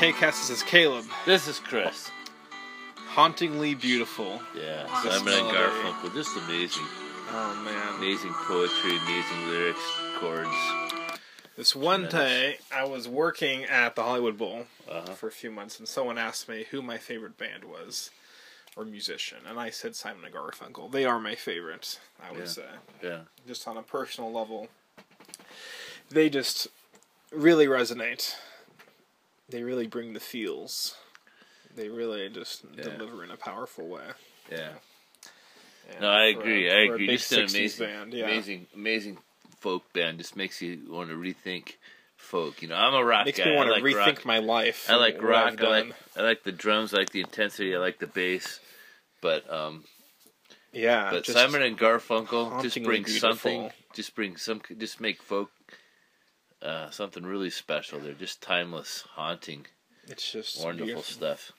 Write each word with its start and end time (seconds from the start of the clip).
to 0.00 0.12
KCast. 0.12 0.20
This 0.48 0.50
is 0.50 0.62
Caleb. 0.62 1.04
This 1.26 1.48
is 1.48 1.58
Chris. 1.58 2.10
Hauntingly 3.08 3.74
beautiful. 3.74 4.40
Yeah, 4.56 4.86
Simon 5.02 5.34
and. 5.34 5.48
Garfunkel. 5.48 6.14
Just 6.14 6.36
amazing. 6.36 6.84
Oh 7.32 7.62
man. 7.64 7.98
Amazing 7.98 8.32
poetry, 8.46 8.96
amazing 8.96 9.48
lyrics, 9.48 9.80
chords. 10.18 10.48
This 11.56 11.76
one 11.76 12.08
day, 12.08 12.58
I 12.74 12.84
was 12.84 13.06
working 13.08 13.64
at 13.64 13.94
the 13.94 14.02
Hollywood 14.02 14.38
Bowl 14.38 14.66
Uh-huh. 14.88 15.12
for 15.14 15.28
a 15.28 15.32
few 15.32 15.50
months, 15.50 15.78
and 15.78 15.86
someone 15.86 16.16
asked 16.16 16.48
me 16.48 16.64
who 16.70 16.80
my 16.80 16.96
favorite 16.96 17.36
band 17.36 17.64
was 17.64 18.10
or 18.76 18.84
musician, 18.84 19.38
and 19.46 19.58
I 19.60 19.68
said 19.70 19.94
Simon 19.94 20.24
and 20.24 20.34
Garfunkel. 20.34 20.90
They 20.90 21.04
are 21.04 21.20
my 21.20 21.34
favorite. 21.34 21.98
I 22.22 22.30
would 22.30 22.40
Yeah. 22.40 22.46
say, 22.46 22.68
Yeah. 23.02 23.20
just 23.46 23.68
on 23.68 23.76
a 23.76 23.82
personal 23.82 24.32
level, 24.32 24.68
they 26.08 26.30
just 26.30 26.68
really 27.30 27.66
resonate. 27.66 28.34
They 29.50 29.62
really 29.62 29.86
bring 29.86 30.12
the 30.12 30.20
feels. 30.20 30.96
They 31.74 31.88
really 31.88 32.28
just 32.28 32.64
Yeah. 32.76 32.84
deliver 32.84 33.24
in 33.24 33.30
a 33.30 33.36
powerful 33.36 33.86
way. 33.88 34.06
Yeah. 34.50 34.72
And 35.90 36.00
No, 36.00 36.10
I 36.10 36.32
for 36.32 36.38
a- 36.38 36.40
agree. 36.40 36.70
I 36.70 36.78
agree. 36.92 37.06
Just 37.08 37.32
an 37.32 37.40
amazing, 37.48 37.86
band, 37.86 38.14
yeah. 38.14 38.24
amazing, 38.24 38.66
amazing 38.74 39.18
folk 39.60 39.92
band. 39.92 40.18
Just 40.18 40.36
makes 40.36 40.60
you 40.62 40.80
want 40.88 41.10
to 41.10 41.16
rethink 41.16 41.74
folk. 42.16 42.62
You 42.62 42.68
know, 42.68 42.76
I'm 42.76 42.94
a 42.94 43.04
rock 43.04 43.26
Makes 43.26 43.38
guy. 43.38 43.46
me 43.46 43.56
want 43.56 43.70
I 43.70 43.78
to 43.78 43.84
like 43.84 43.94
rethink 43.94 44.16
rock. 44.16 44.24
my 44.24 44.38
life. 44.38 44.88
I 44.88 44.96
like 44.96 45.14
and 45.16 45.24
what 45.24 45.34
I've 45.34 45.58
rock. 45.58 45.62
I 45.62 45.68
like. 45.68 45.94
I 46.16 46.22
like 46.22 46.42
the 46.44 46.52
drums. 46.52 46.94
I 46.94 46.98
like 46.98 47.10
the 47.10 47.20
intensity. 47.20 47.74
I 47.74 47.78
like 47.78 47.98
the 47.98 48.06
bass. 48.06 48.60
But 49.20 49.50
um, 49.52 49.84
Yeah, 50.72 51.10
but 51.10 51.26
Simon 51.26 51.62
and 51.62 51.76
Garfunkel 51.78 52.62
just 52.62 52.76
bring 52.82 53.02
beautiful. 53.02 53.30
something. 53.30 53.72
Just 53.94 54.14
bring 54.14 54.36
some. 54.36 54.62
Just 54.78 55.00
make 55.00 55.20
folk. 55.22 55.50
Uh, 56.62 56.90
something 56.90 57.24
really 57.24 57.50
special. 57.50 57.98
They're 57.98 58.12
just 58.12 58.42
timeless, 58.42 59.04
haunting, 59.14 59.66
it's 60.06 60.30
just 60.30 60.62
wonderful 60.62 60.86
beautiful. 60.86 61.02
stuff. 61.14 61.52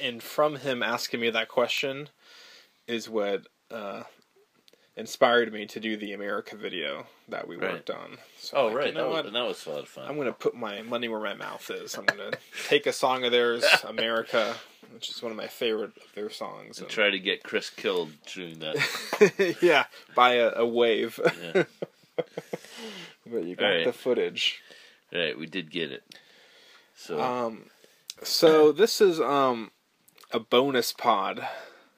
And 0.00 0.22
from 0.22 0.56
him 0.56 0.82
asking 0.82 1.20
me 1.20 1.30
that 1.30 1.48
question 1.48 2.08
is 2.88 3.08
what 3.08 3.46
uh, 3.70 4.02
inspired 4.96 5.52
me 5.52 5.66
to 5.66 5.78
do 5.80 5.96
the 5.96 6.12
America 6.12 6.56
video 6.56 7.06
that 7.28 7.46
we 7.46 7.56
Right. 7.56 7.72
worked 7.74 7.90
on. 7.90 8.18
So 8.38 8.56
Oh 8.56 8.66
like, 8.66 8.76
right, 8.76 8.86
you 8.88 8.94
know 8.94 9.04
that 9.04 9.10
what? 9.10 9.24
was, 9.26 9.32
that 9.32 9.44
was 9.46 9.66
a 9.66 9.70
lot 9.70 9.78
of 9.80 9.88
fun. 9.88 10.08
I'm 10.08 10.16
gonna 10.16 10.32
put 10.32 10.54
my 10.56 10.82
money 10.82 11.08
where 11.08 11.20
my 11.20 11.34
mouth 11.34 11.70
is. 11.70 11.94
I'm 11.96 12.04
gonna 12.04 12.32
take 12.68 12.86
a 12.86 12.92
song 12.92 13.24
of 13.24 13.30
theirs, 13.32 13.64
America, 13.86 14.54
which 14.92 15.08
is 15.10 15.22
one 15.22 15.30
of 15.32 15.36
my 15.38 15.46
favorite 15.48 15.96
of 15.96 16.14
their 16.14 16.30
songs. 16.30 16.78
and 16.78 16.86
and- 16.86 16.90
try 16.90 17.10
to 17.10 17.18
get 17.18 17.42
Chris 17.44 17.70
killed 17.70 18.10
during 18.34 18.58
that. 18.58 19.56
yeah, 19.62 19.84
by 20.14 20.34
a, 20.34 20.52
a 20.56 20.66
wave. 20.66 21.20
Yeah. 21.54 21.62
but 23.30 23.44
you 23.44 23.56
got 23.56 23.66
Alright. 23.66 23.84
the 23.86 23.92
footage. 23.92 24.60
right, 25.12 25.38
we 25.38 25.46
did 25.46 25.70
get 25.70 25.90
it. 25.92 26.02
So 26.94 27.20
Um, 27.20 27.64
so 28.22 28.72
this 28.72 29.00
is 29.00 29.20
um 29.20 29.70
a 30.32 30.40
bonus 30.40 30.92
pod. 30.92 31.46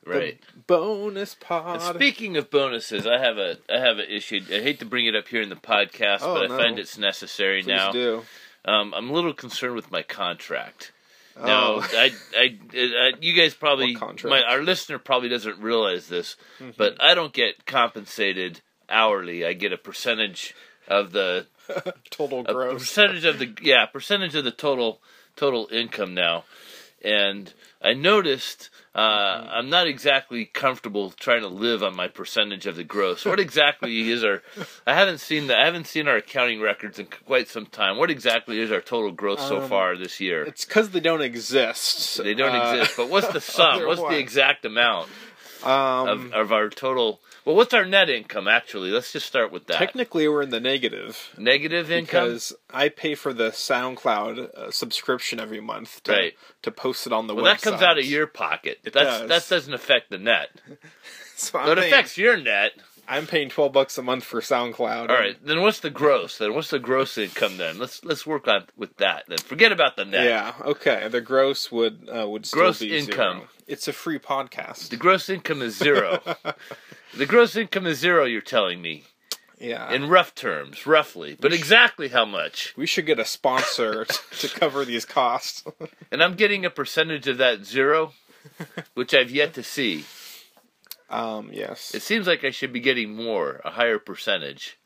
The 0.04 0.10
right. 0.10 0.40
bonus 0.66 1.34
And 1.34 1.40
pod. 1.40 1.94
speaking 1.94 2.36
of 2.36 2.50
bonuses, 2.50 3.06
I 3.06 3.18
have 3.18 3.36
a 3.38 3.58
I 3.68 3.78
have 3.78 3.98
an 3.98 4.06
issue. 4.08 4.40
I 4.48 4.60
hate 4.60 4.78
to 4.80 4.86
bring 4.86 5.06
it 5.06 5.14
up 5.14 5.28
here 5.28 5.42
in 5.42 5.48
the 5.50 5.56
podcast, 5.56 6.18
Oh, 6.22 6.34
but 6.34 6.44
I 6.44 6.46
no. 6.48 6.56
find 6.56 6.78
it's 6.78 6.96
necessary 6.98 7.62
Please 7.62 7.68
now. 7.68 7.92
do. 7.92 8.22
Um, 8.64 8.92
I'm 8.94 9.08
a 9.10 9.12
little 9.12 9.32
concerned 9.34 9.74
with 9.76 9.90
my 9.90 10.02
contract. 10.02 10.92
Oh. 11.36 11.44
Now, 11.46 11.78
I, 11.96 12.10
I, 12.36 12.58
I, 12.74 13.12
you 13.20 13.32
guys 13.32 13.54
probably, 13.54 13.94
contract? 13.94 14.22
Mm-hmm. 14.34 14.46
my, 14.48 14.52
our 14.56 14.62
listener 14.62 14.98
probably 14.98 15.28
doesn't 15.28 15.60
realize 15.60 16.08
this, 16.08 16.36
but 16.76 17.00
I 17.00 17.14
don't 17.14 17.32
get 17.32 17.64
compensated 17.64 18.60
hourly. 18.90 19.46
I 19.46 19.52
get 19.52 19.72
a 19.72 19.78
percentage 19.78 20.54
of 20.88 21.12
the 21.12 21.46
total 22.10 22.42
gross. 22.42 22.72
percentage 22.80 23.24
of 23.24 23.38
the 23.38 23.54
yeah 23.62 23.86
percentage 23.86 24.34
of 24.34 24.44
the 24.44 24.50
total 24.50 25.00
total 25.36 25.68
income 25.70 26.14
now 26.14 26.44
and 27.04 27.52
i 27.82 27.92
noticed 27.92 28.70
uh, 28.94 28.98
Mm-hmm. 28.98 29.48
i'm 29.52 29.70
not 29.70 29.86
exactly 29.86 30.44
comfortable 30.46 31.10
trying 31.12 31.42
to 31.42 31.46
live 31.48 31.82
on 31.84 31.94
my 31.94 32.08
percentage 32.08 32.66
of 32.66 32.74
the 32.74 32.82
gross 32.82 33.24
what 33.24 33.38
exactly 33.38 34.10
is 34.14 34.24
our 34.24 34.42
i 34.86 34.94
haven't 34.94 35.18
seen 35.18 35.46
the 35.46 35.56
i 35.56 35.64
haven't 35.64 35.86
seen 35.86 36.08
our 36.08 36.16
accounting 36.16 36.60
records 36.60 36.98
in 36.98 37.06
quite 37.06 37.46
some 37.48 37.66
time 37.66 37.96
what 37.98 38.10
exactly 38.10 38.58
is 38.58 38.72
our 38.72 38.80
total 38.80 39.12
gross 39.12 39.40
so 39.46 39.60
Um, 39.62 39.68
far 39.68 39.96
this 39.96 40.18
year 40.20 40.42
It's 40.44 40.64
because 40.64 40.90
they 40.90 41.00
don't 41.00 41.22
exist. 41.22 42.16
they 42.24 42.34
don't 42.34 42.54
Uh, 42.56 42.72
exist 42.72 42.96
but 42.96 43.08
what's 43.08 43.28
the 43.28 43.40
sum 43.56 43.84
what's 43.86 44.00
the 44.00 44.18
exact 44.18 44.64
amount 44.64 45.08
Um, 45.62 46.08
of, 46.08 46.32
of 46.32 46.52
our 46.52 46.68
total 46.70 47.20
well 47.48 47.56
what's 47.56 47.72
our 47.72 47.86
net 47.86 48.10
income 48.10 48.46
actually 48.46 48.90
let's 48.90 49.10
just 49.10 49.24
start 49.26 49.50
with 49.50 49.66
that 49.66 49.78
technically, 49.78 50.28
we're 50.28 50.42
in 50.42 50.50
the 50.50 50.60
negative 50.60 51.34
Negative 51.38 51.90
income 51.90 52.24
because 52.26 52.52
I 52.72 52.90
pay 52.90 53.14
for 53.14 53.32
the 53.32 53.48
SoundCloud 53.50 54.54
uh, 54.54 54.70
subscription 54.70 55.40
every 55.40 55.60
month 55.60 56.02
to, 56.04 56.12
Right. 56.12 56.34
to 56.62 56.70
post 56.70 57.06
it 57.06 57.12
on 57.14 57.26
the 57.26 57.32
website. 57.34 57.36
well 57.36 57.44
website. 57.54 57.60
that 57.62 57.70
comes 57.70 57.82
out 57.82 57.98
of 57.98 58.04
your 58.04 58.26
pocket 58.26 58.78
It 58.84 58.92
That's, 58.92 59.20
does. 59.20 59.28
that 59.28 59.54
doesn't 59.54 59.72
affect 59.74 60.10
the 60.10 60.18
net 60.18 60.50
So 61.36 61.58
I'm, 61.58 61.70
it 61.70 61.78
paying, 61.78 61.92
affects 61.92 62.18
your 62.18 62.36
net. 62.36 62.72
I'm 63.06 63.26
paying 63.26 63.48
twelve 63.48 63.72
bucks 63.72 63.96
a 63.96 64.02
month 64.02 64.24
for 64.24 64.40
SoundCloud. 64.42 65.08
All 65.08 65.16
right, 65.16 65.36
then 65.42 65.62
what's 65.62 65.80
the 65.80 65.88
gross? 65.88 66.36
Then 66.36 66.52
what's 66.52 66.68
the 66.68 66.78
gross 66.78 67.16
income? 67.16 67.56
Then 67.56 67.78
let's 67.78 68.04
let's 68.04 68.26
work 68.26 68.46
on 68.48 68.66
with 68.76 68.94
that. 68.98 69.22
Then 69.28 69.38
forget 69.38 69.72
about 69.72 69.96
the 69.96 70.04
net. 70.04 70.24
Yeah. 70.26 70.52
Okay. 70.62 71.06
The 71.08 71.22
gross 71.22 71.72
would 71.72 72.08
uh, 72.14 72.28
would 72.28 72.44
still 72.44 72.60
Gross 72.62 72.80
be 72.80 72.98
income. 72.98 73.36
Zero. 73.38 73.48
It's 73.66 73.86
a 73.88 73.92
free 73.94 74.18
podcast. 74.18 74.88
The 74.90 74.96
gross 74.96 75.28
income 75.30 75.62
is 75.62 75.76
zero. 75.78 76.20
the 77.18 77.26
gross 77.26 77.56
income 77.56 77.86
is 77.86 77.98
zero. 77.98 78.24
You're 78.24 78.40
telling 78.40 78.80
me 78.80 79.04
yeah. 79.58 79.92
in 79.92 80.08
rough 80.08 80.34
terms, 80.34 80.86
roughly, 80.86 81.36
but 81.38 81.52
exactly 81.52 82.08
how 82.08 82.24
much? 82.24 82.74
we 82.76 82.86
should 82.86 83.06
get 83.06 83.18
a 83.18 83.24
sponsor 83.24 84.04
t- 84.08 84.16
to 84.40 84.48
cover 84.48 84.84
these 84.84 85.04
costs. 85.04 85.64
And 86.10 86.22
I'm 86.22 86.34
getting 86.36 86.64
a 86.64 86.70
percentage 86.70 87.28
of 87.28 87.36
that 87.36 87.66
zero, 87.66 88.12
which 88.94 89.12
I've 89.12 89.30
yet 89.30 89.52
to 89.54 89.62
see. 89.62 90.06
um. 91.10 91.50
Yes. 91.52 91.94
It 91.94 92.00
seems 92.00 92.26
like 92.26 92.44
I 92.44 92.50
should 92.50 92.72
be 92.72 92.80
getting 92.80 93.14
more, 93.14 93.60
a 93.62 93.70
higher 93.70 93.98
percentage. 93.98 94.77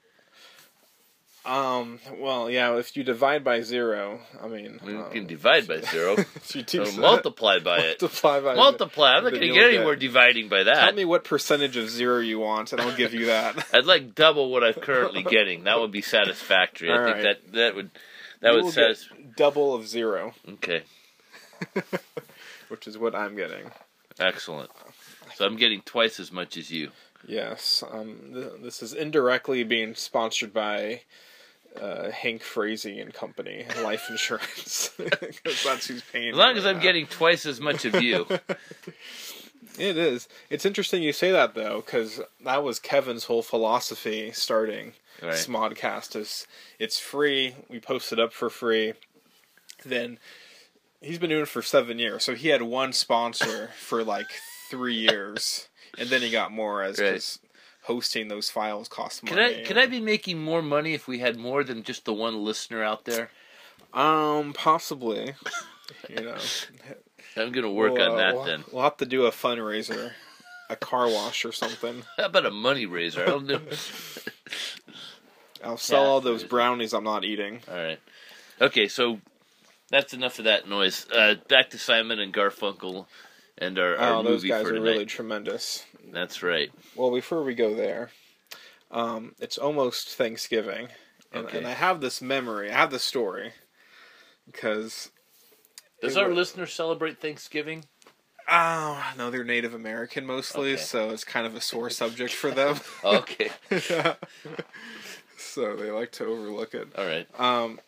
Um. 1.45 1.99
Well, 2.19 2.49
yeah. 2.49 2.77
If 2.77 2.97
you 2.97 3.03
divide 3.03 3.43
by 3.43 3.63
zero, 3.63 4.21
I 4.41 4.47
mean, 4.47 4.79
you 4.87 4.99
um, 4.99 5.11
can 5.11 5.27
divide 5.27 5.67
by 5.67 5.81
zero, 5.81 6.13
if 6.37 6.55
you 6.55 6.63
do 6.63 6.85
or 6.85 6.93
multiply 6.93 7.59
by 7.59 7.79
it. 7.79 8.01
multiply 8.01 8.41
by 8.41 8.55
Multiply. 8.55 9.15
I'm 9.17 9.25
not 9.25 9.31
going 9.31 9.43
to 9.43 9.49
get 9.53 9.75
anywhere 9.75 9.97
dividing 9.97 10.49
by 10.49 10.63
that. 10.63 10.75
Tell 10.85 10.93
me 10.93 11.05
what 11.05 11.25
percentage 11.25 11.77
of 11.77 11.91
zero 11.91 12.21
you 12.21 12.39
want, 12.39 12.73
and 12.73 12.81
I'll 12.81 12.95
give 12.97 13.13
you 13.13 13.27
that. 13.27 13.67
I'd 13.75 13.87
like 13.87 14.15
double 14.15 14.51
what 14.51 14.63
I'm 14.63 14.75
currently 14.75 15.23
getting. 15.29 15.65
That 15.65 15.81
would 15.81 15.91
be 15.91 16.01
satisfactory. 16.03 16.93
I 16.93 17.03
think 17.05 17.17
right. 17.17 17.23
that 17.23 17.53
that 17.55 17.75
would 17.75 17.91
that 18.41 18.55
You 18.55 18.63
would 18.65 18.73
satis- 18.73 19.09
double 19.37 19.75
of 19.75 19.89
zero, 19.89 20.35
Okay, 20.49 20.83
which 22.69 22.87
is 22.87 22.97
what 22.97 23.15
I'm 23.17 23.35
getting. 23.35 23.71
excellent. 24.21 24.71
So 25.35 25.45
I'm 25.45 25.57
getting 25.57 25.81
twice 25.83 26.21
as 26.21 26.31
much 26.31 26.57
as 26.57 26.71
you. 26.71 26.91
Yes. 27.27 27.83
Um. 27.91 28.31
Th- 28.33 28.63
this 28.63 28.81
is 28.83 28.93
indirectly 28.93 29.65
being 29.65 29.97
sponsored 29.97 30.53
by. 30.53 31.03
Uh, 31.81 32.11
Hank 32.11 32.43
Frazee 32.43 33.01
and 33.01 33.15
Company 33.15 33.65
Life 33.83 34.07
Insurance 34.11 34.91
because 34.99 35.65
that's 35.65 35.87
who's 35.87 36.03
paying. 36.13 36.31
As 36.31 36.37
long 36.37 36.57
as 36.57 36.67
I'm 36.67 36.77
now. 36.77 36.83
getting 36.83 37.07
twice 37.07 37.47
as 37.47 37.61
much 37.61 37.85
of 37.85 38.01
you. 38.03 38.27
It 39.79 39.97
is. 39.97 40.29
It's 40.51 40.67
interesting 40.67 41.03
you 41.03 41.13
say 41.15 41.33
that 41.33 41.55
though, 41.55 41.77
because 41.85 42.21
that 42.45 42.63
was 42.63 42.79
Kevin's 42.79 43.25
whole 43.25 43.43
philosophy 43.43 44.31
starting 44.33 44.93
Right. 45.23 45.33
Smodcast. 45.35 46.17
Is 46.17 46.47
it's 46.79 46.99
free. 46.99 47.55
We 47.71 47.81
post 47.81 48.13
it 48.13 48.19
up 48.19 48.33
for 48.33 48.51
free. 48.51 48.95
Then 49.85 50.19
he's 51.01 51.19
been 51.19 51.31
doing 51.31 51.43
it 51.43 51.49
for 51.49 51.63
seven 51.63 51.99
years, 51.99 52.25
so 52.25 52.35
he 52.35 52.49
had 52.49 52.63
one 52.63 52.93
sponsor 52.93 53.71
for 53.79 54.03
like 54.05 54.27
three 54.69 54.95
years, 54.95 55.69
and 55.97 56.09
then 56.09 56.23
he 56.23 56.31
got 56.31 56.51
more 56.53 56.83
as 56.83 56.99
Right. 56.99 57.39
Hosting 57.83 58.29
those 58.29 58.49
files 58.51 58.89
costs 58.89 59.21
Could 59.21 59.37
money. 59.37 59.61
I 59.61 59.65
could 59.65 59.79
I 59.79 59.87
be 59.87 60.01
making 60.01 60.39
more 60.43 60.63
money 60.63 60.95
if 60.95 61.07
we 61.09 61.19
had 61.19 61.37
more 61.37 61.65
than 61.65 61.83
just 61.83 62.05
the 62.05 62.13
one 62.15 62.45
listener 62.45 62.83
out 62.83 63.05
there? 63.05 63.31
Um, 63.93 64.53
possibly. 64.53 65.35
you 66.09 66.23
know, 66.23 66.37
I'm 67.37 67.53
gonna 67.53 67.71
work 67.71 67.95
We'll, 67.95 68.03
on 68.03 68.13
uh, 68.13 68.17
that 68.17 68.35
we'll, 68.35 68.45
then. 68.45 68.65
We'll 68.73 68.83
have 68.85 68.97
to 68.99 69.07
do 69.07 69.27
a 69.27 69.31
fundraiser, 69.31 70.13
a 70.71 70.77
car 70.77 71.09
wash 71.09 71.45
or 71.45 71.53
something. 71.53 72.03
How 72.17 72.27
about 72.27 72.47
a 72.47 72.51
money 72.51 72.87
raiser? 72.87 73.23
I 73.23 73.27
don't 73.27 73.47
know. 73.47 73.61
I'll 75.65 75.77
sell 75.77 76.03
Yeah. 76.03 76.09
all 76.09 76.21
those 76.21 76.43
brownies 76.45 76.93
I'm 76.93 77.05
not 77.05 77.25
eating. 77.25 77.61
All 77.71 77.75
right. 77.77 78.01
Okay, 78.61 78.89
so 78.89 79.21
that's 79.91 80.13
enough 80.13 80.39
of 80.39 80.45
that 80.47 80.69
noise. 80.69 81.07
Uh, 81.15 81.37
back 81.49 81.71
to 81.71 81.79
Simon 81.79 82.19
and 82.19 82.33
Garfunkel 82.35 83.07
and 83.59 83.79
our, 83.79 83.97
our 83.97 84.15
Oh, 84.17 84.23
those 84.23 84.45
guys 84.45 84.63
for 84.63 84.71
are 84.71 84.75
tonight. 84.75 84.91
really 84.91 85.07
tremendous. 85.07 85.85
That's 86.11 86.43
right. 86.43 86.71
Well, 86.97 87.11
before 87.13 87.43
we 87.45 87.55
go 87.55 87.75
there, 87.75 88.11
um, 88.91 89.35
it's 89.41 89.59
almost 89.59 90.09
Thanksgiving, 90.17 90.89
and, 91.33 91.47
Okay. 91.47 91.59
and 91.59 91.67
I 91.67 91.73
have 91.73 92.01
this 92.01 92.21
memory. 92.23 92.71
I 92.71 92.75
have 92.75 92.91
this 92.91 93.05
story 93.05 93.53
because 94.47 95.11
Does 96.01 96.17
our 96.17 96.29
wa- 96.29 96.35
listener 96.35 96.67
celebrate 96.67 97.19
Thanksgiving? 97.21 97.85
oh 98.49 99.03
no, 99.17 99.31
they're 99.31 99.45
Native 99.45 99.73
American 99.73 100.27
mostly, 100.27 100.73
Okay. 100.75 100.83
so 100.83 101.11
it's 101.11 101.25
kind 101.25 101.47
of 101.47 101.55
a 101.55 101.61
sore 101.61 101.89
subject 101.91 102.33
for 102.35 102.51
them. 102.51 102.77
Okay. 103.05 103.51
so 105.39 105.77
they 105.77 105.91
like 105.91 106.11
to 106.13 106.25
overlook 106.27 106.75
it. 106.75 106.89
All 106.99 107.07
right. 107.07 107.27
Um, 107.39 107.81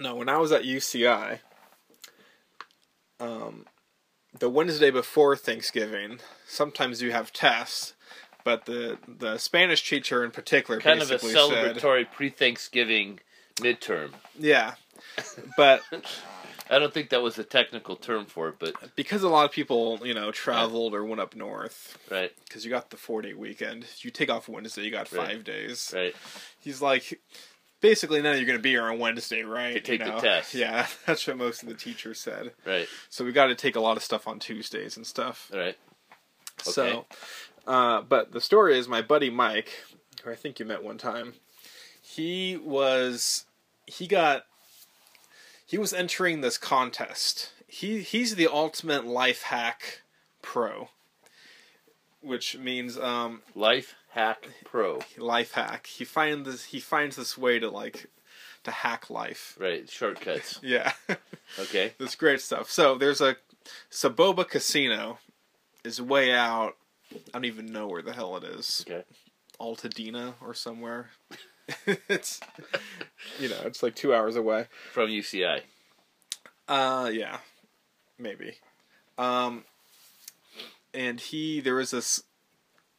no, 0.00 0.16
when 0.16 0.28
I 0.28 0.38
was 0.38 0.50
at 0.52 0.64
UCI, 0.64 1.38
um, 3.20 3.66
the 4.38 4.48
Wednesday 4.48 4.90
before 4.90 5.36
Thanksgiving, 5.36 6.18
sometimes 6.46 7.02
you 7.02 7.12
have 7.12 7.32
tests, 7.32 7.94
but 8.44 8.64
the 8.66 8.98
the 9.06 9.38
Spanish 9.38 9.88
teacher 9.88 10.24
in 10.24 10.30
particular 10.30 10.80
Kind 10.80 11.02
of 11.02 11.10
a 11.10 11.16
celebratory 11.18 12.10
pre-Thanksgiving 12.10 13.20
midterm. 13.56 14.12
yeah, 14.38 14.74
but 15.56 15.82
I 16.70 16.78
don't 16.78 16.94
think 16.94 17.10
that 17.10 17.20
was 17.22 17.38
a 17.38 17.44
technical 17.44 17.96
term 17.96 18.24
for 18.24 18.48
it, 18.48 18.54
but 18.58 18.74
because 18.96 19.22
a 19.22 19.28
lot 19.28 19.44
of 19.44 19.52
people 19.52 20.00
you 20.04 20.14
know 20.14 20.30
traveled 20.32 20.94
or 20.94 21.04
went 21.04 21.20
up 21.20 21.36
north, 21.36 21.98
right, 22.10 22.32
because 22.44 22.64
you 22.64 22.70
got 22.70 22.90
the 22.90 22.96
four 22.96 23.20
day 23.22 23.34
weekend, 23.34 23.84
you 23.98 24.10
take 24.10 24.30
off 24.30 24.48
Wednesday, 24.48 24.82
you 24.82 24.90
got 24.90 25.12
Right. 25.12 25.26
five 25.28 25.44
days. 25.44 25.92
right. 25.94 26.14
He's 26.58 26.80
like. 26.80 27.20
Basically, 27.82 28.22
none 28.22 28.32
of 28.32 28.38
you 28.38 28.44
are 28.44 28.46
going 28.46 28.58
to 28.58 28.62
be 28.62 28.70
here 28.70 28.84
on 28.84 28.98
Wednesday, 28.98 29.42
right? 29.42 29.74
To 29.74 29.80
take 29.80 30.00
You 30.00 30.06
the 30.06 30.20
test. 30.20 30.54
Yeah, 30.54 30.86
that's 31.06 31.26
what 31.26 31.36
most 31.36 31.62
of 31.62 31.68
the 31.68 31.74
teachers 31.74 32.18
said. 32.18 32.52
Right, 32.64 32.88
So 33.10 33.24
we 33.24 33.32
got 33.32 33.46
to 33.46 33.54
take 33.54 33.76
a 33.76 33.80
lot 33.80 33.98
of 33.98 34.02
stuff 34.02 34.26
on 34.26 34.38
Tuesdays 34.38 34.96
and 34.96 35.06
stuff. 35.06 35.50
right. 35.52 35.76
Okay. 36.60 36.70
So, 36.70 37.06
uh, 37.66 38.02
but 38.02 38.32
the 38.32 38.40
story 38.40 38.78
is 38.78 38.86
my 38.88 39.02
buddy 39.02 39.28
Mike, 39.30 39.70
who 40.22 40.30
I 40.30 40.36
think 40.36 40.58
you 40.60 40.64
met 40.64 40.82
one 40.82 40.96
time. 40.96 41.34
He 42.00 42.56
was, 42.56 43.46
he 43.86 44.06
got, 44.06 44.44
he 45.66 45.76
was 45.78 45.92
entering 45.92 46.40
this 46.40 46.56
contest. 46.58 47.52
He 47.66 48.00
he's 48.00 48.36
the 48.36 48.46
ultimate 48.46 49.06
life 49.06 49.42
hack 49.44 50.02
pro, 50.42 50.90
which 52.22 52.56
means 52.58 52.98
um, 52.98 53.42
Life 53.54 53.94
Hack 54.10 54.46
Pro. 54.64 55.00
life 55.18 55.52
hack. 55.52 55.86
He 55.86 56.04
finds 56.04 56.48
this 56.48 56.64
he 56.64 56.80
finds 56.80 57.16
this 57.16 57.36
way 57.38 57.58
to 57.58 57.68
like 57.70 58.06
to 58.64 58.70
hack 58.70 59.10
life. 59.10 59.56
Right, 59.60 59.88
shortcuts. 59.88 60.60
Yeah. 60.62 60.92
Okay. 61.58 61.92
That's 61.98 62.14
great 62.14 62.40
stuff. 62.40 62.70
So 62.70 62.96
there's 62.96 63.20
a 63.20 63.36
Soboba 63.90 64.48
Casino 64.48 65.18
is 65.84 66.00
way 66.00 66.32
out. 66.32 66.76
I 67.12 67.18
don't 67.34 67.44
even 67.44 67.66
know 67.66 67.86
where 67.88 68.00
the 68.00 68.14
hell 68.14 68.38
it 68.38 68.44
is. 68.44 68.82
Okay. 68.88 69.02
Altadena 69.60 70.32
or 70.40 70.54
somewhere. 70.54 71.10
it's 72.08 72.40
you 73.38 73.50
know, 73.50 73.60
it's 73.66 73.82
like 73.82 73.94
two 73.94 74.14
hours 74.14 74.34
away. 74.34 74.66
From 74.92 75.10
UCI. 75.10 75.60
Uh 76.68 77.10
yeah. 77.12 77.38
Maybe. 78.18 78.54
Um 79.18 79.64
and 80.94 81.20
he 81.20 81.60
there 81.60 81.74
was 81.74 81.90
this 81.90 82.22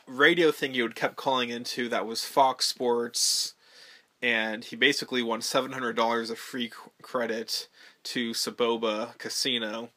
radio 0.08 0.52
thing 0.52 0.74
you 0.74 0.84
would 0.84 0.96
kept 0.96 1.16
calling 1.16 1.50
into 1.50 1.88
that 1.90 2.06
was 2.06 2.26
Fox 2.26 2.66
Sports 2.66 3.54
and 4.22 4.64
he 4.64 4.76
basically 4.76 5.22
won 5.22 5.42
$700 5.42 6.30
of 6.30 6.38
free 6.38 6.70
c- 6.70 6.76
credit 7.02 7.68
to 8.04 8.32
Soboba 8.32 9.18
Casino 9.18 9.90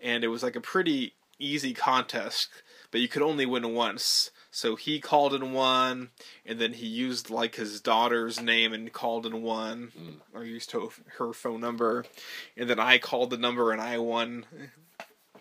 and 0.00 0.24
it 0.24 0.28
was 0.28 0.42
like 0.42 0.56
a 0.56 0.60
pretty 0.60 1.14
easy 1.38 1.72
contest 1.72 2.48
but 2.90 3.00
you 3.00 3.08
could 3.08 3.22
only 3.22 3.44
win 3.44 3.74
once. 3.74 4.30
So 4.50 4.76
he 4.76 5.00
called 5.00 5.34
and 5.34 5.52
won 5.52 6.10
and 6.44 6.58
then 6.58 6.74
he 6.74 6.86
used 6.86 7.30
like 7.30 7.56
his 7.56 7.80
daughter's 7.80 8.40
name 8.40 8.72
and 8.72 8.92
called 8.92 9.26
and 9.26 9.42
won 9.42 9.92
hmm. 9.96 10.36
or 10.36 10.44
used 10.44 10.72
her 10.72 11.32
phone 11.32 11.60
number 11.60 12.04
and 12.56 12.68
then 12.68 12.80
I 12.80 12.98
called 12.98 13.30
the 13.30 13.36
number 13.36 13.72
and 13.72 13.80
I 13.80 13.98
won 13.98 14.46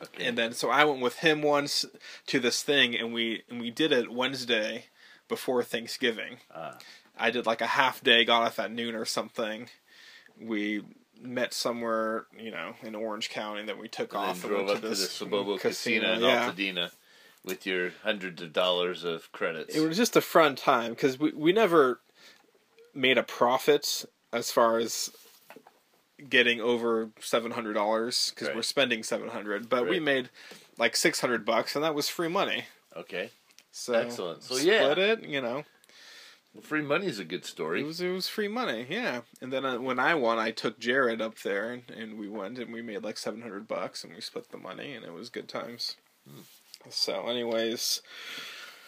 Okay. 0.02 0.26
and 0.26 0.38
then 0.38 0.54
so 0.54 0.70
I 0.70 0.84
went 0.86 1.02
with 1.02 1.18
him 1.20 1.42
once 1.42 1.86
to 2.28 2.40
this 2.40 2.64
thing, 2.64 2.96
and 2.96 3.14
we 3.14 3.44
and 3.50 3.60
we 3.60 3.72
did 3.72 3.92
it 3.92 4.12
Wednesday 4.12 4.86
before 5.28 5.64
Thanksgiving. 5.64 6.38
Ah. 6.54 6.78
I 7.18 7.32
did 7.32 7.46
like 7.46 7.62
a 7.62 7.68
half 7.68 8.04
day, 8.04 8.26
got 8.26 8.44
off 8.44 8.60
at 8.60 8.72
noon 8.72 8.96
or 8.96 9.06
something. 9.06 9.70
We 10.40 10.84
met 11.22 11.54
somewhere, 11.54 12.26
you 12.38 12.52
know, 12.52 12.74
in 12.84 12.94
Orange 12.94 13.30
County, 13.30 13.64
that 13.66 13.78
we 13.78 13.88
took 13.88 14.14
and 14.14 14.22
off 14.24 14.42
then 14.42 14.52
and 14.52 14.52
drove 14.52 14.68
went 14.68 14.70
up 14.70 14.76
to 14.76 14.82
to 14.82 14.96
the 14.96 15.02
this 15.02 15.20
Soboba 15.20 15.60
Casino 15.60 16.14
in 16.14 16.22
yeah. 16.22 16.52
Altadena 16.52 16.92
with 17.44 17.66
your 17.66 17.92
hundreds 18.04 18.42
of 18.42 18.52
dollars 18.52 19.04
of 19.04 19.32
credits. 19.32 19.76
It 19.76 19.88
was 19.88 19.98
just 19.98 20.16
a 20.16 20.22
fun 20.22 20.56
time 20.56 20.92
because 20.92 21.20
we 21.20 21.32
we 21.32 21.54
never 21.54 22.02
made 22.94 23.18
a 23.18 23.24
profit 23.24 24.06
as 24.34 24.52
far 24.52 24.78
as 24.80 25.12
getting 26.30 26.62
over 26.62 27.10
seven 27.20 27.52
hundred 27.52 27.74
dollars 27.74 28.32
because 28.34 28.48
Right. 28.48 28.56
we're 28.56 28.62
spending 28.64 29.04
seven 29.04 29.30
hundred, 29.30 29.70
but 29.70 29.88
we 29.88 30.00
made 30.00 30.30
like 30.78 30.96
six 30.96 31.20
hundred 31.20 31.46
bucks, 31.46 31.76
and 31.76 31.84
that 31.84 31.96
was 31.96 32.10
free 32.10 32.28
money. 32.30 32.66
okay. 32.96 33.30
So 33.72 33.94
Excellent. 33.94 34.42
So, 34.44 34.56
split 34.56 34.68
yeah. 34.74 34.92
Split 34.92 34.98
it, 34.98 35.24
you 35.28 35.42
know. 35.42 35.66
Well, 36.54 36.62
free 36.64 36.82
money 36.82 37.08
is 37.08 37.20
a 37.20 37.26
good 37.26 37.44
story. 37.44 37.82
It 37.82 37.86
was 37.86 38.00
it 38.00 38.08
was 38.10 38.30
free 38.30 38.48
money, 38.48 38.88
yeah. 38.90 39.22
And 39.42 39.52
then 39.52 39.66
uh, 39.66 39.80
when 39.80 40.00
I 40.00 40.16
won, 40.16 40.40
I 40.40 40.52
took 40.52 40.80
Jared 40.80 41.22
up 41.22 41.40
there, 41.40 41.72
and, 41.74 41.84
and 41.92 42.18
we 42.18 42.30
went, 42.30 42.58
and 42.58 42.72
we 42.72 42.82
made 42.82 43.04
like 43.04 43.18
seven 43.18 43.42
hundred 43.42 43.68
bucks, 43.68 44.06
and 44.06 44.14
we 44.16 44.22
split 44.22 44.50
the 44.52 44.58
money, 44.58 44.94
and 44.94 45.04
it 45.04 45.12
was 45.14 45.30
good 45.30 45.50
times. 45.50 45.98
Hmm. 46.26 46.42
So, 46.90 47.28
anyways, 47.28 48.02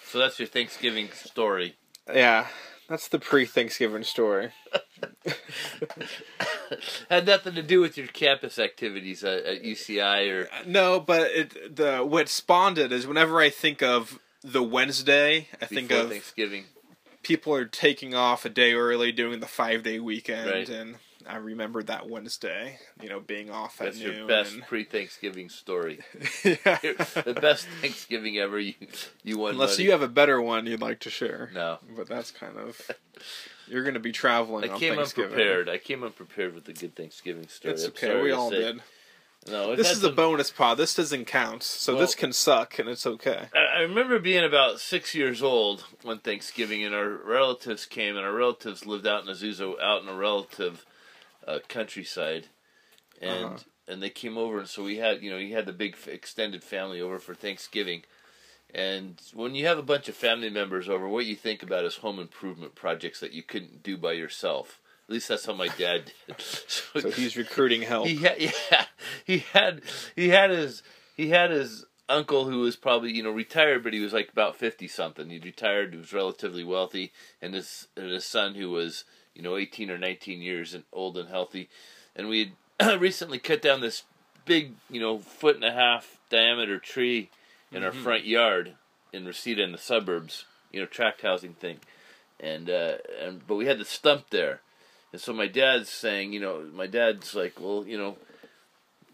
so 0.05 0.19
that's 0.19 0.39
your 0.39 0.47
Thanksgiving 0.47 1.09
story. 1.11 1.75
yeah, 2.13 2.47
that's 2.87 3.07
the 3.07 3.19
pre-Thanksgiving 3.19 4.03
story. 4.03 4.51
Had 7.09 7.25
nothing 7.25 7.55
to 7.55 7.63
do 7.63 7.79
with 7.81 7.97
your 7.97 8.07
campus 8.07 8.59
activities 8.59 9.23
at, 9.23 9.43
at 9.45 9.63
UCI 9.63 10.29
or 10.31 10.49
No, 10.65 10.99
but 10.99 11.31
it 11.31 11.75
the 11.75 11.99
what 11.99 12.29
spawned 12.29 12.77
it 12.77 12.91
is 12.91 13.07
whenever 13.07 13.39
I 13.39 13.49
think 13.49 13.81
of 13.81 14.19
the 14.43 14.63
Wednesday, 14.63 15.47
I 15.61 15.65
think 15.65 15.89
before 15.89 16.03
of 16.03 16.09
Thanksgiving. 16.11 16.65
people 17.23 17.53
are 17.53 17.65
taking 17.65 18.13
off 18.13 18.45
a 18.45 18.49
day 18.49 18.73
early, 18.73 19.11
doing 19.11 19.39
the 19.39 19.47
five 19.47 19.83
day 19.83 19.99
weekend, 19.99 20.49
Right. 20.49 20.69
and 20.69 20.95
I 21.27 21.37
remember 21.37 21.83
that 21.83 22.09
Wednesday, 22.09 22.79
you 23.01 23.09
know, 23.09 23.19
being 23.19 23.49
off 23.49 23.81
at 23.81 23.95
noon. 23.95 24.03
That's 24.03 24.17
your 24.17 24.27
best 24.27 24.53
and- 24.53 24.63
pre-Thanksgiving 24.63 25.49
story. 25.49 25.99
yeah. 26.43 26.77
the 26.81 27.37
best 27.39 27.67
Thanksgiving 27.81 28.37
ever. 28.37 28.59
You 28.59 28.73
you 29.23 29.37
won. 29.37 29.53
Unless 29.53 29.73
money. 29.77 29.83
you 29.85 29.91
have 29.91 30.01
a 30.01 30.07
better 30.07 30.41
one 30.41 30.65
you'd 30.65 30.81
like 30.81 30.99
to 31.01 31.09
share. 31.09 31.51
no. 31.53 31.79
But 31.95 32.07
that's 32.07 32.31
kind 32.31 32.57
of 32.57 32.79
you're 33.67 33.83
going 33.83 33.95
to 33.95 33.99
be 33.99 34.11
traveling 34.11 34.69
I 34.69 34.77
came 34.77 34.97
unprepared. 34.97 35.69
I 35.69 35.77
came 35.77 36.03
unprepared 36.03 36.55
with 36.55 36.67
a 36.69 36.73
good 36.73 36.95
Thanksgiving 36.95 37.47
story. 37.47 37.73
It's 37.73 37.85
okay. 37.87 38.21
We 38.21 38.31
all 38.31 38.49
say. 38.49 38.59
did. 38.59 38.81
No, 39.49 39.75
This 39.77 39.91
is 39.91 40.03
a 40.03 40.09
bonus 40.11 40.51
pod. 40.51 40.77
This 40.77 40.93
doesn't 40.95 41.25
count. 41.25 41.63
So 41.63 41.93
Well- 41.93 42.01
this 42.01 42.15
can 42.15 42.33
suck 42.33 42.79
and 42.79 42.89
it's 42.89 43.05
okay. 43.05 43.47
I 43.53 43.77
I 43.77 43.81
remember 43.81 44.17
being 44.19 44.43
about 44.43 44.79
six 44.79 45.13
years 45.13 45.43
old 45.43 45.81
one 46.01 46.17
Thanksgiving, 46.19 46.83
and 46.83 46.95
our 46.95 47.09
relatives 47.09 47.85
came, 47.85 48.17
and 48.17 48.25
our 48.25 48.33
relatives 48.33 48.87
lived 48.87 49.05
out 49.05 49.21
in 49.21 49.29
Azusa, 49.33 49.79
out 49.79 50.01
in 50.01 50.09
a 50.09 50.15
relative 50.15 50.83
uh, 51.47 51.59
countryside, 51.67 52.47
and 53.21 53.45
Uh-huh. 53.45 53.57
and 53.87 54.03
they 54.03 54.09
came 54.09 54.37
over, 54.37 54.59
and 54.59 54.67
so 54.67 54.83
we 54.83 54.97
had 54.97 55.23
you 55.23 55.29
know 55.31 55.37
you 55.37 55.55
had 55.55 55.65
the 55.65 55.73
big 55.73 55.95
extended 56.07 56.63
family 56.63 56.99
over 57.01 57.19
for 57.19 57.33
Thanksgiving, 57.33 58.03
and 58.73 59.19
when 59.33 59.55
you 59.55 59.65
have 59.65 59.77
a 59.77 59.83
bunch 59.83 60.09
of 60.09 60.15
family 60.15 60.49
members 60.49 60.89
over, 60.89 61.07
what 61.07 61.25
you 61.25 61.35
think 61.35 61.63
about 61.63 61.85
is 61.85 61.97
home 61.97 62.19
improvement 62.19 62.75
projects 62.75 63.19
that 63.21 63.31
you 63.33 63.43
couldn't 63.43 63.81
do 63.83 63.97
by 63.97 64.11
yourself. 64.13 64.79
At 65.07 65.13
least 65.13 65.29
that's 65.29 65.45
how 65.45 65.53
my 65.53 65.69
dad 65.69 66.11
did. 66.27 66.35
So 66.39 67.09
he's 67.11 67.37
recruiting 67.37 67.81
help. 67.83 68.07
He 68.07 68.17
had, 68.17 68.35
yeah, 68.41 68.85
he 69.25 69.37
had, 69.53 69.81
he 70.15 70.29
had 70.29 70.49
his, 70.49 70.83
he 71.15 71.29
had 71.29 71.49
his 71.51 71.85
uncle 72.09 72.45
who 72.45 72.59
was 72.59 72.75
probably 72.75 73.13
you 73.13 73.23
know 73.23 73.31
retired, 73.31 73.83
but 73.83 73.93
he 73.93 73.99
was 74.01 74.11
like 74.13 74.29
about 74.29 74.57
fifty 74.57 74.87
something. 74.87 75.29
He 75.29 75.39
retired, 75.39 75.93
he 75.93 75.97
was 75.97 76.11
relatively 76.13 76.63
wealthy, 76.65 77.13
and 77.41 77.53
his 77.53 77.87
and 77.95 78.09
his 78.11 78.25
son 78.25 78.55
who 78.55 78.69
was 78.71 79.05
you 79.37 79.43
know 79.43 79.55
eighteen 79.55 79.91
or 79.91 79.97
nineteen 79.97 80.41
years 80.41 80.73
and 80.73 80.83
old 80.91 81.17
and 81.17 81.29
healthy, 81.29 81.69
and 82.15 82.27
we 82.27 82.53
had 82.79 82.99
recently 82.99 83.37
cut 83.37 83.61
down 83.61 83.81
this 83.81 84.03
big 84.45 84.73
you 84.89 84.99
know 84.99 85.19
foot 85.19 85.55
and 85.55 85.63
a 85.63 85.71
half 85.71 86.17
diameter 86.29 86.79
tree 86.79 87.29
in 87.71 87.83
our 87.83 87.91
front 87.91 88.25
yard 88.25 88.73
in 89.13 89.25
Reseda 89.25 89.61
in 89.61 89.71
the 89.71 89.77
suburbs, 89.77 90.45
you 90.71 90.79
know 90.79 90.87
tract 90.87 91.21
housing 91.21 91.53
thing, 91.53 91.77
and 92.39 92.69
uh, 92.69 92.95
and 93.21 93.45
but 93.45 93.55
we 93.55 93.67
had 93.67 93.77
the 93.77 93.85
stump 93.85 94.31
there. 94.31 94.61
And 95.13 95.21
so 95.21 95.31
my 95.31 95.47
dad's 95.47 95.89
saying, 95.89 96.33
you 96.33 96.41
know, 96.41 96.65
my 96.73 96.85
dad's 96.85 97.33
like, 97.33 97.61
well, 97.61 97.85
you 97.87 97.97
know, 97.97 98.17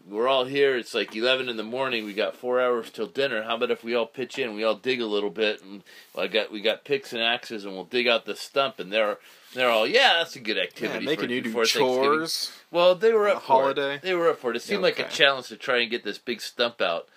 we're 0.08 0.28
all 0.28 0.44
here. 0.44 0.76
It's 0.76 0.94
like 0.94 1.14
eleven 1.16 1.48
in 1.48 1.56
the 1.56 1.62
morning. 1.62 2.04
We 2.04 2.12
got 2.12 2.36
four 2.36 2.60
hours 2.60 2.90
till 2.90 3.06
dinner. 3.06 3.42
How 3.42 3.56
about 3.56 3.70
if 3.70 3.82
we 3.82 3.94
all 3.94 4.06
pitch 4.06 4.38
in? 4.38 4.54
We 4.54 4.64
all 4.64 4.74
dig 4.74 5.00
a 5.00 5.06
little 5.06 5.30
bit, 5.30 5.62
and 5.62 5.82
well, 6.14 6.24
I 6.24 6.28
got 6.28 6.52
we 6.52 6.60
got 6.60 6.84
picks 6.84 7.12
and 7.12 7.22
axes, 7.22 7.64
and 7.64 7.74
we'll 7.74 7.84
dig 7.84 8.06
out 8.06 8.26
the 8.26 8.36
stump. 8.36 8.78
And 8.78 8.92
they're 8.92 9.18
they're 9.54 9.70
all, 9.70 9.86
yeah, 9.86 10.14
that's 10.18 10.36
a 10.36 10.40
good 10.40 10.58
activity. 10.58 11.04
yeah, 11.04 11.10
making 11.10 11.28
for, 11.28 11.32
you 11.32 11.40
do 11.40 11.48
before 11.48 11.64
Thanksgiving." 11.64 11.94
chores. 11.94 12.52
Well, 12.70 12.94
they 12.94 13.12
were 13.12 13.28
up 13.28 13.38
a 13.38 13.40
for 13.40 13.46
holiday? 13.46 13.94
It. 13.96 14.02
They 14.02 14.14
were 14.14 14.28
up 14.28 14.38
for 14.38 14.50
it. 14.50 14.56
It 14.56 14.62
seemed 14.62 14.82
like 14.82 14.98
a 14.98 15.08
challenge 15.08 15.48
to 15.48 15.56
try 15.56 15.78
and 15.78 15.90
get 15.90 16.04
this 16.04 16.18
big 16.18 16.40
stump 16.40 16.82
out, 16.82 17.08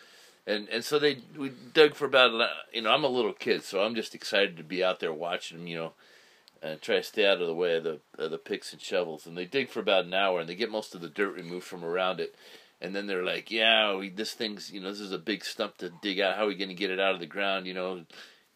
and 0.45 0.69
and 0.69 0.83
so 0.83 0.97
they 0.97 1.19
we 1.37 1.51
dug 1.73 1.93
for 1.93 2.05
about 2.05 2.31
an- 2.33 2.47
you 2.73 2.83
know 2.83 2.91
I'm 2.91 3.03
a 3.03 3.09
little 3.09 3.33
kid, 3.33 3.63
so 3.63 3.81
I'm 3.81 3.95
just 3.95 4.15
excited 4.15 4.55
to 4.57 4.63
be 4.63 4.83
out 4.83 4.99
there 4.99 5.13
watching 5.13 5.57
them, 5.57 5.67
you 5.67 5.77
know, 5.77 5.93
and 6.61 6.81
try 6.81 6.97
to 6.97 7.03
stay 7.03 7.25
out 7.27 7.41
of 7.41 7.47
the 7.47 7.53
way 7.53 7.75
of 7.75 7.83
the 7.83 7.99
of 8.17 8.31
the 8.31 8.37
picks 8.37 8.71
and 8.71 8.81
shovels. 8.81 9.25
And 9.25 9.37
they 9.37 9.45
dig 9.45 9.69
for 9.69 9.81
about 9.81 10.05
an 10.05 10.13
hour, 10.13 10.39
and 10.39 10.47
they 10.47 10.55
get 10.55 10.71
most 10.71 10.95
of 10.95 11.01
the 11.01 11.09
dirt 11.09 11.35
removed 11.35 11.65
from 11.65 11.83
around 11.83 12.21
it. 12.21 12.33
And 12.79 12.95
then 12.95 13.07
they're 13.07 13.23
like, 13.23 13.49
"Yeah, 13.49 13.95
we, 13.95 14.09
this 14.09 14.33
thing's 14.33 14.71
you 14.71 14.79
know 14.79 14.89
this 14.89 14.99
is 14.99 15.11
a 15.11 15.17
big 15.17 15.43
stump 15.43 15.77
to 15.77 15.91
dig 16.01 16.19
out. 16.19 16.35
How 16.35 16.43
are 16.43 16.47
we 16.47 16.55
going 16.55 16.69
to 16.69 16.75
get 16.75 16.91
it 16.91 16.99
out 16.99 17.13
of 17.13 17.19
the 17.19 17.25
ground? 17.25 17.65
You 17.65 17.73
know, 17.73 18.05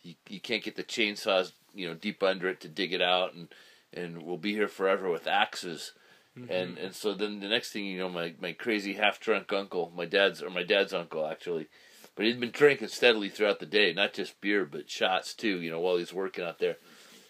you 0.04 0.16
you 0.30 0.40
can't 0.40 0.64
get 0.64 0.76
the 0.76 0.84
chainsaws 0.84 1.54
you 1.74 1.88
know 1.88 1.96
deep 1.96 2.22
under 2.22 2.48
it 2.48 2.62
to 2.62 2.68
dig 2.68 2.94
it 2.94 3.02
out, 3.02 3.34
and 3.34 3.48
and 3.94 4.22
we'll 4.22 4.38
be 4.38 4.54
here 4.54 4.68
forever 4.68 5.10
with 5.10 5.28
axes." 5.28 5.94
Mm-hmm. 6.38 6.52
and 6.52 6.78
and 6.78 6.96
so 6.96 7.14
then 7.14 7.42
the 7.42 7.50
next 7.50 7.72
thing 7.72 7.84
you 7.84 7.98
know, 7.98 8.10
my 8.10 8.34
my 8.40 8.54
crazy 8.54 8.94
half 8.94 9.20
drunk 9.20 9.52
uncle, 9.52 9.92
my 9.94 10.06
dad's 10.06 10.42
or 10.42 10.50
my 10.50 10.64
dad's 10.64 10.94
uncle 10.94 11.28
actually, 11.28 11.68
but 12.16 12.26
he'd 12.26 12.40
been 12.40 12.52
drinking 12.52 12.88
steadily 12.88 13.28
throughout 13.28 13.60
the 13.60 13.66
day, 13.66 13.92
not 13.92 14.14
just 14.14 14.40
beer 14.40 14.64
but 14.66 14.90
shots 14.90 15.34
too. 15.34 15.60
You 15.60 15.72
know, 15.72 15.82
while 15.82 15.98
he's 15.98 16.14
working 16.14 16.46
out 16.46 16.60
there, 16.60 16.78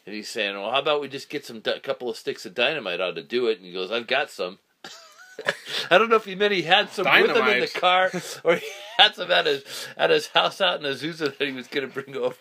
and 0.05 0.13
he's 0.13 0.29
saying, 0.29 0.55
"Well, 0.55 0.69
how 0.69 0.79
about 0.79 1.01
we 1.01 1.07
just 1.07 1.29
get 1.29 1.45
some 1.45 1.63
a 1.65 1.79
couple 1.79 2.11
of 2.11 2.17
sticks 2.17 2.45
of 2.45 2.53
dynamite 2.53 3.01
out 3.01 3.15
to 3.15 3.23
do 3.23 3.47
it?" 3.47 3.57
And 3.57 3.65
he 3.65 3.73
goes, 3.73 3.91
"I've 3.91 4.07
got 4.07 4.29
some." 4.29 4.59
I 5.91 5.97
don't 5.97 6.09
know 6.09 6.15
if 6.15 6.25
he 6.25 6.35
meant 6.35 6.53
he 6.53 6.61
had 6.61 6.89
some 6.89 7.05
with 7.05 7.35
him 7.35 7.47
in 7.47 7.59
the 7.61 7.67
car, 7.67 8.11
or 8.43 8.55
he 8.55 8.67
had 9.01 9.15
some 9.15 9.31
at 9.31 9.45
his 9.45 9.63
at 9.97 10.09
his 10.09 10.27
house 10.27 10.61
out 10.61 10.79
in 10.79 10.85
Azusa 10.91 11.37
that 11.37 11.47
he 11.47 11.53
was 11.53 11.67
going 11.67 11.87
to 11.87 11.93
bring 11.93 12.15
over. 12.15 12.35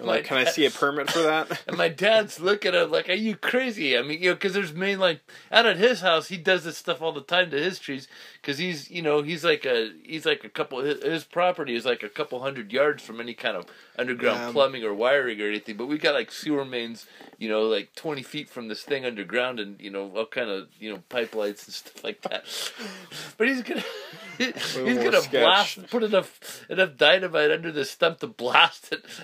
Like, 0.00 0.24
can 0.24 0.38
I 0.38 0.44
see 0.44 0.66
a 0.66 0.70
permit 0.70 1.10
for 1.10 1.22
that? 1.22 1.60
And 1.66 1.76
my 1.76 1.88
dad's 1.88 2.40
looking 2.40 2.74
at 2.74 2.82
him 2.82 2.90
like, 2.90 3.08
"Are 3.08 3.12
you 3.12 3.36
crazy?" 3.36 3.96
I 3.96 4.02
mean, 4.02 4.20
you 4.22 4.30
know, 4.30 4.34
because 4.34 4.54
there's 4.54 4.72
mainline 4.72 5.20
out 5.52 5.66
at 5.66 5.76
his 5.76 6.00
house. 6.00 6.28
He 6.28 6.36
does 6.36 6.64
this 6.64 6.78
stuff 6.78 7.02
all 7.02 7.12
the 7.12 7.20
time 7.20 7.50
to 7.50 7.58
his 7.60 7.78
trees 7.78 8.08
because 8.40 8.58
he's, 8.58 8.90
you 8.90 9.02
know, 9.02 9.22
he's 9.22 9.44
like 9.44 9.64
a 9.64 9.90
he's 10.02 10.24
like 10.26 10.44
a 10.44 10.48
couple. 10.48 10.80
His, 10.80 11.02
his 11.02 11.24
property 11.24 11.74
is 11.74 11.84
like 11.84 12.02
a 12.02 12.08
couple 12.08 12.40
hundred 12.40 12.72
yards 12.72 13.02
from 13.02 13.20
any 13.20 13.34
kind 13.34 13.56
of 13.56 13.66
underground 13.98 14.52
plumbing 14.52 14.82
or 14.84 14.94
wiring 14.94 15.40
or 15.40 15.46
anything. 15.48 15.76
But 15.76 15.86
we 15.86 15.98
got 15.98 16.14
like 16.14 16.32
sewer 16.32 16.64
mains, 16.64 17.06
you 17.38 17.48
know, 17.48 17.62
like 17.62 17.94
twenty 17.94 18.22
feet 18.22 18.48
from 18.48 18.68
this 18.68 18.82
thing 18.82 19.04
underground, 19.04 19.60
and 19.60 19.80
you 19.80 19.90
know, 19.90 20.10
all 20.16 20.26
kind 20.26 20.48
of 20.50 20.68
you 20.78 20.90
know 20.92 21.02
pipelines 21.10 21.66
and 21.66 21.74
stuff 21.74 22.02
like 22.04 22.22
that. 22.22 22.44
But 23.36 23.48
he's 23.48 23.62
gonna 23.62 23.82
he's 24.38 24.98
gonna 24.98 25.20
sketch. 25.22 25.30
blast, 25.30 25.89
put 25.90 26.02
enough 26.02 26.64
enough 26.70 26.96
dynamite 26.96 27.50
under 27.50 27.70
the 27.72 27.84
stump 27.84 28.20
to 28.20 28.26
blast 28.26 28.92
it. 28.92 29.04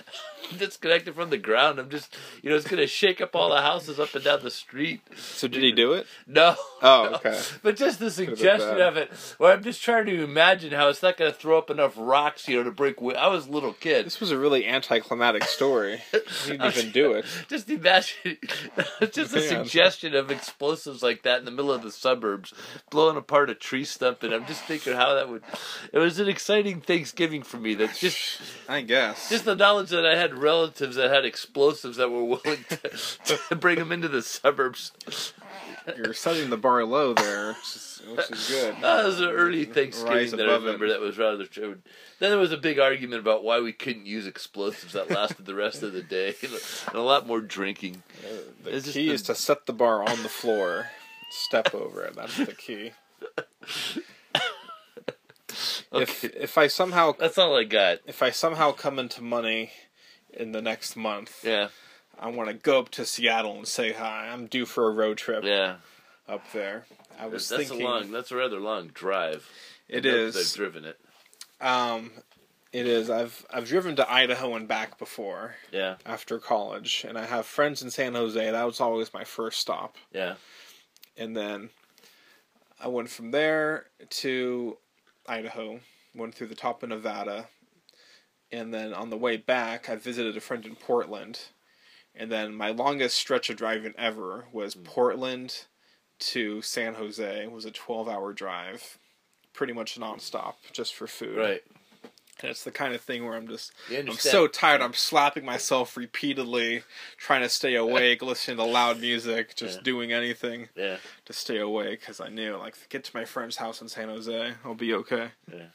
Disconnected 0.57 1.13
from 1.13 1.29
the 1.29 1.37
ground. 1.37 1.77
I'm 1.77 1.89
just, 1.89 2.15
you 2.41 2.49
know, 2.49 2.55
it's 2.55 2.67
gonna 2.67 2.87
shake 2.87 3.19
up 3.19 3.35
all 3.35 3.49
the 3.49 3.61
houses 3.61 3.99
up 3.99 4.15
and 4.15 4.23
down 4.23 4.43
the 4.43 4.49
street. 4.51 5.01
So 5.17 5.45
did 5.49 5.61
he 5.61 5.73
do 5.73 5.91
it? 5.91 6.07
No. 6.25 6.55
Oh, 6.81 7.09
no. 7.11 7.15
okay. 7.17 7.37
But 7.63 7.75
just 7.75 7.99
the 7.99 8.09
suggestion 8.09 8.79
of 8.79 8.95
it, 8.95 9.11
where 9.39 9.51
I'm 9.51 9.61
just 9.63 9.81
trying 9.83 10.05
to 10.05 10.23
imagine 10.23 10.71
how 10.71 10.87
it's 10.87 11.03
not 11.03 11.17
going 11.17 11.31
to 11.31 11.37
throw 11.37 11.57
up 11.57 11.69
enough 11.69 11.95
rocks, 11.97 12.47
you 12.47 12.55
know, 12.55 12.63
to 12.63 12.71
break. 12.71 12.95
Wi- 12.95 13.19
I 13.19 13.27
was 13.27 13.47
a 13.47 13.51
little 13.51 13.73
kid. 13.73 14.05
This 14.05 14.21
was 14.21 14.31
a 14.31 14.37
really 14.37 14.65
anticlimactic 14.65 15.43
story. 15.45 16.01
He 16.45 16.51
didn't 16.51 16.77
even 16.77 16.91
do 16.91 17.11
it. 17.13 17.25
Just 17.49 17.69
imagine, 17.69 18.37
just 19.11 19.35
a 19.35 19.41
Yeah. 19.41 19.49
suggestion 19.63 20.15
of 20.15 20.31
explosives 20.31 21.03
like 21.03 21.23
that 21.23 21.39
in 21.39 21.45
the 21.45 21.51
middle 21.51 21.71
of 21.73 21.81
the 21.83 21.91
suburbs, 21.91 22.53
blowing 22.89 23.17
apart 23.17 23.49
a 23.49 23.55
tree 23.55 23.83
stump, 23.83 24.23
and 24.23 24.33
I'm 24.33 24.45
just 24.45 24.63
thinking 24.63 24.93
how 24.93 25.13
that 25.15 25.27
would. 25.29 25.43
It 25.91 25.99
was 25.99 26.19
an 26.19 26.29
exciting 26.47 26.79
Thanksgiving 26.79 27.43
for 27.43 27.57
me. 27.57 27.75
That 27.75 27.93
just, 27.93 28.39
I 28.69 28.79
guess. 28.79 29.29
just 29.29 29.43
the 29.43 29.53
knowledge 29.55 29.89
that 29.89 30.05
I 30.05 30.15
had 30.15 30.33
relatives 30.33 30.95
that 30.95 31.11
had 31.11 31.25
explosives 31.25 31.97
that 31.97 32.09
were 32.09 32.23
willing 32.23 32.63
to, 32.69 33.37
to 33.49 33.55
bring 33.57 33.77
them 33.79 33.91
into 33.91 34.07
the 34.07 34.21
suburbs. 34.21 34.93
You're 35.97 36.13
setting 36.13 36.49
the 36.49 36.55
bar 36.55 36.85
low 36.85 37.13
there, 37.13 37.49
which 37.49 37.75
is, 37.75 38.01
which 38.15 38.31
is 38.31 38.47
good. 38.49 38.75
That 38.81 39.05
was 39.05 39.19
an 39.19 39.27
early 39.27 39.65
Thanksgiving 39.65 40.37
that 40.37 40.49
I 40.49 40.53
remember 40.53 40.85
it. 40.85 40.89
that 40.89 41.01
was 41.01 41.17
rather 41.17 41.45
true. 41.45 41.79
Then 42.19 42.29
there 42.29 42.39
was 42.39 42.53
a 42.53 42.57
big 42.57 42.79
argument 42.79 43.19
about 43.19 43.43
why 43.43 43.59
we 43.59 43.73
couldn't 43.73 44.05
use 44.05 44.25
explosives 44.25 44.93
that 44.93 45.11
lasted 45.11 45.45
the 45.45 45.53
rest 45.55 45.83
of 45.83 45.91
the 45.91 46.01
day, 46.01 46.33
and 46.43 46.95
a 46.95 47.01
lot 47.01 47.27
more 47.27 47.41
drinking. 47.41 48.03
Uh, 48.23 48.37
the 48.63 48.77
It's 48.77 48.93
key 48.93 49.09
the- 49.09 49.15
is 49.15 49.21
to 49.23 49.35
set 49.35 49.65
the 49.65 49.73
bar 49.73 50.01
on 50.01 50.23
the 50.23 50.29
floor, 50.29 50.87
step 51.29 51.75
over 51.75 52.05
it. 52.05 52.15
That's 52.15 52.37
the 52.37 52.53
key. 52.53 52.91
If 55.91 56.23
Okay, 56.25 56.33
if 56.39 56.57
I 56.57 56.67
somehow 56.67 57.13
that's 57.17 57.37
all 57.37 57.55
I 57.57 57.63
got. 57.63 57.99
if 58.05 58.21
I 58.21 58.29
somehow 58.31 58.71
come 58.71 58.99
into 58.99 59.21
money 59.23 59.71
in 60.33 60.51
the 60.51 60.61
next 60.61 60.95
month, 60.95 61.43
Yeah, 61.43 61.69
I 62.19 62.27
want 62.29 62.49
to 62.49 62.53
go 62.55 62.79
up 62.79 62.89
to 62.91 63.05
Seattle 63.05 63.55
and 63.57 63.67
say 63.67 63.93
hi. 63.93 64.27
I'm 64.27 64.47
due 64.47 64.65
for 64.65 64.87
a 64.87 64.91
road 64.91 65.17
trip 65.17 65.43
yeah. 65.43 65.77
up 66.27 66.51
there. 66.51 66.85
I 67.19 67.25
was 67.27 67.49
That's 67.49 67.67
thinking 67.69 67.85
a 67.85 67.89
long. 67.89 68.11
That's 68.11 68.31
a 68.31 68.35
rather 68.35 68.59
long 68.59 68.87
drive. 68.87 69.49
it 69.87 70.05
I've- 70.05 70.37
I've 70.39 70.53
driven 70.53 70.85
it. 70.85 70.99
Um, 71.59 72.11
it 72.71 72.85
is. 72.85 73.09
I've 73.09 73.45
I've 73.51 73.65
driven 73.65 73.95
to 73.95 74.11
Idaho 74.11 74.53
and 74.55 74.67
back 74.67 74.99
before 74.99 75.55
Yeah, 75.71 75.95
after 76.05 76.37
college, 76.37 77.03
and 77.07 77.17
I 77.17 77.25
have 77.25 77.45
friends 77.47 77.81
in 77.81 77.89
San 77.89 78.13
Jose. 78.13 78.51
That 78.51 78.63
was 78.65 78.79
always 78.79 79.11
my 79.13 79.23
first 79.23 79.59
stop, 79.59 79.95
yeah, 80.13 80.35
and 81.17 81.35
then 81.35 81.71
I 82.79 82.89
went 82.89 83.09
from 83.09 83.31
there 83.31 83.87
to 84.21 84.77
Idaho, 85.27 85.79
went 86.15 86.35
through 86.35 86.47
the 86.47 86.55
top 86.55 86.83
of 86.83 86.89
Nevada, 86.89 87.47
and 88.51 88.73
then 88.73 88.93
on 88.93 89.09
the 89.09 89.17
way 89.17 89.37
back, 89.37 89.89
I 89.89 89.95
visited 89.95 90.37
a 90.37 90.41
friend 90.41 90.65
in 90.65 90.75
Portland, 90.75 91.39
and 92.15 92.31
then 92.31 92.55
my 92.55 92.69
longest 92.69 93.17
stretch 93.17 93.49
of 93.49 93.57
driving 93.57 93.93
ever 93.97 94.45
was 94.51 94.73
hmm. 94.73 94.83
Portland 94.83 95.65
to 96.19 96.61
San 96.61 96.95
Jose. 96.95 97.43
It 97.43 97.51
was 97.51 97.65
a 97.65 97.71
twelve-hour 97.71 98.33
drive, 98.33 98.97
pretty 99.53 99.73
much 99.73 99.99
nonstop, 99.99 100.55
just 100.71 100.95
for 100.95 101.07
food. 101.07 101.37
right. 101.37 101.63
It's 102.43 102.63
the 102.63 102.71
kind 102.71 102.93
of 102.93 103.01
thing 103.01 103.25
where 103.25 103.35
I'm 103.35 103.47
just 103.47 103.71
I'm 103.91 104.11
so 104.13 104.47
tired. 104.47 104.81
I'm 104.81 104.93
slapping 104.93 105.43
myself 105.43 105.97
repeatedly, 105.97 106.83
trying 107.17 107.41
to 107.41 107.49
stay 107.49 107.75
awake, 107.75 108.21
listening 108.21 108.57
to 108.57 108.63
loud 108.63 108.99
music, 109.01 109.55
just 109.55 109.77
Yeah. 109.77 109.83
doing 109.83 110.11
anything 110.13 110.69
yeah, 110.75 110.97
to 111.25 111.33
stay 111.33 111.57
awake 111.57 112.01
because 112.01 112.19
I 112.19 112.29
knew, 112.29 112.55
like, 112.57 112.75
get 112.89 113.03
to 113.05 113.11
my 113.15 113.25
friend's 113.25 113.57
house 113.57 113.81
in 113.81 113.89
San 113.89 114.09
Jose, 114.09 114.53
I'll 114.63 114.75
be 114.75 114.93
okay. 114.93 115.29
yeah. 115.51 115.67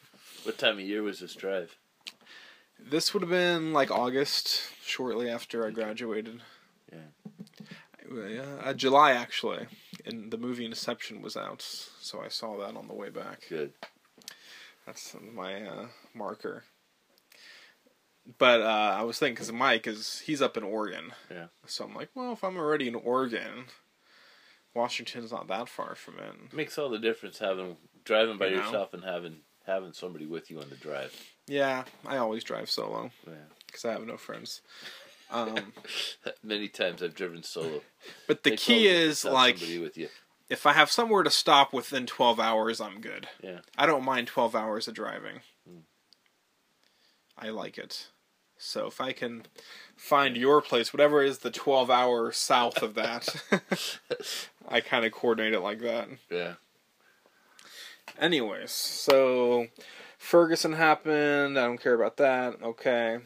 What 0.44 0.58
time 0.58 0.74
of 0.74 0.80
year 0.80 1.02
was 1.02 1.20
this 1.20 1.34
drive? 1.34 1.76
This 2.78 3.12
would 3.14 3.22
have 3.22 3.30
been 3.30 3.72
like 3.72 3.90
August, 3.90 4.60
shortly 4.84 5.28
after 5.30 5.66
I 5.66 5.70
graduated. 5.70 6.40
Yeah. 6.92 6.98
Yeah, 8.28 8.56
uh, 8.62 8.74
July 8.74 9.12
actually, 9.12 9.66
and 10.04 10.30
the 10.30 10.36
movie 10.36 10.64
Inception 10.66 11.22
was 11.22 11.36
out, 11.36 11.62
so 11.62 12.20
I 12.20 12.28
saw 12.28 12.58
that 12.58 12.76
on 12.76 12.86
the 12.88 12.94
way 12.94 13.08
back. 13.08 13.42
Good. 13.48 13.72
That's 14.86 15.14
my 15.34 15.62
uh, 15.62 15.86
marker. 16.14 16.64
But 18.38 18.60
uh, 18.60 18.96
I 18.98 19.02
was 19.02 19.18
thinking, 19.18 19.34
because 19.34 19.52
Mike 19.52 19.86
is 19.86 20.20
he's 20.24 20.40
up 20.42 20.56
in 20.56 20.62
Oregon. 20.62 21.12
Yeah. 21.30 21.46
So 21.66 21.84
I'm 21.84 21.94
like, 21.94 22.10
well, 22.14 22.32
if 22.32 22.44
I'm 22.44 22.56
already 22.56 22.86
in 22.88 22.94
Oregon, 22.94 23.64
Washington's 24.74 25.32
not 25.32 25.48
that 25.48 25.68
far 25.68 25.94
from 25.94 26.18
it. 26.18 26.54
makes 26.54 26.78
all 26.78 26.88
the 26.88 26.98
difference 26.98 27.38
having 27.38 27.76
driving 28.04 28.38
by 28.38 28.46
You 28.46 28.56
know? 28.56 28.64
yourself 28.64 28.94
and 28.94 29.02
having 29.04 29.38
having 29.66 29.92
somebody 29.92 30.26
with 30.26 30.50
you 30.50 30.60
on 30.60 30.68
the 30.70 30.76
drive. 30.76 31.14
Yeah, 31.48 31.84
I 32.06 32.16
always 32.18 32.44
drive 32.44 32.70
solo 32.70 33.10
Yeah. 33.26 33.34
because 33.66 33.84
I 33.84 33.92
have 33.92 34.06
no 34.06 34.16
friends. 34.16 34.60
Um, 35.34 35.72
Many 36.42 36.68
times 36.68 37.02
I've 37.02 37.14
driven 37.14 37.42
solo. 37.42 37.80
but 38.28 38.42
the 38.42 38.54
key 38.54 38.86
is 38.86 39.24
like 39.24 39.56
somebody 39.56 39.78
with 39.78 39.96
you. 39.96 40.08
If 40.52 40.66
I 40.66 40.74
have 40.74 40.90
somewhere 40.90 41.22
to 41.22 41.30
stop 41.30 41.72
within 41.72 42.04
12 42.04 42.38
hours, 42.38 42.78
I'm 42.78 43.00
good. 43.00 43.26
Yeah. 43.42 43.60
I 43.78 43.86
don't 43.86 44.04
mind 44.04 44.26
12 44.26 44.54
hours 44.54 44.86
of 44.86 44.92
driving. 44.92 45.40
Hmm. 45.66 45.78
I 47.38 47.48
like 47.48 47.78
it. 47.78 48.08
So 48.58 48.86
if 48.86 49.00
I 49.00 49.12
can 49.12 49.44
find 49.96 50.36
your 50.36 50.60
place, 50.60 50.92
whatever 50.92 51.22
is 51.22 51.38
the 51.38 51.50
12 51.50 51.90
hour 51.90 52.32
south 52.32 52.82
of 52.82 52.92
that, 52.94 53.34
I 54.68 54.82
kind 54.82 55.06
of 55.06 55.12
coordinate 55.12 55.54
it 55.54 55.60
like 55.60 55.80
that. 55.80 56.08
Yeah. 56.30 56.54
Anyways, 58.20 58.70
so 58.70 59.68
Ferguson 60.18 60.74
happened. 60.74 61.58
I 61.58 61.64
don't 61.64 61.82
care 61.82 61.94
about 61.94 62.18
that. 62.18 62.62
Okay. 62.62 63.20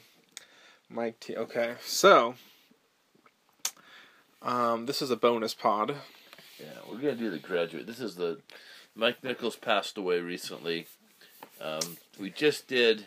Mike 0.88 1.18
T. 1.18 1.36
Okay. 1.36 1.74
So, 1.82 2.36
um, 4.42 4.86
this 4.86 5.02
is 5.02 5.10
a 5.10 5.16
bonus 5.16 5.54
pod. 5.54 5.96
Yeah, 6.58 6.66
we're 6.90 6.98
gonna 6.98 7.14
do 7.14 7.30
the 7.30 7.38
graduate. 7.38 7.86
This 7.86 8.00
is 8.00 8.14
the 8.16 8.38
Mike 8.94 9.22
Nichols 9.22 9.56
passed 9.56 9.98
away 9.98 10.20
recently. 10.20 10.86
Um, 11.60 11.96
we 12.18 12.30
just 12.30 12.66
did 12.68 13.00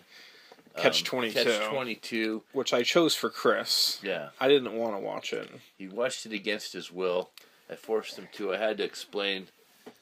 um, 0.75 0.81
Catch 0.83 1.03
22. 1.03 1.43
Catch 1.43 1.69
twenty 1.69 1.95
two. 1.95 2.43
which 2.53 2.73
I 2.73 2.83
chose 2.83 3.15
for 3.15 3.29
Chris. 3.29 3.99
Yeah, 4.03 4.29
I 4.39 4.47
didn't 4.47 4.73
want 4.73 4.95
to 4.95 4.99
watch 4.99 5.33
it. 5.33 5.49
he 5.77 5.87
watched 5.87 6.25
it 6.25 6.33
against 6.33 6.73
his 6.73 6.91
will. 6.91 7.29
I 7.71 7.75
forced 7.75 8.17
him 8.17 8.27
to. 8.33 8.53
I 8.53 8.57
had 8.57 8.77
to 8.77 8.83
explain, 8.83 9.47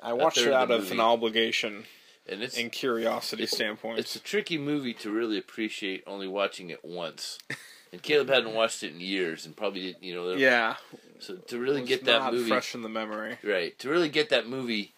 I 0.01 0.13
watched 0.13 0.38
it 0.38 0.54
out 0.54 0.70
the 0.70 0.75
of 0.75 0.92
an 0.92 1.00
obligation 1.01 1.84
and 2.30 2.42
it's 2.42 2.58
and 2.58 2.72
curiosity 2.72 3.44
it's- 3.44 3.56
standpoint. 3.56 4.00
it's 4.00 4.16
a 4.16 4.20
tricky 4.20 4.58
movie 4.58 4.94
to 4.96 5.12
really 5.12 5.38
appreciate 5.38 6.04
only 6.08 6.27
watching 6.27 6.70
it 6.70 6.84
once. 6.84 7.39
And 7.98 8.04
Caleb 8.04 8.30
hadn't 8.30 8.54
watched 8.54 8.84
it 8.84 8.94
in 8.94 9.00
years, 9.00 9.48
and 9.48 9.56
probably 9.58 9.82
didn't. 9.82 10.04
You 10.04 10.13
know, 10.13 10.34
yeah, 10.34 10.75
So 11.18 11.34
to 11.36 11.58
really 11.58 11.84
get 11.84 12.06
that 12.06 12.20
not 12.20 12.34
movie 12.34 12.48
fresh 12.48 12.75
in 12.75 12.84
the 12.84 12.89
memory. 12.89 13.39
right, 13.44 13.77
to 13.80 13.89
really 13.89 14.08
get 14.10 14.30
that 14.30 14.48
movie, 14.48 14.94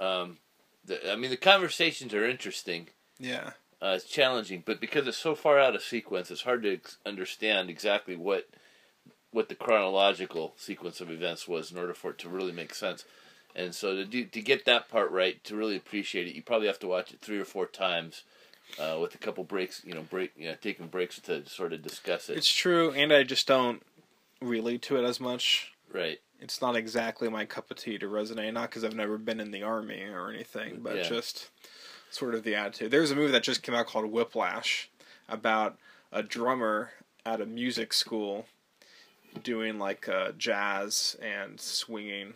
um, 0.00 0.38
the, 0.84 1.12
I 1.12 1.14
mean, 1.14 1.30
the 1.30 1.36
conversations 1.36 2.12
are 2.12 2.28
interesting. 2.28 2.88
Yeah, 3.20 3.50
uh, 3.80 3.94
it's 3.94 4.04
challenging, 4.04 4.64
but 4.66 4.80
because 4.80 5.06
it's 5.06 5.16
so 5.16 5.36
far 5.36 5.60
out 5.60 5.76
of 5.76 5.82
sequence, 5.84 6.28
it's 6.28 6.42
hard 6.42 6.64
to 6.64 6.72
ex- 6.74 6.96
understand 7.06 7.70
exactly 7.70 8.16
what 8.16 8.48
what 9.30 9.48
the 9.48 9.54
chronological 9.54 10.54
sequence 10.56 11.00
of 11.00 11.08
events 11.10 11.46
was 11.46 11.70
in 11.70 11.78
order 11.78 11.94
for 11.94 12.10
it 12.10 12.18
to 12.18 12.28
really 12.28 12.52
make 12.52 12.74
sense. 12.74 13.04
And 13.54 13.72
so 13.76 13.94
to 13.94 14.04
do 14.04 14.24
to 14.24 14.40
get 14.42 14.64
that 14.64 14.88
part 14.88 15.12
right, 15.12 15.42
to 15.44 15.54
really 15.54 15.76
appreciate 15.76 16.26
it, 16.26 16.34
you 16.34 16.42
probably 16.42 16.66
have 16.66 16.80
to 16.80 16.88
watch 16.88 17.12
it 17.12 17.20
three 17.20 17.38
or 17.38 17.44
four 17.44 17.66
times, 17.66 18.24
uh, 18.78 18.98
with 19.00 19.14
a 19.14 19.18
couple 19.18 19.44
breaks, 19.44 19.82
you 19.84 19.94
know, 19.94 20.02
break, 20.02 20.32
you 20.36 20.48
know, 20.48 20.56
taking 20.60 20.86
breaks 20.88 21.18
to 21.20 21.46
sort 21.48 21.72
of 21.72 21.82
discuss 21.82 22.28
it. 22.28 22.36
it's 22.36 22.52
true, 22.52 22.90
and 22.92 23.12
I 23.12 23.22
just 23.22 23.46
don't 23.46 23.82
relate 24.40 24.82
to 24.82 24.96
it 24.96 25.04
as 25.04 25.20
much. 25.20 25.72
right. 25.92 26.18
it's 26.40 26.60
not 26.60 26.76
exactly 26.76 27.28
my 27.30 27.44
cup 27.46 27.70
of 27.70 27.76
tea 27.78 27.96
to 27.98 28.06
resonate. 28.06 28.52
Not 28.52 28.68
because 28.70 28.84
I've 28.84 28.94
never 28.96 29.16
been 29.16 29.40
in 29.40 29.50
the 29.50 29.62
army 29.62 30.02
or 30.02 30.30
anything, 30.30 30.80
but 30.82 30.96
Yeah. 30.96 31.02
just 31.04 31.50
sort 32.10 32.34
of 32.34 32.42
the 32.44 32.54
attitude. 32.54 32.90
There's 32.90 33.10
a 33.10 33.16
movie 33.16 33.32
that 33.32 33.42
just 33.42 33.62
came 33.62 33.74
out 33.74 33.86
called 33.86 34.10
Whiplash 34.10 34.90
about 35.28 35.78
a 36.12 36.22
drummer 36.22 36.90
at 37.24 37.40
a 37.40 37.46
music 37.46 37.92
school 37.92 38.46
doing 39.42 39.78
like 39.78 40.08
uh, 40.08 40.32
jazz 40.32 41.16
and 41.22 41.60
swinging 41.60 42.34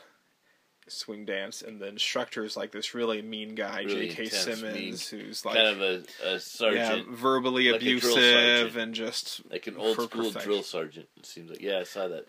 swing 0.88 1.24
dance 1.24 1.62
and 1.62 1.80
the 1.80 1.86
instructor 1.86 2.44
is 2.44 2.56
like 2.56 2.72
this 2.72 2.94
really 2.94 3.22
mean 3.22 3.54
guy 3.54 3.82
Really 3.82 4.08
j.k 4.08 4.28
simmons 4.28 5.08
who's 5.08 5.44
like 5.44 5.56
kind 5.56 5.68
of 5.68 5.80
a, 5.80 6.02
a 6.26 6.72
yeah, 6.72 7.02
verbally 7.10 7.70
like 7.70 7.80
abusive 7.80 8.76
and 8.76 8.94
just 8.94 9.42
like 9.50 9.66
an 9.66 9.76
old 9.76 9.94
school 9.94 10.06
perfection. 10.08 10.42
drill 10.42 10.62
sergeant. 10.62 11.08
It 11.16 11.26
seems 11.26 11.50
like 11.50 11.60
yeah, 11.60 11.78
I 11.78 11.82
saw 11.84 12.08
that. 12.08 12.26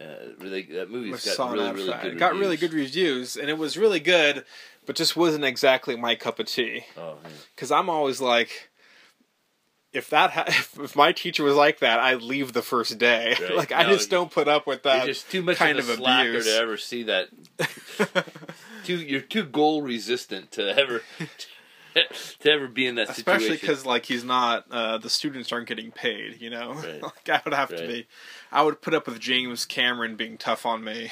Uh, 0.00 0.30
really, 0.38 0.62
that 0.62 0.88
movie 0.90 1.10
got 1.10 1.52
really, 1.52 1.72
really 1.72 1.98
good. 2.02 2.18
got 2.18 2.32
really 2.34 2.50
reviews. 2.50 2.60
good 2.60 2.72
reviews 2.72 3.36
and 3.36 3.50
it 3.50 3.58
was 3.58 3.76
really 3.76 3.98
good 3.98 4.44
but 4.86 4.94
just 4.94 5.16
wasn't 5.16 5.44
exactly 5.44 5.96
my 5.96 6.14
cup 6.14 6.38
of 6.38 6.46
tea 6.46 6.84
Oh, 6.96 7.16
yeah. 7.24 7.30
because 7.56 7.72
i'm 7.72 7.90
always 7.90 8.20
like 8.20 8.70
if 9.92 10.10
that 10.10 10.30
ha- 10.32 10.44
if 10.82 10.94
my 10.96 11.12
teacher 11.12 11.42
was 11.44 11.54
like 11.54 11.78
that 11.80 11.98
i'd 11.98 12.22
leave 12.22 12.52
the 12.52 12.62
first 12.62 12.98
day 12.98 13.34
Right. 13.40 13.54
like 13.56 13.72
i 13.72 13.84
just 13.84 14.10
don't 14.10 14.30
put 14.30 14.46
up 14.48 14.66
with 14.66 14.82
that 14.82 15.06
just 15.06 15.30
too 15.30 15.42
much 15.42 15.56
kind 15.56 15.78
of 15.78 15.88
a 15.88 15.92
of 15.92 15.98
slacker 15.98 16.28
abuse. 16.30 16.44
to 16.46 16.56
ever 16.60 16.76
see 16.76 17.02
that. 17.04 17.28
too, 18.84 18.96
you're 18.96 19.20
too 19.20 19.44
goal 19.44 19.82
resistant 19.82 20.52
to 20.52 20.76
ever 20.78 21.02
to 22.40 22.50
ever 22.50 22.68
be 22.68 22.86
in 22.86 22.94
that 22.96 23.08
situation. 23.08 23.32
especially 23.32 23.56
because 23.56 23.84
like 23.86 24.04
he's 24.04 24.22
not 24.24 24.66
uh, 24.70 24.98
the 24.98 25.10
students 25.10 25.50
aren't 25.52 25.66
getting 25.68 25.90
paid 25.90 26.40
you 26.40 26.50
know 26.50 26.74
Right. 26.74 27.02
like 27.02 27.28
i 27.28 27.40
would 27.44 27.54
have 27.54 27.70
Right. 27.70 27.80
to 27.80 27.86
be 27.88 28.06
i 28.52 28.62
would 28.62 28.80
put 28.80 28.94
up 28.94 29.06
with 29.06 29.18
james 29.20 29.64
cameron 29.64 30.16
being 30.16 30.38
tough 30.38 30.64
on 30.66 30.84
me 30.84 31.10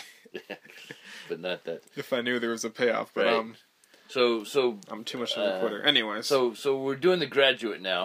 but 1.28 1.40
not 1.40 1.64
that. 1.64 1.83
if 1.97 2.12
i 2.12 2.21
knew 2.21 2.38
there 2.38 2.50
was 2.50 2.64
a 2.64 2.71
payoff 2.71 3.11
but 3.14 3.25
Right. 3.25 3.35
um 3.35 3.56
So, 4.09 4.45
so, 4.45 4.78
i'm 4.88 5.02
too 5.02 5.18
much 5.18 5.37
of 5.37 5.42
a 5.42 5.54
Uh, 5.56 5.61
quitter 5.61 5.83
anyways 5.83 6.26
so, 6.26 6.54
so 6.54 6.78
we're 6.80 6.95
doing 6.95 7.18
the 7.18 7.26
graduate 7.26 7.80
now, 7.80 8.04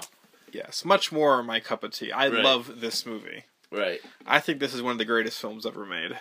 yes 0.54 0.84
much 0.86 1.12
more 1.12 1.42
my 1.44 1.60
cup 1.60 1.84
of 1.84 1.92
tea 1.92 2.12
i 2.12 2.28
Right. 2.28 2.44
love 2.44 2.80
this 2.82 3.06
movie 3.06 3.46
right? 3.72 4.02
i 4.26 4.40
think 4.40 4.60
this 4.60 4.74
is 4.74 4.82
one 4.82 4.92
of 4.94 4.98
the 4.98 5.06
greatest 5.06 5.40
films 5.40 5.66
ever 5.66 5.86
made 5.86 6.18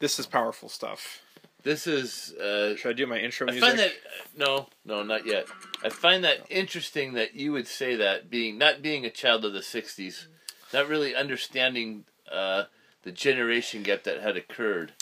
this 0.00 0.18
is 0.18 0.26
powerful 0.26 0.68
stuff 0.68 1.20
This 1.62 1.86
is. 1.86 2.32
Uh, 2.34 2.76
should 2.76 2.90
i 2.90 2.92
do 2.92 3.06
my 3.06 3.18
intro 3.18 3.46
I 3.48 3.52
music 3.52 3.66
find 3.68 3.78
that 3.78 3.92
no, 4.36 4.66
no, 4.84 5.02
not 5.02 5.24
yet. 5.26 5.46
I 5.82 5.88
find 5.88 6.24
that 6.24 6.38
interesting 6.50 7.14
that 7.14 7.34
you 7.34 7.52
would 7.52 7.66
say 7.68 7.94
that 7.96 8.28
being 8.28 8.58
not 8.58 8.82
being 8.82 9.04
a 9.06 9.10
child 9.10 9.44
of 9.44 9.52
the 9.54 9.60
'60s, 9.60 10.26
not 10.74 10.88
really 10.88 11.14
understanding 11.14 12.04
uh, 12.30 12.64
the 13.04 13.12
generation 13.12 13.82
gap 13.82 14.02
that 14.04 14.20
had 14.20 14.36
occurred. 14.36 14.92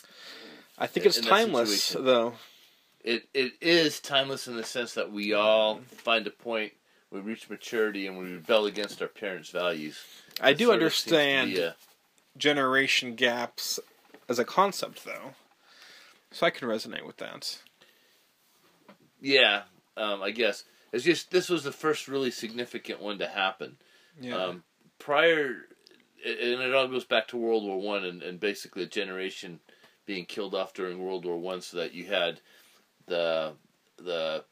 i 0.79 0.87
think 0.87 1.07
it's 1.07 1.19
in 1.19 1.25
that 1.25 1.31
timeless 1.31 1.83
situation. 1.83 2.05
though 2.05 2.35
It 3.03 3.27
it 3.35 3.53
is 3.61 3.99
timeless 4.01 4.47
in 4.47 4.57
the 4.57 4.65
sense 4.65 4.95
that 4.95 5.11
we 5.11 5.33
all 5.33 5.81
find 6.07 6.27
a 6.27 6.31
point 6.31 6.73
we 7.13 7.21
reach 7.21 7.49
maturity 7.51 8.07
and 8.07 8.17
we 8.19 8.33
rebel 8.33 8.67
against 8.67 9.01
our 9.03 9.09
parents' 9.09 9.51
values. 9.51 9.99
i 10.41 10.53
do 10.53 10.67
sort 10.67 10.83
of 10.83 10.95
seems 10.95 11.05
to 11.05 11.11
be 11.11 11.17
understand 11.17 11.59
a- 11.59 12.39
generation 12.39 13.15
gaps 13.15 13.79
as 14.29 14.39
a 14.39 14.45
concept 14.45 15.05
though 15.05 15.35
so 16.31 16.47
i 16.47 16.51
can 16.51 16.67
resonate 16.69 17.07
with 17.07 17.19
that 17.19 17.59
yeah, 19.21 19.63
um, 19.97 20.21
I 20.21 20.33
guess 20.33 20.65
it's 20.93 21.05
just 21.05 21.31
this 21.31 21.49
was 21.49 21.63
the 21.63 21.71
first 21.73 22.09
really 22.09 22.31
significant 22.33 23.01
one 23.01 23.19
to 23.21 23.29
happen. 23.29 23.77
yeah 24.21 24.35
Um, 24.37 24.65
prior, 24.99 25.55
and 26.25 26.61
it 26.61 26.75
all 26.75 26.89
goes 26.89 27.05
back 27.05 27.29
to 27.29 27.37
World 27.37 27.63
War 27.65 27.81
One, 27.81 28.05
and, 28.05 28.21
and 28.23 28.41
basically 28.41 28.83
a 28.83 28.87
generation 28.87 29.61
being 30.07 30.25
killed 30.25 30.55
off 30.57 30.75
during 30.75 30.99
World 30.99 31.25
War 31.25 31.39
One, 31.39 31.61
so 31.61 31.77
that 31.77 31.95
you 31.95 32.07
had 32.07 32.41
the 33.07 33.53
the 33.97 34.45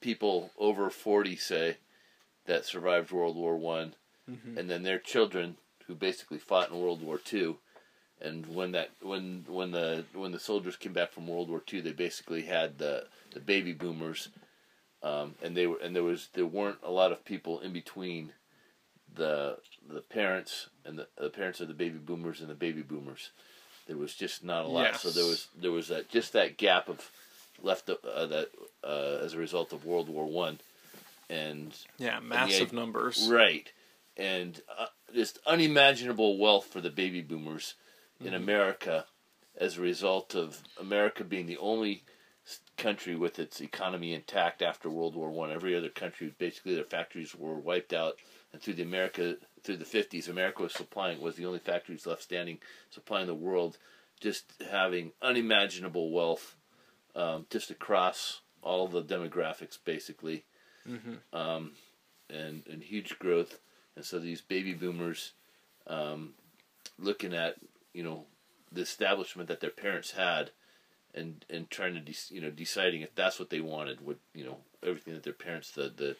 people 0.00 0.50
over 0.56 0.88
forty, 0.88 1.34
say, 1.34 1.78
that 2.46 2.64
survived 2.64 3.10
World 3.12 3.36
War 3.36 3.56
One, 3.56 3.94
Mhm. 4.30 4.56
and 4.56 4.68
then 4.70 4.82
their 4.82 4.98
children 4.98 5.56
who 5.86 5.94
basically 5.94 6.38
fought 6.38 6.70
in 6.70 6.78
World 6.80 7.02
War 7.02 7.18
Two. 7.18 7.58
And 8.20 8.46
when 8.54 8.72
that 8.72 8.90
when 9.00 9.44
when 9.48 9.72
the 9.72 10.04
when 10.14 10.32
the 10.32 10.40
soldiers 10.40 10.76
came 10.76 10.92
back 10.94 11.12
from 11.12 11.26
World 11.28 11.48
War 11.50 11.60
Two, 11.60 11.82
they 11.82 11.92
basically 11.92 12.42
had 12.42 12.78
the 12.78 13.06
the 13.32 13.40
baby 13.40 13.72
boomers, 13.72 14.28
um, 15.02 15.34
and 15.42 15.56
they 15.56 15.66
were 15.66 15.78
and 15.78 15.94
there 15.94 16.02
was 16.02 16.28
there 16.32 16.46
weren't 16.46 16.78
a 16.82 16.90
lot 16.90 17.12
of 17.12 17.24
people 17.24 17.60
in 17.60 17.72
between 17.72 18.32
the 19.14 19.58
the 19.88 20.00
parents 20.00 20.68
and 20.84 20.98
the, 20.98 21.06
the 21.18 21.30
parents 21.30 21.60
of 21.60 21.68
the 21.68 21.74
baby 21.74 21.98
boomers 21.98 22.40
and 22.40 22.48
the 22.50 22.54
baby 22.54 22.82
boomers. 22.82 23.30
There 23.86 23.96
was 23.96 24.14
just 24.14 24.42
not 24.42 24.64
a 24.64 24.68
lot. 24.68 24.84
So 24.96 25.10
there 25.10 25.24
was 25.24 25.48
there 25.56 25.72
was 25.72 25.88
that 25.88 26.08
just 26.08 26.32
that 26.32 26.56
gap 26.56 26.88
of 26.88 27.10
left 27.62 27.88
uh, 27.88 28.26
that 28.26 28.50
uh, 28.82 29.18
as 29.22 29.34
a 29.34 29.38
result 29.38 29.72
of 29.72 29.84
World 29.84 30.08
War 30.08 30.26
One, 30.26 30.58
and 31.28 31.76
yeah 31.98 32.20
massive 32.20 32.72
numbers. 32.72 33.28
Right, 33.30 33.72
and 34.16 34.60
uh, 34.78 34.86
just 35.14 35.38
unimaginable 35.46 36.38
wealth 36.38 36.66
for 36.66 36.80
the 36.80 36.90
baby 36.90 37.20
boomers 37.20 37.74
in 38.20 38.32
America 38.34 39.04
as 39.58 39.76
a 39.76 39.82
result 39.82 40.34
of 40.34 40.62
America 40.80 41.24
being 41.24 41.46
the 41.46 41.58
only 41.58 42.04
country 42.76 43.16
with 43.16 43.38
its 43.38 43.60
economy 43.60 44.14
intact 44.14 44.62
after 44.62 44.88
World 44.88 45.16
War 45.16 45.30
One. 45.30 45.50
Every 45.50 45.76
other 45.76 45.88
country, 45.88 46.34
basically, 46.38 46.74
their 46.74 46.84
factories 46.84 47.34
were 47.34 47.58
wiped 47.58 47.92
out, 47.92 48.14
and 48.52 48.62
through 48.62 48.74
the 48.74 48.82
America 48.82 49.36
through 49.62 49.78
the 49.78 49.84
fifties, 49.84 50.28
America 50.28 50.62
was 50.62 50.72
supplying 50.72 51.20
was 51.20 51.36
the 51.36 51.46
only 51.46 51.58
factories 51.58 52.06
left 52.06 52.22
standing, 52.22 52.58
supplying 52.90 53.26
the 53.26 53.34
world, 53.34 53.78
just 54.20 54.52
having 54.70 55.12
unimaginable 55.20 56.10
wealth, 56.10 56.54
um, 57.14 57.46
just 57.50 57.70
across 57.70 58.40
all 58.62 58.88
the 58.88 59.02
demographics, 59.02 59.78
basically, 59.84 60.44
hmm 60.86 61.14
um, 61.32 61.72
and 62.30 62.62
and 62.70 62.82
huge 62.82 63.18
growth. 63.18 63.58
And 63.96 64.04
so 64.04 64.18
these 64.18 64.40
baby 64.40 64.74
boomers, 64.74 65.32
um, 65.86 66.34
looking 66.98 67.34
at 67.34 67.56
you 67.92 68.02
know 68.02 68.24
the 68.72 68.82
establishment 68.82 69.48
that 69.48 69.60
their 69.60 69.70
parents 69.70 70.12
had, 70.12 70.50
and 71.14 71.44
and 71.50 71.70
trying 71.70 71.94
to 71.94 72.00
de- 72.00 72.34
you 72.34 72.40
know 72.40 72.50
deciding 72.50 73.02
if 73.02 73.14
that's 73.14 73.38
what 73.38 73.50
they 73.50 73.60
wanted, 73.60 74.04
what 74.04 74.18
you 74.34 74.44
know 74.44 74.58
everything 74.82 75.14
that 75.14 75.22
their 75.22 75.32
parents 75.32 75.70
the 75.72 75.92
the 75.96 76.16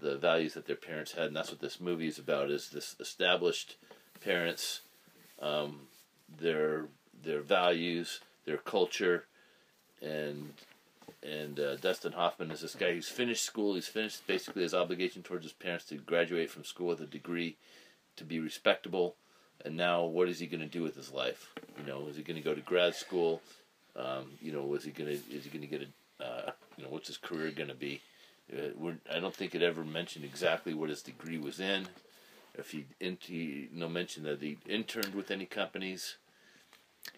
the 0.00 0.16
values 0.16 0.54
that 0.54 0.66
their 0.66 0.76
parents 0.76 1.12
had, 1.12 1.26
and 1.26 1.36
that's 1.36 1.50
what 1.50 1.60
this 1.60 1.80
movie 1.80 2.08
is 2.08 2.18
about. 2.18 2.50
Is 2.50 2.70
this 2.70 2.96
established 3.00 3.76
parents, 4.24 4.82
um, 5.40 5.82
their 6.40 6.86
their 7.22 7.40
values, 7.42 8.20
their 8.46 8.56
culture, 8.58 9.26
and 10.02 10.52
and 11.22 11.60
uh, 11.60 11.76
Dustin 11.76 12.12
Hoffman 12.12 12.50
is 12.50 12.60
this 12.60 12.74
guy 12.74 12.94
who's 12.94 13.08
finished 13.08 13.44
school. 13.44 13.74
He's 13.74 13.88
finished 13.88 14.26
basically 14.26 14.62
his 14.62 14.74
obligation 14.74 15.22
towards 15.22 15.44
his 15.44 15.52
parents 15.52 15.84
to 15.86 15.96
graduate 15.96 16.50
from 16.50 16.64
school 16.64 16.88
with 16.88 17.00
a 17.00 17.06
degree, 17.06 17.56
to 18.16 18.24
be 18.24 18.40
respectable. 18.40 19.16
And 19.64 19.76
now, 19.76 20.04
what 20.04 20.28
is 20.28 20.38
he 20.38 20.46
going 20.46 20.62
to 20.62 20.66
do 20.66 20.82
with 20.82 20.96
his 20.96 21.12
life? 21.12 21.52
You 21.78 21.86
know, 21.86 22.06
is 22.08 22.16
he 22.16 22.22
going 22.22 22.38
to 22.38 22.42
go 22.42 22.54
to 22.54 22.60
grad 22.62 22.94
school? 22.94 23.42
Um, 23.94 24.32
you 24.40 24.52
know, 24.52 24.72
is 24.74 24.84
he 24.84 24.90
going 24.90 25.10
to 25.10 25.34
is 25.34 25.44
he 25.44 25.50
going 25.50 25.60
to 25.60 25.66
get 25.66 25.82
a 25.82 26.24
uh, 26.24 26.52
you 26.76 26.84
know 26.84 26.90
what's 26.90 27.08
his 27.08 27.18
career 27.18 27.50
going 27.50 27.68
to 27.68 27.74
be? 27.74 28.00
Uh, 28.52 28.68
we're, 28.76 28.96
I 29.12 29.20
don't 29.20 29.34
think 29.34 29.54
it 29.54 29.62
ever 29.62 29.84
mentioned 29.84 30.24
exactly 30.24 30.74
what 30.74 30.88
his 30.88 31.02
degree 31.02 31.38
was 31.38 31.60
in. 31.60 31.86
If 32.54 32.70
he, 32.70 32.86
in, 32.98 33.18
he 33.20 33.68
you 33.72 33.80
know 33.80 33.88
mentioned 33.88 34.26
that 34.26 34.40
he 34.40 34.58
interned 34.66 35.14
with 35.14 35.30
any 35.30 35.46
companies. 35.46 36.16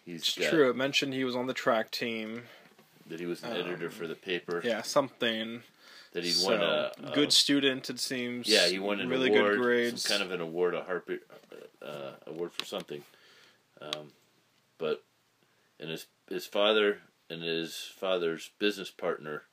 He's 0.05 0.21
it's 0.21 0.37
got- 0.37 0.49
true 0.49 0.69
it 0.69 0.75
mentioned 0.75 1.13
he 1.13 1.23
was 1.23 1.35
on 1.35 1.47
the 1.47 1.53
track 1.53 1.91
team 1.91 2.43
that 3.07 3.19
he 3.19 3.25
was 3.25 3.43
an 3.43 3.51
Um, 3.51 3.57
editor 3.57 3.89
for 3.89 4.07
the 4.07 4.15
paper. 4.15 4.61
yeah 4.63 4.81
something 4.81 5.63
That 6.13 6.23
he'd 6.23 6.31
so, 6.33 6.51
won 6.51 6.61
a, 6.61 6.91
a 7.09 7.11
good 7.13 7.33
student 7.33 7.89
it 7.89 7.99
seems 7.99 8.47
Yeah, 8.47 8.67
he 8.67 8.79
won 8.79 8.99
an 8.99 9.09
really 9.09 9.29
award, 9.29 9.53
good 9.55 9.61
grades 9.61 10.01
some 10.03 10.17
kind 10.19 10.23
of 10.23 10.31
an 10.33 10.41
award, 10.41 10.73
a 10.75 10.83
Harper 10.83 11.19
uh, 11.81 12.11
award 12.27 12.51
for 12.53 12.65
something. 12.65 13.03
Um, 13.81 14.11
but 14.77 15.03
and 15.79 15.89
his 15.89 16.05
his 16.29 16.45
father 16.45 16.99
and 17.29 17.41
his 17.43 17.75
father's 17.97 18.51
business 18.59 18.91
partner 18.91 19.43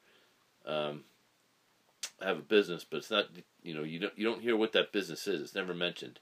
um, 0.66 1.04
have 2.22 2.38
a 2.38 2.42
business, 2.42 2.84
but 2.88 2.98
it's 2.98 3.10
not 3.10 3.26
you 3.62 3.74
know 3.74 3.82
you 3.82 3.98
don't 3.98 4.16
you 4.18 4.24
don't 4.24 4.42
hear 4.42 4.56
what 4.56 4.72
that 4.72 4.92
business 4.92 5.26
is. 5.26 5.40
It's 5.40 5.54
never 5.54 5.74
mentioned. 5.74 6.20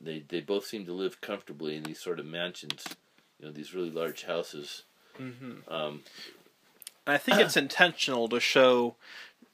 They 0.00 0.24
they 0.28 0.40
both 0.40 0.66
seem 0.66 0.84
to 0.86 0.92
live 0.92 1.20
comfortably 1.20 1.76
in 1.76 1.84
these 1.84 2.00
sort 2.00 2.20
of 2.20 2.26
mansions, 2.26 2.84
you 3.38 3.46
know, 3.46 3.52
these 3.52 3.74
really 3.74 3.90
large 3.90 4.24
houses. 4.24 4.82
hmm 5.16 5.60
Um, 5.68 6.02
And 7.08 7.14
I 7.14 7.18
think 7.18 7.38
it's 7.38 7.56
intentional 7.56 8.28
to 8.28 8.38
show 8.38 8.96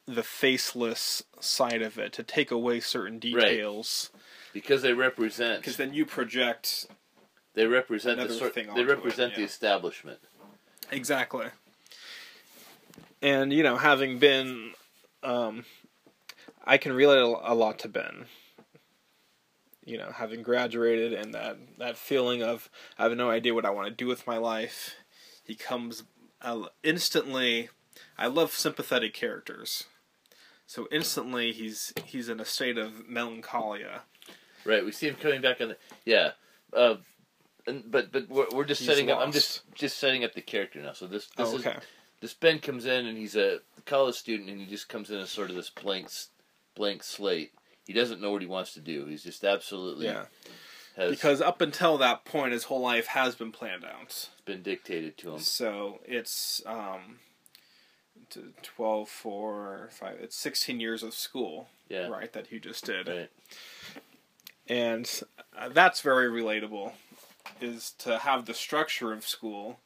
the 0.06 0.24
faceless 0.24 1.22
side 1.38 1.82
of 1.82 1.98
it, 1.98 2.12
to 2.14 2.24
take 2.24 2.50
away 2.50 2.80
certain 2.80 3.20
details, 3.20 4.10
because 4.52 4.82
they 4.82 4.92
represent 4.92 5.60
because 5.60 5.76
then 5.76 5.94
you 5.94 6.04
project 6.04 6.86
they 7.54 7.66
represent 7.66 8.16
the 8.16 8.24
another 8.24 8.38
sort, 8.40 8.54
thing 8.54 8.64
they 8.64 8.70
onto 8.70 8.82
it, 8.82 8.88
represent 8.88 9.36
the 9.36 9.42
yeah. 9.42 9.46
establishment. 9.46 10.18
exactly. 10.90 11.46
And 13.22 13.52
you 13.52 13.62
know, 13.62 13.76
having 13.76 14.18
been, 14.18 14.72
um, 15.22 15.64
I 16.64 16.76
can 16.76 16.92
relate 16.92 17.20
a 17.20 17.52
a 17.52 17.54
lot 17.54 17.78
to 17.80 17.88
Ben. 17.88 18.24
You 19.84 19.98
know, 19.98 20.10
having 20.10 20.42
graduated 20.42 21.12
and 21.12 21.32
that 21.34 21.56
that 21.78 21.96
feeling 21.96 22.42
of 22.42 22.68
I 22.98 23.04
have 23.04 23.16
no 23.16 23.30
idea 23.30 23.54
what 23.54 23.64
I 23.64 23.70
want 23.70 23.86
to 23.86 23.94
do 23.94 24.08
with 24.08 24.26
my 24.26 24.38
life, 24.38 24.96
he 25.44 25.54
comes 25.54 26.02
uh, 26.44 26.66
instantly. 26.82 27.70
I 28.16 28.26
love 28.28 28.52
sympathetic 28.52 29.14
characters, 29.14 29.84
so 30.66 30.86
instantly 30.92 31.52
he's 31.52 31.92
he's 32.04 32.28
in 32.28 32.38
a 32.38 32.44
state 32.44 32.78
of 32.78 33.08
melancholia. 33.08 34.02
Right, 34.64 34.84
we 34.84 34.92
see 34.92 35.08
him 35.08 35.16
coming 35.16 35.40
back 35.40 35.60
on 35.60 35.68
the 35.68 35.76
yeah, 36.04 36.32
uh, 36.72 36.96
and, 37.66 37.84
but 37.90 38.12
but 38.12 38.28
we're, 38.28 38.46
we're 38.52 38.64
just 38.64 38.80
He's 38.80 38.88
setting 38.88 39.10
up. 39.10 39.18
I'm 39.18 39.32
just 39.32 39.62
just 39.74 39.98
setting 39.98 40.24
up 40.24 40.34
the 40.34 40.42
character 40.42 40.80
now. 40.80 40.92
So 40.92 41.06
this 41.06 41.26
this 41.36 41.48
oh, 41.48 41.56
is 41.56 41.66
okay. 41.66 41.78
this 42.20 42.34
Ben 42.34 42.58
comes 42.58 42.86
in 42.86 43.06
and 43.06 43.16
he's 43.16 43.36
a 43.36 43.58
college 43.86 44.14
student 44.14 44.48
and 44.50 44.60
he 44.60 44.66
just 44.66 44.88
comes 44.88 45.10
in 45.10 45.18
as 45.18 45.30
sort 45.30 45.50
of 45.50 45.56
this 45.56 45.70
blank 45.70 46.08
blank 46.74 47.02
slate. 47.02 47.52
He 47.86 47.92
doesn't 47.92 48.20
know 48.20 48.32
what 48.32 48.42
he 48.42 48.48
wants 48.48 48.74
to 48.74 48.80
do. 48.80 49.06
He's 49.06 49.22
just 49.22 49.44
absolutely 49.44 50.06
Yeah, 50.06 50.24
has 50.96 51.10
because 51.10 51.40
up 51.40 51.60
until 51.60 51.98
that 51.98 52.24
point, 52.24 52.52
his 52.52 52.64
whole 52.64 52.80
life 52.80 53.06
has 53.08 53.34
been 53.34 53.52
planned 53.52 53.84
out. 53.84 54.02
It's 54.04 54.30
been 54.44 54.62
dictated 54.62 55.16
to 55.18 55.32
him. 55.34 55.38
So 55.40 56.00
it's 56.04 56.62
um, 56.66 57.18
t- 58.30 58.42
12, 58.62 59.08
4, 59.08 59.88
5, 59.92 60.16
it's 60.20 60.36
16 60.36 60.80
years 60.80 61.02
of 61.02 61.14
school, 61.14 61.68
Yeah, 61.88 62.08
right, 62.08 62.32
that 62.32 62.48
he 62.48 62.58
just 62.58 62.84
did. 62.86 63.08
right. 63.08 63.30
And 64.68 65.10
uh, 65.58 65.68
that's 65.68 66.00
very 66.00 66.28
relatable, 66.30 66.92
is 67.60 67.92
to 67.98 68.18
have 68.18 68.46
the 68.46 68.54
structure 68.54 69.12
of 69.12 69.26
school 69.26 69.80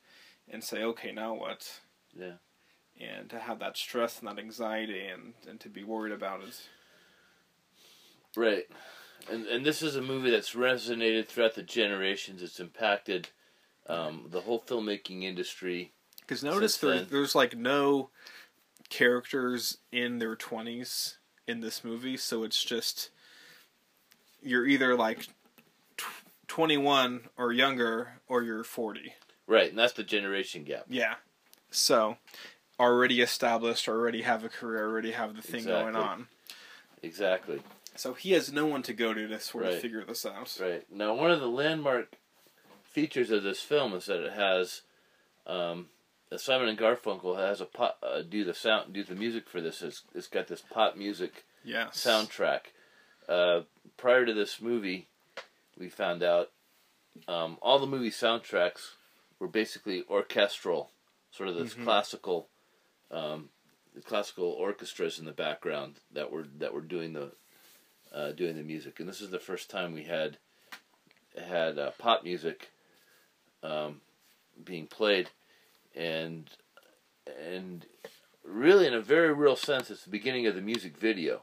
and 0.49 0.63
say, 0.63 0.83
okay, 0.83 1.11
now 1.13 1.35
what? 1.35 1.81
Yeah. 2.17 2.35
And 3.01 3.29
to 3.31 3.39
have 3.39 3.59
that 3.61 3.77
stress 3.77 4.19
and 4.19 4.29
that 4.29 4.39
anxiety 4.39 5.07
and, 5.07 5.35
and 5.49 5.59
to 5.61 5.69
be 5.69 5.85
worried 5.85 6.13
about 6.13 6.43
it. 6.43 6.69
Right. 8.37 8.67
And 9.31 9.47
and 9.47 9.65
this 9.65 9.83
is 9.83 9.97
a 9.97 10.03
movie 10.03 10.31
that's 10.31 10.55
resonated 10.55 11.27
throughout 11.27 11.55
the 11.55 11.63
generations. 11.63 12.43
It's 12.43 12.61
impacted 12.61 13.29
um, 13.89 14.27
the 14.31 14.41
whole 14.41 14.61
filmmaking 14.61 15.25
industry. 15.25 15.93
Because 16.21 16.45
notice 16.45 16.77
there, 16.79 17.03
there's 17.03 17.35
like 17.35 17.57
no 17.57 18.11
characters 18.91 19.79
in 19.93 20.19
their 20.19 20.37
20s 20.37 21.17
in 21.47 21.61
this 21.61 21.83
movie, 21.83 22.17
so 22.17 22.43
it's 22.43 22.63
just 22.63 23.11
you're 24.43 24.67
either 24.67 24.95
like 24.95 25.27
tw- 25.97 26.25
21 26.49 27.29
or 27.37 27.53
younger 27.53 28.21
or 28.29 28.43
you're 28.43 28.65
40. 28.65 29.15
Right, 29.47 29.71
and 29.71 29.79
that's 29.79 29.95
the 29.95 30.05
generation 30.05 30.65
gap. 30.65 30.85
Yeah. 30.89 31.15
So 31.71 32.19
already 32.79 33.21
established, 33.21 33.89
already 33.89 34.23
have 34.23 34.45
a 34.45 34.49
career, 34.49 34.87
already 34.87 35.13
have 35.13 35.35
the 35.35 35.43
thing 35.43 35.65
going 35.65 35.97
on. 35.97 36.29
Exactly. 37.03 37.61
So 37.99 38.15
he 38.15 38.33
has 38.33 38.53
no 38.53 38.67
one 38.67 38.83
to 38.85 38.93
go 38.93 39.13
to 39.13 39.27
to 39.27 39.41
sort 39.41 39.65
Right. 39.65 39.75
of 39.75 39.81
figure 39.81 40.05
this 40.05 40.25
out. 40.25 40.57
Right. 40.61 40.91
Now, 40.91 41.15
one 41.15 41.31
of 41.33 41.41
the 41.41 41.49
landmark 41.49 42.17
features 42.85 43.31
of 43.31 43.43
this 43.43 43.61
film 43.61 43.93
is 43.93 44.07
that 44.07 44.25
it 44.25 44.33
has 44.33 44.83
um, 45.47 45.89
Simon 46.37 46.69
and 46.69 46.79
Garfunkel 46.79 47.37
has 47.39 47.61
a 47.61 47.65
pop, 47.65 47.99
uh, 48.03 48.21
do 48.23 48.45
the 48.45 48.55
sound 48.55 48.93
do 48.93 49.03
the 49.03 49.15
music 49.15 49.49
for 49.49 49.61
this. 49.61 49.83
It's, 49.83 50.03
it's 50.15 50.27
got 50.29 50.47
this 50.47 50.61
pop 50.61 50.97
music 50.97 51.45
Yes. 51.65 52.05
soundtrack. 52.05 52.61
Uh, 53.29 53.63
prior 53.97 54.25
to 54.25 54.33
this 54.33 54.61
movie, 54.61 55.09
we 55.77 55.89
found 55.89 56.23
out 56.23 56.51
um, 57.27 57.59
all 57.61 57.79
the 57.79 57.87
movie 57.87 58.11
soundtracks 58.11 58.93
were 59.41 59.49
basically 59.49 60.05
orchestral, 60.09 60.93
sort 61.33 61.49
of 61.49 61.57
this 61.57 61.75
Mhm. 61.75 61.85
classical, 61.85 62.49
um, 63.11 63.51
classical 64.05 64.47
orchestras 64.53 65.19
in 65.19 65.25
the 65.25 65.33
background 65.33 65.97
that 66.13 66.31
were 66.31 66.45
that 66.59 66.73
were 66.73 66.81
doing 66.81 67.13
the 67.15 67.33
uh, 68.15 68.33
doing 68.33 68.57
the 68.57 68.63
music. 68.63 69.01
And 69.01 69.09
this 69.09 69.21
is 69.21 69.31
the 69.31 69.39
first 69.39 69.71
time 69.71 69.93
we 69.93 70.05
had 70.05 70.39
had 71.37 71.79
uh, 71.79 71.91
pop 71.99 72.25
music 72.25 72.71
um, 73.63 74.01
being 74.65 74.87
played, 74.87 75.31
and 75.95 76.51
and 77.27 77.87
really 78.45 78.87
in 78.87 78.95
a 78.95 79.01
very 79.01 79.33
real 79.33 79.57
sense, 79.57 79.91
it's 79.91 80.05
the 80.05 80.11
beginning 80.11 80.47
of 80.47 80.55
the 80.55 80.61
music 80.61 80.97
video. 80.97 81.43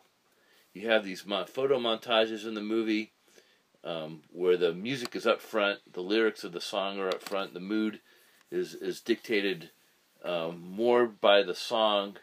You 0.74 0.90
have 0.90 1.06
these 1.06 1.22
photo 1.22 1.80
montages 1.80 2.46
in 2.46 2.54
the 2.54 2.62
movie 2.62 3.14
um, 3.84 4.24
where 4.32 4.58
the 4.58 4.74
music 4.74 5.16
is 5.16 5.26
up 5.26 5.42
front, 5.42 5.80
the 5.94 6.02
lyrics 6.02 6.44
of 6.44 6.52
the 6.52 6.62
song 6.62 7.00
are 7.00 7.10
up 7.10 7.22
front, 7.22 7.54
the 7.54 7.60
mood 7.60 8.02
is 8.52 8.74
is 8.74 9.00
dictated 9.00 9.70
um, 10.24 10.62
more 10.72 11.06
by 11.06 11.44
the 11.44 11.56
song 11.56 12.18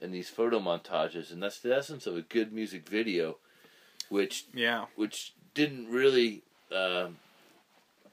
and 0.00 0.12
these 0.12 0.28
photo 0.28 0.60
montages, 0.60 1.32
and 1.32 1.42
that's 1.42 1.60
the 1.60 1.74
essence 1.74 2.06
of 2.06 2.16
a 2.16 2.22
good 2.22 2.52
music 2.52 2.86
video, 2.86 3.38
which 4.14 4.46
Yeah. 4.54 4.86
which 4.94 5.34
didn't 5.54 5.88
really, 5.90 6.42
uh, 6.70 7.08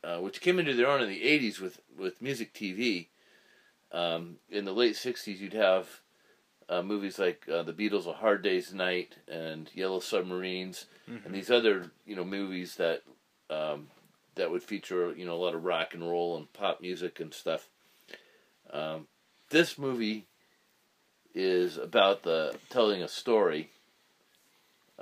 uh, 0.03 0.17
which 0.17 0.41
came 0.41 0.57
into 0.57 0.73
their 0.73 0.87
own 0.87 1.01
in 1.01 1.09
the 1.09 1.23
'80s 1.23 1.59
with 1.61 1.79
with 1.95 2.21
music 2.21 2.53
TV. 2.53 3.07
Um, 3.91 4.37
in 4.49 4.65
the 4.65 4.73
late 4.73 4.95
'60s, 4.95 5.39
you'd 5.39 5.53
have 5.53 6.01
uh, 6.69 6.81
movies 6.81 7.19
like 7.19 7.47
uh, 7.47 7.61
The 7.61 7.73
Beatles' 7.73 8.07
"A 8.07 8.13
Hard 8.13 8.41
Day's 8.41 8.73
Night" 8.73 9.17
and 9.27 9.69
"Yellow 9.75 9.99
Submarines," 9.99 10.85
Mhm. 11.07 11.25
and 11.25 11.35
these 11.35 11.51
other 11.51 11.91
you 12.05 12.15
know 12.15 12.25
movies 12.25 12.75
that 12.77 13.03
um, 13.51 13.89
that 14.35 14.49
would 14.49 14.63
feature 14.63 15.13
you 15.13 15.25
know 15.25 15.35
a 15.35 15.43
lot 15.45 15.53
of 15.53 15.63
rock 15.63 15.93
and 15.93 16.03
roll 16.09 16.35
and 16.35 16.51
pop 16.51 16.81
music 16.81 17.19
and 17.19 17.31
stuff. 17.33 17.69
Um, 18.71 19.07
this 19.49 19.77
movie 19.77 20.25
is 21.35 21.77
about 21.77 22.23
the 22.23 22.57
telling 22.69 23.03
a 23.03 23.07
story, 23.07 23.69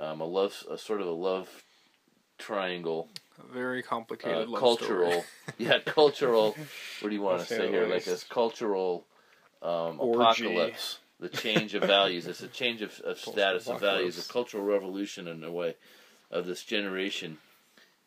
um, 0.00 0.20
a 0.20 0.24
love, 0.24 0.64
a 0.70 0.78
sort 0.78 1.00
of 1.00 1.06
a 1.06 1.12
love 1.12 1.48
triangle, 2.38 3.08
A 3.38 3.52
very 3.52 3.82
complicated 3.82 4.48
uh, 4.48 4.50
love 4.50 4.60
cultural, 4.60 5.10
story. 5.10 5.24
yeah, 5.58 5.78
cultural. 5.84 6.56
What 7.00 7.10
do 7.10 7.14
you 7.14 7.22
want 7.22 7.40
to 7.40 7.46
Say 7.46 7.58
say 7.58 7.66
the 7.66 7.72
here? 7.72 7.82
Like 7.82 7.94
least. 7.94 8.06
this 8.06 8.24
cultural 8.24 9.06
um, 9.62 10.00
apocalypse, 10.00 10.98
the 11.20 11.28
change 11.28 11.74
of 11.74 11.84
values. 11.84 12.26
It's 12.26 12.42
a 12.42 12.48
change 12.62 12.82
of, 12.82 12.98
of 13.00 13.18
status 13.18 13.68
of 13.68 13.80
values, 13.80 14.18
a 14.18 14.32
cultural 14.32 14.64
revolution 14.64 15.28
in 15.28 15.44
a 15.44 15.52
way 15.52 15.76
of 16.30 16.46
this 16.46 16.64
generation, 16.64 17.38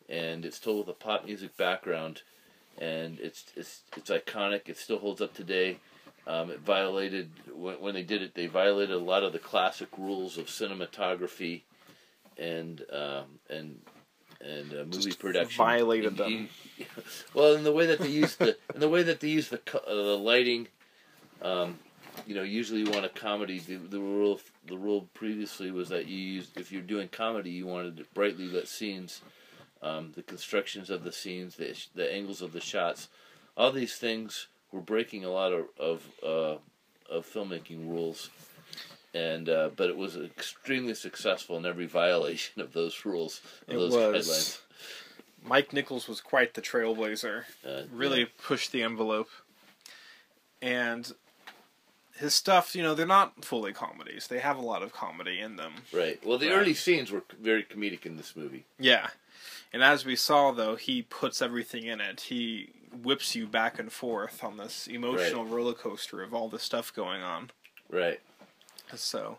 and 0.08 0.44
it's 0.44 0.58
told 0.58 0.86
with 0.86 0.96
a 0.96 0.98
pop 0.98 1.24
music 1.24 1.56
background, 1.56 2.22
and 2.78 3.20
it's 3.20 3.44
it's 3.54 3.82
it's 3.96 4.10
iconic. 4.10 4.68
It 4.68 4.78
still 4.78 4.98
holds 4.98 5.20
up 5.20 5.32
today. 5.32 5.78
Um, 6.26 6.50
it 6.50 6.60
violated 6.60 7.30
when, 7.54 7.80
when 7.80 7.94
they 7.94 8.02
did 8.02 8.22
it. 8.22 8.34
They 8.34 8.46
violated 8.46 8.96
a 8.96 8.98
lot 8.98 9.22
of 9.22 9.32
the 9.32 9.38
classic 9.38 9.88
rules 9.98 10.38
of 10.38 10.46
cinematography, 10.46 11.62
and 12.38 12.82
um, 12.92 13.24
and 13.48 13.80
and 14.40 14.72
uh, 14.72 14.84
movie 14.84 14.98
Just 14.98 15.18
production. 15.18 15.56
violated 15.56 16.16
them. 16.16 16.48
well, 17.34 17.54
in 17.54 17.64
the 17.64 17.72
way 17.72 17.86
that 17.86 17.98
they 17.98 18.08
use 18.08 18.36
the 18.36 18.56
in 18.74 18.80
the 18.80 18.88
way 18.88 19.02
that 19.02 19.20
they 19.20 19.28
use 19.28 19.48
the 19.48 19.60
uh, 19.74 19.94
the 19.94 20.18
lighting, 20.18 20.68
um, 21.42 21.78
you 22.26 22.34
know, 22.34 22.42
usually 22.42 22.80
you 22.80 22.90
want 22.90 23.04
a 23.04 23.08
comedy. 23.08 23.58
The, 23.58 23.76
the 23.76 24.00
rule 24.00 24.40
the 24.66 24.76
rule 24.76 25.08
previously 25.14 25.70
was 25.70 25.88
that 25.88 26.06
you 26.06 26.18
use 26.18 26.50
if 26.56 26.70
you're 26.72 26.82
doing 26.82 27.08
comedy, 27.08 27.50
you 27.50 27.66
wanted 27.66 28.06
brightly 28.14 28.46
lit 28.46 28.68
scenes, 28.68 29.22
um, 29.82 30.12
the 30.14 30.22
constructions 30.22 30.90
of 30.90 31.04
the 31.04 31.12
scenes, 31.12 31.56
the 31.56 31.74
the 31.94 32.12
angles 32.12 32.42
of 32.42 32.52
the 32.52 32.60
shots, 32.60 33.08
all 33.56 33.72
these 33.72 33.96
things 33.96 34.48
were 34.72 34.80
breaking 34.80 35.24
a 35.24 35.30
lot 35.30 35.52
of 35.52 35.66
of, 35.78 36.02
uh, 36.22 36.56
of 37.10 37.26
filmmaking 37.26 37.88
rules. 37.88 38.30
And 39.14 39.48
uh, 39.48 39.70
but 39.76 39.88
it 39.90 39.96
was 39.96 40.16
extremely 40.16 40.94
successful 40.94 41.56
in 41.56 41.64
every 41.64 41.86
violation 42.02 42.60
of 42.60 42.72
those 42.72 43.04
rules, 43.04 43.40
of 43.68 43.74
It 43.74 43.78
those 43.78 43.92
was. 43.92 44.26
guidelines. 44.28 44.60
Mike 45.46 45.72
Nichols 45.72 46.08
was 46.08 46.20
quite 46.20 46.54
the 46.54 46.62
trailblazer. 46.62 47.44
Uh, 47.66 47.82
Really 47.92 48.20
yeah. 48.20 48.26
pushed 48.42 48.72
the 48.72 48.82
envelope. 48.82 49.28
And 50.62 51.12
his 52.16 52.34
stuff, 52.34 52.74
you 52.74 52.82
know, 52.82 52.94
they're 52.94 53.06
not 53.06 53.44
fully 53.44 53.72
comedies. 53.72 54.26
They 54.28 54.38
have 54.38 54.56
a 54.56 54.62
lot 54.62 54.82
of 54.82 54.92
comedy 54.92 55.38
in 55.40 55.56
them. 55.56 55.74
Right. 55.92 56.24
Well, 56.24 56.38
the 56.38 56.48
Right. 56.48 56.56
early 56.58 56.74
scenes 56.74 57.10
were 57.10 57.22
very 57.40 57.62
comedic 57.64 58.06
in 58.06 58.16
this 58.16 58.34
movie. 58.34 58.64
Yeah. 58.78 59.10
And 59.72 59.82
as 59.82 60.04
we 60.06 60.16
saw, 60.16 60.52
though, 60.52 60.76
he 60.76 61.02
puts 61.02 61.42
everything 61.42 61.84
in 61.84 62.00
it. 62.00 62.22
He 62.22 62.70
whips 63.02 63.34
you 63.34 63.46
back 63.46 63.78
and 63.78 63.92
forth 63.92 64.42
on 64.44 64.56
this 64.56 64.86
emotional 64.86 65.44
roller 65.44 65.74
coaster 65.74 66.22
of 66.22 66.32
all 66.32 66.48
the 66.48 66.60
stuff 66.60 66.94
going 66.94 67.20
on. 67.22 67.50
Right. 67.90 68.20
So 69.00 69.38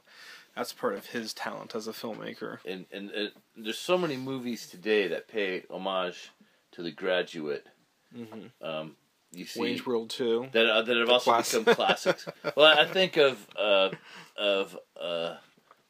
that's 0.56 0.74
part 0.74 0.96
of 0.96 1.08
his 1.08 1.34
talent 1.34 1.76
as 1.76 1.88
a 1.88 1.92
filmmaker. 1.92 2.60
And, 2.66 2.86
and 2.92 3.10
and 3.12 3.32
there's 3.58 3.78
so 3.78 3.98
many 3.98 4.18
movies 4.18 4.68
today 4.68 5.08
that 5.08 5.28
pay 5.28 5.64
homage 5.70 6.32
to 6.74 6.82
The 6.84 6.92
Graduate. 6.92 7.68
Mm-hmm. 8.16 8.66
Um, 8.66 8.96
you 9.34 9.46
see 9.46 9.60
Wayne's 9.60 9.86
World 9.86 10.10
2. 10.12 10.48
that 10.54 10.66
uh, 10.70 10.82
that 10.84 10.96
have 10.98 11.08
The 11.08 11.14
also 11.14 11.32
class- 11.32 11.54
become 11.54 11.76
classics. 11.76 12.26
well, 12.56 12.78
I 12.80 12.86
think 12.86 13.18
of 13.18 13.46
uh, 13.58 13.90
of 14.38 14.78
uh, 15.00 15.36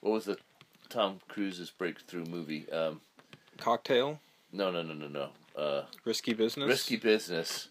what 0.02 0.12
was 0.12 0.26
the 0.26 0.38
Tom 0.90 1.20
Cruise's 1.28 1.70
breakthrough 1.72 2.26
movie? 2.26 2.68
Um, 2.72 3.02
Cocktail. 3.58 4.20
no, 4.52 4.72
no, 4.72 4.82
no, 4.82 4.94
no, 4.94 5.08
no. 5.08 5.30
Uh, 5.56 5.86
Risky 6.04 6.34
Business. 6.34 6.68
Risky 6.68 6.98
Business, 6.98 7.70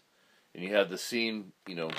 and 0.53 0.63
you 0.63 0.73
have 0.73 0.89
the 0.89 0.97
scene, 0.97 1.51
you 1.67 1.75
know, 1.75 1.91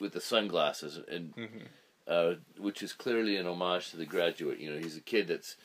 with 0.00 0.12
the 0.12 0.20
sunglasses, 0.20 0.98
and 1.10 1.34
Mhm. 1.36 1.62
Uh, 2.08 2.34
which 2.58 2.82
is 2.82 2.92
clearly 2.92 3.36
an 3.36 3.46
homage 3.46 3.90
to 3.90 3.96
the 3.96 4.06
graduate. 4.06 4.58
You 4.58 4.72
know, 4.72 4.78
he's 4.78 4.96
a 4.96 5.02
kid 5.02 5.28
that's 5.28 5.56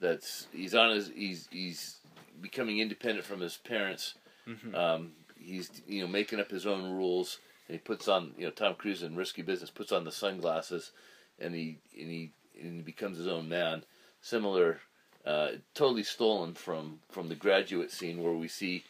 that's 0.00 0.48
he's 0.52 0.74
on 0.74 0.94
his 0.94 1.10
he's 1.14 1.48
he's 1.50 1.98
becoming 2.40 2.78
independent 2.78 3.24
from 3.24 3.40
his 3.40 3.56
parents. 3.56 4.14
Mhm. 4.46 4.74
Um, 4.74 5.12
he's 5.38 5.70
you 5.86 6.02
know 6.02 6.08
making 6.08 6.40
up 6.40 6.50
his 6.50 6.66
own 6.66 6.92
rules, 6.96 7.38
and 7.68 7.74
he 7.74 7.78
puts 7.78 8.08
on 8.08 8.34
you 8.36 8.44
know 8.44 8.50
Tom 8.50 8.74
Cruise 8.74 9.02
in 9.02 9.16
Risky 9.16 9.42
Business 9.42 9.70
puts 9.70 9.92
on 9.92 10.04
the 10.04 10.12
sunglasses, 10.12 10.92
and 11.38 11.54
he 11.54 11.78
and 11.98 12.10
he 12.10 12.32
and 12.60 12.76
he 12.76 12.82
becomes 12.82 13.18
his 13.18 13.28
own 13.28 13.48
man. 13.48 13.84
Similar, 14.20 14.80
uh, 15.24 15.48
totally 15.74 16.02
stolen 16.02 16.54
from 16.54 17.00
from 17.10 17.28
the 17.28 17.34
graduate 17.34 17.92
scene 17.92 18.22
where 18.22 18.32
we 18.32 18.48
see 18.48 18.84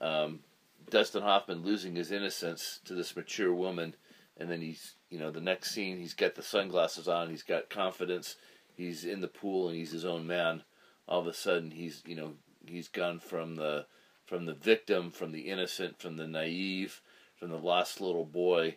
um, 0.00 0.40
Dustin 0.90 1.22
Hoffman 1.22 1.62
losing 1.62 1.96
his 1.96 2.12
innocence 2.12 2.80
to 2.84 2.94
this 2.94 3.16
mature 3.16 3.52
woman, 3.52 3.94
and 4.36 4.50
then 4.50 4.60
he's 4.60 4.94
you 5.10 5.18
know 5.18 5.30
the 5.30 5.40
next 5.40 5.72
scene 5.72 5.98
he's 5.98 6.14
got 6.14 6.34
the 6.34 6.42
sunglasses 6.42 7.08
on, 7.08 7.30
he's 7.30 7.42
got 7.42 7.70
confidence, 7.70 8.36
he's 8.76 9.04
in 9.04 9.20
the 9.20 9.28
pool 9.28 9.68
and 9.68 9.76
he's 9.76 9.92
his 9.92 10.04
own 10.04 10.26
man. 10.26 10.62
All 11.08 11.20
of 11.20 11.26
a 11.26 11.32
sudden 11.34 11.70
he's 11.70 12.02
you 12.06 12.16
know 12.16 12.32
he's 12.66 12.88
gone 12.88 13.18
from 13.20 13.56
the 13.56 13.86
from 14.24 14.46
the 14.46 14.54
victim, 14.54 15.10
from 15.12 15.30
the 15.32 15.42
innocent, 15.42 16.00
from 16.00 16.16
the 16.16 16.26
naive, 16.26 17.00
from 17.36 17.50
the 17.50 17.58
lost 17.58 18.00
little 18.00 18.24
boy, 18.24 18.74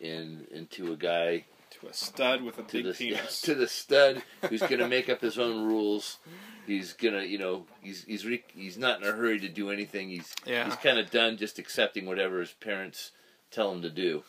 in 0.00 0.46
into 0.52 0.92
a 0.92 0.96
guy 0.96 1.44
To 1.80 1.88
a 1.88 1.92
stud 1.92 2.42
with 2.42 2.58
a 2.58 2.62
to 2.62 2.72
big 2.72 2.84
the 2.86 2.92
penis. 2.92 3.40
to 3.42 3.54
the 3.54 3.66
stud 3.66 4.22
who's 4.48 4.60
going 4.60 4.78
to 4.78 4.88
make 4.88 5.08
up 5.08 5.20
his 5.20 5.38
own 5.38 5.66
rules. 5.66 6.18
He's 6.66 6.92
gonna, 6.92 7.22
you 7.22 7.38
know, 7.38 7.64
he's 7.82 8.04
he's 8.04 8.24
re- 8.26 8.44
he's 8.54 8.76
not 8.78 9.02
in 9.02 9.08
a 9.08 9.12
hurry 9.12 9.40
to 9.40 9.48
do 9.48 9.70
anything. 9.70 10.10
He's 10.10 10.32
Yeah. 10.46 10.66
he's 10.66 10.76
kind 10.76 10.98
of 10.98 11.10
done 11.10 11.38
just 11.38 11.58
accepting 11.58 12.04
whatever 12.06 12.40
his 12.40 12.52
parents 12.52 13.10
tell 13.50 13.72
him 13.72 13.82
to 13.82 13.90
do. 13.90 14.22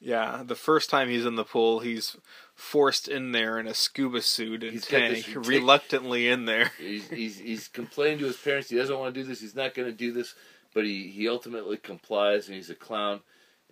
Yeah, 0.00 0.42
the 0.44 0.54
first 0.54 0.88
time 0.88 1.10
he's 1.10 1.26
in 1.26 1.36
the 1.36 1.44
pool, 1.44 1.80
he's 1.80 2.16
forced 2.54 3.06
in 3.06 3.32
there 3.32 3.58
in 3.58 3.66
a 3.66 3.74
scuba 3.74 4.22
suit 4.22 4.62
and 4.62 4.72
He's 4.72 4.86
tank, 4.86 5.18
ridic- 5.26 5.46
reluctantly 5.46 6.28
in 6.28 6.46
there. 6.46 6.72
He's 6.78 7.08
he's 7.10 7.38
he's 7.38 7.68
complaining 7.68 8.18
to 8.20 8.24
his 8.26 8.36
parents. 8.38 8.70
He 8.70 8.76
doesn't 8.76 8.98
want 8.98 9.14
to 9.14 9.20
do 9.22 9.26
this. 9.28 9.40
He's 9.40 9.54
not 9.54 9.74
going 9.74 9.88
to 9.88 9.96
do 9.96 10.12
this, 10.12 10.34
but 10.72 10.84
he 10.84 11.08
he 11.08 11.28
ultimately 11.28 11.76
complies, 11.76 12.46
and 12.46 12.56
he's 12.56 12.70
a 12.70 12.74
clown. 12.74 13.20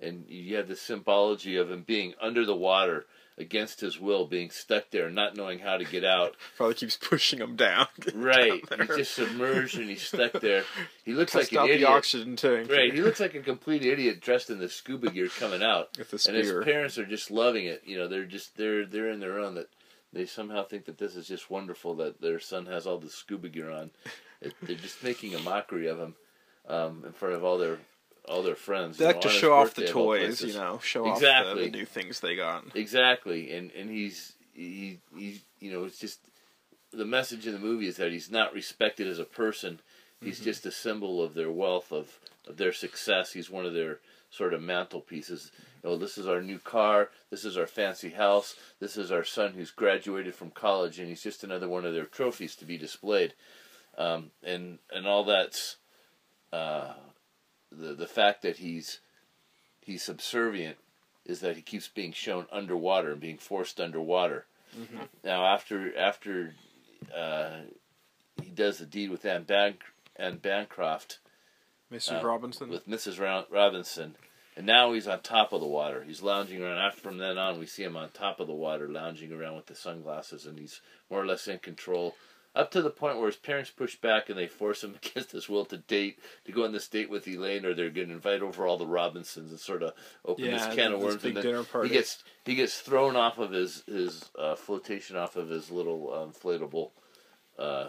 And 0.00 0.26
you 0.28 0.56
have 0.56 0.68
the 0.68 0.76
symbology 0.76 1.56
of 1.56 1.70
him 1.70 1.82
being 1.82 2.14
under 2.20 2.44
the 2.44 2.54
water 2.54 3.06
against 3.38 3.80
his 3.80 3.98
will, 4.00 4.26
being 4.26 4.50
stuck 4.50 4.90
there, 4.90 5.10
not 5.10 5.36
knowing 5.36 5.60
how 5.60 5.76
to 5.76 5.84
get 5.84 6.04
out. 6.04 6.36
Probably 6.56 6.74
keeps 6.74 6.96
pushing 6.96 7.40
him 7.40 7.56
down. 7.56 7.86
Right, 8.14 8.68
Down 8.68 8.80
he's 8.86 8.96
just 8.96 9.14
submerged 9.14 9.78
and 9.78 9.88
he's 9.88 10.02
stuck 10.02 10.32
there. 10.40 10.64
He 11.04 11.12
looks 11.14 11.34
like 11.34 11.52
an 11.52 11.66
the 11.66 11.74
idiot. 11.74 11.88
oxygen 11.88 12.36
tank. 12.36 12.70
Right, 12.70 12.92
he 12.92 13.00
looks 13.00 13.20
like 13.20 13.34
a 13.34 13.40
complete 13.40 13.84
idiot 13.84 14.20
dressed 14.20 14.50
in 14.50 14.58
the 14.58 14.68
scuba 14.68 15.10
gear 15.10 15.28
coming 15.28 15.62
out, 15.62 15.90
with 15.98 16.10
the 16.10 16.24
and 16.28 16.36
his 16.36 16.52
parents 16.64 16.98
are 16.98 17.06
just 17.06 17.30
loving 17.30 17.66
it. 17.66 17.82
You 17.84 17.98
know, 17.98 18.08
they're 18.08 18.24
just 18.24 18.56
they're 18.56 18.84
they're 18.86 19.10
in 19.10 19.20
their 19.20 19.38
own 19.38 19.54
that 19.54 19.68
they 20.12 20.26
somehow 20.26 20.64
think 20.64 20.86
that 20.86 20.98
this 20.98 21.16
is 21.16 21.28
just 21.28 21.50
wonderful 21.50 21.94
that 21.96 22.20
their 22.20 22.40
son 22.40 22.66
has 22.66 22.86
all 22.86 22.98
the 22.98 23.10
scuba 23.10 23.48
gear 23.48 23.70
on. 23.70 23.90
It, 24.40 24.54
they're 24.62 24.76
just 24.76 25.02
making 25.02 25.34
a 25.34 25.38
mockery 25.40 25.86
of 25.86 25.98
him 25.98 26.14
um, 26.68 27.04
in 27.06 27.12
front 27.12 27.34
of 27.34 27.44
all 27.44 27.58
their 27.58 27.78
all 28.28 28.42
their 28.42 28.54
friends. 28.54 28.98
They 28.98 29.06
like 29.06 29.16
know, 29.16 29.22
to 29.22 29.28
show 29.28 29.54
off 29.54 29.74
the 29.74 29.84
of 29.84 29.90
toys, 29.90 30.42
you 30.42 30.54
know, 30.54 30.78
show 30.82 31.06
off 31.06 31.20
the, 31.20 31.54
the 31.54 31.70
new 31.70 31.84
things 31.84 32.20
they 32.20 32.36
got. 32.36 32.64
Exactly, 32.74 33.52
and 33.52 33.70
and 33.72 33.90
he's 33.90 34.34
he 34.52 35.00
he 35.16 35.42
you 35.60 35.72
know 35.72 35.84
it's 35.84 35.98
just 35.98 36.20
the 36.92 37.04
message 37.04 37.46
in 37.46 37.52
the 37.52 37.58
movie 37.58 37.86
is 37.86 37.96
that 37.96 38.12
he's 38.12 38.30
not 38.30 38.54
respected 38.54 39.06
as 39.06 39.18
a 39.18 39.24
person. 39.24 39.80
He's 40.20 40.40
just 40.40 40.66
a 40.66 40.72
symbol 40.72 41.22
of 41.22 41.34
their 41.34 41.50
wealth 41.50 41.92
of 41.92 42.18
of 42.46 42.56
their 42.56 42.72
success. 42.72 43.32
He's 43.32 43.50
one 43.50 43.66
of 43.66 43.74
their 43.74 44.00
sort 44.30 44.52
of 44.52 44.60
mantelpieces. 44.60 45.50
You 45.82 45.90
know, 45.90 45.96
this 45.96 46.18
is 46.18 46.26
our 46.26 46.42
new 46.42 46.58
car. 46.58 47.10
This 47.30 47.44
is 47.44 47.56
our 47.56 47.66
fancy 47.66 48.10
house. 48.10 48.56
This 48.80 48.96
is 48.96 49.12
our 49.12 49.24
son 49.24 49.52
who's 49.52 49.70
graduated 49.70 50.34
from 50.34 50.50
college, 50.50 50.98
and 50.98 51.08
he's 51.08 51.22
just 51.22 51.44
another 51.44 51.68
one 51.68 51.84
of 51.84 51.94
their 51.94 52.04
trophies 52.04 52.56
to 52.56 52.64
be 52.64 52.76
displayed. 52.76 53.34
Um, 53.96 54.30
and 54.42 54.78
and 54.92 55.06
all 55.06 55.24
that's 55.24 55.76
uh, 56.52 56.94
the 57.70 57.94
the 57.94 58.06
fact 58.06 58.42
that 58.42 58.58
he's 58.58 59.00
he's 59.80 60.02
subservient 60.02 60.76
is 61.24 61.40
that 61.40 61.56
he 61.56 61.62
keeps 61.62 61.88
being 61.88 62.12
shown 62.12 62.46
underwater 62.50 63.12
and 63.12 63.20
being 63.20 63.38
forced 63.38 63.80
underwater. 63.80 64.46
Now, 65.24 65.44
after 65.46 65.96
after 65.98 66.54
uh, 67.14 67.60
he 68.42 68.50
does 68.50 68.78
the 68.78 68.86
deed 68.86 69.10
with 69.10 69.24
Anne, 69.24 69.42
Ban- 69.44 69.78
Anne 70.16 70.36
Bancroft 70.36 71.18
Mrs. 71.92 72.22
Uh, 72.22 72.26
Robinson. 72.26 72.68
with 72.68 72.88
Mrs. 72.88 73.18
Ro- 73.18 73.46
Robinson, 73.50 74.14
and 74.56 74.66
now 74.66 74.92
he's 74.92 75.08
on 75.08 75.20
top 75.20 75.52
of 75.52 75.60
the 75.60 75.66
water. 75.66 76.04
He's 76.06 76.22
lounging 76.22 76.62
around. 76.62 76.78
After 76.78 77.00
from 77.00 77.18
then 77.18 77.38
on, 77.38 77.58
we 77.58 77.66
see 77.66 77.82
him 77.82 77.96
on 77.96 78.10
top 78.10 78.40
of 78.40 78.46
the 78.46 78.52
water, 78.52 78.88
lounging 78.88 79.32
around 79.32 79.56
with 79.56 79.66
the 79.66 79.74
sunglasses, 79.74 80.44
and 80.46 80.58
he's 80.58 80.80
more 81.10 81.22
or 81.22 81.26
less 81.26 81.48
in 81.48 81.58
control. 81.58 82.14
Up 82.58 82.72
to 82.72 82.82
the 82.82 82.90
point 82.90 83.18
where 83.18 83.26
his 83.26 83.36
parents 83.36 83.70
push 83.70 83.94
back 83.94 84.28
and 84.28 84.36
they 84.36 84.48
force 84.48 84.82
him 84.82 84.96
against 85.02 85.30
his 85.30 85.48
will 85.48 85.64
to 85.66 85.76
date, 85.78 86.18
to 86.44 86.50
go 86.50 86.64
on 86.64 86.72
this 86.72 86.88
date 86.88 87.08
with 87.08 87.28
Elaine, 87.28 87.64
or 87.64 87.72
they're 87.72 87.88
going 87.88 88.08
to 88.08 88.14
invite 88.14 88.42
over 88.42 88.66
all 88.66 88.76
the 88.76 88.84
Robinsons 88.86 89.52
and 89.52 89.60
sort 89.60 89.84
of 89.84 89.92
open 90.24 90.44
yeah, 90.44 90.66
this 90.66 90.74
can 90.74 90.92
of 90.92 91.00
worms. 91.00 91.22
big 91.22 91.36
And 91.36 91.42
dinner 91.44 91.62
party. 91.62 91.88
he 91.88 91.94
gets 91.94 92.24
he 92.44 92.56
gets 92.56 92.80
thrown 92.80 93.14
off 93.14 93.38
of 93.38 93.52
his 93.52 93.84
his 93.86 94.28
uh, 94.36 94.56
flotation 94.56 95.16
off 95.16 95.36
of 95.36 95.48
his 95.48 95.70
little 95.70 96.12
uh, 96.12 96.26
inflatable 96.26 96.90
uh, 97.60 97.88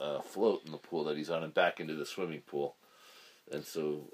uh, 0.00 0.20
float 0.22 0.62
in 0.64 0.72
the 0.72 0.78
pool 0.78 1.04
that 1.04 1.18
he's 1.18 1.28
on 1.30 1.44
and 1.44 1.52
back 1.52 1.78
into 1.78 1.94
the 1.94 2.06
swimming 2.06 2.40
pool, 2.40 2.76
and 3.52 3.62
so, 3.62 4.08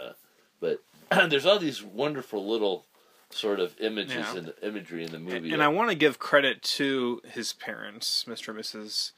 uh, 0.00 0.12
but 0.60 0.80
there's 1.28 1.44
all 1.44 1.58
these 1.58 1.82
wonderful 1.82 2.46
little 2.48 2.86
sort 3.34 3.60
of 3.60 3.74
images 3.80 4.14
Yeah. 4.16 4.36
and 4.36 4.52
imagery 4.62 5.04
in 5.04 5.12
the 5.12 5.18
movie. 5.18 5.52
and 5.52 5.62
I 5.62 5.68
want 5.68 5.90
to 5.90 5.96
give 5.96 6.18
credit 6.18 6.62
to 6.62 7.20
his 7.24 7.52
parents, 7.52 8.24
Mr. 8.28 8.48
and 8.48 8.58
Mrs. 8.58 9.12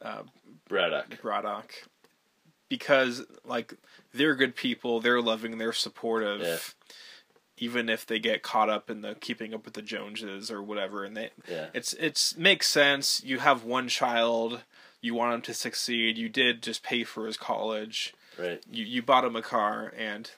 Uh, 0.00 0.22
Braddock, 0.68 1.20
Braddock, 1.22 1.72
because 2.68 3.22
like 3.44 3.74
they're 4.12 4.34
good 4.34 4.56
people, 4.56 5.00
they're 5.00 5.20
loving, 5.22 5.58
they're 5.58 5.72
supportive, 5.72 6.40
Yeah. 6.40 6.94
even 7.58 7.88
if 7.88 8.04
they 8.06 8.18
get 8.18 8.42
caught 8.42 8.68
up 8.70 8.90
in 8.90 9.02
the 9.02 9.14
keeping 9.14 9.54
up 9.54 9.64
with 9.64 9.74
the 9.74 9.82
Joneses 9.82 10.50
or 10.50 10.62
whatever. 10.62 11.04
And 11.04 11.16
they, 11.16 11.30
yeah, 11.48 11.68
it's 11.74 11.92
it's 11.94 12.36
makes 12.36 12.66
sense. 12.68 13.22
You 13.24 13.38
have 13.40 13.64
one 13.64 13.88
child, 13.88 14.62
you 15.00 15.14
want 15.14 15.34
him 15.34 15.42
to 15.42 15.54
succeed. 15.54 16.16
You 16.18 16.28
did 16.28 16.62
just 16.62 16.82
pay 16.82 17.04
for 17.04 17.26
his 17.26 17.36
college. 17.36 18.14
right, 18.38 18.62
You 18.70 18.84
you 18.84 19.02
bought 19.02 19.24
him 19.24 19.36
a 19.36 19.42
car, 19.42 19.92
and 19.96 20.30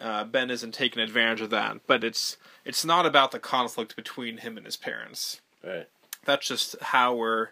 uh, 0.00 0.24
Ben 0.24 0.50
isn't 0.50 0.74
taking 0.74 1.02
advantage 1.02 1.40
of 1.40 1.50
that. 1.50 1.86
But 1.86 2.04
it's 2.04 2.36
it's 2.64 2.84
not 2.84 3.06
about 3.06 3.32
the 3.32 3.38
conflict 3.38 3.96
between 3.96 4.38
him 4.38 4.56
and 4.56 4.66
his 4.66 4.76
parents 4.76 5.40
right, 5.64 5.88
that's 6.24 6.46
just 6.46 6.76
how 6.80 7.14
we're 7.14 7.48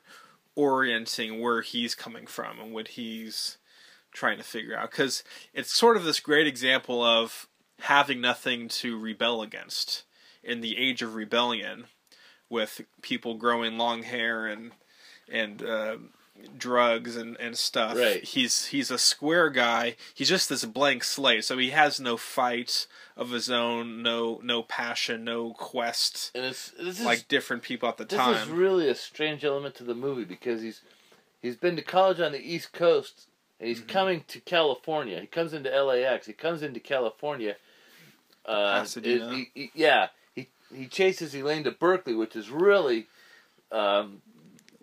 orienting 0.57 1.41
where 1.41 1.63
he's 1.63 1.95
coming 1.95 2.27
from 2.27 2.61
and 2.61 2.73
what 2.73 2.89
he's 2.89 3.59
trying 4.13 4.39
to 4.39 4.45
figure 4.45 4.77
out 4.77 4.91
because 4.91 5.23
it's 5.55 5.73
sort 5.73 5.97
of 5.97 6.05
this 6.05 6.21
great 6.21 6.47
example 6.47 7.03
of 7.03 7.47
having 7.81 8.21
nothing 8.21 8.69
to 8.69 8.99
rebel 8.99 9.41
against 9.43 10.05
in 10.43 10.61
the 10.61 10.77
age 10.77 11.03
of 11.03 11.15
rebellion 11.15 11.85
with 12.49 12.81
people 13.03 13.35
growing 13.35 13.79
long 13.79 14.03
hair 14.03 14.47
and 14.47 14.73
and 15.31 15.63
uh, 15.63 15.97
drugs 16.59 17.17
and, 17.17 17.37
and 17.39 17.57
stuff 17.57 17.97
Right. 17.97 18.23
he's 18.25 18.67
he's 18.67 18.91
a 18.91 18.99
square 18.99 19.51
guy 19.51 19.97
he's 20.15 20.29
just 20.29 20.49
this 20.49 20.65
blank 20.65 21.05
slate 21.05 21.45
so 21.45 21.57
he 21.59 21.71
has 21.71 21.99
no 22.01 22.17
fight 22.17 22.87
of 23.17 23.31
his 23.31 23.51
own 23.51 24.03
no 24.03 24.41
no 24.43 24.63
passion 24.63 25.25
no 25.25 25.53
quest 25.53 26.31
and 26.35 26.45
it's 26.45 26.71
this 26.73 27.01
is 27.01 27.05
like 27.07 27.29
different 27.29 27.63
people 27.63 27.89
at 27.89 27.97
the 27.97 28.05
this 28.05 28.19
time. 28.19 28.33
This 28.35 28.43
is 28.45 28.49
really 28.51 28.89
a 28.89 28.95
strange 28.95 29.45
element 29.45 29.75
to 29.77 29.85
the 29.85 29.95
movie 29.95 30.25
because 30.25 30.63
he's 30.63 30.81
he's 31.43 31.57
been 31.57 31.77
to 31.77 31.83
college 31.83 32.21
on 32.21 32.33
the 32.33 32.41
East 32.41 32.73
Coast 32.73 33.27
and 33.59 33.69
he's 33.69 33.79
Mm-hmm. 33.81 33.89
coming 33.91 34.25
to 34.29 34.41
California. 34.41 35.21
He 35.21 35.27
comes 35.27 35.53
into 35.53 35.69
LAX. 35.71 36.27
He 36.27 36.33
comes 36.33 36.63
into 36.63 36.81
California. 36.81 37.57
Uh, 38.47 38.81
Pasadena. 38.81 39.31
it- 39.33 39.35
he- 39.35 39.51
he- 39.55 39.71
yeah, 39.75 40.09
he 40.35 40.49
he 40.75 40.87
chases 40.87 41.35
Elaine 41.35 41.65
to 41.65 41.71
Berkeley, 41.71 42.15
which 42.15 42.35
is 42.37 42.49
really 42.51 43.07
um, 43.71 44.23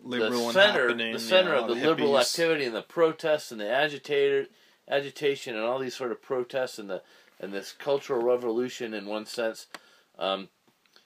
liberal 0.08 0.48
the 0.48 0.54
center, 0.54 0.94
the 0.94 1.20
center 1.20 1.54
yeah, 1.54 1.62
of 1.62 1.68
the 1.68 1.74
all 1.76 1.90
liberal 1.90 2.14
hippies. 2.14 2.22
activity 2.22 2.66
and 2.66 2.76
the 2.76 2.82
protests 2.82 3.52
and 3.52 3.62
the 3.62 3.70
agitator, 3.70 4.48
agitation 4.90 5.56
and 5.56 5.64
all 5.64 5.80
these 5.80 5.96
sort 5.96 6.12
of 6.12 6.22
protests 6.22 6.80
and 6.80 6.90
the 6.90 7.02
and 7.40 7.54
this 7.54 7.72
cultural 7.72 8.22
revolution 8.24 8.94
in 8.94 9.06
one 9.06 9.26
sense. 9.26 9.68
Um, 10.18 10.50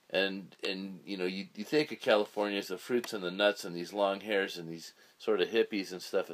and 0.10 0.56
and 0.68 1.00
you 1.06 1.18
know 1.18 1.26
you, 1.26 1.48
you 1.56 1.64
think 1.64 1.92
of 1.92 2.00
California 2.00 2.58
as 2.58 2.68
the 2.68 2.78
fruits 2.78 3.14
and 3.14 3.24
the 3.24 3.32
nuts 3.32 3.64
and 3.66 3.76
these 3.76 3.94
long 3.94 4.22
hairs 4.22 4.58
and 4.58 4.70
these 4.70 4.94
sort 5.18 5.42
of 5.42 5.50
hippies 5.50 5.92
and 5.92 6.02
stuff, 6.02 6.30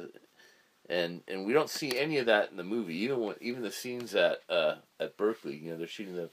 and 0.88 1.22
and 1.28 1.46
we 1.46 1.52
don't 1.52 1.70
see 1.70 1.98
any 1.98 2.18
of 2.18 2.26
that 2.26 2.50
in 2.50 2.56
the 2.56 2.64
movie. 2.64 2.96
Even 2.96 3.20
when, 3.20 3.36
even 3.40 3.62
the 3.62 3.70
scenes 3.70 4.14
at 4.14 4.40
uh, 4.48 4.76
at 4.98 5.16
Berkeley, 5.16 5.56
you 5.56 5.70
know, 5.70 5.78
they're 5.78 5.86
shooting 5.86 6.16
the 6.16 6.30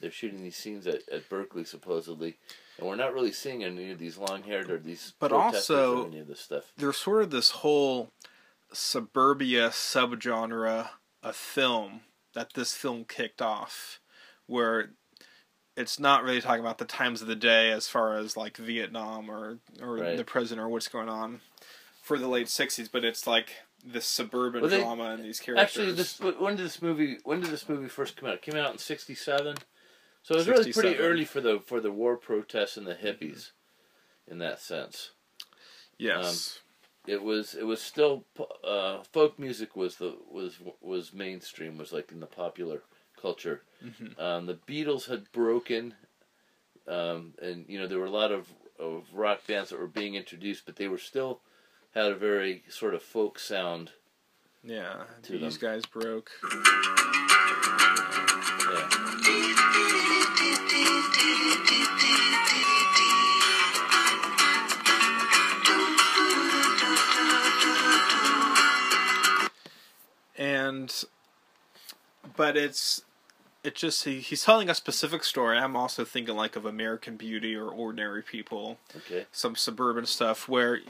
they're 0.00 0.10
shooting 0.10 0.42
these 0.42 0.56
scenes 0.56 0.86
at, 0.86 1.08
at 1.10 1.28
Berkeley 1.28 1.64
supposedly, 1.64 2.36
and 2.78 2.86
we're 2.86 2.96
not 2.96 3.14
really 3.14 3.32
seeing 3.32 3.64
any 3.64 3.90
of 3.90 3.98
these 3.98 4.16
long 4.18 4.42
haired 4.42 4.70
or 4.70 4.78
these 4.78 5.14
But 5.18 5.32
also- 5.32 6.02
or 6.04 6.06
any 6.06 6.18
of 6.20 6.26
this 6.28 6.40
stuff. 6.40 6.72
There's 6.76 6.96
sort 6.96 7.22
of 7.22 7.30
this 7.30 7.50
whole 7.50 8.12
suburbia 8.72 9.70
subgenre 9.70 10.88
of 11.22 11.36
film 11.36 12.02
that 12.34 12.52
this 12.54 12.74
film 12.74 13.04
kicked 13.04 13.40
off, 13.40 14.00
where 14.46 14.90
it's 15.76 15.98
not 15.98 16.22
really 16.22 16.40
talking 16.40 16.60
about 16.60 16.78
the 16.78 16.84
times 16.84 17.22
of 17.22 17.28
the 17.28 17.36
day 17.36 17.70
as 17.70 17.88
far 17.88 18.16
as 18.16 18.36
like 18.36 18.56
Vietnam 18.56 19.30
or 19.30 19.58
or 19.80 19.96
Right. 19.96 20.16
the 20.16 20.24
present 20.24 20.60
or 20.60 20.68
what's 20.68 20.88
going 20.88 21.08
on 21.08 21.40
for 22.02 22.18
the 22.18 22.28
late 22.28 22.46
'60s, 22.48 22.88
but 22.90 23.04
it's 23.04 23.26
like 23.26 23.50
this 23.84 24.06
suburban 24.06 24.62
Well, 24.62 24.70
they- 24.70 24.80
drama 24.80 25.10
and 25.10 25.24
these 25.24 25.38
characters. 25.40 25.62
Actually, 25.78 25.92
this 25.92 26.18
when 26.20 26.56
did 26.56 26.64
this 26.66 26.82
movie 26.82 27.18
when 27.24 27.40
did 27.40 27.50
this 27.50 27.68
movie 27.68 27.88
first 27.88 28.16
come 28.16 28.28
out? 28.28 28.34
It 28.36 28.42
came 28.42 28.56
out 28.56 28.72
in 28.72 28.78
'67, 28.78 29.56
so 30.26 30.34
it 30.34 30.38
was 30.38 30.48
really 30.48 30.72
pretty 30.72 30.98
early 30.98 31.24
for 31.24 31.40
the 31.40 31.60
for 31.64 31.80
the 31.80 31.92
war 31.92 32.16
protests 32.16 32.76
and 32.76 32.86
the 32.86 32.94
hippies, 32.94 33.50
in 34.26 34.38
that 34.38 34.60
sense. 34.60 35.10
yes, 35.98 36.60
It 37.06 37.22
was 37.22 37.54
it 37.54 37.64
was 37.64 37.80
still 37.80 38.24
uh, 38.64 39.02
folk 39.12 39.38
music 39.38 39.76
was 39.76 39.96
the 39.96 40.16
was 40.30 40.58
was 40.80 41.12
mainstream 41.12 41.78
was 41.78 41.92
like 41.92 42.10
in 42.12 42.20
the 42.20 42.26
popular 42.26 42.82
culture. 43.20 43.62
Mhm. 43.84 44.18
Um, 44.20 44.46
the 44.46 44.58
Beatles 44.66 45.06
had 45.08 45.30
broken, 45.32 45.94
um, 46.88 47.34
and 47.40 47.64
you 47.68 47.78
know 47.78 47.86
there 47.86 47.98
were 48.00 48.06
a 48.06 48.10
lot 48.22 48.32
of, 48.32 48.48
of 48.78 49.04
rock 49.14 49.46
bands 49.46 49.70
that 49.70 49.78
were 49.78 49.86
being 49.86 50.16
introduced, 50.16 50.66
but 50.66 50.74
they 50.76 50.88
were 50.88 50.98
still 50.98 51.40
had 51.94 52.10
a 52.12 52.16
very 52.16 52.64
sort 52.68 52.94
of 52.94 53.02
folk 53.02 53.38
sound. 53.38 53.92
yeah. 54.64 55.04
These 55.22 55.58
them. 55.58 55.70
guys 55.70 55.86
broke. 55.86 56.30
And 70.76 71.04
but 72.36 72.56
it's 72.56 73.02
it 73.64 73.74
just 73.74 74.04
he, 74.04 74.20
he's 74.20 74.44
telling 74.44 74.68
a 74.68 74.74
specific 74.74 75.24
story 75.24 75.58
i'm 75.58 75.76
also 75.76 76.04
thinking 76.04 76.36
like 76.36 76.56
of 76.56 76.64
american 76.66 77.16
beauty 77.16 77.54
or 77.54 77.68
ordinary 77.68 78.22
people 78.22 78.78
Okay. 78.96 79.26
some 79.32 79.56
suburban 79.56 80.06
stuff 80.06 80.48
where 80.48 80.80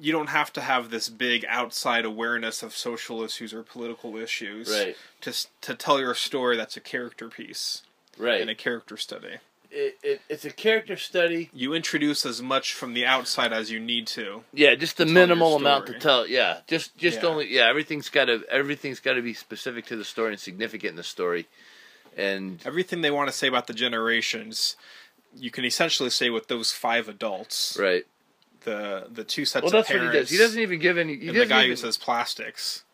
you 0.00 0.12
don't 0.12 0.28
have 0.28 0.52
to 0.52 0.60
have 0.60 0.90
this 0.90 1.08
big 1.08 1.44
outside 1.48 2.04
awareness 2.04 2.62
of 2.62 2.76
social 2.76 3.22
issues 3.22 3.52
or 3.52 3.62
political 3.64 4.16
issues 4.16 4.68
Right. 4.70 4.96
to 5.22 5.32
to 5.62 5.74
tell 5.74 5.98
your 6.00 6.14
story 6.14 6.56
that's 6.56 6.76
a 6.76 6.80
character 6.80 7.28
piece 7.28 7.82
Right. 8.16 8.40
and 8.40 8.50
a 8.50 8.54
character 8.54 8.96
study 8.96 9.38
it, 9.70 9.98
it, 10.02 10.20
it's 10.28 10.44
a 10.44 10.50
character 10.50 10.96
study. 10.96 11.50
you 11.52 11.74
introduce 11.74 12.24
as 12.24 12.40
much 12.42 12.72
from 12.74 12.94
the 12.94 13.04
outside 13.04 13.52
as 13.52 13.70
you 13.70 13.78
need 13.80 14.06
to 14.08 14.44
Yeah, 14.52 14.74
just 14.74 14.96
the 14.96 15.06
minimal 15.06 15.56
amount 15.56 15.86
to 15.88 15.98
tell. 15.98 16.26
Yeah, 16.26 16.60
just 16.66 16.96
just 16.96 17.22
Yeah. 17.22 17.28
only. 17.28 17.52
Yeah, 17.54 17.68
everything's 17.68 18.08
got 18.08 18.26
to 18.26 18.42
everything's 18.50 19.00
got 19.00 19.14
to 19.14 19.22
be 19.22 19.34
specific 19.34 19.86
to 19.86 19.96
the 19.96 20.04
story 20.04 20.32
and 20.32 20.40
significant 20.40 20.90
in 20.90 20.96
the 20.96 21.02
story, 21.02 21.46
and 22.16 22.60
everything 22.64 23.00
they 23.02 23.10
want 23.10 23.28
to 23.28 23.36
say 23.36 23.46
about 23.48 23.66
the 23.66 23.74
generations 23.74 24.76
you 25.36 25.50
can 25.50 25.64
essentially 25.64 26.10
say 26.10 26.30
with 26.30 26.48
those 26.48 26.72
five 26.72 27.06
adults 27.08 27.76
right. 27.78 28.04
the 28.64 29.06
the 29.10 29.24
two 29.24 29.44
sets 29.44 29.62
Well, 29.62 29.68
of 29.68 29.72
that's 29.72 29.88
parents 29.88 30.06
what 30.06 30.14
he 30.14 30.20
does. 30.20 30.30
He 30.30 30.38
doesn't 30.38 30.60
even 30.60 30.78
give 30.78 30.96
any. 30.98 31.16
He 31.16 31.28
and 31.28 31.36
the 31.36 31.46
guy 31.46 31.60
even, 31.64 31.70
who 31.72 31.76
says 31.76 31.96
plastics. 31.98 32.84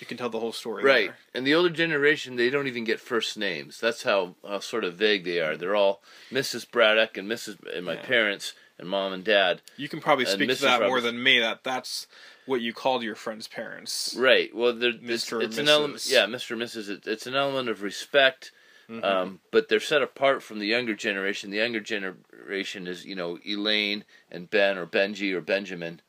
You 0.00 0.06
can 0.06 0.16
tell 0.16 0.28
the 0.30 0.40
whole 0.40 0.52
story. 0.52 0.82
right. 0.82 1.06
there. 1.08 1.16
And 1.34 1.46
the 1.46 1.54
older 1.54 1.70
generation, 1.70 2.36
they 2.36 2.50
don't 2.50 2.66
even 2.66 2.84
get 2.84 3.00
first 3.00 3.36
names. 3.38 3.78
That's 3.80 4.02
how, 4.02 4.34
how 4.46 4.60
sort 4.60 4.84
of 4.84 4.94
vague 4.94 5.24
they 5.24 5.40
are. 5.40 5.56
They're 5.56 5.76
all 5.76 6.02
Mrs. 6.30 6.70
Braddock 6.70 7.16
and 7.16 7.30
Mrs. 7.30 7.56
and 7.74 7.84
my 7.86 7.94
Yeah. 7.94 8.02
parents 8.02 8.52
and 8.78 8.88
mom 8.88 9.12
and 9.12 9.24
dad. 9.24 9.62
You 9.76 9.88
can 9.88 10.00
probably 10.00 10.26
speak 10.26 10.50
Mrs. 10.50 10.56
to 10.58 10.62
that 10.64 10.82
more 10.82 11.00
than 11.00 11.22
me. 11.22 11.38
That 11.38 11.64
that's 11.64 12.06
what 12.46 12.60
you 12.60 12.72
called 12.72 13.02
your 13.02 13.14
friend's 13.14 13.48
parents. 13.48 14.14
Right. 14.18 14.54
Well, 14.54 14.70
it's, 14.82 14.98
Mr. 14.98 15.34
or 15.38 15.42
it's 15.42 15.58
an 15.58 15.68
element. 15.68 16.06
Yeah, 16.08 16.26
Mr. 16.26 16.52
and 16.52 16.62
Mrs. 16.62 16.88
It, 16.90 17.06
it's 17.06 17.26
an 17.26 17.34
element 17.34 17.68
of 17.68 17.82
respect. 17.82 18.52
Mhm. 18.88 19.02
Um, 19.02 19.40
but 19.50 19.68
they're 19.68 19.80
set 19.80 20.00
apart 20.02 20.42
from 20.44 20.60
the 20.60 20.66
younger 20.66 20.94
generation. 20.94 21.50
The 21.50 21.56
younger 21.56 21.80
generation 21.80 22.86
is, 22.86 23.04
you 23.04 23.16
know, 23.16 23.38
Elaine 23.44 24.04
and 24.30 24.48
Ben 24.48 24.78
or 24.78 24.86
Benji 24.86 25.32
or 25.32 25.40
Benjamin. 25.40 26.00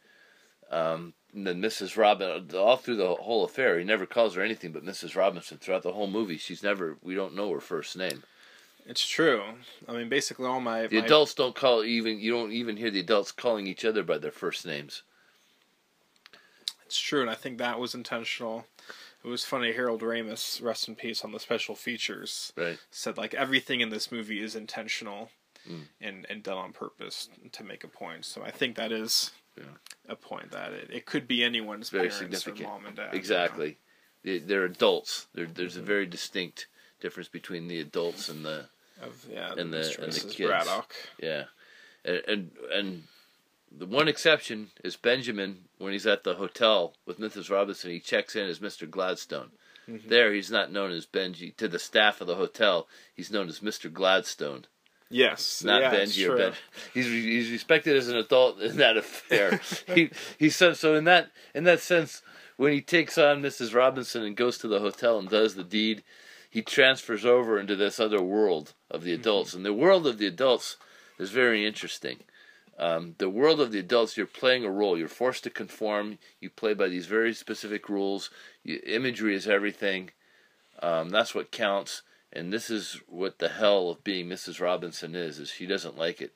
Um, 0.69 1.13
then 1.33 1.61
Mrs. 1.61 1.97
Robin, 1.97 2.49
all 2.55 2.77
through 2.77 2.95
the 2.97 3.15
whole 3.15 3.43
affair, 3.43 3.77
he 3.77 3.85
never 3.85 4.05
calls 4.05 4.35
her 4.35 4.41
anything 4.41 4.71
but 4.71 4.85
Mrs. 4.85 5.15
Robinson 5.15 5.57
throughout 5.57 5.83
the 5.83 5.91
whole 5.93 6.07
movie. 6.07 6.37
She's 6.37 6.63
never, 6.63 6.97
we 7.03 7.15
don't 7.15 7.35
know 7.35 7.51
her 7.53 7.59
first 7.59 7.97
name. 7.97 8.23
It's 8.85 9.05
true. 9.05 9.41
I 9.87 9.91
mean, 9.91 10.07
basically 10.09 10.45
all 10.45 10.61
my, 10.61 10.87
The 10.87 10.99
my 10.99 11.05
adults 11.05 11.33
don't 11.33 11.55
call 11.55 11.83
even, 11.83 12.19
you 12.19 12.31
don't 12.31 12.53
even 12.53 12.77
hear 12.77 12.89
the 12.89 13.01
adults 13.01 13.31
calling 13.33 13.67
each 13.67 13.83
other 13.83 14.01
by 14.03 14.17
their 14.17 14.31
first 14.31 14.65
names. 14.65 15.03
it's 16.85 16.99
true, 16.99 17.21
and 17.21 17.29
I 17.29 17.35
think 17.35 17.57
that 17.57 17.79
was 17.79 17.93
intentional. 17.93 18.65
It 19.23 19.27
was 19.27 19.43
funny. 19.43 19.73
Harold 19.73 20.01
Ramis, 20.01 20.61
rest 20.63 20.87
in 20.87 20.95
peace, 20.95 21.25
on 21.25 21.33
the 21.33 21.39
special 21.39 21.75
features, 21.75 22.53
Right. 22.55 22.79
said 22.91 23.17
like 23.17 23.33
everything 23.33 23.81
in 23.81 23.89
this 23.89 24.11
movie 24.11 24.41
is 24.41 24.55
intentional 24.55 25.31
Mm. 25.67 25.87
and 25.99 26.25
and 26.29 26.43
done 26.43 26.57
on 26.57 26.71
purpose 26.71 27.27
to 27.51 27.63
make 27.65 27.83
a 27.83 27.89
point. 27.89 28.23
So 28.23 28.41
I 28.41 28.51
think 28.51 28.77
that 28.77 28.93
is 28.93 29.31
Yeah. 29.57 29.63
a 30.09 30.15
point 30.15 30.51
that 30.51 30.71
it, 30.73 30.89
it 30.91 31.05
could 31.05 31.27
be 31.27 31.43
anyone's 31.43 31.89
Very 31.89 32.09
parents 32.09 32.17
significant. 32.19 32.61
or 32.69 32.73
mom 32.73 32.85
and 32.85 32.95
dad. 32.95 33.03
you 33.05 33.11
know? 33.11 33.17
Exactly. 33.17 33.77
They, 34.23 34.39
they're 34.39 34.65
adults. 34.65 35.27
There, 35.33 35.45
there's 35.45 35.73
Mm-hmm. 35.73 35.83
a 35.83 35.85
very 35.85 36.05
distinct 36.05 36.67
difference 37.01 37.29
between 37.29 37.67
the 37.67 37.79
adults 37.79 38.29
and 38.29 38.43
the 38.45 38.65
Of 39.01 39.25
yeah, 39.31 39.53
And 39.57 39.71
the- 39.73 39.77
Mr. 39.77 39.99
and 40.03 40.11
the 40.13 40.19
kids. 40.21 40.35
Braddock. 40.37 40.93
Yeah, 41.21 41.43
and, 42.05 42.21
and 42.27 42.51
and 42.73 43.03
the 43.71 43.85
one 43.85 44.07
exception 44.07 44.69
is 44.83 44.95
Benjamin 44.95 45.65
when 45.77 45.91
he's 45.93 46.07
at 46.07 46.23
the 46.23 46.35
hotel 46.35 46.93
with 47.05 47.19
Mrs. 47.19 47.49
Robinson. 47.51 47.91
He 47.91 47.99
checks 47.99 48.35
in 48.35 48.47
as 48.47 48.59
Mr. 48.59 48.89
Gladstone. 48.89 49.51
Mhm. 49.87 50.07
There, 50.09 50.33
he's 50.33 50.49
not 50.51 50.71
known 50.71 50.91
as 50.91 51.05
Benji 51.05 51.55
to 51.57 51.67
the 51.67 51.79
staff 51.79 52.19
of 52.21 52.27
the 52.27 52.35
hotel. 52.35 52.87
He's 53.15 53.29
known 53.31 53.47
as 53.49 53.59
Mr. 53.59 53.91
Gladstone, 53.91 54.65
Yes, 55.09 55.63
not 55.63 55.81
yeah, 55.81 56.27
or. 56.27 56.37
Ben. 56.37 56.53
He's 56.93 57.05
he's 57.05 57.51
respected 57.51 57.95
as 57.95 58.09
an 58.09 58.17
adult 58.17 58.59
in 58.59 58.77
that 58.77 58.97
affair. 58.97 59.61
he 59.95 60.11
he's 60.37 60.55
so 60.55 60.73
so 60.73 60.95
in 60.95 61.05
that 61.05 61.31
in 61.55 61.63
that 61.63 61.79
sense 61.79 62.21
when 62.57 62.73
he 62.73 62.81
takes 62.81 63.17
on 63.17 63.41
Mrs. 63.41 63.73
Robinson 63.73 64.23
and 64.23 64.35
goes 64.35 64.57
to 64.57 64.67
the 64.67 64.79
hotel 64.79 65.17
and 65.17 65.29
does 65.29 65.55
the 65.55 65.63
deed, 65.63 66.03
he 66.49 66.61
transfers 66.61 67.23
over 67.23 67.59
into 67.59 67.75
this 67.75 67.99
other 67.99 68.21
world 68.21 68.73
of 68.89 69.03
the 69.03 69.13
adults. 69.13 69.53
And 69.53 69.63
the 69.63 69.73
world 69.73 70.05
of 70.07 70.17
the 70.17 70.27
adults 70.27 70.77
is 71.19 71.29
very 71.29 71.65
interesting. 71.65 72.17
Um, 72.79 73.15
the 73.17 73.29
world 73.29 73.61
of 73.61 73.71
the 73.71 73.79
adults, 73.79 74.17
you're 74.17 74.25
playing 74.25 74.65
a 74.65 74.71
role. 74.71 74.97
You're 74.97 75.07
forced 75.07 75.43
to 75.45 75.49
conform. 75.49 76.17
You 76.39 76.49
play 76.49 76.73
by 76.73 76.87
these 76.87 77.05
very 77.05 77.33
specific 77.33 77.89
rules. 77.89 78.29
You, 78.63 78.81
imagery 78.85 79.35
is 79.35 79.47
everything. 79.47 80.11
Um, 80.81 81.09
that's 81.09 81.33
what 81.33 81.51
counts. 81.51 82.01
And 82.33 82.51
this 82.51 82.69
is 82.69 82.99
what 83.07 83.39
the 83.39 83.49
hell 83.49 83.89
of 83.89 84.03
being 84.03 84.27
Mrs. 84.27 84.59
Robinson 84.59 85.15
is. 85.15 85.39
Is 85.39 85.49
she 85.49 85.65
doesn't 85.65 85.97
like 85.97 86.21
it. 86.21 86.33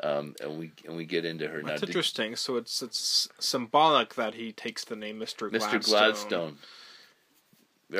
Um, 0.00 0.34
and 0.40 0.58
we 0.58 0.72
and 0.86 0.96
we 0.96 1.04
get 1.04 1.24
into 1.24 1.48
her 1.48 1.62
That's 1.62 1.82
interesting. 1.82 2.36
So 2.36 2.56
it's 2.56 2.82
it's 2.82 3.28
symbolic 3.38 4.14
that 4.14 4.34
he 4.34 4.52
takes 4.52 4.84
the 4.84 4.96
name 4.96 5.18
Mr. 5.18 5.50
Gladstone. 5.50 5.80
Mr. 5.80 5.88
Gladstone. 5.88 6.48
and 6.48 6.58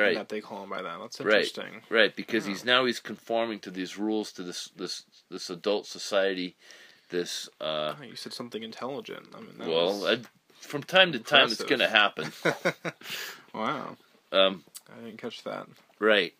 Right. 0.01 0.15
That 0.15 0.31
they 0.31 0.41
call 0.41 0.63
him 0.65 0.71
by 0.71 0.81
that. 0.81 0.99
That's 1.01 1.21
interesting. 1.21 1.83
Right, 1.91 2.01
right. 2.01 2.17
because 2.17 2.47
Oh. 2.47 2.49
he's 2.51 2.65
now 2.65 2.87
he's 2.87 2.99
conforming 2.99 3.59
to 3.61 3.71
these 3.71 3.99
rules 3.99 4.33
to 4.33 4.43
this 4.43 4.71
this 4.75 5.05
this 5.31 5.51
adult 5.51 5.87
society. 5.87 6.57
This 7.11 7.49
uh, 7.61 7.95
Oh, 8.01 8.03
you 8.03 8.17
said 8.17 8.33
something 8.33 8.63
intelligent. 8.63 9.29
I 9.35 9.41
mean, 9.41 9.71
well, 9.71 10.07
I, 10.07 10.21
from 10.61 10.83
time 10.83 11.13
to 11.13 11.19
time 11.19 11.49
it's 11.49 11.63
going 11.63 11.81
to 11.81 11.89
happen. 11.89 12.33
wow, 13.55 13.97
Um, 14.33 14.65
I 14.91 15.05
didn't 15.05 15.19
catch 15.19 15.43
that. 15.45 15.67
right, 15.99 16.33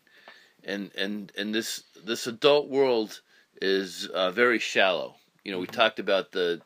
and 0.65 0.91
and 0.97 1.33
and 1.37 1.55
this 1.55 1.85
this 2.05 2.27
adult 2.27 2.69
world 2.69 3.21
is 3.61 4.07
uh, 4.07 4.31
very 4.31 4.59
shallow. 4.59 5.17
You 5.45 5.53
know, 5.53 5.59
we 5.59 5.67
talked 5.67 5.99
about 5.99 6.33
the 6.33 6.61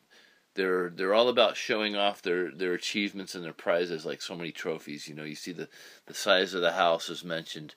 they're 0.54 0.90
they're 0.90 1.14
all 1.14 1.28
about 1.28 1.56
showing 1.56 1.94
off 1.96 2.22
their 2.22 2.50
their 2.50 2.74
achievements 2.74 3.34
and 3.34 3.44
their 3.44 3.52
prizes, 3.52 4.04
like 4.04 4.20
so 4.20 4.34
many 4.34 4.50
trophies. 4.50 5.06
You 5.06 5.14
know, 5.14 5.24
you 5.24 5.36
see 5.36 5.52
the 5.52 5.68
the 6.06 6.14
size 6.14 6.54
of 6.54 6.62
the 6.62 6.72
house 6.72 7.08
is 7.08 7.22
mentioned, 7.22 7.74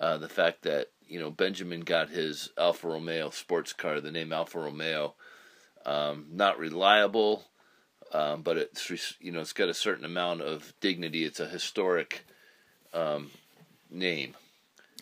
uh, 0.00 0.18
the 0.18 0.28
fact 0.28 0.62
that 0.62 0.88
you 1.06 1.20
know 1.20 1.30
Benjamin 1.30 1.80
got 1.80 2.08
his 2.08 2.50
Alfa 2.58 2.88
Romeo 2.88 3.30
sports 3.30 3.72
car, 3.72 4.00
the 4.00 4.10
name 4.10 4.32
Alfa 4.32 4.58
Romeo, 4.58 5.14
um, 5.86 6.26
not 6.32 6.58
reliable, 6.58 7.44
um, 8.12 8.42
but 8.42 8.56
it's 8.56 8.90
you 9.20 9.30
know 9.30 9.40
it's 9.40 9.52
got 9.52 9.68
a 9.68 9.74
certain 9.74 10.04
amount 10.04 10.40
of 10.40 10.72
dignity. 10.80 11.24
It's 11.24 11.40
a 11.40 11.48
historic 11.48 12.24
um, 12.92 13.30
name, 13.90 14.34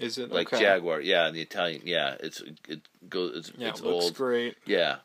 Is 0.01 0.18
it 0.18 0.30
like 0.30 0.53
okay. 0.53 0.62
Jaguar. 0.62 1.01
Yeah, 1.01 1.28
in 1.28 1.34
the 1.34 1.43
Italian. 1.43 1.82
Yeah, 1.84 2.16
it's 2.20 2.43
it 2.68 2.80
goes. 3.09 3.36
It's, 3.36 3.53
Yeah, 3.57 3.68
it's 3.68 3.80
it 3.80 3.86
looks 3.86 4.05
old. 4.07 4.14
great. 4.14 4.57
Yeah, 4.66 4.97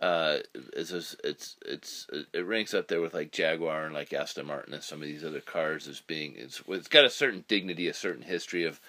uh, 0.00 0.38
it's 0.72 0.90
just, 0.90 1.20
it's 1.24 1.56
it's 1.64 2.06
it 2.32 2.46
ranks 2.46 2.74
up 2.74 2.88
there 2.88 3.00
with 3.00 3.14
like 3.14 3.32
Jaguar 3.32 3.84
and 3.84 3.94
like 3.94 4.12
Aston 4.12 4.46
Martin 4.46 4.74
and 4.74 4.82
some 4.82 5.00
of 5.00 5.08
these 5.08 5.24
other 5.24 5.40
cars 5.40 5.88
as 5.88 6.00
being 6.00 6.34
it's 6.36 6.62
it's 6.68 6.88
got 6.88 7.04
a 7.04 7.10
certain 7.10 7.44
dignity, 7.48 7.88
a 7.88 7.94
certain 7.94 8.22
history 8.22 8.64
of 8.64 8.80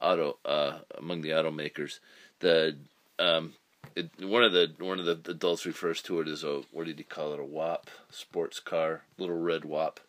auto 0.00 0.38
uh, 0.44 0.78
among 0.96 1.22
the 1.22 1.30
automakers. 1.30 1.98
The 2.40 2.76
um, 3.18 3.54
it, 3.96 4.10
one 4.20 4.44
of 4.44 4.52
the 4.52 4.72
one 4.78 4.98
of 4.98 5.04
the 5.04 5.30
adults 5.30 5.66
refers 5.66 6.00
to 6.02 6.20
it 6.20 6.28
as 6.28 6.44
a 6.44 6.62
what 6.70 6.86
did 6.86 6.98
he 6.98 7.04
call 7.04 7.32
it 7.34 7.40
a 7.40 7.44
WAP 7.44 7.90
sports 8.10 8.60
car, 8.60 9.02
little 9.18 9.38
red 9.38 9.64
WAP 9.64 10.00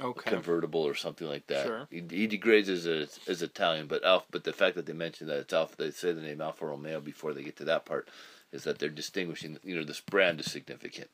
Okay. 0.00 0.30
convertible 0.30 0.80
or 0.82 0.94
something 0.94 1.28
like 1.28 1.46
that. 1.48 1.66
Sure. 1.66 1.86
He, 1.90 2.02
he 2.10 2.26
degrades 2.26 2.68
as 2.68 2.86
a, 2.86 3.06
as 3.28 3.42
Italian, 3.42 3.86
but 3.86 4.04
Alfa, 4.04 4.26
but 4.30 4.44
the 4.44 4.52
fact 4.52 4.74
that 4.76 4.86
they 4.86 4.92
mention 4.92 5.26
that 5.28 5.38
it's 5.38 5.52
Alfa, 5.52 5.76
they 5.76 5.90
say 5.90 6.12
the 6.12 6.22
name 6.22 6.40
Alfa 6.40 6.66
Romeo 6.66 7.00
before 7.00 7.34
they 7.34 7.42
get 7.42 7.56
to 7.58 7.64
that 7.64 7.84
part, 7.84 8.08
is 8.52 8.64
that 8.64 8.78
they're 8.78 8.88
distinguishing. 8.88 9.58
You 9.62 9.76
know, 9.76 9.84
this 9.84 10.00
brand 10.00 10.40
is 10.40 10.50
significant. 10.50 11.10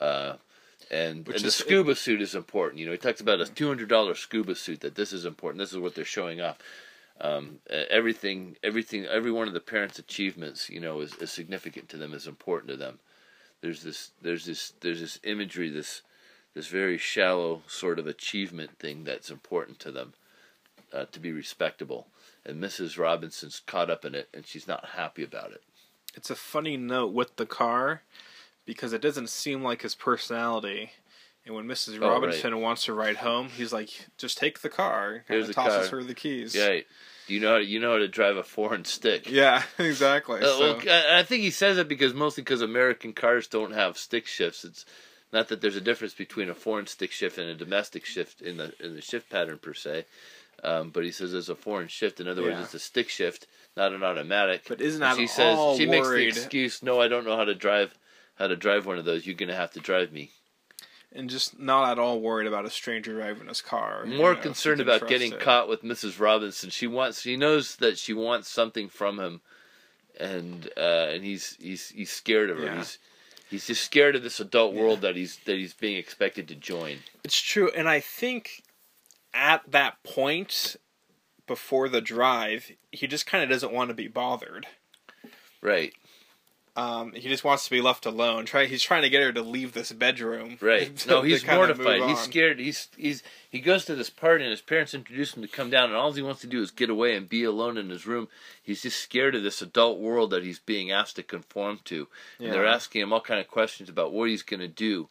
Uh, 0.00 0.34
And, 0.90 1.26
Which 1.26 1.36
and 1.36 1.44
the 1.44 1.48
is- 1.48 1.54
scuba 1.54 1.94
suit 1.94 2.22
is 2.22 2.34
important. 2.34 2.78
You 2.80 2.86
know, 2.86 2.92
he 2.92 2.98
talks 2.98 3.20
about 3.20 3.40
a 3.40 3.46
two 3.46 3.68
hundred 3.68 3.88
dollar 3.88 4.14
scuba 4.14 4.54
suit. 4.54 4.80
That 4.80 4.94
this 4.94 5.12
is 5.12 5.24
important. 5.24 5.58
This 5.60 5.72
is 5.72 5.78
what 5.78 5.94
they're 5.94 6.04
showing 6.04 6.40
off. 6.40 6.58
Um, 7.20 7.58
everything, 7.90 8.56
everything, 8.62 9.04
every 9.06 9.32
one 9.32 9.48
of 9.48 9.54
the 9.54 9.60
parents' 9.60 9.98
achievements, 9.98 10.70
you 10.70 10.78
know, 10.80 11.00
is, 11.00 11.14
is 11.14 11.32
significant 11.32 11.88
to 11.88 11.96
them, 11.96 12.14
is 12.14 12.28
important 12.28 12.70
to 12.70 12.76
them. 12.76 13.00
There's 13.60 13.82
this, 13.82 14.12
there's 14.22 14.44
this, 14.46 14.72
there's 14.80 15.00
this 15.00 15.18
imagery, 15.24 15.68
this, 15.68 16.02
this 16.58 16.66
very 16.66 16.98
shallow 16.98 17.62
sort 17.68 18.00
of 18.00 18.08
achievement 18.08 18.80
thing 18.80 19.04
that's 19.04 19.30
important 19.30 19.78
to 19.78 19.92
them, 19.92 20.12
uh, 20.92 21.04
to 21.12 21.20
be 21.20 21.30
respectable. 21.30 22.08
And 22.44 22.60
Mrs. 22.60 22.98
Robinson's 22.98 23.62
caught 23.64 23.88
up 23.88 24.04
in 24.04 24.16
it, 24.16 24.28
and 24.34 24.44
she's 24.44 24.66
not 24.66 24.88
happy 24.96 25.22
about 25.22 25.52
it. 25.52 25.62
It's 26.16 26.30
a 26.30 26.34
funny 26.34 26.76
note 26.76 27.12
with 27.12 27.36
the 27.36 27.46
car 27.46 28.02
because 28.66 28.92
it 28.92 29.00
doesn't 29.00 29.28
seem 29.28 29.62
like 29.62 29.82
his 29.82 29.94
personality. 29.94 30.90
And 31.46 31.54
when 31.54 31.66
Mrs. 31.66 32.02
Oh, 32.02 32.08
Robinson 32.08 32.60
wants 32.60 32.86
to 32.86 32.92
ride 32.92 33.18
home, 33.18 33.50
he's 33.50 33.72
like, 33.72 33.90
"Just 34.16 34.36
take 34.36 34.60
the 34.60 34.68
car." 34.68 35.22
Here's 35.28 35.44
and 35.44 35.50
the 35.50 35.54
tosses 35.54 35.90
car. 35.90 36.00
her 36.00 36.04
the 36.04 36.14
keys. 36.14 36.56
Yeah, 36.56 36.80
you 37.28 37.38
know 37.38 37.52
how 37.52 37.58
to, 37.58 37.64
you 37.64 37.78
know 37.78 37.92
how 37.92 37.98
to 37.98 38.08
drive 38.08 38.36
a 38.36 38.42
foreign 38.42 38.84
stick? 38.84 39.30
Yeah, 39.30 39.62
exactly. 39.78 40.40
Uh, 40.40 40.46
so, 40.46 40.60
well, 40.60 40.80
I 40.90 41.20
I 41.20 41.22
think 41.22 41.44
he 41.44 41.52
says 41.52 41.78
it 41.78 41.86
because 41.86 42.14
mostly 42.14 42.42
because 42.42 42.62
American 42.62 43.12
cars 43.12 43.46
don't 43.46 43.74
have 43.74 43.96
stick 43.96 44.26
shifts. 44.26 44.64
It's 44.64 44.84
not 45.32 45.48
that 45.48 45.60
there's 45.60 45.76
a 45.76 45.80
difference 45.80 46.14
between 46.14 46.48
a 46.48 46.54
foreign 46.54 46.86
stick 46.86 47.12
shift 47.12 47.38
and 47.38 47.48
a 47.48 47.54
domestic 47.54 48.04
shift 48.04 48.40
in 48.40 48.56
the 48.56 48.72
in 48.80 48.94
the 48.94 49.02
shift 49.02 49.28
pattern 49.30 49.58
per 49.58 49.74
se, 49.74 50.04
um, 50.64 50.90
but 50.90 51.04
he 51.04 51.10
says 51.10 51.32
there's 51.32 51.48
a 51.48 51.54
foreign 51.54 51.88
shift. 51.88 52.20
In 52.20 52.28
other 52.28 52.42
words, 52.42 52.60
it's 52.60 52.74
a 52.74 52.78
stick 52.78 53.08
shift, 53.08 53.46
not 53.76 53.92
an 53.92 54.02
automatic. 54.02 54.62
but 54.68 54.80
isn't 54.80 55.00
that 55.00 55.16
she 55.16 55.26
says 55.26 55.76
she 55.76 55.86
makes 55.86 56.08
the 56.08 56.26
excuse, 56.26 56.82
"No, 56.82 57.00
I 57.00 57.08
don't 57.08 57.24
know 57.24 57.36
how 57.36 57.44
to 57.44 57.54
drive 57.54 57.94
how 58.36 58.46
to 58.46 58.56
drive 58.56 58.86
one 58.86 58.98
of 58.98 59.04
those. 59.04 59.26
You're 59.26 59.34
gonna 59.36 59.54
have 59.54 59.72
to 59.72 59.80
drive 59.80 60.12
me." 60.12 60.30
and 61.10 61.30
just 61.30 61.58
not 61.58 61.90
at 61.92 61.98
all 61.98 62.20
worried 62.20 62.46
about 62.46 62.66
a 62.66 62.70
stranger 62.70 63.14
driving 63.14 63.48
his 63.48 63.62
car? 63.62 64.04
you 64.06 64.16
More 64.18 64.34
know, 64.34 64.40
concerned 64.40 64.80
about 64.80 65.08
getting 65.08 65.32
it. 65.32 65.40
caught 65.40 65.68
with 65.68 65.82
Mrs. 65.82 66.20
Robinson. 66.20 66.70
She 66.70 66.86
wants. 66.86 67.22
She 67.22 67.36
knows 67.36 67.76
that 67.76 67.98
she 67.98 68.12
wants 68.12 68.48
something 68.48 68.88
from 68.88 69.18
him, 69.18 69.40
and 70.18 70.68
uh, 70.76 71.08
and 71.10 71.24
he's 71.24 71.56
he's 71.60 71.88
he's 71.88 72.10
scared 72.10 72.50
of 72.50 72.58
her. 72.58 72.64
Yeah. 72.64 72.76
He's 72.78 72.98
he's 73.50 73.66
just 73.66 73.84
scared 73.84 74.16
of 74.16 74.22
this 74.22 74.40
adult 74.40 74.74
world 74.74 75.00
that 75.00 75.16
he's 75.16 75.38
that 75.46 75.56
he's 75.56 75.74
being 75.74 75.96
expected 75.96 76.48
to 76.48 76.54
join. 76.54 76.98
It's 77.24 77.40
true, 77.40 77.70
and 77.74 77.88
I 77.88 78.00
think 78.00 78.62
at 79.34 79.62
that 79.70 80.02
point 80.02 80.76
before 81.46 81.88
the 81.88 82.00
drive, 82.00 82.70
he 82.92 83.06
just 83.06 83.26
kind 83.26 83.42
of 83.42 83.50
doesn't 83.50 83.72
want 83.72 83.88
to 83.88 83.94
be 83.94 84.08
bothered. 84.08 84.66
Right, 85.60 85.92
Um, 86.78 87.12
he 87.12 87.28
just 87.28 87.42
wants 87.42 87.64
to 87.64 87.70
be 87.70 87.80
left 87.80 88.06
alone. 88.06 88.46
Try, 88.46 88.66
he's 88.66 88.84
trying 88.84 89.02
to 89.02 89.10
get 89.10 89.22
her 89.22 89.32
to 89.32 89.42
leave 89.42 89.72
this 89.72 89.90
bedroom. 89.90 90.58
right. 90.60 90.96
to- 90.98 91.08
no, 91.08 91.22
he's 91.22 91.44
mortified. 91.44 92.02
He's 92.08 92.20
scared. 92.20 92.60
He's 92.60 92.86
he's 92.96 93.22
he 93.50 93.58
goes 93.58 93.84
to 93.86 93.96
this 93.96 94.10
party 94.10 94.44
and 94.44 94.52
his 94.52 94.60
parents 94.60 94.94
introduce 94.94 95.34
him 95.36 95.42
to 95.42 95.48
come 95.48 95.70
down, 95.70 95.88
and 95.88 95.96
all 95.96 96.12
he 96.12 96.22
wants 96.22 96.40
to 96.42 96.46
do 96.46 96.62
is 96.62 96.70
get 96.70 96.88
away 96.88 97.16
and 97.16 97.28
be 97.28 97.42
alone 97.42 97.76
in 97.78 97.90
his 97.90 98.06
room. 98.06 98.28
He's 98.62 98.82
just 98.82 99.00
scared 99.00 99.34
of 99.34 99.42
this 99.42 99.60
adult 99.60 99.98
world 99.98 100.30
that 100.30 100.44
he's 100.44 100.60
being 100.60 100.92
asked 100.92 101.16
to 101.16 101.22
conform 101.24 101.80
to, 101.86 102.06
and 102.38 102.52
they're 102.52 102.66
asking 102.66 103.02
him 103.02 103.12
all 103.12 103.20
kind 103.20 103.40
of 103.40 103.48
questions 103.48 103.88
about 103.88 104.12
what 104.12 104.28
he's 104.28 104.42
going 104.42 104.60
to 104.60 104.68
do, 104.68 105.08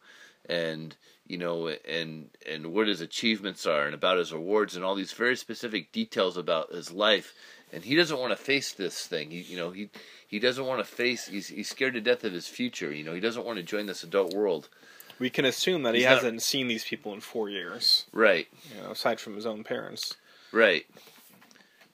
and 0.48 0.96
you 1.26 1.36
know, 1.36 1.68
and 1.68 2.30
and 2.50 2.72
what 2.72 2.88
his 2.88 3.02
achievements 3.02 3.66
are, 3.66 3.84
and 3.84 3.94
about 3.94 4.16
his 4.16 4.32
awards, 4.32 4.74
and 4.74 4.84
all 4.84 4.94
these 4.94 5.12
very 5.12 5.36
specific 5.36 5.92
details 5.92 6.38
about 6.38 6.72
his 6.72 6.90
life. 6.90 7.34
And 7.72 7.84
he 7.84 7.94
doesn't 7.96 8.18
want 8.18 8.30
to 8.32 8.36
face 8.36 8.72
this 8.72 9.06
thing. 9.06 9.30
He, 9.30 9.40
you 9.40 9.56
know, 9.56 9.70
he 9.70 9.90
he 10.26 10.38
doesn't 10.38 10.64
want 10.64 10.80
to 10.80 10.84
face. 10.84 11.26
He's 11.26 11.48
he's 11.48 11.68
scared 11.68 11.94
to 11.94 12.00
death 12.00 12.24
of 12.24 12.32
his 12.32 12.46
future. 12.48 12.92
You 12.92 13.04
know, 13.04 13.12
he 13.14 13.20
doesn't 13.20 13.44
want 13.44 13.58
to 13.58 13.62
join 13.62 13.86
this 13.86 14.02
adult 14.02 14.32
world. 14.34 14.68
We 15.18 15.30
can 15.30 15.44
assume 15.44 15.82
that 15.82 15.94
he 15.94 16.00
He's 16.00 16.06
not- 16.06 16.14
hasn't 16.22 16.42
seen 16.42 16.68
these 16.68 16.84
people 16.84 17.12
in 17.12 17.20
four 17.20 17.48
years, 17.50 18.06
Right, 18.12 18.46
you 18.72 18.80
know, 18.80 18.92
aside 18.92 19.18
from 19.20 19.34
his 19.34 19.46
own 19.46 19.64
parents. 19.64 20.14
right. 20.52 20.86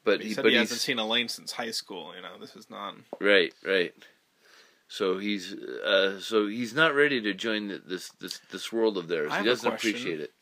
But 0.05 0.21
He 0.21 0.29
he, 0.29 0.35
said 0.35 0.43
but 0.43 0.53
he 0.53 0.59
hasn't 0.59 0.81
seen 0.81 0.99
Elaine 0.99 1.29
since 1.29 1.53
high 1.53 1.71
school. 1.71 2.13
You 2.15 2.21
know, 2.21 2.39
this 2.39 2.55
is 2.55 2.69
not. 2.69 2.97
Right, 3.21 3.55
right. 3.65 3.95
So 4.87 5.17
he's 5.19 5.55
uh, 5.55 6.21
so 6.21 6.47
he's 6.47 6.75
not 6.75 6.95
ready 6.95 7.23
to 7.23 7.33
join 7.33 7.81
this 7.87 8.11
this 8.21 8.39
this 8.53 8.71
world 8.71 8.99
of 8.99 9.09
theirs. 9.09 9.35
He 9.35 9.43
doesn't 9.43 9.73
appreciate 9.73 10.21
it. 10.21 10.33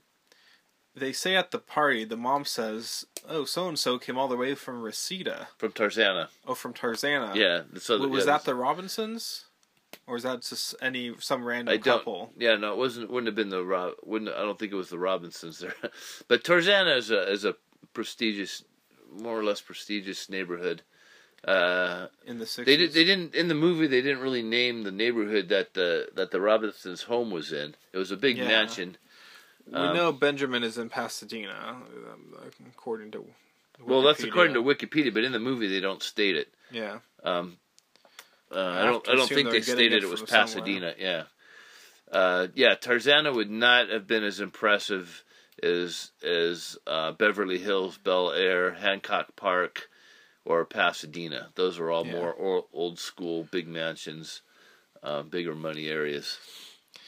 They 0.94 1.12
say 1.12 1.36
at 1.36 1.50
the 1.52 1.58
party, 1.58 2.04
the 2.04 2.16
mom 2.18 2.44
says, 2.44 3.06
"Oh, 3.28 3.44
so 3.46 3.66
and 3.68 3.78
so 3.78 3.98
came 3.98 4.18
all 4.18 4.28
the 4.28 4.36
way 4.36 4.54
from 4.54 4.82
Reseda. 4.82 5.48
From 5.56 5.72
Tarzana, 5.72 6.28
Oh, 6.46 6.54
from 6.54 6.74
Tarzana. 6.74 7.34
yeah. 7.34 7.62
So 7.78 8.06
was 8.08 8.26
yeah, 8.26 8.32
that 8.32 8.44
the 8.44 8.54
Robinsons, 8.54 9.46
or 10.06 10.16
is 10.16 10.22
that 10.24 10.42
just 10.42 10.74
any 10.82 11.14
some 11.18 11.44
random 11.44 11.72
I 11.72 11.76
don't. 11.78 11.98
couple? 11.98 12.32
Yeah, 12.36 12.56
no, 12.56 12.72
it 12.72 12.76
wasn't. 12.78 13.10
Wouldn't 13.10 13.28
have 13.28 13.34
been 13.34 13.48
the 13.48 13.64
Rob. 13.64 13.94
Wouldn't. 14.04 14.30
I 14.34 14.42
don't 14.42 14.58
think 14.58 14.70
it 14.72 14.76
was 14.76 14.90
the 14.90 14.98
Robinsons 14.98 15.60
there. 15.60 15.74
but 16.28 16.44
Tarzana 16.44 16.94
is 16.98 17.10
a 17.10 17.30
is 17.30 17.46
a 17.46 17.54
prestigious, 17.94 18.62
more 19.10 19.38
or 19.38 19.44
less 19.44 19.62
prestigious 19.62 20.28
neighborhood. 20.28 20.82
Uh, 21.44 22.06
In 22.26 22.38
the 22.38 22.46
sixties, 22.46 22.66
they 22.66 22.76
did. 22.76 22.92
They 22.92 23.04
didn't 23.04 23.34
in 23.34 23.48
the 23.48 23.54
movie. 23.54 23.86
They 23.86 24.02
didn't 24.02 24.20
really 24.22 24.42
name 24.42 24.82
the 24.82 24.92
neighborhood 24.92 25.48
that 25.48 25.72
the 25.74 26.08
that 26.14 26.30
the 26.32 26.40
Robinsons' 26.40 27.04
home 27.04 27.30
was 27.30 27.50
in. 27.50 27.74
It 27.94 27.98
was 27.98 28.10
a 28.10 28.16
big 28.16 28.36
Yeah. 28.36 28.46
mansion. 28.46 28.98
We 29.70 29.78
um, 29.78 29.94
know 29.96 30.12
Benjamin 30.12 30.62
is 30.62 30.78
in 30.78 30.88
Pasadena, 30.88 31.76
um, 32.12 32.34
according 32.68 33.12
to. 33.12 33.24
Well, 33.84 34.02
that's 34.02 34.22
according 34.22 34.54
to 34.54 34.62
Wikipedia, 34.62 35.12
but 35.12 35.24
in 35.24 35.32
the 35.32 35.38
movie 35.38 35.66
they 35.68 35.80
don't 35.80 36.02
state 36.02 36.36
it. 36.36 36.52
Yeah, 36.70 36.98
Um, 37.22 37.56
uh, 38.54 38.58
I 38.60 38.76
have 38.78 38.84
don't. 38.92 39.08
I 39.08 39.14
don't 39.14 39.28
think 39.28 39.50
they 39.50 39.60
stated 39.62 39.92
it 39.92 40.04
it 40.04 40.10
was 40.10 40.20
from 40.20 40.26
somewhere. 40.28 40.44
Pasadena. 40.46 40.94
Yeah. 40.98 41.22
Uh, 42.10 42.48
yeah, 42.54 42.74
Tarzana 42.74 43.34
would 43.34 43.50
not 43.50 43.88
have 43.88 44.06
been 44.06 44.22
as 44.24 44.40
impressive 44.40 45.24
as 45.62 46.10
as 46.22 46.76
uh, 46.86 47.12
Beverly 47.12 47.58
Hills, 47.58 47.98
Bel 47.98 48.30
Air, 48.32 48.72
Hancock 48.72 49.34
Park, 49.36 49.88
or 50.44 50.64
Pasadena. 50.66 51.48
Those 51.54 51.78
are 51.78 51.90
all 51.90 52.06
Yeah. 52.06 52.12
more 52.12 52.32
or, 52.32 52.64
old 52.72 52.98
school, 52.98 53.48
big 53.50 53.66
mansions, 53.66 54.42
uh, 55.02 55.22
bigger 55.22 55.54
money 55.54 55.88
areas. 55.88 56.38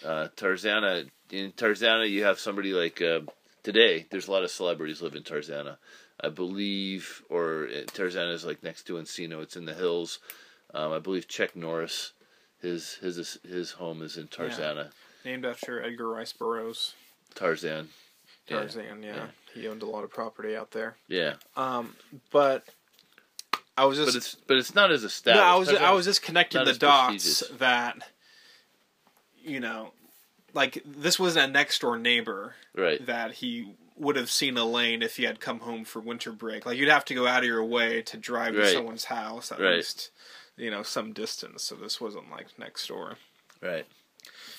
Uh, 0.05 0.29
Tarzana 0.37 1.11
in 1.35 1.53
Tarzana, 1.53 2.09
you 2.09 2.25
have 2.25 2.39
somebody 2.39 2.73
like 2.73 3.01
uh, 3.03 3.21
today. 3.63 4.07
There's 4.11 4.29
a 4.29 4.33
lot 4.33 4.45
of 4.45 4.51
celebrities 4.51 5.03
live 5.03 5.15
in 5.15 5.23
Tarzana. 5.23 5.77
I 6.21 6.29
believe, 6.29 7.23
or 7.29 7.65
uh, 7.67 7.83
Tarzana 7.87 8.33
is 8.33 8.45
like 8.45 8.63
next 8.63 8.85
to 8.85 8.95
Encino. 8.95 9.43
It's 9.43 9.57
in 9.57 9.65
the 9.65 9.75
hills. 9.75 10.21
Um, 10.73 10.93
I 10.93 10.99
believe 10.99 11.29
Chuck 11.29 11.55
Norris, 11.57 12.13
his 12.61 12.95
his 12.95 13.39
his 13.47 13.73
home 13.73 14.03
is 14.03 14.17
in 14.17 14.29
Tarzana. 14.29 14.91
named 15.25 15.45
after 15.45 15.83
Edgar 15.83 16.09
Rice 16.09 16.33
Burroughs. 16.33 16.95
Tarzan. 17.35 17.89
Tarzan, 18.47 19.03
yeah. 19.03 19.15
yeah. 19.15 19.27
he 19.55 19.67
owned 19.69 19.83
a 19.83 19.87
lot 19.87 20.05
of 20.05 20.11
property 20.11 20.55
out 20.55 20.71
there. 20.71 20.97
Yeah, 21.09 21.35
Um, 21.57 21.97
but 22.31 22.65
I 23.77 23.87
was 23.87 23.99
just 23.99 24.09
but 24.09 24.17
it's 24.17 24.35
but 24.47 24.57
it's 24.59 24.75
not 24.75 24.93
as 24.93 25.03
established. 25.03 25.43
no, 25.43 25.51
I 25.51 25.57
was 25.57 25.69
I 25.71 25.91
was 25.93 26.05
just 26.05 26.23
connecting 26.23 26.65
the 26.65 26.75
dots 26.75 27.13
prestigious. 27.13 27.59
that 27.59 27.97
you 29.43 29.61
know, 29.61 29.93
like 30.55 30.83
this 30.87 31.19
wasn't 31.19 31.51
a 31.51 31.53
next 31.53 31.81
door 31.81 31.99
neighbor 31.99 32.55
right. 32.75 33.05
that 33.07 33.33
he 33.35 33.75
would 33.97 34.17
have 34.17 34.31
seen 34.31 34.57
Elaine 34.57 35.03
if 35.03 35.17
he 35.17 35.25
had 35.25 35.39
come 35.41 35.61
home 35.61 35.85
for 35.85 36.01
winter 36.01 36.33
break. 36.33 36.65
Like 36.67 36.79
you'd 36.79 36.89
have 36.89 37.05
to 37.07 37.15
go 37.15 37.27
out 37.27 37.41
of 37.41 37.47
your 37.47 37.65
way 37.65 38.03
to 38.03 38.17
drive 38.17 38.55
Right. 38.57 38.65
to 38.65 38.73
someone's 38.73 39.05
house 39.05 39.53
at 39.53 39.61
Right. 39.61 39.77
least, 39.77 40.11
you 40.57 40.71
know, 40.71 40.83
some 40.83 41.13
distance. 41.13 41.63
So 41.65 41.75
this 41.77 42.01
wasn't 42.01 42.31
like 42.31 42.59
next 42.59 42.87
door. 42.89 43.19
Right. 43.61 43.87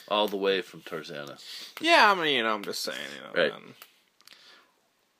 All 0.07 0.27
the 0.27 0.37
way 0.37 0.61
from 0.61 0.81
Tarzana. 0.81 1.41
Yeah, 1.81 2.11
I 2.11 2.15
mean, 2.21 2.35
you 2.35 2.43
know, 2.43 2.53
I'm 2.53 2.63
just 2.63 2.81
saying, 2.83 2.97
you 3.15 3.21
know, 3.23 3.43
Right. 3.43 3.51
and, 3.53 3.73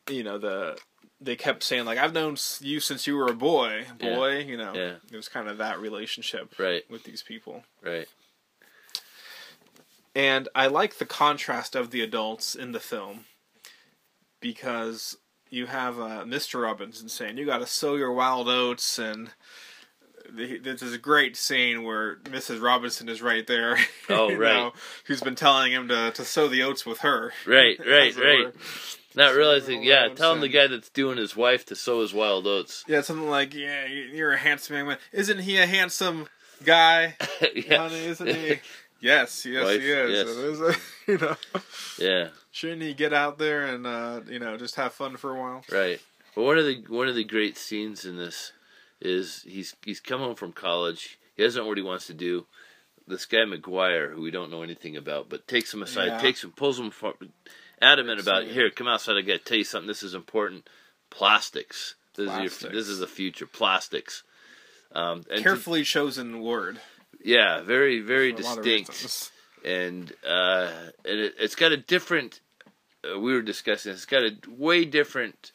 you 0.09 0.23
know 0.23 0.38
the 0.38 0.78
they 1.21 1.36
kept 1.36 1.63
saying 1.63 1.86
like 1.86 1.97
I've 1.97 2.13
known 2.13 2.36
you 2.59 2.80
since 2.80 3.07
you 3.07 3.15
were 3.15 3.28
a 3.28 3.34
boy, 3.34 3.86
Yeah. 3.99 4.15
boy. 4.15 4.39
You 4.39 4.57
know, 4.57 4.73
Yeah. 4.73 4.95
it 5.11 5.15
was 5.15 5.28
kind 5.30 5.47
of 5.49 5.57
that 5.57 5.80
relationship 5.80 6.57
Right. 6.59 6.89
with 6.89 7.03
these 7.03 7.23
people. 7.23 7.63
Right. 7.82 8.07
And 10.16 10.47
I 10.55 10.68
like 10.68 10.97
the 10.97 11.05
contrast 11.05 11.76
of 11.76 11.91
the 11.91 12.01
adults 12.01 12.55
in 12.55 12.72
the 12.72 12.80
film 12.80 13.26
because 14.39 15.18
you 15.49 15.66
have 15.68 15.99
uh, 15.99 16.24
Mr. 16.26 16.61
Robinson 16.61 17.09
saying, 17.09 17.38
"You 17.38 17.45
got 17.45 17.59
to 17.59 17.68
sow 17.68 17.95
your 17.95 18.13
wild 18.13 18.47
oats," 18.47 18.97
and 18.99 19.32
the, 20.30 20.57
this 20.57 20.82
is 20.82 20.93
a 20.93 20.97
great 20.97 21.36
scene 21.38 21.84
where 21.84 22.18
Mrs. 22.24 22.61
Robinson 22.61 23.09
is 23.09 23.22
right 23.22 23.45
there. 23.45 23.78
Oh, 24.09 24.28
right. 24.36 24.53
know, 24.53 24.74
who's 25.05 25.22
been 25.22 25.34
telling 25.36 25.72
him 25.72 25.88
to, 25.88 26.11
to 26.11 26.24
sow 26.24 26.47
the 26.47 26.61
oats 26.61 26.86
with 26.86 26.99
her. 26.99 27.34
Right, 27.47 27.78
right, 27.86 28.16
right. 28.16 28.45
were. 28.45 28.53
Not 29.16 29.34
realizing, 29.34 29.82
yeah, 29.82 30.09
telling 30.09 30.41
the 30.41 30.47
guy 30.49 30.68
that's 30.68 30.89
doing 30.91 31.18
his 31.18 31.36
wife 31.36 31.66
to 31.68 31.76
sow 31.76 32.01
his 32.01 32.13
wild 32.13 32.45
oats. 32.45 32.84
Yeah, 32.88 33.01
something 33.01 33.30
like, 33.30 33.53
"Yeah, 33.55 33.86
you- 33.88 34.09
you're 34.13 34.32
a 34.34 34.38
handsome 34.38 34.86
man. 34.88 34.97
Isn't 35.11 35.39
he 35.39 35.57
a 35.57 35.66
handsome 35.66 36.28
guy, 36.63 37.16
yeah. 37.55 37.78
honey? 37.78 38.05
Isn't 38.05 38.28
he?" 38.28 38.59
Yes, 39.02 39.46
yes, 39.46 39.64
Wife, 39.66 39.82
he 39.82 39.91
is. 39.91 40.12
yes. 40.12 40.38
It 40.38 40.46
is 40.46 40.62
a- 40.62 40.76
you 41.12 41.18
know. 41.18 41.36
yeah, 42.00 42.30
Shouldn't 42.52 42.82
he 42.82 42.93
get 42.93 43.14
out 43.14 43.38
there 43.38 43.66
and 43.66 43.86
uh, 43.86 44.22
you 44.28 44.39
know 44.39 44.58
just 44.58 44.76
have 44.76 44.93
fun 44.93 45.18
for 45.18 45.36
a 45.36 45.39
while? 45.39 45.64
right. 45.72 46.00
Well, 46.36 46.46
one 46.46 46.58
of 46.58 46.66
the 46.66 46.84
one 46.89 47.08
of 47.08 47.16
the 47.16 47.24
great 47.24 47.58
scenes 47.58 48.04
in 48.06 48.18
this 48.18 48.52
is 49.02 49.43
he's 49.48 49.76
he's 49.86 50.00
come 50.00 50.20
home 50.22 50.36
from 50.36 50.52
college. 50.54 51.18
He 51.36 51.43
doesn't 51.43 51.62
know 51.62 51.68
what 51.68 51.78
he 51.78 51.84
wants 51.84 52.08
to 52.08 52.14
do. 52.14 52.46
this 53.08 53.26
guy 53.26 53.39
McGuire, 53.39 54.14
who 54.14 54.22
we 54.22 54.32
don't 54.32 54.50
know 54.52 54.64
anything 54.64 54.96
about, 54.98 55.30
but 55.30 55.48
takes 55.48 55.74
him 55.74 55.84
aside, 55.84 56.08
Yeah. 56.08 56.18
takes 56.20 56.43
him, 56.43 56.52
pulls 56.52 56.80
him 56.80 56.89
for, 56.91 57.14
adamant 57.82 58.20
about 58.22 58.46
here. 58.46 58.70
Come 58.72 58.88
outside. 58.88 59.18
I 59.18 59.22
got 59.22 59.34
to 59.34 59.43
tell 59.43 59.58
you 59.58 59.64
something. 59.64 59.88
This 59.88 60.02
is 60.04 60.14
important. 60.16 60.68
Plastics. 61.10 61.96
This 62.16 62.32
is 62.32 62.62
your, 62.64 62.72
this 62.72 62.88
is 62.88 63.00
the 63.00 63.08
future. 63.08 63.46
Plastics. 63.46 64.24
Um, 64.93 65.18
and 65.30 65.38
to- 65.38 65.43
Carefully 65.43 65.84
chosen 65.84 66.41
word. 66.41 66.80
Yeah, 67.26 67.61
very 67.61 68.01
very 68.01 68.32
for 68.32 68.41
a 68.41 68.43
lot 68.43 68.57
of 68.59 68.63
distinct, 68.63 69.32
and 69.65 70.13
uh, 70.26 70.69
and 71.03 71.19
it, 71.19 71.34
it's 71.39 71.55
got 71.55 71.71
a 71.71 71.78
different. 71.78 72.39
Uh, 73.03 73.19
we 73.19 73.34
were 73.34 73.41
discussing. 73.41 73.91
It's 73.93 74.05
got 74.05 74.21
a 74.23 74.38
way 74.47 74.86
different 74.86 75.51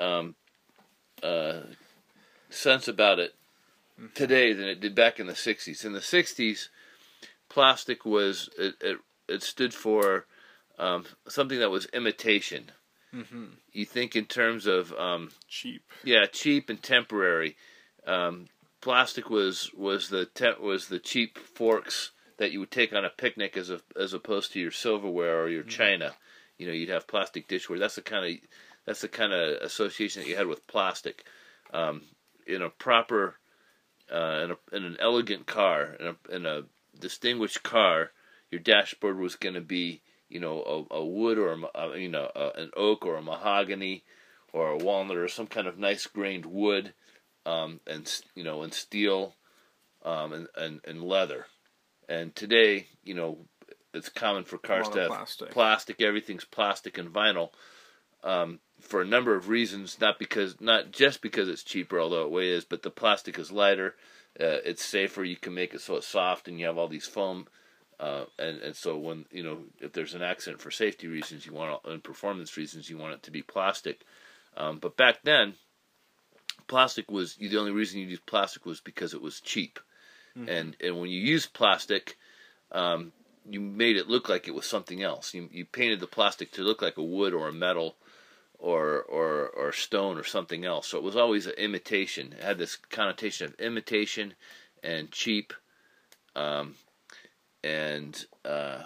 um, 0.00 0.34
uh, 1.22 1.60
sense 2.48 2.88
about 2.88 3.18
it 3.18 3.34
today 4.14 4.54
than 4.54 4.66
it 4.68 4.80
did 4.80 4.94
back 4.94 5.20
in 5.20 5.26
the 5.26 5.34
'60s. 5.34 5.84
In 5.84 5.92
the 5.92 6.00
'60s, 6.00 6.68
plastic 7.50 8.06
was 8.06 8.48
it 8.58 8.74
it, 8.80 8.98
it 9.28 9.42
stood 9.42 9.74
for 9.74 10.24
um, 10.78 11.04
something 11.28 11.58
that 11.58 11.70
was 11.70 11.86
imitation. 11.92 12.72
hmm 13.12 13.48
You 13.72 13.84
think 13.84 14.16
in 14.16 14.24
terms 14.24 14.66
of 14.66 14.94
um, 14.94 15.30
Cheap. 15.46 15.82
yeah, 16.04 16.24
cheap 16.24 16.70
and 16.70 16.82
temporary. 16.82 17.56
Um, 18.06 18.46
plastic 18.82 19.30
was 19.30 19.70
was 19.74 20.10
the 20.10 20.26
te- 20.26 20.60
was 20.60 20.88
the 20.88 20.98
cheap 20.98 21.38
forks 21.38 22.10
that 22.36 22.52
you 22.52 22.60
would 22.60 22.70
take 22.70 22.92
on 22.92 23.04
a 23.04 23.10
picnic 23.10 23.56
as 23.56 23.70
a, 23.70 23.80
as 23.98 24.12
opposed 24.12 24.52
to 24.52 24.60
your 24.60 24.70
silverware 24.70 25.42
or 25.42 25.48
your 25.48 25.62
china. 25.62 26.12
You 26.58 26.66
know, 26.66 26.72
you'd 26.72 26.90
have 26.90 27.06
plastic 27.06 27.48
dishware. 27.48 27.78
That's 27.78 27.94
the 27.94 28.02
kind 28.02 28.26
of 28.26 28.40
that's 28.84 29.00
the 29.00 29.08
kind 29.08 29.32
of 29.32 29.62
association 29.62 30.22
that 30.22 30.28
you 30.28 30.36
had 30.36 30.48
with 30.48 30.66
plastic. 30.66 31.24
Um, 31.72 32.02
in 32.46 32.60
a 32.60 32.68
proper, 32.68 33.36
uh, 34.12 34.44
in, 34.44 34.50
a, 34.50 34.76
in 34.76 34.84
an 34.84 34.96
elegant 35.00 35.46
car, 35.46 35.96
in 35.98 36.06
a, 36.08 36.34
in 36.34 36.46
a 36.46 36.62
distinguished 36.98 37.62
car, 37.62 38.10
your 38.50 38.60
dashboard 38.60 39.18
was 39.18 39.36
going 39.36 39.54
to 39.54 39.60
be, 39.60 40.02
you 40.28 40.40
know, 40.40 40.86
a, 40.90 40.96
a 40.96 41.04
wood 41.04 41.38
or 41.38 41.52
a, 41.52 41.78
uh, 41.78 41.94
you 41.94 42.08
know, 42.08 42.28
a, 42.34 42.60
an 42.60 42.70
oak 42.76 43.06
or 43.06 43.16
a 43.16 43.22
mahogany 43.22 44.02
or 44.52 44.70
a 44.70 44.76
walnut 44.76 45.16
or 45.16 45.28
some 45.28 45.46
kind 45.46 45.66
of 45.66 45.78
nice 45.78 46.06
grained 46.06 46.44
wood, 46.44 46.92
um, 47.46 47.80
and 47.86 48.10
you 48.34 48.44
know, 48.44 48.62
and 48.62 48.72
steel, 48.72 49.34
um, 50.04 50.32
and, 50.32 50.48
and 50.56 50.80
and 50.84 51.02
leather. 51.02 51.46
And 52.08 52.34
today, 52.34 52.88
you 53.04 53.14
know, 53.14 53.38
it's 53.94 54.08
common 54.08 54.44
for 54.44 54.58
cars 54.58 54.88
to 54.90 55.00
have 55.00 55.08
plastic. 55.08 55.50
plastic. 55.50 56.00
Everything's 56.00 56.44
plastic 56.44 56.98
and 56.98 57.12
vinyl. 57.12 57.50
Um, 58.24 58.60
for 58.80 59.00
a 59.00 59.06
number 59.06 59.34
of 59.34 59.48
reasons, 59.48 59.98
not 60.00 60.18
because, 60.18 60.60
not 60.60 60.92
just 60.92 61.22
because 61.22 61.48
it's 61.48 61.62
cheaper, 61.62 62.00
although 62.00 62.24
it 62.24 62.30
way 62.30 62.50
is, 62.50 62.64
but 62.64 62.82
the 62.82 62.90
plastic 62.90 63.38
is 63.38 63.50
lighter, 63.50 63.94
uh, 64.40 64.62
it's 64.64 64.84
safer. 64.84 65.24
You 65.24 65.36
can 65.36 65.54
make 65.54 65.74
it 65.74 65.80
so 65.80 65.96
it's 65.96 66.06
soft, 66.06 66.48
and 66.48 66.58
you 66.58 66.66
have 66.66 66.78
all 66.78 66.88
these 66.88 67.06
foam, 67.06 67.46
uh, 68.00 68.24
and 68.38 68.58
and 68.62 68.76
so 68.76 68.96
when 68.96 69.26
you 69.30 69.42
know 69.42 69.58
if 69.80 69.92
there's 69.92 70.14
an 70.14 70.22
accident 70.22 70.60
for 70.60 70.70
safety 70.70 71.06
reasons, 71.06 71.46
you 71.46 71.52
want 71.52 71.80
it, 71.84 71.90
and 71.90 72.02
performance 72.02 72.56
reasons, 72.56 72.88
you 72.88 72.96
want 72.96 73.14
it 73.14 73.22
to 73.24 73.30
be 73.30 73.42
plastic. 73.42 74.02
Um, 74.56 74.78
but 74.78 74.96
back 74.96 75.18
then, 75.22 75.54
plastic 76.66 77.10
was 77.10 77.36
the 77.36 77.56
only 77.58 77.72
reason 77.72 78.00
you 78.00 78.06
used 78.06 78.26
plastic 78.26 78.66
was 78.66 78.80
because 78.80 79.14
it 79.14 79.22
was 79.22 79.40
cheap, 79.40 79.78
and 80.48 80.76
and 80.80 81.00
when 81.00 81.10
you 81.10 81.20
used 81.20 81.52
plastic, 81.52 82.16
um, 82.72 83.12
you 83.48 83.60
made 83.60 83.96
it 83.96 84.08
look 84.08 84.28
like 84.28 84.48
it 84.48 84.54
was 84.54 84.66
something 84.66 85.02
else. 85.02 85.34
You 85.34 85.48
you 85.52 85.64
painted 85.64 86.00
the 86.00 86.06
plastic 86.06 86.52
to 86.52 86.62
look 86.62 86.82
like 86.82 86.96
a 86.96 87.02
wood 87.02 87.34
or 87.34 87.48
a 87.48 87.52
metal, 87.52 87.96
or 88.58 89.02
or 89.02 89.48
or 89.48 89.72
stone 89.72 90.16
or 90.16 90.24
something 90.24 90.64
else. 90.64 90.88
So 90.88 90.98
it 90.98 91.04
was 91.04 91.16
always 91.16 91.46
an 91.46 91.54
imitation. 91.54 92.32
It 92.32 92.42
had 92.42 92.58
this 92.58 92.76
connotation 92.76 93.46
of 93.46 93.54
imitation 93.60 94.34
and 94.82 95.10
cheap, 95.10 95.52
um, 96.36 96.76
and 97.64 98.24
uh, 98.44 98.82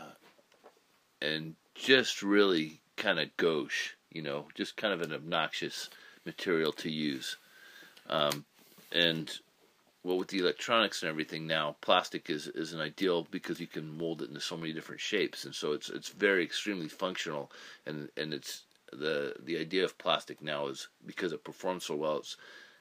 and 1.20 1.54
just 1.74 2.22
really 2.22 2.80
kind 2.96 3.20
of 3.20 3.36
gauche. 3.36 3.94
You 4.10 4.22
know, 4.22 4.46
just 4.54 4.76
kind 4.76 4.94
of 4.94 5.02
an 5.02 5.12
obnoxious 5.12 5.90
material 6.24 6.72
to 6.72 6.90
use. 6.90 7.36
Um, 8.08 8.44
and 8.92 9.30
well, 10.04 10.18
with 10.18 10.28
the 10.28 10.38
electronics 10.38 11.02
and 11.02 11.10
everything 11.10 11.46
now, 11.46 11.76
plastic 11.80 12.30
is, 12.30 12.46
is 12.46 12.72
an 12.72 12.80
ideal 12.80 13.26
because 13.30 13.58
you 13.58 13.66
can 13.66 13.98
mold 13.98 14.22
it 14.22 14.28
into 14.28 14.40
so 14.40 14.56
many 14.56 14.72
different 14.72 15.00
shapes, 15.00 15.44
and 15.44 15.54
so 15.54 15.72
it's 15.72 15.90
it's 15.90 16.10
very 16.10 16.44
extremely 16.44 16.88
functional, 16.88 17.50
and 17.86 18.08
and 18.16 18.32
it's 18.32 18.62
the 18.92 19.34
the 19.42 19.58
idea 19.58 19.84
of 19.84 19.98
plastic 19.98 20.40
now 20.40 20.68
is 20.68 20.88
because 21.04 21.32
it 21.32 21.44
performs 21.44 21.84
so 21.84 21.96
well. 21.96 22.18
It's 22.18 22.36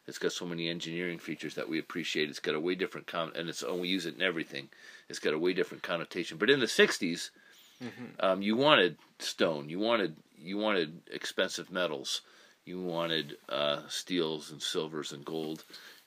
it's 0.08 0.20
got 0.20 0.34
so 0.34 0.46
many 0.46 0.70
engineering 0.70 1.18
features 1.18 1.56
that 1.56 1.68
we 1.68 1.80
appreciate. 1.80 2.30
It's 2.30 2.40
got 2.40 2.54
a 2.54 2.60
way 2.60 2.76
different 2.76 3.08
con, 3.08 3.32
and 3.36 3.50
it's 3.50 3.64
and 3.64 3.82
we 3.82 3.88
use 3.88 4.06
it 4.06 4.16
in 4.16 4.22
everything. 4.22 4.70
It's 5.10 5.20
got 5.20 5.34
a 5.34 5.40
way 5.40 5.54
different 5.54 5.82
connotation. 5.82 6.38
But 6.38 6.52
in 6.52 6.60
the 6.60 6.68
'60s, 6.68 7.32
um, 8.20 8.42
you 8.44 8.56
wanted 8.56 8.98
stone, 9.18 9.68
you 9.70 9.80
wanted 9.80 10.16
you 10.38 10.58
wanted 10.58 11.02
expensive 11.12 11.72
metals, 11.72 12.22
you 12.66 12.82
wanted 12.82 13.38
uh, 13.50 13.82
steels 13.88 14.52
and 14.52 14.62
silvers 14.62 15.12
and 15.12 15.24
gold, 15.26 15.64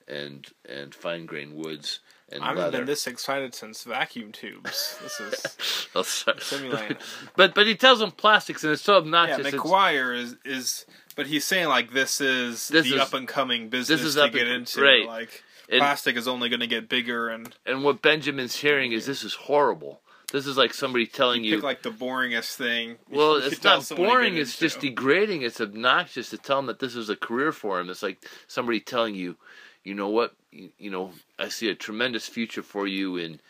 and 0.06 0.46
and 0.68 0.94
fine 0.94 1.26
grained 1.26 1.54
woods 1.54 2.00
and 2.30 2.42
I 2.42 2.48
haven't 2.48 2.62
leather. 2.64 2.78
been 2.78 2.86
this 2.86 3.06
excited 3.06 3.54
since 3.54 3.84
vacuum 3.84 4.32
tubes. 4.32 4.98
This 5.02 5.20
is 5.20 5.88
Oh, 5.94 6.02
simulating. 6.02 6.98
but 7.36 7.54
but 7.54 7.66
he 7.66 7.74
tells 7.74 8.00
them 8.00 8.10
plastics, 8.10 8.64
and 8.64 8.72
it's 8.72 8.82
so 8.82 8.96
obnoxious. 8.96 9.38
It's- 9.46 9.54
McGuire 9.54 10.16
is 10.16 10.36
is, 10.44 10.86
but 11.16 11.26
he's 11.26 11.44
saying 11.44 11.68
like 11.68 11.92
this 11.92 12.20
is 12.20 12.68
This 12.68 12.86
the 12.88 12.96
is- 12.96 13.00
up 13.00 13.14
and 13.14 13.26
coming 13.26 13.68
business 13.68 14.02
is 14.02 14.14
to 14.16 14.28
get 14.28 14.42
and- 14.46 14.50
into. 14.56 14.82
right. 14.82 15.06
Like 15.06 15.42
And- 15.70 15.78
plastic 15.80 16.16
is 16.16 16.28
only 16.28 16.48
going 16.50 16.60
to 16.60 16.66
get 16.66 16.88
bigger, 16.88 17.28
and 17.28 17.54
and 17.64 17.82
what 17.84 18.02
Benjamin's 18.02 18.56
hearing 18.56 18.92
is 18.92 19.06
this 19.06 19.22
is 19.24 19.34
horrible. 19.34 20.00
This 20.32 20.46
is 20.46 20.58
like 20.58 20.74
somebody 20.74 21.06
telling 21.06 21.42
you 21.42 21.52
you 21.52 21.56
pick 21.56 21.64
like 21.64 21.82
the 21.82 21.90
boringest 21.90 22.54
thing. 22.56 22.96
Well, 23.10 23.36
it's 23.36 23.62
not 23.64 23.88
boring. 23.96 24.36
It's 24.36 24.58
just 24.58 24.80
degrading. 24.80 25.42
It's 25.42 25.60
obnoxious 25.60 26.30
to 26.30 26.38
tell 26.38 26.58
him 26.58 26.66
that 26.66 26.78
this 26.80 26.94
is 26.94 27.08
a 27.08 27.16
career 27.16 27.52
for 27.52 27.80
him. 27.80 27.88
It's 27.88 28.02
like 28.02 28.22
somebody 28.46 28.80
telling 28.80 29.14
you, 29.14 29.36
you 29.84 29.94
know 29.94 30.08
what, 30.08 30.34
you, 30.50 30.70
you 30.78 30.90
know, 30.90 31.12
I 31.38 31.48
see 31.48 31.70
a 31.70 31.74
tremendous 31.74 32.26
future 32.26 32.62
for 32.62 32.86
you 32.86 33.16
in 33.16 33.40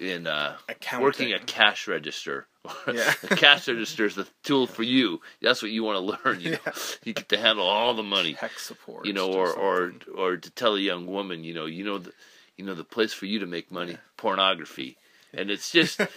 in 0.00 0.26
uh, 0.26 0.56
working 0.98 1.32
a 1.32 1.38
cash 1.38 1.86
register. 1.86 2.46
Yeah. 2.86 3.14
a 3.22 3.36
cash 3.36 3.68
register 3.68 4.04
is 4.04 4.16
the 4.16 4.28
tool 4.42 4.66
for 4.66 4.82
you. 4.82 5.22
That's 5.40 5.62
what 5.62 5.70
you 5.70 5.82
want 5.82 5.96
to 5.96 6.28
learn. 6.28 6.40
You 6.40 6.50
know, 6.66 6.72
you 7.04 7.14
get 7.14 7.30
to 7.30 7.38
handle 7.38 7.64
all 7.66 7.94
the 7.94 8.02
money. 8.02 8.34
tech 8.34 8.58
support. 8.58 9.06
You 9.06 9.14
know, 9.14 9.32
or 9.32 9.50
or 9.50 9.94
or 10.14 10.36
to 10.36 10.50
tell 10.50 10.74
a 10.74 10.80
young 10.80 11.06
woman, 11.06 11.42
you 11.42 11.54
know, 11.54 11.64
you 11.64 11.84
know 11.84 11.98
the, 11.98 12.12
you 12.58 12.66
know 12.66 12.74
the 12.74 12.84
place 12.84 13.14
for 13.14 13.24
you 13.24 13.38
to 13.38 13.46
make 13.46 13.70
money, 13.70 13.96
pornography, 14.18 14.98
and 15.34 15.50
it's 15.50 15.70
just. 15.70 16.00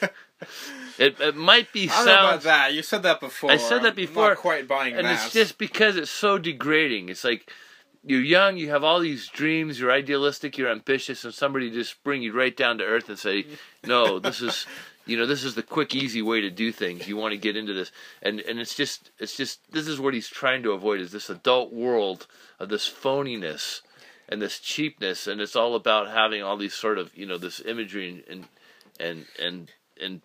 It, 1.00 1.20
it 1.20 1.36
might 1.36 1.72
be 1.72 1.90
I 1.90 1.96
don't 1.96 2.06
know 2.06 2.14
about 2.14 2.44
that. 2.44 2.74
You 2.74 2.84
said 2.84 3.04
that 3.04 3.20
before. 3.20 3.50
I 3.52 3.58
said 3.58 3.82
that 3.82 3.90
I'm 3.90 3.96
before, 3.96 4.30
Not 4.30 4.38
quite 4.38 4.68
buying 4.68 4.94
and 4.94 5.08
that. 5.08 5.14
it's 5.26 5.34
just 5.34 5.58
because 5.58 5.96
it's 5.96 6.12
so 6.12 6.38
degrading. 6.38 7.10
It's 7.10 7.24
like 7.24 7.50
you're 8.04 8.22
young, 8.22 8.58
you 8.58 8.70
have 8.70 8.84
all 8.84 9.00
these 9.00 9.28
dreams, 9.28 9.80
you're 9.80 9.92
idealistic, 9.92 10.58
you're 10.58 10.70
ambitious, 10.70 11.24
and 11.24 11.34
somebody 11.34 11.72
just 11.72 12.04
bring 12.04 12.22
you 12.22 12.34
right 12.34 12.56
down 12.56 12.78
to 12.78 12.84
earth 12.84 13.10
and 13.10 13.18
say, 13.18 13.46
"No, 13.86 14.20
this 14.20 14.42
is, 14.42 14.68
you 15.06 15.18
know, 15.18 15.26
this 15.26 15.44
is 15.44 15.56
the 15.56 15.64
quick, 15.64 15.96
easy 15.96 16.22
way 16.22 16.42
to 16.42 16.50
do 16.50 16.72
things. 16.72 17.08
You 17.08 17.18
want 17.18 17.32
to 17.32 17.38
get 17.38 17.58
into 17.58 17.74
this." 17.74 17.92
And 18.22 18.42
and 18.42 18.60
it's 18.60 18.76
just, 18.76 19.12
it's 19.20 19.36
just, 19.36 19.72
this 19.72 19.88
is 19.88 20.00
what 20.00 20.14
he's 20.14 20.28
trying 20.28 20.64
to 20.64 20.74
avoid 20.74 21.00
is 21.00 21.12
this 21.12 21.30
adult 21.30 21.74
world 21.74 22.28
of 22.60 22.70
this 22.70 22.88
phoniness 22.90 23.82
and 24.30 24.42
this 24.42 24.60
cheapness, 24.60 25.26
and 25.26 25.42
it's 25.42 25.56
all 25.56 25.74
about 25.76 26.10
having 26.10 26.44
all 26.44 26.58
these 26.58 26.74
sort 26.76 26.98
of, 26.98 27.16
you 27.18 27.26
know, 27.26 27.38
this 27.38 27.62
imagery 27.62 28.10
and 28.10 28.24
and 28.30 28.48
and 29.00 29.26
and 29.40 29.72
and 30.02 30.22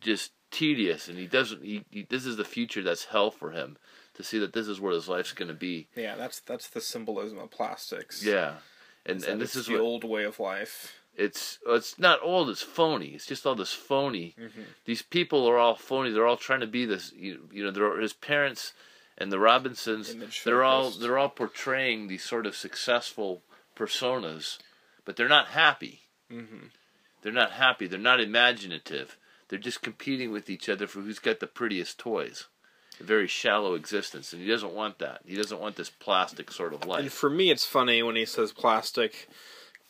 just 0.00 0.32
tedious. 0.50 1.08
And 1.08 1.18
he 1.18 1.26
doesn't. 1.26 1.62
He, 1.62 1.84
he 1.90 2.06
this 2.08 2.26
is 2.26 2.36
the 2.36 2.44
future 2.44 2.82
that's 2.82 3.06
hell 3.06 3.30
for 3.30 3.50
him 3.50 3.76
to 4.14 4.22
see 4.22 4.38
that 4.38 4.52
this 4.52 4.68
is 4.68 4.80
where 4.80 4.92
his 4.92 5.08
life's 5.08 5.32
going 5.32 5.48
to 5.48 5.54
be. 5.54 5.88
yeah, 5.94 6.16
that's 6.16 6.40
that's 6.40 6.68
the 6.68 6.80
symbolism 6.80 7.38
of 7.38 7.50
plastics. 7.50 8.24
Yeah, 8.24 8.54
and 9.04 9.22
and 9.24 9.40
this 9.40 9.56
is 9.56 9.66
the 9.66 9.74
what 9.74 9.82
old 9.82 10.04
way 10.04 10.24
of 10.24 10.40
life. 10.40 10.94
it's. 11.16 11.58
It's 11.66 11.98
not 11.98 12.20
old. 12.22 12.48
It's 12.50 12.62
phony. 12.62 13.08
It's 13.08 13.26
just 13.26 13.46
all 13.46 13.54
this 13.54 13.72
phony. 13.72 14.34
Mm-hmm. 14.38 14.62
These 14.84 15.02
people 15.02 15.46
are 15.46 15.58
all 15.58 15.76
phony. 15.76 16.10
They're 16.10 16.26
all 16.26 16.36
trying 16.36 16.60
to 16.60 16.66
be 16.66 16.86
this. 16.86 17.12
You, 17.14 17.48
you 17.52 17.64
know, 17.64 17.70
they're, 17.70 18.00
his 18.00 18.12
parents 18.12 18.72
and 19.18 19.32
the 19.32 19.38
Robinsons. 19.38 20.10
Image 20.10 20.44
They're 20.44 20.64
all 20.64 20.90
they're 20.90 21.18
all 21.18 21.28
portraying 21.28 22.08
these 22.08 22.24
sort 22.24 22.46
of 22.46 22.56
successful 22.56 23.42
personas, 23.76 24.58
but 25.04 25.16
they're 25.16 25.28
not 25.28 25.48
happy. 25.48 26.02
Mm-hmm. 26.32 26.66
They're 27.26 27.32
not 27.34 27.50
happy. 27.50 27.88
They're 27.88 27.98
not 27.98 28.20
imaginative. 28.20 29.16
They're 29.48 29.58
just 29.58 29.82
competing 29.82 30.30
with 30.30 30.48
each 30.48 30.68
other 30.68 30.86
for 30.86 31.00
who's 31.00 31.18
got 31.18 31.40
the 31.40 31.48
prettiest 31.48 31.98
toys. 31.98 32.44
A 33.00 33.02
very 33.02 33.26
shallow 33.26 33.74
existence, 33.74 34.32
and 34.32 34.40
he 34.40 34.46
doesn't 34.46 34.72
want 34.72 35.00
that. 35.00 35.22
He 35.26 35.34
doesn't 35.34 35.60
want 35.60 35.74
this 35.74 35.90
plastic 35.90 36.52
sort 36.52 36.72
of 36.72 36.86
life. 36.86 37.00
And 37.00 37.12
for 37.12 37.28
me, 37.28 37.50
it's 37.50 37.66
funny 37.66 38.00
when 38.00 38.14
he 38.14 38.26
says 38.26 38.52
plastic, 38.52 39.28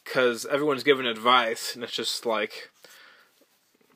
because 0.02 0.46
everyone's 0.46 0.82
giving 0.82 1.04
advice, 1.04 1.74
and 1.74 1.84
it's 1.84 1.92
just 1.92 2.24
like, 2.24 2.70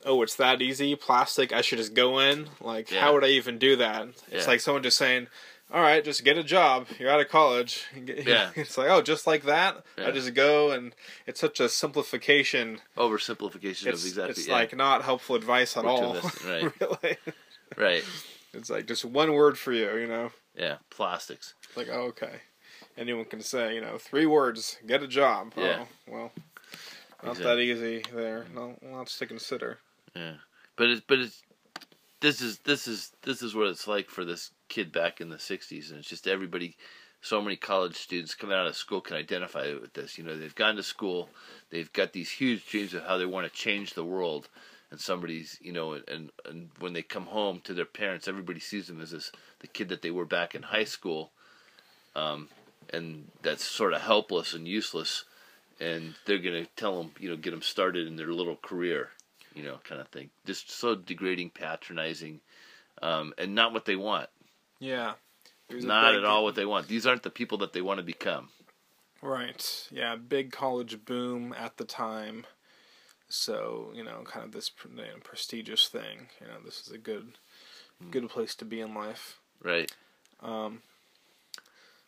oh, 0.05 0.21
it's 0.21 0.35
that 0.35 0.61
easy, 0.61 0.95
plastic. 0.95 1.51
I 1.51 1.61
should 1.61 1.79
just 1.79 1.95
go 1.95 2.19
in. 2.19 2.47
Like, 2.59 2.91
Yeah. 2.91 3.01
how 3.01 3.15
would 3.15 3.23
I 3.23 3.29
even 3.29 3.57
do 3.57 3.75
that? 3.77 4.07
It's 4.29 4.45
Yeah. 4.45 4.51
like 4.51 4.61
someone 4.61 4.83
just 4.83 4.97
saying, 4.97 5.29
all 5.73 5.81
right, 5.81 6.03
just 6.03 6.23
get 6.23 6.37
a 6.37 6.43
job. 6.43 6.87
You're 6.99 7.09
out 7.09 7.21
of 7.21 7.29
college. 7.29 7.85
Yeah. 8.05 8.49
it's 8.55 8.77
like 8.77 8.89
oh, 8.89 9.01
just 9.01 9.25
like 9.27 9.43
that. 9.43 9.83
Yeah. 9.97 10.07
I 10.07 10.11
just 10.11 10.33
go, 10.33 10.71
and 10.71 10.93
it's 11.25 11.39
such 11.39 11.59
a 11.59 11.69
simplification. 11.69 12.79
Oversimplification 12.97 13.87
It's 13.87 14.03
of 14.03 14.07
exactly. 14.07 14.31
it's 14.31 14.47
yeah. 14.47 14.53
like 14.53 14.75
not 14.75 15.03
helpful 15.03 15.35
advice 15.35 15.77
at 15.77 15.85
all. 15.85 16.15
right. 16.45 16.71
really, 16.81 17.17
right. 17.77 18.03
it's 18.53 18.69
like 18.69 18.85
just 18.87 19.05
one 19.05 19.33
word 19.33 19.57
for 19.57 19.71
you. 19.71 19.95
You 19.97 20.07
know, 20.07 20.31
Yeah. 20.55 20.77
Plastics. 20.89 21.53
like 21.75 21.87
oh, 21.91 22.07
okay. 22.07 22.41
Anyone 22.97 23.25
can 23.25 23.41
say, 23.41 23.73
you 23.75 23.81
know, 23.81 23.97
three 23.97 24.25
words, 24.25 24.77
get 24.85 25.01
a 25.01 25.07
job. 25.07 25.53
Yeah. 25.55 25.85
Oh, 25.85 26.11
well, 26.11 26.31
not 27.23 27.37
Exactly. 27.37 27.43
that 27.43 27.59
easy 27.61 28.03
there. 28.13 28.45
No, 28.53 28.75
lots 28.83 29.17
to 29.19 29.25
consider. 29.25 29.79
Yeah, 30.15 30.33
but 30.75 30.89
it's 30.89 31.01
but 31.07 31.19
it's 31.19 31.41
this 32.19 32.41
is 32.41 32.59
this 32.59 32.87
is 32.87 33.11
this 33.23 33.41
is 33.41 33.55
what 33.55 33.67
it's 33.67 33.87
like 33.87 34.09
for 34.09 34.25
this 34.25 34.51
kid 34.71 34.91
back 34.91 35.21
in 35.21 35.29
the 35.29 35.37
'60s, 35.37 35.89
and 35.89 35.99
it's 35.99 36.09
just 36.09 36.27
everybody. 36.27 36.75
So 37.23 37.39
many 37.39 37.55
college 37.55 37.95
students 37.95 38.33
coming 38.33 38.57
out 38.57 38.65
of 38.65 38.75
school 38.75 38.99
can 38.99 39.15
identify 39.15 39.73
with 39.79 39.93
this. 39.93 40.17
You 40.17 40.23
know, 40.23 40.35
they've 40.35 40.55
gone 40.55 40.77
to 40.77 40.83
school, 40.83 41.29
they've 41.69 41.93
got 41.93 42.13
these 42.13 42.31
huge 42.31 42.65
dreams 42.67 42.95
of 42.95 43.03
how 43.03 43.19
they 43.19 43.27
want 43.27 43.45
to 43.45 43.53
change 43.53 43.93
the 43.93 44.03
world, 44.03 44.49
and 44.89 44.99
somebody's 44.99 45.59
you 45.61 45.71
know, 45.71 45.93
and 45.93 46.31
and 46.45 46.69
when 46.79 46.93
they 46.93 47.03
come 47.03 47.27
home 47.27 47.61
to 47.65 47.73
their 47.73 47.85
parents, 47.85 48.27
everybody 48.27 48.59
sees 48.59 48.87
them 48.87 49.01
as 49.01 49.11
this 49.11 49.31
the 49.59 49.67
kid 49.67 49.89
that 49.89 50.01
they 50.01 50.11
were 50.11 50.25
back 50.25 50.55
in 50.55 50.63
high 50.63 50.85
school, 50.85 51.31
um, 52.15 52.47
and 52.91 53.27
that's 53.43 53.63
sort 53.63 53.93
of 53.93 54.01
helpless 54.01 54.53
and 54.53 54.67
useless, 54.67 55.25
and 55.79 56.15
they're 56.25 56.39
gonna 56.39 56.65
tell 56.75 56.97
them, 56.97 57.11
you 57.19 57.29
know, 57.29 57.37
get 57.37 57.51
them 57.51 57.61
started 57.61 58.07
in 58.07 58.15
their 58.15 58.33
little 58.33 58.55
career 58.55 59.09
you 59.55 59.63
know, 59.63 59.79
kind 59.83 60.01
of 60.01 60.07
thing. 60.09 60.29
Just 60.45 60.71
so 60.71 60.95
degrading, 60.95 61.51
patronizing, 61.51 62.39
um, 63.01 63.33
and 63.37 63.55
not 63.55 63.73
what 63.73 63.85
they 63.85 63.95
want. 63.95 64.29
Yeah. 64.81 65.13
There's 65.69 65.85
Not 65.85 66.15
at 66.15 66.25
all 66.25 66.43
what 66.43 66.55
they 66.55 66.65
want. 66.65 66.89
These 66.89 67.05
aren't 67.05 67.23
the 67.23 67.29
people 67.29 67.59
that 67.59 67.71
they 67.71 67.81
want 67.81 67.99
to 67.99 68.03
become. 68.03 68.49
Right. 69.21 69.87
Yeah. 69.91 70.15
Big 70.15 70.51
college 70.51 71.05
boom 71.05 71.55
at 71.57 71.77
the 71.77 71.85
time. 71.85 72.45
So 73.29 73.91
you 73.93 74.03
know, 74.03 74.23
kind 74.25 74.45
of 74.45 74.51
this 74.51 74.69
you 74.89 74.97
know, 74.97 75.03
prestigious 75.23 75.87
thing. 75.87 76.27
You 76.41 76.47
know, 76.47 76.57
this 76.65 76.81
is 76.85 76.91
a 76.91 76.97
good, 76.97 77.37
good 78.09 78.27
place 78.27 78.55
to 78.55 78.65
be 78.65 78.81
in 78.81 78.93
life. 78.93 79.39
Right. 79.63 79.89
Um, 80.41 80.81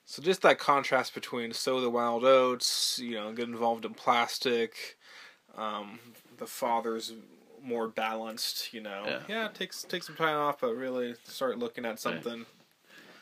so 0.05 0.21
just 0.21 0.41
that 0.41 0.59
contrast 0.59 1.13
between 1.13 1.53
sow 1.53 1.80
the 1.80 1.89
wild 1.89 2.26
oats, 2.26 2.99
you 2.99 3.15
know, 3.15 3.32
get 3.32 3.47
involved 3.47 3.86
in 3.86 3.93
plastic. 3.93 4.97
Um, 5.55 5.99
the 6.38 6.47
father's 6.47 7.13
more 7.63 7.88
balanced, 7.88 8.74
you 8.74 8.82
know. 8.82 9.03
Yeah. 9.05 9.19
Yeah, 9.28 9.47
takes 9.47 9.84
take 9.84 10.03
some 10.03 10.15
time 10.15 10.36
off, 10.36 10.59
but 10.59 10.76
really 10.76 11.15
start 11.24 11.57
looking 11.57 11.86
at 11.86 11.99
something. 11.99 12.45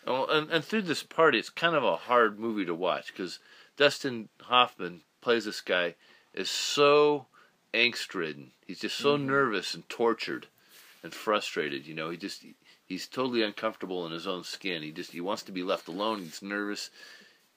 Oh, 0.05 0.25
and, 0.25 0.49
and 0.49 0.63
through 0.63 0.83
this 0.83 1.03
party, 1.03 1.37
it's 1.37 1.49
kind 1.49 1.75
of 1.75 1.83
a 1.83 1.95
hard 1.95 2.39
movie 2.39 2.65
to 2.65 2.73
watch 2.73 3.07
because 3.07 3.39
Dustin 3.77 4.29
Hoffman 4.41 5.01
plays 5.21 5.45
this 5.45 5.61
guy 5.61 5.95
is 6.33 6.49
so 6.49 7.27
angst 7.73 8.13
ridden. 8.13 8.51
He's 8.65 8.79
just 8.79 8.97
so 8.97 9.17
nervous 9.17 9.73
and 9.73 9.87
tortured 9.89 10.47
and 11.03 11.13
frustrated. 11.13 11.85
You 11.85 11.93
know, 11.93 12.09
he 12.09 12.17
just 12.17 12.43
he's 12.85 13.07
totally 13.07 13.43
uncomfortable 13.43 14.05
in 14.05 14.11
his 14.11 14.27
own 14.27 14.43
skin. 14.43 14.81
He 14.81 14.91
just 14.91 15.11
he 15.11 15.21
wants 15.21 15.43
to 15.43 15.51
be 15.51 15.63
left 15.63 15.87
alone. 15.87 16.19
He's 16.19 16.41
nervous. 16.41 16.89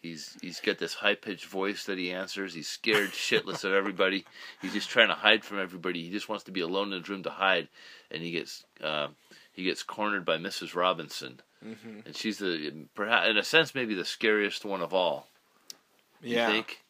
He's 0.03 0.37
he's 0.43 0.61
got 0.61 0.79
this 0.79 0.95
high 0.95 1.15
pitched 1.15 1.47
voice 1.47 1.85
that 1.85 1.99
he 1.99 2.13
answers. 2.13 2.55
He's 2.55 2.69
scared 2.69 3.11
shitless 3.13 3.65
of 3.65 3.73
everybody. 3.73 4.25
He's 4.61 4.75
just 4.75 4.91
trying 4.91 5.09
to 5.09 5.15
hide 5.15 5.45
from 5.45 5.59
everybody. 5.59 6.03
He 6.03 6.11
just 6.11 6.29
wants 6.29 6.45
to 6.45 6.53
be 6.53 6.61
alone 6.61 6.93
in 6.93 7.01
his 7.01 7.09
room 7.09 7.23
to 7.23 7.31
hide, 7.31 7.69
and 8.11 8.23
he 8.23 8.31
gets 8.31 8.65
uh, 8.83 9.09
he 9.53 9.65
gets 9.65 9.83
cornered 9.83 10.25
by 10.25 10.37
Mrs. 10.37 10.75
Robinson, 10.75 11.41
hmm 11.65 12.01
and 12.05 12.15
she's 12.15 12.39
the 12.39 12.87
perhaps 12.95 13.29
in 13.29 13.37
a 13.39 13.43
sense 13.45 13.75
maybe 13.75 13.95
the 13.95 14.05
scariest 14.05 14.65
one 14.65 14.83
of 14.83 14.93
all. 14.93 15.27
You 16.23 16.37
Yeah, 16.37 16.47
think? 16.47 16.81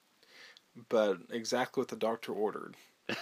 but 0.88 1.18
exactly 1.30 1.80
what 1.80 1.88
the 1.88 1.96
doctor 1.96 2.32
ordered. 2.32 2.74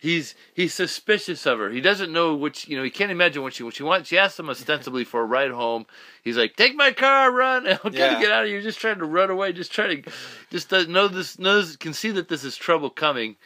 he's 0.00 0.34
he's 0.54 0.74
suspicious 0.74 1.46
of 1.46 1.58
her. 1.58 1.70
He 1.70 1.80
doesn't 1.80 2.12
know 2.12 2.34
which 2.34 2.68
you 2.68 2.76
know. 2.76 2.82
He 2.82 2.90
can't 2.90 3.10
imagine 3.10 3.42
what 3.42 3.54
she 3.54 3.62
what 3.62 3.74
she 3.74 3.82
wants. 3.82 4.08
She 4.08 4.18
asks 4.18 4.38
him 4.38 4.48
ostensibly 4.50 5.04
for 5.04 5.20
a 5.20 5.26
ride 5.26 5.50
home. 5.50 5.86
He's 6.22 6.36
like, 6.36 6.56
"Take 6.56 6.74
my 6.74 6.92
car, 6.92 7.30
run! 7.32 7.66
I'm 7.68 7.76
trying 7.78 7.92
Yeah. 7.94 8.14
to 8.14 8.20
get 8.20 8.32
out 8.32 8.44
of 8.44 8.48
here. 8.50 8.62
Just 8.62 8.80
trying 8.80 8.98
to 8.98 9.04
run 9.04 9.30
away. 9.30 9.52
Just 9.52 9.72
trying 9.72 10.02
to, 10.02 10.12
just 10.50 10.70
know 10.88 11.08
this 11.08 11.38
knows 11.38 11.76
can 11.76 11.92
see 11.92 12.10
that 12.12 12.28
this 12.28 12.44
is 12.44 12.56
trouble 12.56 12.90
coming. 12.90 13.36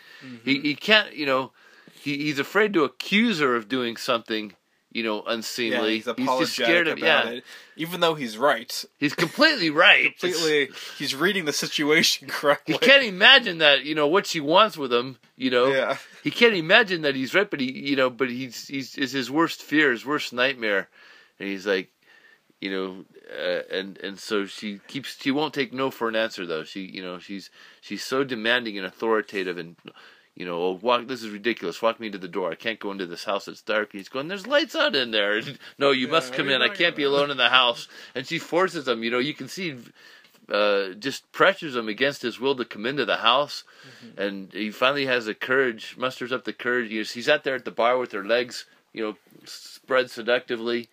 He 0.44 0.60
he 0.60 0.74
can't 0.74 1.14
you 1.14 1.26
know. 1.26 1.52
He 1.92 2.18
he's 2.18 2.38
afraid 2.38 2.72
to 2.74 2.84
accuse 2.84 3.40
her 3.40 3.54
of 3.56 3.68
doing 3.68 3.96
something. 3.96 4.54
You 4.92 5.02
know, 5.02 5.22
unseemly. 5.22 5.96
Yeah, 5.96 6.10
unseemly. 6.10 6.22
he's 6.22 6.40
just 6.40 6.52
scared 6.54 6.86
of 6.86 6.98
about 6.98 7.24
yeah. 7.24 7.30
it, 7.32 7.44
even 7.76 8.00
though 8.00 8.14
he's 8.14 8.36
right. 8.36 8.84
He's 8.98 9.14
completely 9.14 9.70
right. 9.70 10.16
Completely, 10.20 10.68
he's 10.98 11.14
reading 11.14 11.46
the 11.46 11.52
situation 11.52 12.28
correctly. 12.30 12.74
He 12.74 12.78
can't 12.78 13.02
imagine 13.02 13.58
that 13.58 13.84
you 13.84 13.94
know 13.94 14.06
what 14.06 14.26
she 14.26 14.40
wants 14.40 14.76
with 14.76 14.92
him. 14.92 15.18
You 15.36 15.50
know, 15.50 15.66
Yeah, 15.68 15.96
he 16.22 16.30
can't 16.30 16.54
imagine 16.54 17.02
that 17.02 17.14
he's 17.14 17.34
right, 17.34 17.50
but 17.50 17.60
he, 17.60 17.72
you 17.72 17.96
know, 17.96 18.10
but 18.10 18.28
he's 18.28 18.68
he's 18.68 18.96
is 18.98 19.12
his 19.12 19.30
worst 19.30 19.62
fear, 19.62 19.90
his 19.90 20.04
worst 20.04 20.32
nightmare, 20.32 20.88
and 21.38 21.48
he's 21.48 21.66
like, 21.66 21.90
you 22.60 22.70
know, 22.70 23.04
uh, 23.34 23.62
and 23.70 23.96
and 23.98 24.18
so 24.18 24.44
she 24.44 24.78
keeps 24.88 25.18
she 25.18 25.30
won't 25.30 25.54
take 25.54 25.72
no 25.72 25.90
for 25.90 26.08
an 26.08 26.16
answer 26.16 26.44
though. 26.44 26.64
She 26.64 26.82
you 26.82 27.02
know 27.02 27.18
she's 27.18 27.48
she's 27.80 28.04
so 28.04 28.24
demanding 28.24 28.76
and 28.76 28.86
authoritative 28.86 29.56
and. 29.56 29.76
You 30.34 30.46
know, 30.46 30.62
oh, 30.62 30.78
walk. 30.80 31.08
This 31.08 31.22
is 31.22 31.30
ridiculous. 31.30 31.82
Walk 31.82 32.00
me 32.00 32.10
to 32.10 32.18
the 32.18 32.28
door. 32.28 32.50
I 32.50 32.54
can't 32.54 32.80
go 32.80 32.90
into 32.90 33.06
this 33.06 33.24
house. 33.24 33.48
It's 33.48 33.62
dark. 33.62 33.92
He's 33.92 34.08
going. 34.08 34.28
There's 34.28 34.46
lights 34.46 34.74
out 34.74 34.96
in 34.96 35.10
there. 35.10 35.40
no, 35.78 35.90
you 35.90 36.06
Yeah, 36.06 36.12
must 36.12 36.32
come 36.32 36.48
in. 36.48 36.62
I 36.62 36.68
can't 36.68 36.96
be 36.96 37.02
alone 37.02 37.30
in 37.30 37.36
the 37.36 37.50
house. 37.50 37.86
And 38.14 38.26
she 38.26 38.38
forces 38.38 38.88
him. 38.88 39.02
You 39.02 39.10
know, 39.10 39.18
you 39.18 39.34
can 39.34 39.48
see, 39.48 39.76
uh, 40.50 40.90
just 40.98 41.30
pressures 41.32 41.76
him 41.76 41.88
against 41.88 42.22
his 42.22 42.40
will 42.40 42.56
to 42.56 42.64
come 42.64 42.86
into 42.86 43.04
the 43.04 43.18
house 43.18 43.64
and 44.16 44.52
he 44.52 44.70
finally 44.70 45.06
has 45.06 45.26
the 45.26 45.34
courage, 45.34 45.96
musters 45.96 46.32
up 46.32 46.44
the 46.44 46.52
courage. 46.52 46.90
He's, 46.90 47.12
he's 47.12 47.28
out 47.28 47.44
there 47.44 47.54
at 47.54 47.64
the 47.64 47.70
bar 47.70 47.98
with 47.98 48.12
her 48.12 48.24
legs, 48.24 48.66
you 48.92 49.02
know, 49.02 49.16
spread 49.44 50.10
seductively, 50.10 50.88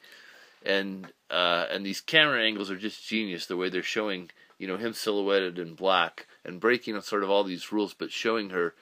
and 0.66 1.12
uh, 1.30 1.66
and 1.70 1.86
these 1.86 2.02
camera 2.02 2.44
angles 2.44 2.72
are 2.72 2.78
just 2.78 3.06
genius. 3.06 3.46
The 3.46 3.58
way 3.58 3.70
they're 3.70 3.84
showing, 3.84 4.32
you 4.58 4.68
know, 4.68 4.78
him 4.78 4.94
silhouetted 4.94 5.60
in 5.60 5.76
black 5.76 6.28
and 6.44 6.60
breaking 6.60 7.00
sort 7.02 7.24
of 7.24 7.30
all 7.30 7.44
these 7.44 7.72
rules, 7.72 7.94
but 7.94 8.12
showing 8.12 8.50
her 8.50 8.74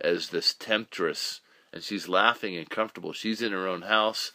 as 0.00 0.28
this 0.28 0.54
temptress, 0.54 1.40
and 1.72 1.82
she's 1.82 2.08
laughing 2.08 2.56
and 2.56 2.68
comfortable. 2.68 3.12
She's 3.12 3.42
in 3.42 3.52
her 3.52 3.66
own 3.66 3.82
house. 3.82 4.32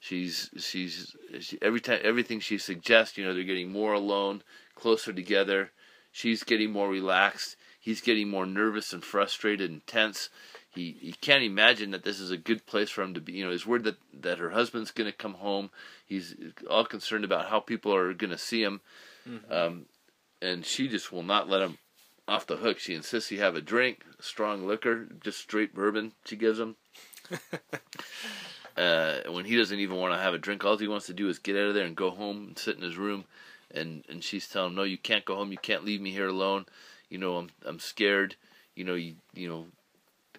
She's 0.00 0.50
she's 0.58 1.16
she, 1.40 1.58
every 1.62 1.80
time 1.80 2.00
everything 2.02 2.40
she 2.40 2.58
suggests, 2.58 3.16
you 3.16 3.24
know, 3.24 3.32
they're 3.32 3.42
getting 3.44 3.72
more 3.72 3.94
alone, 3.94 4.42
closer 4.74 5.12
together. 5.12 5.70
She's 6.12 6.44
getting 6.44 6.70
more 6.70 6.88
relaxed. 6.88 7.56
He's 7.80 8.00
getting 8.00 8.28
more 8.28 8.46
nervous 8.46 8.92
and 8.92 9.02
frustrated 9.02 9.70
and 9.70 9.86
tense. 9.86 10.28
He 10.68 10.96
he 11.00 11.12
can't 11.12 11.42
imagine 11.42 11.90
that 11.92 12.02
this 12.02 12.20
is 12.20 12.30
a 12.30 12.36
good 12.36 12.66
place 12.66 12.90
for 12.90 13.02
him 13.02 13.14
to 13.14 13.20
be. 13.20 13.32
You 13.32 13.44
know, 13.44 13.50
he's 13.50 13.66
worried 13.66 13.84
that 13.84 13.98
that 14.20 14.38
her 14.38 14.50
husband's 14.50 14.90
going 14.90 15.10
to 15.10 15.16
come 15.16 15.34
home. 15.34 15.70
He's 16.06 16.34
all 16.68 16.84
concerned 16.84 17.24
about 17.24 17.48
how 17.48 17.60
people 17.60 17.94
are 17.94 18.12
going 18.12 18.30
to 18.30 18.38
see 18.38 18.62
him, 18.62 18.80
um, 19.50 19.86
and 20.42 20.66
she 20.66 20.88
just 20.88 21.12
will 21.12 21.22
not 21.22 21.48
let 21.48 21.62
him 21.62 21.78
off 22.26 22.46
the 22.46 22.56
hook. 22.56 22.78
She 22.78 22.94
insists 22.94 23.28
he 23.28 23.36
have 23.36 23.56
a 23.56 23.60
drink, 23.60 24.04
strong 24.20 24.66
liquor, 24.66 25.06
just 25.22 25.38
straight 25.38 25.74
bourbon. 25.74 26.12
She 26.24 26.36
gives 26.36 26.58
him. 26.58 26.76
uh, 28.76 29.18
when 29.30 29.44
he 29.44 29.56
doesn't 29.56 29.78
even 29.78 29.96
want 29.96 30.14
to 30.14 30.18
have 30.18 30.34
a 30.34 30.38
drink, 30.38 30.64
all 30.64 30.76
he 30.76 30.88
wants 30.88 31.06
to 31.06 31.12
do 31.12 31.28
is 31.28 31.38
get 31.38 31.56
out 31.56 31.68
of 31.68 31.74
there 31.74 31.86
and 31.86 31.96
go 31.96 32.10
home 32.10 32.44
and 32.48 32.58
sit 32.58 32.76
in 32.76 32.82
his 32.82 32.96
room. 32.96 33.24
And 33.70 34.04
and 34.08 34.22
she's 34.22 34.48
telling 34.48 34.70
him, 34.70 34.76
"No, 34.76 34.82
you 34.84 34.98
can't 34.98 35.24
go 35.24 35.36
home. 35.36 35.50
You 35.50 35.58
can't 35.58 35.84
leave 35.84 36.00
me 36.00 36.12
here 36.12 36.28
alone. 36.28 36.66
You 37.08 37.18
know, 37.18 37.36
I'm 37.36 37.50
I'm 37.64 37.80
scared. 37.80 38.36
You 38.74 38.84
know, 38.84 38.94
you 38.94 39.16
you 39.34 39.48
know." 39.48 39.66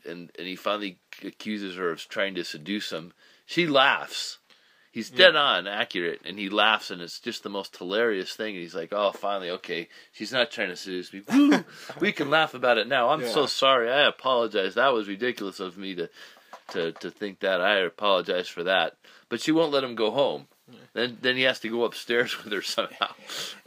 And 0.05 0.31
and 0.37 0.47
he 0.47 0.55
finally 0.55 0.97
accuses 1.23 1.75
her 1.75 1.89
of 1.89 2.07
trying 2.07 2.35
to 2.35 2.45
seduce 2.45 2.91
him. 2.91 3.11
She 3.45 3.67
laughs. 3.67 4.37
He's 4.95 5.09
dead 5.09 5.35
on 5.35 5.67
accurate, 5.67 6.21
and 6.23 6.39
he 6.39 6.47
laughs, 6.49 6.89
and 6.89 7.01
it's 7.01 7.19
just 7.19 7.43
the 7.43 7.49
most 7.49 7.75
hilarious 7.75 8.33
thing. 8.33 8.55
And 8.55 8.63
he's 8.63 8.73
like, 8.73 8.93
"Oh, 8.93 9.11
finally, 9.11 9.49
okay, 9.49 9.89
she's 10.13 10.31
not 10.31 10.51
trying 10.51 10.69
to 10.69 10.77
seduce 10.77 11.11
me. 11.11 11.21
Woo! 11.29 11.65
we 11.99 12.13
can 12.13 12.29
laugh 12.29 12.53
about 12.53 12.77
it 12.77 12.87
now. 12.87 13.09
I'm 13.09 13.27
so 13.27 13.45
sorry. 13.45 13.91
I 13.91 14.07
apologize. 14.07 14.75
That 14.75 14.93
was 14.93 15.09
ridiculous 15.09 15.59
of 15.59 15.77
me 15.77 15.95
to, 15.95 16.09
to, 16.69 16.93
to 16.93 17.11
think 17.11 17.41
that. 17.41 17.59
I 17.59 17.79
apologize 17.79 18.47
for 18.47 18.63
that." 18.63 18.95
But 19.27 19.41
she 19.41 19.51
won't 19.51 19.73
let 19.73 19.83
him 19.83 19.95
go 19.95 20.11
home. 20.11 20.47
Then, 20.93 21.17
then 21.21 21.35
he 21.35 21.41
has 21.41 21.59
to 21.59 21.67
go 21.67 21.83
upstairs 21.83 22.37
with 22.45 22.53
her 22.53 22.61
somehow. 22.61 23.13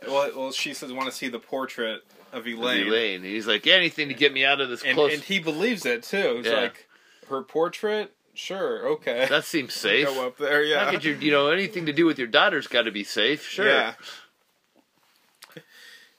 well, 0.06 0.30
well, 0.34 0.52
she 0.52 0.72
says 0.72 0.94
want 0.94 1.10
to 1.10 1.14
see 1.14 1.28
the 1.28 1.38
portrait 1.38 2.04
of 2.32 2.46
Elaine, 2.48 2.86
Elaine. 2.86 3.16
And 3.16 3.24
he's 3.26 3.46
like, 3.46 3.66
anything 3.66 4.08
to 4.08 4.14
get 4.14 4.32
me 4.32 4.46
out 4.46 4.62
of 4.62 4.70
this 4.70 4.82
and, 4.82 4.94
close. 4.94 5.12
and 5.12 5.22
he 5.22 5.40
believes 5.40 5.84
it 5.84 6.04
too. 6.04 6.36
He's 6.38 6.46
Yeah. 6.46 6.60
like, 6.60 6.86
her 7.28 7.42
portrait, 7.42 8.14
sure, 8.38 8.88
okay, 8.88 9.26
that 9.28 9.44
seems 9.44 9.74
safe. 9.86 10.06
Go 10.06 10.26
up 10.26 10.38
there, 10.38 10.62
How 10.76 10.84
yeah. 10.86 10.90
could 10.90 11.04
you, 11.04 11.14
you 11.20 11.30
know, 11.30 11.48
anything 11.48 11.86
to 11.86 11.92
do 11.92 12.06
with 12.06 12.18
your 12.18 12.28
daughter's 12.28 12.66
got 12.66 12.82
to 12.82 12.90
be 12.92 13.04
safe. 13.04 13.46
Sure. 13.46 13.66
Yeah. 13.66 13.94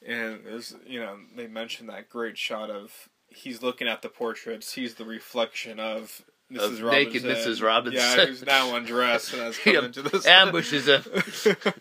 And 0.06 0.40
there's, 0.46 0.76
you 0.88 1.00
know, 1.00 1.18
they 1.36 1.48
mentioned 1.48 1.90
that 1.90 2.10
great 2.10 2.38
shot 2.38 2.70
of 2.70 3.10
he's 3.28 3.62
looking 3.62 3.88
at 3.88 4.02
the 4.02 4.10
portrait, 4.10 4.64
sees 4.64 4.96
the 4.96 5.06
reflection 5.06 5.80
of 5.80 6.24
of 6.58 6.82
naked 6.82 7.22
Mrs. 7.24 7.62
Robinson. 7.62 8.02
Yeah, 8.02 8.26
who's 8.26 8.44
now 8.44 8.76
undressed 8.76 9.34
and 9.34 9.42
has 9.44 9.58
come 9.60 9.86
into 9.86 10.02
this. 10.02 10.26
ambushes 10.28 10.88
him. 10.88 11.04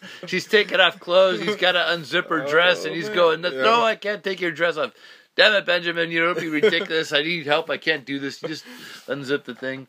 She's 0.27 0.47
taking 0.47 0.79
off 0.79 1.01
clothes. 1.01 1.41
He's 1.41 1.57
got 1.57 1.73
to 1.73 1.79
unzip 1.79 2.29
her 2.29 2.47
dress, 2.47 2.85
and 2.85 2.95
he's 2.95 3.09
Oh, 3.09 3.15
going, 3.15 3.41
man. 3.41 3.57
"No, 3.57 3.83
I 3.83 3.95
can't 3.97 4.23
take 4.23 4.41
your 4.43 4.51
dress 4.51 4.77
off." 4.77 4.93
Damn 5.37 5.55
it, 5.55 5.65
Benjamin! 5.65 6.11
You 6.11 6.21
don't 6.27 6.39
be 6.39 6.49
ridiculous. 6.49 7.13
I 7.15 7.23
need 7.23 7.47
help. 7.47 7.71
I 7.71 7.79
can't 7.79 8.05
do 8.05 8.19
this. 8.19 8.43
You 8.43 8.49
just 8.49 8.65
unzip 9.07 9.45
the 9.45 9.55
thing. 9.55 9.89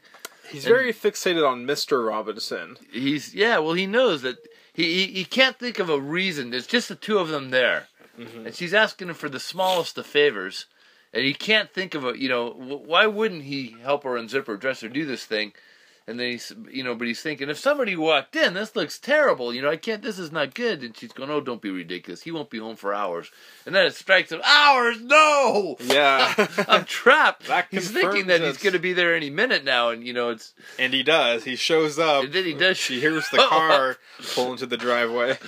He's 0.51 0.65
very 0.65 0.91
fixated 0.93 1.47
on 1.47 1.65
Mr. 1.65 2.07
Robinson. 2.07 2.77
He's 2.91 3.33
yeah. 3.35 3.59
Well, 3.59 3.73
he 3.73 3.85
knows 3.87 4.21
that 4.23 4.37
he 4.73 5.05
he, 5.05 5.13
he 5.13 5.25
can't 5.25 5.57
think 5.59 5.79
of 5.79 5.89
a 5.89 5.99
reason. 5.99 6.49
There's 6.49 6.67
just 6.67 6.89
the 6.89 6.95
two 6.95 7.17
of 7.19 7.29
them 7.29 7.49
there, 7.51 7.87
Mm-hmm. 8.17 8.47
and 8.47 8.55
she's 8.55 8.73
asking 8.73 9.09
him 9.09 9.15
for 9.15 9.29
the 9.29 9.39
smallest 9.39 9.97
of 9.97 10.05
favors, 10.05 10.65
and 11.13 11.23
he 11.23 11.33
can't 11.33 11.71
think 11.73 11.95
of 11.95 12.03
a 12.05 12.19
you 12.19 12.27
know 12.29 12.49
why 12.51 13.05
wouldn't 13.05 13.43
he 13.43 13.75
help 13.81 14.03
her 14.03 14.11
unzip 14.17 14.47
her 14.47 14.57
dress 14.57 14.83
or 14.83 14.89
do 14.89 15.05
this 15.05 15.25
thing, 15.25 15.53
and 16.09 16.19
then 16.19 16.31
he's 16.31 16.51
you 16.71 16.83
know 16.83 16.95
but 16.95 17.07
he's 17.07 17.21
thinking 17.21 17.49
if 17.49 17.57
somebody 17.59 17.95
walked 17.95 18.35
in 18.35 18.53
this 18.55 18.75
looks 18.75 18.97
terrible 18.99 19.53
you 19.53 19.61
know 19.61 19.69
I 19.69 19.77
can't 19.77 20.01
this 20.01 20.17
is 20.17 20.31
not 20.31 20.53
good 20.55 20.81
and 20.83 20.97
she's 20.97 21.13
going 21.13 21.29
oh 21.29 21.39
don't 21.39 21.61
be 21.61 21.69
ridiculous 21.69 22.23
he 22.23 22.31
won't 22.31 22.49
be 22.49 22.57
home 22.57 22.75
for 22.75 22.93
hours 22.93 23.29
and 23.65 23.73
then 23.75 23.85
it 23.85 23.93
strikes 23.95 24.31
him 24.31 24.41
hours 24.43 24.99
no 25.01 25.77
Yeah. 25.79 26.33
I'm 26.67 26.85
trapped 26.85 27.47
That 27.47 27.67
he's 27.69 27.91
thinking 27.91 28.27
that 28.27 28.41
he's 28.41 28.57
going 28.57 28.73
to 28.73 28.79
be 28.79 28.93
there 28.93 29.15
any 29.15 29.29
minute 29.29 29.63
now 29.63 29.89
and 29.89 30.05
you 30.05 30.13
know 30.13 30.29
it's 30.31 30.53
and 30.77 30.93
he 30.93 31.03
does. 31.03 31.43
He 31.43 31.55
shows 31.55 31.99
up. 31.99 32.23
and 32.23 32.33
then 32.33 32.45
he 32.45 32.53
does 32.53 32.77
She 32.77 32.99
hears 32.99 33.29
the 33.29 33.37
car 33.37 33.97
pull 34.33 34.51
into 34.51 34.65
the 34.65 34.77
driveway. 34.77 35.37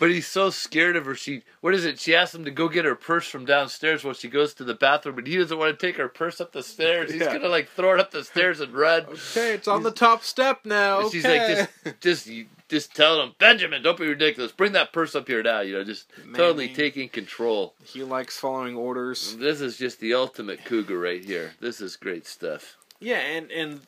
But 0.00 0.10
he's 0.10 0.26
so 0.26 0.50
scared 0.50 0.96
of 0.96 1.06
her. 1.06 1.14
She, 1.14 1.44
what 1.60 1.72
is 1.72 1.84
it? 1.84 2.00
She 2.00 2.16
asks 2.16 2.34
him 2.34 2.44
to 2.44 2.50
go 2.50 2.68
get 2.68 2.84
her 2.84 2.96
purse 2.96 3.28
from 3.28 3.44
downstairs 3.44 4.02
while 4.02 4.12
she 4.12 4.28
goes 4.28 4.52
to 4.54 4.64
the 4.64 4.74
bathroom, 4.74 5.14
but 5.14 5.26
he 5.28 5.36
doesn't 5.36 5.56
want 5.56 5.78
to 5.78 5.86
take 5.86 5.96
her 5.98 6.08
purse 6.08 6.40
up 6.40 6.52
the 6.52 6.64
stairs. 6.64 7.12
He's 7.12 7.20
Yeah. 7.22 7.32
gonna 7.32 7.48
like 7.48 7.68
throw 7.70 7.94
it 7.94 8.00
up 8.00 8.10
the 8.10 8.24
stairs 8.24 8.58
and 8.60 8.74
run. 8.74 9.06
Okay, 9.30 9.54
it's 9.54 9.68
on 9.68 9.82
the 9.82 9.90
top 9.90 10.22
step 10.24 10.60
now. 10.64 10.98
Okay. 11.00 11.08
She's 11.10 11.24
like, 11.24 11.46
just, 11.46 12.00
just, 12.00 12.26
you, 12.26 12.46
just 12.68 12.94
tell 12.94 13.20
him, 13.22 13.32
Benjamin, 13.38 13.82
don't 13.82 13.98
be 13.98 14.06
ridiculous. 14.06 14.52
Bring 14.52 14.72
that 14.72 14.92
purse 14.92 15.14
up 15.14 15.26
here 15.28 15.42
now. 15.42 15.60
You 15.60 15.74
know, 15.74 15.84
just 15.84 16.10
totally 16.34 16.66
Manny. 16.66 16.76
taking 16.76 17.08
control. 17.08 17.74
he 17.84 18.02
likes 18.02 18.38
following 18.38 18.76
orders. 18.76 19.36
This 19.36 19.60
is 19.60 19.76
just 19.78 20.00
the 20.00 20.14
ultimate 20.14 20.64
cougar 20.64 20.98
right 20.98 21.24
here. 21.24 21.52
This 21.60 21.80
is 21.80 21.96
great 21.96 22.26
stuff. 22.26 22.76
Yeah, 23.00 23.18
and 23.18 23.50
and 23.50 23.80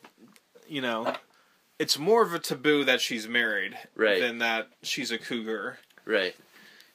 you 0.67 0.81
know, 0.81 1.13
it's 1.79 1.97
more 1.97 2.21
of 2.23 2.33
a 2.33 2.39
taboo 2.39 2.83
that 2.85 3.01
she's 3.01 3.27
married 3.27 3.77
Right. 3.95 4.19
than 4.21 4.39
that 4.39 4.67
she's 4.83 5.11
a 5.11 5.17
cougar. 5.17 5.79
Right. 6.05 6.35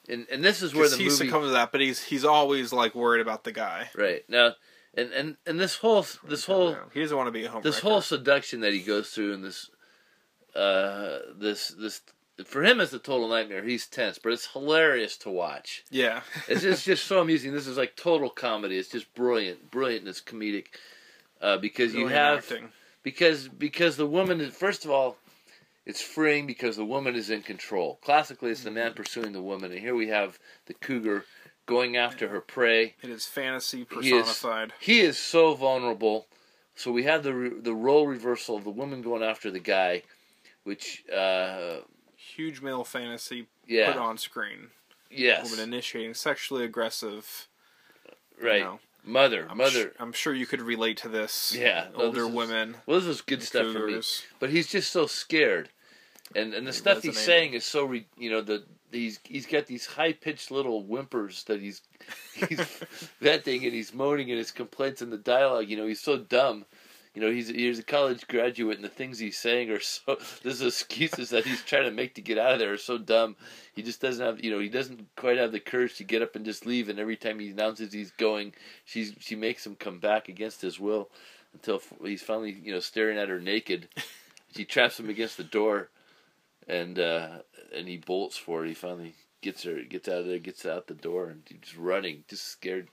And 0.09 0.27
and 0.31 0.43
this 0.43 0.61
is 0.61 0.73
where 0.73 0.89
the 0.89 0.97
he 0.97 1.05
movie. 1.05 1.15
succumbs 1.15 1.47
to 1.47 1.51
that, 1.53 1.71
but 1.71 1.79
he's 1.81 2.03
he's 2.03 2.25
always 2.25 2.71
like 2.73 2.93
worried 2.93 3.21
about 3.21 3.43
the 3.45 3.51
guy. 3.53 3.89
Right 3.95 4.23
now, 4.29 4.53
and 4.95 5.11
and 5.11 5.37
and 5.45 5.59
this 5.59 5.75
whole 5.77 6.05
this 6.27 6.45
whole 6.45 6.75
He 6.93 7.01
doesn't 7.01 7.15
want 7.15 7.27
to 7.27 7.31
be 7.31 7.45
a 7.45 7.49
home. 7.49 7.61
this 7.63 7.79
whole 7.79 8.01
seduction 8.01 8.61
that 8.61 8.73
he 8.73 8.81
goes 8.81 9.09
through 9.09 9.33
and 9.33 9.43
this 9.43 9.69
uh 10.55 11.19
this 11.35 11.69
this 11.69 12.01
for 12.45 12.63
him 12.63 12.79
it's 12.79 12.93
a 12.93 12.99
total 12.99 13.27
nightmare. 13.27 13.63
He's 13.63 13.87
tense 13.87 14.19
but 14.19 14.33
it's 14.33 14.47
hilarious 14.47 15.17
to 15.17 15.29
watch. 15.29 15.83
Yeah, 15.89 16.21
it's 16.47 16.61
just, 16.61 16.85
just 16.85 17.05
so 17.05 17.21
amusing. 17.21 17.53
This 17.53 17.67
is 17.67 17.77
like 17.77 17.95
total 17.95 18.29
comedy. 18.29 18.77
It's 18.77 18.89
just 18.89 19.13
brilliant 19.13 19.71
brilliant. 19.71 20.01
And 20.01 20.09
it's 20.09 20.21
comedic 20.21 20.67
uh, 21.41 21.57
because 21.57 21.93
you 21.93 22.07
have 22.07 22.39
acting. 22.39 22.69
because 23.01 23.47
because 23.47 23.97
the 23.97 24.07
woman 24.07 24.41
is 24.41 24.53
first 24.55 24.85
of 24.85 24.91
all 24.91 25.17
it's 25.85 26.01
freeing 26.01 26.47
because 26.47 26.77
the 26.77 26.85
woman 26.85 27.15
is 27.15 27.29
in 27.29 27.41
control. 27.41 27.99
Classically 28.03 28.51
it's 28.51 28.63
the 28.63 28.71
man 28.71 28.93
pursuing 28.93 29.33
the 29.33 29.41
woman. 29.41 29.71
And 29.71 29.81
here 29.81 29.95
we 29.95 30.07
have 30.07 30.39
the 30.67 30.73
cougar 30.73 31.25
going 31.65 31.95
after 31.97 32.27
her 32.29 32.41
prey 32.41 32.95
It 33.01 33.09
is 33.09 33.25
fantasy 33.25 33.85
He 34.01 34.11
is- 34.15 34.23
personified. 34.25 34.73
he 34.79 34.99
is 35.01 35.17
so 35.17 35.53
vulnerable. 35.53 36.27
So 36.75 36.91
we 36.91 37.03
have 37.03 37.23
the 37.23 37.33
re- 37.33 37.59
the 37.61 37.73
role 37.75 38.07
reversal 38.07 38.57
of 38.57 38.63
the 38.63 38.69
woman 38.71 39.01
going 39.01 39.21
after 39.23 39.51
the 39.51 39.59
guy, 39.59 40.03
which 40.63 41.03
uh, 41.09 41.81
Huge 42.15 42.61
male 42.61 42.83
fantasy 42.83 43.47
yeah, 43.67 43.91
put 43.91 44.01
on 44.01 44.17
screen. 44.17 44.69
yes, 45.11 45.49
Woman 45.51 45.63
initiating 45.71 46.15
sexually 46.15 46.63
aggressive. 46.65 47.47
you 48.41 48.47
right, 48.47 48.63
know. 48.63 48.79
mother, 49.03 49.45
I'm 49.49 49.57
mother. 49.57 49.69
Sure, 49.71 49.91
I'm 49.99 50.13
sure 50.13 50.33
you 50.33 50.47
could 50.47 50.61
relate 50.61 50.97
to 50.97 51.09
this. 51.09 51.53
Yeah, 51.55 51.89
no, 51.95 52.05
older 52.05 52.25
is- 52.25 52.31
women. 52.33 52.77
well, 52.87 52.99
this 52.99 53.07
is 53.07 53.21
good 53.21 53.43
stuff 53.43 53.71
for 53.71 53.85
me. 53.87 54.01
But 54.39 54.49
he's 54.49 54.67
just 54.67 54.89
so 54.91 55.05
scared, 55.05 55.69
and 56.35 56.53
and 56.55 56.65
the 56.65 56.73
stuff 56.73 57.03
he's 57.03 57.19
saying 57.19 57.53
is 57.53 57.65
so 57.65 57.85
re- 57.85 58.07
you 58.17 58.31
know 58.31 58.41
the 58.41 58.63
he's 58.93 59.19
he's 59.23 59.45
got 59.45 59.67
these 59.67 59.85
high 59.85 60.13
pitched 60.13 60.51
little 60.51 60.83
whimpers 60.83 61.43
that 61.45 61.61
he's 61.61 61.81
he's 62.35 62.59
venting 63.21 63.63
and 63.63 63.73
he's 63.73 63.93
moaning 63.93 64.29
and 64.29 64.37
his 64.37 64.51
complaints 64.51 65.01
and 65.01 65.11
the 65.11 65.17
dialogue. 65.17 65.69
You 65.69 65.77
know, 65.77 65.87
he's 65.87 66.01
so 66.01 66.17
dumb. 66.17 66.65
You 67.13 67.21
know, 67.21 67.31
he's 67.31 67.47
he's 67.47 67.77
a 67.77 67.83
college 67.83 68.27
graduate, 68.27 68.77
and 68.77 68.83
the 68.83 68.89
things 68.89 69.19
he's 69.19 69.37
saying 69.37 69.69
are 69.69 69.79
so. 69.79 70.17
Those 70.43 70.61
excuses 70.61 71.29
that 71.29 71.45
he's 71.45 71.63
trying 71.63 71.83
to 71.83 71.91
make 71.91 72.15
to 72.15 72.21
get 72.21 72.39
out 72.39 72.53
of 72.53 72.59
there 72.59 72.73
are 72.73 72.77
so 72.77 72.97
dumb. 72.97 73.35
He 73.75 73.83
just 73.83 74.01
doesn't 74.01 74.25
have, 74.25 74.43
you 74.43 74.49
know, 74.49 74.59
he 74.59 74.69
doesn't 74.69 75.15
quite 75.15 75.37
have 75.37 75.51
the 75.51 75.59
courage 75.59 75.95
to 75.97 76.03
get 76.03 76.23
up 76.23 76.35
and 76.35 76.43
just 76.43 76.65
leave. 76.65 76.89
And 76.89 76.99
every 76.99 77.15
time 77.15 77.39
he 77.39 77.51
announces 77.51 77.93
he's 77.93 78.11
going, 78.11 78.53
she's 78.83 79.13
she 79.19 79.35
makes 79.35 79.65
him 79.65 79.75
come 79.75 79.99
back 79.99 80.27
against 80.27 80.61
his 80.61 80.79
will, 80.79 81.09
until 81.53 81.81
he's 82.03 82.23
finally, 82.23 82.57
you 82.63 82.73
know, 82.73 82.79
staring 82.79 83.17
at 83.17 83.29
her 83.29 83.39
naked. 83.39 83.89
She 84.55 84.65
traps 84.65 84.99
him 84.99 85.09
against 85.09 85.37
the 85.37 85.43
door, 85.43 85.89
and 86.67 86.99
uh, 86.99 87.39
and 87.75 87.87
he 87.87 87.97
bolts 87.97 88.37
for 88.37 88.63
it. 88.65 88.69
He 88.69 88.73
finally 88.73 89.15
gets 89.41 89.63
her, 89.63 89.81
gets 89.83 90.07
out 90.07 90.19
of 90.19 90.25
there, 90.27 90.39
gets 90.39 90.65
out 90.65 90.87
the 90.87 90.93
door, 90.93 91.29
and 91.29 91.43
he's 91.47 91.75
running, 91.77 92.23
just 92.27 92.47
scared. 92.47 92.87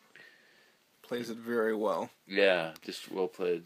Plays 1.03 1.31
it 1.31 1.39
very 1.39 1.75
well. 1.75 2.11
Yeah, 2.27 2.73
just 2.83 3.11
well 3.11 3.29
played. 3.29 3.65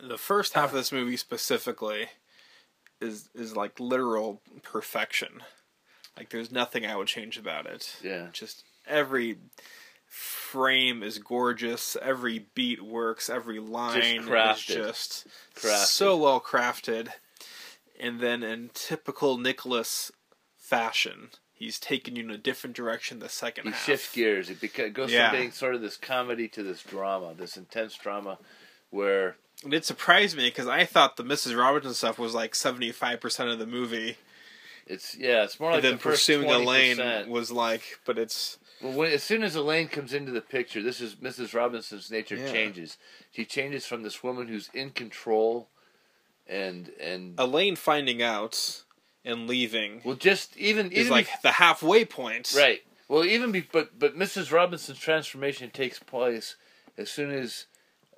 The 0.00 0.18
first 0.18 0.54
half 0.54 0.70
of 0.70 0.74
this 0.76 0.92
movie 0.92 1.16
specifically 1.16 2.06
is 3.00 3.28
is 3.34 3.56
like 3.56 3.80
literal 3.80 4.40
perfection. 4.62 5.42
Like 6.16 6.30
there's 6.30 6.52
nothing 6.52 6.84
I 6.84 6.96
would 6.96 7.06
change 7.06 7.38
about 7.38 7.66
it. 7.66 7.96
Yeah. 8.02 8.26
Just 8.32 8.64
every 8.86 9.38
frame 10.06 11.02
is 11.02 11.18
gorgeous, 11.18 11.96
every 12.00 12.46
beat 12.54 12.82
works, 12.82 13.30
every 13.30 13.58
line 13.60 14.00
is 14.28 14.60
just 14.64 15.26
Crafted. 15.54 15.84
so 15.86 16.16
well 16.16 16.40
crafted. 16.40 17.08
And 18.00 18.20
then 18.20 18.42
in 18.42 18.70
typical 18.74 19.38
Nichols 19.38 20.12
fashion, 20.56 21.30
he's 21.52 21.78
taken 21.78 22.14
you 22.16 22.24
in 22.24 22.30
a 22.30 22.38
different 22.38 22.76
direction 22.76 23.18
the 23.18 23.28
second 23.28 23.64
He 23.64 23.70
half. 23.70 23.84
shifts 23.84 24.14
gears. 24.14 24.50
It 24.50 24.60
goes 24.94 25.10
Yeah. 25.10 25.30
from 25.30 25.38
being 25.38 25.52
sort 25.52 25.74
of 25.74 25.80
this 25.80 25.96
comedy 25.96 26.48
to 26.48 26.62
this 26.62 26.82
drama, 26.82 27.34
this 27.34 27.56
intense 27.56 27.96
drama, 27.96 28.38
where 28.90 29.36
And 29.64 29.74
it 29.74 29.84
surprised 29.84 30.36
me 30.36 30.44
because 30.48 30.68
I 30.68 30.84
thought 30.84 31.16
the 31.16 31.24
Mrs. 31.24 31.58
Robinson 31.58 31.92
stuff 31.94 32.18
was 32.18 32.32
like 32.34 32.54
seventy 32.54 32.92
five 32.92 33.20
percent 33.20 33.50
of 33.50 33.58
the 33.58 33.66
movie. 33.66 34.16
it's 34.86 35.16
yeah, 35.16 35.42
it's 35.42 35.58
more 35.58 35.70
like 35.70 35.78
and 35.78 35.84
then 35.84 35.92
the 35.94 35.98
first 35.98 36.26
pursuing 36.26 36.46
20%. 36.48 36.54
Elaine 36.62 37.28
was 37.30 37.50
like, 37.50 37.98
but 38.06 38.16
it's 38.18 38.58
Well, 38.80 38.92
when, 38.92 39.12
as 39.12 39.24
soon 39.24 39.42
as 39.42 39.56
Elaine 39.56 39.88
comes 39.88 40.12
into 40.14 40.30
the 40.30 40.40
picture, 40.40 40.80
this 40.80 41.00
is 41.00 41.16
Mrs. 41.16 41.52
Robinson's 41.54 42.08
nature 42.10 42.36
Yeah. 42.36 42.52
changes. 42.52 42.96
She 43.32 43.44
changes 43.44 43.84
from 43.84 44.04
this 44.04 44.22
woman 44.22 44.46
who's 44.46 44.70
in 44.72 44.90
control, 44.90 45.68
and 46.48 46.90
and 47.00 47.34
Elaine 47.38 47.76
finding 47.76 48.22
out 48.22 48.82
and 49.24 49.46
leaving 49.46 50.00
well, 50.04 50.14
just 50.16 50.56
even 50.56 50.90
is 50.92 51.00
even 51.06 51.12
like 51.12 51.28
the 51.42 51.52
halfway 51.52 52.04
point. 52.04 52.54
Right. 52.56 52.80
Well, 53.08 53.24
even 53.24 53.52
be, 53.52 53.66
but 53.72 53.98
but 53.98 54.16
Mrs. 54.16 54.52
Robinson's 54.52 54.98
transformation 54.98 55.70
takes 55.70 55.98
place 55.98 56.56
as 56.96 57.10
soon 57.10 57.30
as 57.30 57.66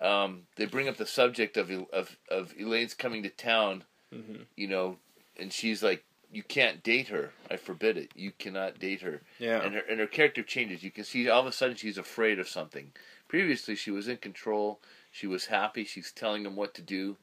um, 0.00 0.42
they 0.56 0.64
bring 0.66 0.88
up 0.88 0.96
the 0.96 1.06
subject 1.06 1.56
of 1.56 1.70
of 1.92 2.16
of 2.28 2.54
Elaine's 2.58 2.94
coming 2.94 3.22
to 3.22 3.28
town. 3.30 3.84
Mhm. 4.12 4.46
You 4.56 4.66
know, 4.66 4.98
and 5.38 5.52
she's 5.52 5.82
like, 5.82 6.04
"You 6.32 6.42
can't 6.42 6.82
date 6.82 7.08
her. 7.08 7.30
I 7.48 7.56
forbid 7.56 7.96
it. 7.96 8.10
You 8.16 8.32
cannot 8.32 8.80
date 8.80 9.02
her." 9.02 9.22
Yeah. 9.38 9.62
And 9.62 9.74
her 9.74 9.82
and 9.88 10.00
her 10.00 10.08
character 10.08 10.42
changes. 10.42 10.82
You 10.82 10.90
can 10.90 11.04
see 11.04 11.28
all 11.28 11.40
of 11.40 11.46
a 11.46 11.52
sudden 11.52 11.76
she's 11.76 11.98
afraid 11.98 12.40
of 12.40 12.48
something. 12.48 12.92
Previously, 13.28 13.76
she 13.76 13.92
was 13.92 14.08
in 14.08 14.16
control. 14.16 14.80
She 15.12 15.28
was 15.28 15.46
happy. 15.46 15.84
She's 15.84 16.10
telling 16.10 16.44
him 16.44 16.56
what 16.56 16.74
to 16.74 16.82
do. 16.82 17.16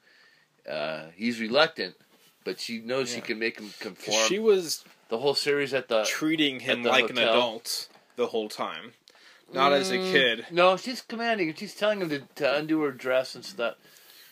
Uh, 0.68 1.08
he's 1.16 1.40
reluctant, 1.40 1.96
but 2.44 2.60
she 2.60 2.80
knows 2.80 3.10
she 3.10 3.22
can 3.22 3.40
make 3.40 3.60
him 3.60 3.72
conform. 3.80 4.28
she 4.28 4.40
was 4.40 4.84
the 5.10 5.18
whole 5.18 5.36
series 5.36 5.74
at 5.74 5.88
the 5.88 6.04
treating 6.04 6.60
him 6.60 6.84
the 6.84 6.90
like 6.90 7.10
an 7.10 7.18
adult 7.18 7.88
the 8.18 8.28
whole 8.28 8.50
time, 8.50 8.92
not 9.54 9.72
as 9.72 9.90
a 9.92 9.98
Mm, 9.98 10.12
kid. 10.12 10.46
No, 10.52 10.76
she's 10.76 11.02
commanding. 11.02 11.54
She's 11.54 11.74
telling 11.74 12.02
him 12.02 12.10
to, 12.10 12.20
to 12.36 12.56
undo 12.56 12.82
her 12.82 12.92
dress 12.92 13.36
and 13.36 13.46
stuff. 13.46 13.76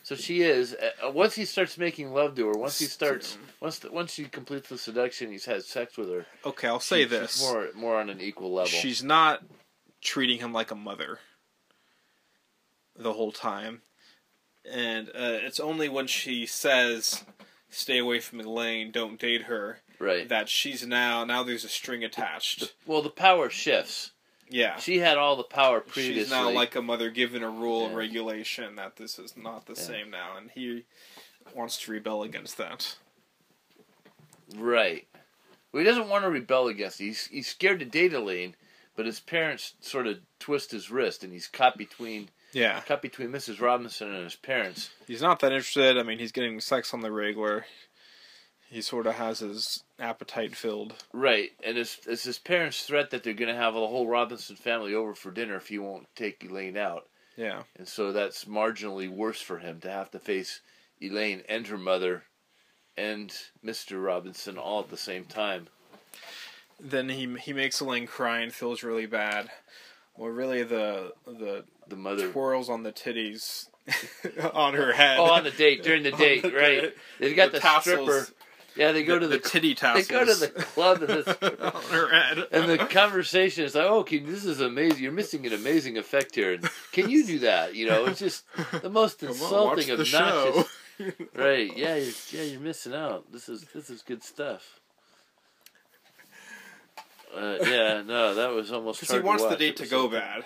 So 0.03 0.15
she 0.15 0.41
is. 0.43 0.75
Uh, 0.75 1.09
once 1.11 1.33
he 1.36 1.45
starts 1.45 1.77
making 1.79 2.13
love 2.13 2.36
to 2.36 2.47
her, 2.47 2.53
once 2.53 2.77
he 2.77 2.86
starts, 2.86 3.38
once 3.59 3.79
the, 3.79 3.91
once 3.91 4.13
she 4.13 4.25
completes 4.25 4.69
the 4.69 4.77
seduction, 4.77 5.31
he's 5.31 5.45
had 5.45 5.63
sex 5.63 5.97
with 5.97 6.09
her. 6.11 6.25
Okay, 6.45 6.67
I'll 6.67 6.79
say 6.79 7.03
she- 7.03 7.09
this: 7.09 7.31
she's 7.38 7.41
more 7.41 7.69
more 7.75 7.95
on 7.99 8.09
an 8.09 8.19
equal 8.21 8.53
level. 8.53 8.69
she's 8.69 9.01
not 9.01 9.41
treating 10.01 10.38
him 10.39 10.51
like 10.53 10.69
a 10.69 10.75
mother 10.75 11.19
the 12.95 13.13
whole 13.13 13.31
time, 13.31 13.81
and 14.70 15.09
uh, 15.09 15.11
it's 15.43 15.59
only 15.59 15.89
when 15.89 16.07
she 16.07 16.45
says, 16.45 17.24
"Stay 17.70 17.97
away 17.99 18.20
from 18.20 18.39
Elaine, 18.39 18.91
don't 18.91 19.20
date 19.20 19.43
her," 19.43 19.80
right. 19.99 20.28
that 20.30 20.49
she's 20.49 20.86
now 20.86 21.24
now 21.24 21.43
there's 21.43 21.63
a 21.63 21.70
string 21.70 22.03
attached. 22.03 22.74
Well, 22.86 23.01
the 23.01 23.09
power 23.09 23.49
shifts. 23.49 24.11
Yeah. 24.49 24.78
She 24.78 24.99
had 24.99 25.18
all 25.18 25.36
the 25.36 25.43
power 25.43 25.80
previously. 25.82 26.22
She's 26.22 26.30
now 26.30 26.51
like 26.51 26.76
a 26.76 26.82
mother 26.82 27.09
given 27.09 27.41
a 27.41 27.49
rule 27.49 27.88
and 27.88 27.95
regulation 27.95 28.76
that 28.76 28.95
this 28.95 29.18
is 29.18 29.36
not 29.36 29.66
the 29.66 29.74
Yeah. 29.74 29.80
same 29.82 30.11
now, 30.11 30.38
and 30.38 30.51
he 30.51 30.84
wants 31.55 31.78
to 31.80 31.91
rebel 31.91 32.22
against 32.24 32.57
that. 32.57 32.95
right. 34.55 35.07
Well, 35.72 35.84
he 35.84 35.89
doesn't 35.89 36.09
want 36.09 36.24
to 36.24 36.30
rebel 36.30 36.68
against. 36.68 37.01
It. 37.01 37.05
He's 37.05 37.26
he's 37.28 37.47
scared 37.47 37.80
to 37.80 37.86
date 37.86 38.13
Elaine, 38.13 38.55
but 38.95 39.05
his 39.05 39.20
parents 39.20 39.74
sort 39.82 40.07
of 40.07 40.20
twist 40.39 40.72
his 40.72 40.89
wrist, 40.91 41.24
and 41.24 41.34
he's 41.34 41.47
caught 41.47 41.78
between 41.78 42.30
Yeah. 42.55 42.79
Cut 42.87 43.01
between 43.01 43.31
Mrs. 43.31 43.59
Robinson 43.59 44.13
and 44.13 44.23
his 44.23 44.37
parents. 44.37 44.89
He's 45.05 45.21
not 45.21 45.41
that 45.41 45.51
interested. 45.51 45.97
I 45.97 46.03
mean, 46.03 46.19
he's 46.19 46.31
getting 46.31 46.61
sex 46.61 46.93
on 46.93 47.01
the 47.01 47.11
regular. 47.11 47.65
He 48.69 48.81
sort 48.81 49.07
of 49.07 49.15
has 49.15 49.39
his 49.39 49.83
appetite 49.99 50.55
filled. 50.55 50.93
Right, 51.11 51.51
and 51.63 51.77
it's, 51.77 51.99
it's 52.07 52.23
his 52.23 52.39
parents' 52.39 52.83
threat 52.83 53.11
that 53.11 53.23
they're 53.23 53.33
going 53.33 53.53
to 53.53 53.59
have 53.59 53.73
the 53.73 53.81
whole 53.81 54.07
Robinson 54.07 54.55
family 54.55 54.95
over 54.95 55.13
for 55.13 55.31
dinner 55.31 55.57
if 55.57 55.67
he 55.67 55.77
won't 55.77 56.07
take 56.15 56.43
Elaine 56.43 56.77
out. 56.77 57.07
Yeah. 57.35 57.63
And 57.77 57.87
so 57.87 58.13
that's 58.13 58.45
marginally 58.45 59.09
worse 59.09 59.41
for 59.41 59.59
him 59.59 59.81
to 59.81 59.91
have 59.91 60.09
to 60.11 60.19
face 60.19 60.61
Elaine 61.01 61.43
and 61.49 61.67
her 61.67 61.77
mother 61.77 62.23
and 62.97 63.33
Mr. 63.63 64.03
Robinson 64.03 64.57
all 64.57 64.79
at 64.79 64.89
the 64.89 64.97
same 64.97 65.25
time. 65.25 65.67
Then 66.79 67.09
he 67.09 67.35
he 67.39 67.53
makes 67.53 67.81
Elaine 67.81 68.07
cry 68.07 68.39
and 68.39 68.53
feels 68.53 68.83
really 68.83 69.05
bad. 69.05 69.49
Well, 70.18 70.30
really, 70.30 70.63
the 70.63 71.13
the 71.26 71.66
The 71.88 71.95
mother. 71.95 72.32
twirls 72.32 72.70
on 72.70 72.84
the 72.84 72.91
titties 72.91 73.68
on 74.53 74.74
her 74.74 74.93
head. 74.93 75.20
Oh, 75.20 75.26
on 75.26 75.43
the 75.43 75.51
date, 75.51 75.84
during 75.84 76.03
the 76.03 76.11
date, 76.26 76.41
the 76.43 76.51
right. 76.51 76.82
date. 76.82 76.93
They've 77.20 77.36
got 77.36 77.51
the, 77.51 77.59
tassels, 77.59 78.09
stripper. 78.09 78.28
Yeah, 78.76 78.91
they 78.91 79.03
go 79.03 79.16
the, 79.16 79.20
to 79.22 79.28
the, 79.28 79.38
the 79.38 79.49
titty 79.49 79.74
they 79.74 80.03
go 80.03 80.26
to 80.26 80.34
the 80.36 80.47
club 80.47 81.01
and 81.01 81.09
the 81.09 81.57
on 81.76 81.84
her 81.84 82.09
head. 82.09 82.47
and 82.51 82.70
the 82.70 82.78
conversation 82.78 83.63
is 83.63 83.74
like, 83.76 83.86
"Oh, 83.86 84.03
can, 84.03 84.26
this 84.26 84.43
is 84.43 84.59
amazing. 84.59 85.01
You're 85.03 85.11
missing 85.13 85.45
an 85.45 85.53
amazing 85.53 85.97
effect 85.97 86.36
here. 86.36 86.53
And 86.53 86.70
can 86.91 87.09
you 87.09 87.26
do 87.26 87.39
that? 87.39 87.76
You 87.76 87.88
know, 87.88 88.05
it's 88.05 88.20
just 88.20 88.43
the 88.82 88.89
most 88.89 89.20
Come 89.20 89.30
on, 89.30 89.36
insulting, 89.36 89.91
obnoxious. 89.91 90.68
Right? 91.36 91.76
Yeah, 91.76 91.95
you're, 91.95 92.13
yeah, 92.32 92.43
you're 92.43 92.61
missing 92.61 92.93
out. 92.93 93.32
This 93.32 93.47
is 93.49 93.66
this 93.74 93.89
is 93.89 94.01
good 94.01 94.24
stuff. 94.24 94.80
Uh, 97.36 97.57
yeah, 97.63 98.01
no, 98.01 98.36
that 98.36 98.51
was 98.51 98.71
almost. 98.71 99.01
Because 99.01 99.15
he 99.15 99.21
wants 99.21 99.45
the 99.45 99.55
date 99.55 99.77
to 99.77 99.88
go 99.88 100.07
bad, 100.07 100.45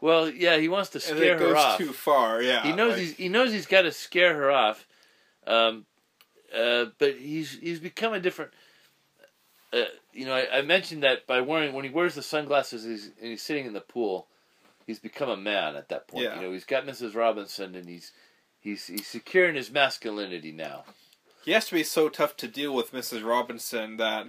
Well, 0.00 0.28
yeah, 0.28 0.58
he 0.58 0.68
wants 0.68 0.90
to 0.90 1.00
scare 1.00 1.34
it 1.36 1.40
her 1.40 1.46
goes 1.48 1.56
off. 1.56 1.78
too 1.78 1.92
far. 1.92 2.42
Yeah, 2.42 2.62
he 2.62 2.72
knows 2.72 2.92
like- 2.92 3.00
he's 3.00 3.16
he 3.16 3.28
knows 3.28 3.52
he's 3.52 3.66
got 3.66 3.82
to 3.82 3.92
scare 3.92 4.34
her 4.34 4.50
off, 4.50 4.86
um, 5.46 5.86
uh, 6.54 6.86
but 6.98 7.16
he's 7.16 7.58
he's 7.58 7.80
become 7.80 8.12
a 8.12 8.20
different. 8.20 8.52
Uh, 9.72 9.84
you 10.12 10.24
know, 10.24 10.34
I, 10.34 10.58
I 10.58 10.62
mentioned 10.62 11.02
that 11.02 11.26
by 11.26 11.40
wearing 11.40 11.74
when 11.74 11.84
he 11.84 11.90
wears 11.90 12.14
the 12.14 12.22
sunglasses 12.22 12.84
he's, 12.84 13.06
and 13.20 13.30
he's 13.30 13.42
sitting 13.42 13.66
in 13.66 13.72
the 13.72 13.80
pool, 13.80 14.28
he's 14.86 15.00
become 15.00 15.28
a 15.28 15.36
man 15.36 15.74
at 15.76 15.88
that 15.88 16.06
point. 16.06 16.24
Yeah. 16.24 16.36
You 16.36 16.42
know, 16.42 16.52
he's 16.52 16.64
got 16.64 16.86
Mrs. 16.86 17.14
Robinson 17.14 17.74
and 17.74 17.88
he's 17.88 18.12
he's 18.60 18.86
he's 18.86 19.06
secure 19.06 19.48
in 19.48 19.54
his 19.56 19.70
masculinity 19.70 20.52
now. 20.52 20.84
He 21.44 21.52
has 21.52 21.66
to 21.66 21.74
be 21.74 21.82
so 21.82 22.08
tough 22.08 22.36
to 22.38 22.48
deal 22.48 22.74
with 22.74 22.92
Mrs. 22.92 23.24
Robinson 23.24 23.96
that 23.98 24.28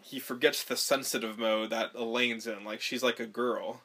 he 0.00 0.18
forgets 0.18 0.64
the 0.64 0.76
sensitive 0.76 1.38
mode 1.38 1.70
that 1.70 1.94
Elaine's 1.94 2.46
in. 2.46 2.64
Like 2.64 2.80
she's 2.80 3.02
like 3.02 3.20
a 3.20 3.26
girl, 3.26 3.82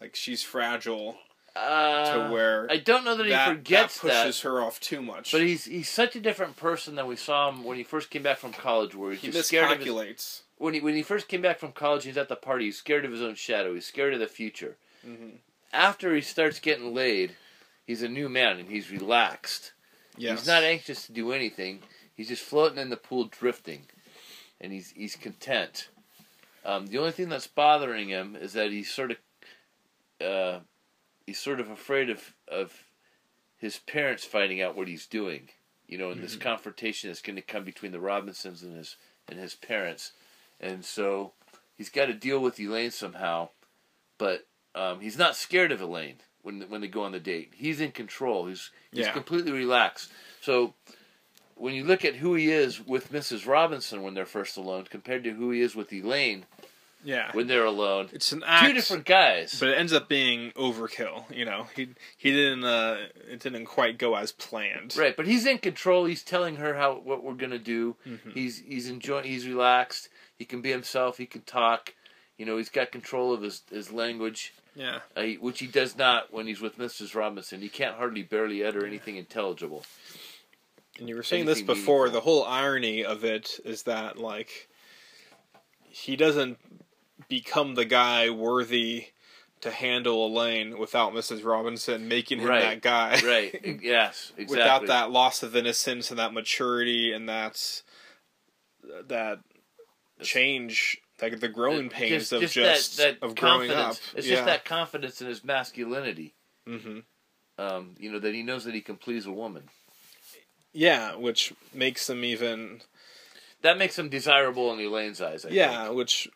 like 0.00 0.14
she's 0.16 0.42
fragile 0.42 1.16
Uh, 1.56 2.12
to 2.28 2.32
where 2.32 2.66
I 2.70 2.76
don't 2.76 3.04
know 3.04 3.16
that 3.16 3.26
he 3.26 3.32
forgets 3.54 4.00
that 4.00 4.22
pushes 4.24 4.40
her 4.42 4.60
off 4.60 4.78
too 4.80 5.02
much. 5.02 5.32
but 5.32 5.40
he's 5.40 5.64
he's 5.64 5.88
such 5.88 6.14
a 6.16 6.20
different 6.20 6.56
person 6.56 6.94
than 6.94 7.06
we 7.06 7.16
saw 7.16 7.48
him 7.48 7.64
when 7.64 7.76
he 7.76 7.82
first 7.84 8.10
came 8.10 8.22
back 8.22 8.38
from 8.38 8.52
college, 8.52 8.94
where 8.94 9.12
he's 9.12 9.20
he 9.22 9.30
just 9.30 9.48
scared 9.48 9.68
his, 9.70 9.78
miscalculates. 9.86 10.42
when 10.58 10.74
he 10.74 10.80
when 10.80 10.94
he 10.94 11.02
first 11.02 11.26
came 11.28 11.42
back 11.42 11.58
from 11.58 11.72
college, 11.72 12.04
he's 12.04 12.16
at 12.18 12.28
the 12.28 12.36
party. 12.36 12.66
He's 12.66 12.78
scared 12.78 13.04
of 13.04 13.12
his 13.12 13.22
own 13.22 13.34
shadow. 13.34 13.74
He's 13.74 13.86
scared 13.86 14.14
of 14.14 14.20
the 14.20 14.26
future. 14.28 14.76
hmm 15.04 15.30
After 15.72 16.14
he 16.14 16.20
starts 16.20 16.60
getting 16.60 16.94
laid, 16.94 17.34
he's 17.86 18.02
a 18.02 18.08
new 18.08 18.28
man 18.28 18.58
and 18.58 18.68
he's 18.68 18.90
relaxed. 18.90 19.72
Yes. 20.16 20.40
He's 20.40 20.48
not 20.48 20.62
anxious 20.64 21.06
to 21.06 21.12
do 21.12 21.32
anything. 21.32 21.80
He's 22.14 22.28
just 22.28 22.42
floating 22.42 22.78
in 22.78 22.90
the 22.90 22.96
pool, 22.96 23.24
drifting, 23.26 23.86
and 24.60 24.72
he's 24.72 24.90
he's 24.90 25.16
content. 25.16 25.88
Um, 26.64 26.86
the 26.86 26.98
only 26.98 27.12
thing 27.12 27.28
that's 27.28 27.46
bothering 27.46 28.08
him 28.08 28.36
is 28.36 28.52
that 28.54 28.70
he's 28.70 28.90
sort 28.90 29.12
of 29.12 29.16
uh, 30.26 30.60
he's 31.26 31.38
sort 31.38 31.60
of 31.60 31.70
afraid 31.70 32.10
of 32.10 32.34
of 32.50 32.84
his 33.56 33.78
parents 33.78 34.24
finding 34.24 34.60
out 34.60 34.76
what 34.76 34.88
he's 34.88 35.06
doing. 35.06 35.48
You 35.86 35.96
know, 35.98 36.10
in 36.10 36.20
this 36.20 36.36
Mhm. 36.36 36.40
confrontation 36.40 37.08
that's 37.08 37.22
going 37.22 37.36
to 37.36 37.42
come 37.42 37.64
between 37.64 37.92
the 37.92 38.00
Robinsons 38.00 38.62
and 38.62 38.76
his 38.76 38.96
and 39.28 39.38
his 39.38 39.54
parents, 39.54 40.12
and 40.60 40.84
so 40.84 41.32
he's 41.76 41.88
got 41.90 42.06
to 42.06 42.14
deal 42.14 42.40
with 42.40 42.60
Elaine 42.60 42.90
somehow. 42.90 43.50
But 44.18 44.46
um, 44.74 45.00
he's 45.00 45.16
not 45.16 45.36
scared 45.36 45.72
of 45.72 45.80
Elaine 45.80 46.16
when 46.42 46.60
when 46.68 46.80
they 46.82 46.88
go 46.88 47.02
on 47.04 47.12
the 47.12 47.20
date. 47.20 47.54
He's 47.56 47.80
in 47.80 47.92
control. 47.92 48.46
He's 48.46 48.70
he's 48.92 49.06
Yeah. 49.06 49.12
completely 49.12 49.52
relaxed. 49.52 50.10
So 50.42 50.74
when 51.60 51.74
you 51.74 51.84
look 51.84 52.04
at 52.04 52.16
who 52.16 52.34
he 52.34 52.50
is 52.50 52.86
with 52.86 53.12
Mrs. 53.12 53.46
Robinson 53.46 54.02
when 54.02 54.14
they're 54.14 54.26
first 54.26 54.56
alone, 54.56 54.84
compared 54.90 55.24
to 55.24 55.30
who 55.32 55.50
he 55.50 55.60
is 55.60 55.74
with 55.76 55.92
Elaine 55.92 56.46
Yeah. 57.04 57.30
when 57.32 57.46
they're 57.46 57.64
alone, 57.64 58.08
It's 58.12 58.32
an 58.32 58.42
act, 58.46 58.66
two 58.66 58.72
different 58.72 59.04
guys. 59.04 59.58
but 59.60 59.68
it 59.68 59.78
ends 59.78 59.92
up 59.92 60.08
being 60.08 60.50
overkill. 60.52 61.24
You 61.34 61.44
know, 61.44 61.68
he 61.76 61.90
he 62.16 62.30
didn't 62.32 62.64
uh, 62.64 63.06
it 63.30 63.40
didn't 63.40 63.66
quite 63.66 63.98
go 63.98 64.14
as 64.16 64.32
planned. 64.32 64.96
Right, 64.96 65.16
but 65.16 65.26
he's 65.26 65.46
in 65.46 65.58
control. 65.58 66.04
He's 66.06 66.22
telling 66.22 66.56
her 66.56 66.74
how 66.74 66.94
what 66.98 67.22
we're 67.22 67.34
gonna 67.34 67.58
do. 67.58 67.96
Mhm. 68.06 68.32
He's 68.34 68.58
he's 68.60 68.88
enjoying. 68.88 69.24
He's 69.24 69.46
relaxed. 69.46 70.08
He 70.38 70.44
can 70.44 70.60
be 70.60 70.70
himself. 70.70 71.18
He 71.18 71.26
can 71.26 71.42
talk. 71.42 71.94
You 72.36 72.46
know, 72.46 72.56
he's 72.56 72.68
got 72.68 72.92
control 72.92 73.32
of 73.32 73.42
his 73.42 73.62
his 73.70 73.90
language, 73.92 74.52
Yeah. 74.76 75.00
uh, 75.16 75.24
which 75.40 75.58
he 75.60 75.66
does 75.66 75.96
not 75.96 76.32
when 76.32 76.46
he's 76.46 76.60
with 76.60 76.78
Mrs. 76.78 77.14
Robinson. 77.14 77.60
He 77.60 77.68
can't 77.68 77.96
hardly 77.96 78.22
barely 78.22 78.64
utter 78.64 78.86
anything 78.86 79.16
intelligible. 79.16 79.84
And 80.98 81.08
you 81.08 81.16
were 81.16 81.22
saying 81.22 81.46
this 81.46 81.62
before. 81.62 82.06
meaningful. 82.06 82.20
The 82.20 82.24
whole 82.24 82.44
irony 82.44 83.04
of 83.04 83.24
it 83.24 83.60
is 83.64 83.84
that 83.84 84.18
like 84.18 84.68
he 85.84 86.16
doesn't 86.16 86.58
become 87.28 87.74
the 87.74 87.84
guy 87.84 88.30
worthy 88.30 89.06
to 89.60 89.70
handle 89.70 90.26
Elaine 90.26 90.78
without 90.78 91.12
Mrs. 91.12 91.44
Robinson 91.44 92.06
making 92.08 92.38
him 92.40 92.46
Right. 92.48 92.60
that 92.62 92.80
guy. 92.82 93.20
Right. 93.24 93.80
yes. 93.82 94.32
Exactly. 94.36 94.56
Without 94.56 94.86
that 94.86 95.10
loss 95.10 95.42
of 95.42 95.56
innocence 95.56 96.10
and 96.10 96.18
that 96.18 96.32
maturity 96.32 97.12
and 97.12 97.28
that 97.28 97.82
that 99.08 99.40
change, 100.22 100.98
like 101.20 101.40
the 101.40 101.48
growing 101.48 101.88
pains 101.88 102.32
of 102.32 102.42
just, 102.50 102.96
that, 102.96 103.18
that 103.20 103.26
of 103.26 103.34
growing 103.34 103.70
up. 103.70 103.96
It's 104.14 104.26
just 104.26 104.44
that 104.44 104.64
confidence 104.64 105.20
in 105.20 105.26
his 105.28 105.44
masculinity. 105.44 106.34
hmm 106.66 107.00
Um, 107.58 107.94
you 107.98 108.12
know 108.12 108.18
that 108.20 108.34
he 108.34 108.42
knows 108.42 108.64
that 108.64 108.74
he 108.74 108.80
can 108.80 108.96
please 108.96 109.26
a 109.26 109.32
woman. 109.32 109.64
Yeah, 110.72 111.16
which 111.16 111.52
makes 111.74 112.08
him 112.08 112.24
even 112.24 112.82
That 113.62 113.78
makes 113.78 113.98
him 113.98 114.08
desirable 114.08 114.72
in 114.72 114.80
Elaine's 114.80 115.20
eyes. 115.20 115.44
I 115.44 115.48
yeah, 115.50 115.84
think. 115.86 115.96
which 115.96 116.28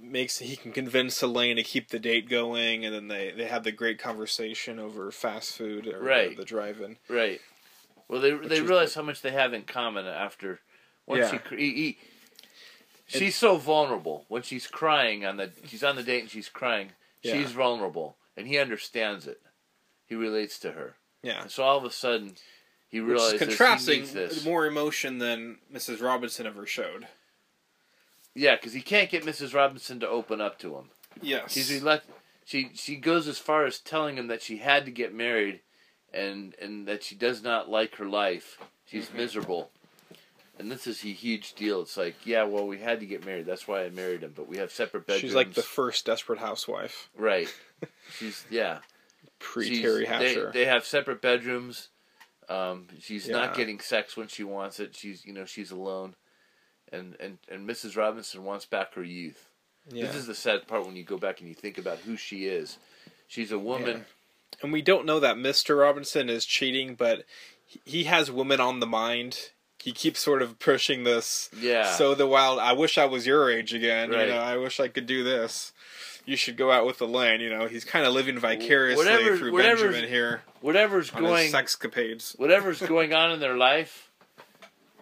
makes 0.00 0.38
he 0.38 0.56
can 0.56 0.72
convince 0.72 1.20
Elaine 1.22 1.56
to 1.56 1.62
keep 1.62 1.88
the 1.88 1.98
date 1.98 2.28
going, 2.28 2.84
and 2.84 2.94
then 2.94 3.08
they 3.08 3.30
they 3.30 3.46
have 3.46 3.64
the 3.64 3.72
great 3.72 3.98
conversation 3.98 4.78
over 4.78 5.10
fast 5.10 5.56
food 5.56 5.86
or 5.86 6.00
Right. 6.00 6.30
the, 6.30 6.36
the 6.42 6.44
drive-in. 6.44 6.96
Right. 7.08 7.40
Well, 8.08 8.20
they 8.20 8.32
they 8.32 8.60
realize 8.60 8.94
how 8.94 9.02
much 9.02 9.22
they 9.22 9.32
have 9.32 9.52
in 9.52 9.62
common 9.62 10.06
after 10.06 10.60
once 11.06 11.32
Yeah. 11.32 11.40
he, 11.50 11.72
he, 11.72 11.98
she's 13.06 13.36
so 13.36 13.56
vulnerable 13.56 14.24
when 14.28 14.42
she's 14.42 14.66
crying 14.66 15.24
on 15.24 15.36
the 15.36 15.52
she's 15.66 15.84
on 15.84 15.96
the 15.96 16.02
date 16.02 16.20
and 16.22 16.30
she's 16.30 16.48
crying. 16.48 16.92
Yeah. 17.22 17.34
She's 17.34 17.52
vulnerable 17.52 18.16
and 18.36 18.46
he 18.46 18.58
understands 18.58 19.26
it. 19.26 19.40
He 20.06 20.14
relates 20.14 20.58
to 20.60 20.72
her. 20.72 20.94
Yeah, 21.22 21.42
And 21.42 21.50
so 21.50 21.64
all 21.64 21.76
of 21.78 21.84
a 21.84 21.90
sudden 21.90 22.36
he 22.88 23.00
which 23.00 23.08
realizes 23.10 23.34
is 23.34 23.40
he 23.40 23.46
contrasting 23.46 24.00
needs 24.00 24.12
this. 24.12 24.44
more 24.44 24.66
emotion 24.66 25.18
than 25.18 25.58
Mrs. 25.72 26.02
Robinson 26.02 26.46
ever 26.46 26.66
showed. 26.66 27.06
Yeah, 28.34 28.56
because 28.56 28.72
he 28.72 28.80
can't 28.80 29.10
get 29.10 29.24
Mrs. 29.24 29.54
Robinson 29.54 30.00
to 30.00 30.08
open 30.08 30.40
up 30.40 30.58
to 30.60 30.76
him. 30.76 30.90
Yes, 31.20 31.52
She's 31.52 31.70
elect. 31.70 32.06
She 32.44 32.70
she 32.74 32.96
goes 32.96 33.26
as 33.28 33.38
far 33.38 33.64
as 33.66 33.78
telling 33.78 34.16
him 34.16 34.28
that 34.28 34.42
she 34.42 34.58
had 34.58 34.84
to 34.86 34.90
get 34.90 35.12
married, 35.14 35.60
and 36.14 36.54
and 36.60 36.86
that 36.86 37.02
she 37.02 37.14
does 37.14 37.42
not 37.42 37.68
like 37.68 37.96
her 37.96 38.06
life. 38.06 38.58
She's 38.86 39.08
Mhm. 39.08 39.14
miserable, 39.16 39.70
and 40.58 40.70
this 40.70 40.86
is 40.86 41.04
a 41.04 41.08
huge 41.08 41.54
deal. 41.54 41.82
It's 41.82 41.96
like, 41.96 42.14
yeah, 42.24 42.44
well, 42.44 42.66
we 42.66 42.78
had 42.78 43.00
to 43.00 43.06
get 43.06 43.26
married. 43.26 43.44
That's 43.46 43.66
why 43.68 43.84
I 43.84 43.90
married 43.90 44.22
him. 44.22 44.32
But 44.34 44.48
we 44.48 44.56
have 44.58 44.70
separate 44.72 45.06
bedrooms. 45.06 45.20
she's 45.22 45.34
like 45.34 45.52
the 45.54 45.62
first 45.62 46.06
desperate 46.06 46.38
housewife 46.38 47.10
right. 47.16 47.52
She's 48.18 48.46
yeah. 48.50 48.78
pre 49.40 49.82
Teri 49.82 50.00
they, 50.00 50.06
Hatcher. 50.06 50.50
they 50.54 50.64
have 50.64 50.86
separate 50.86 51.20
bedrooms. 51.20 51.88
Um, 52.48 52.88
she's 53.00 53.26
Yeah. 53.28 53.34
not 53.36 53.54
getting 53.56 53.78
sex 53.80 54.16
when 54.16 54.28
she 54.28 54.44
wants 54.44 54.80
it. 54.80 54.96
She's 54.96 55.24
you 55.24 55.32
know 55.32 55.44
she's 55.44 55.70
alone, 55.70 56.14
and 56.92 57.16
and 57.20 57.38
and 57.48 57.68
Mrs. 57.68 57.96
Robinson 57.96 58.44
wants 58.44 58.64
back 58.64 58.94
her 58.94 59.04
youth. 59.04 59.50
yeah, 59.90 60.06
This 60.06 60.16
is 60.16 60.26
the 60.26 60.34
sad 60.34 60.66
part 60.66 60.84
when 60.86 60.96
you 60.96 61.04
go 61.04 61.18
back 61.18 61.40
and 61.40 61.48
you 61.48 61.54
think 61.54 61.78
about 61.78 61.98
who 62.00 62.16
she 62.16 62.46
is. 62.46 62.78
She's 63.26 63.52
a 63.52 63.58
woman. 63.58 64.06
and 64.62 64.72
we 64.72 64.82
don't 64.82 65.04
know 65.06 65.20
that 65.20 65.36
Mr. 65.36 65.78
Robinson 65.78 66.28
is 66.30 66.44
cheating, 66.46 66.94
but 66.94 67.24
he- 67.84 68.04
has 68.04 68.30
women 68.30 68.60
on 68.60 68.80
the 68.80 68.86
mind 68.86 69.50
he 69.80 69.92
keeps 69.92 70.18
sort 70.20 70.42
of 70.42 70.58
pushing 70.58 71.04
this. 71.04 71.48
Yeah. 71.56 71.94
So 71.94 72.14
the 72.14 72.26
wild. 72.26 72.58
I 72.58 72.72
wish 72.72 72.98
I 72.98 73.04
was 73.04 73.26
your 73.26 73.48
age 73.50 73.72
again. 73.72 74.10
Right. 74.10 74.26
You 74.26 74.34
know, 74.34 74.40
I 74.40 74.56
wish 74.56 74.80
I 74.80 74.88
could 74.88 75.06
do 75.06 75.22
this. 75.22 75.72
You 76.26 76.36
should 76.36 76.56
go 76.56 76.72
out 76.72 76.84
with 76.84 77.00
Elaine. 77.00 77.40
You 77.40 77.48
know, 77.50 77.66
he's 77.68 77.84
kind 77.84 78.04
of 78.04 78.12
living 78.12 78.38
vicariously 78.38 79.04
Whatever- 79.06 79.36
through 79.38 79.56
Benjamin 79.56 80.08
here 80.08 80.42
whatever's 80.60 81.12
on 81.12 81.22
going 81.22 81.50
sexcapades. 81.52 82.38
whatever's 82.38 82.80
going 82.82 83.12
on 83.14 83.30
in 83.32 83.40
their 83.40 83.56
life, 83.56 84.10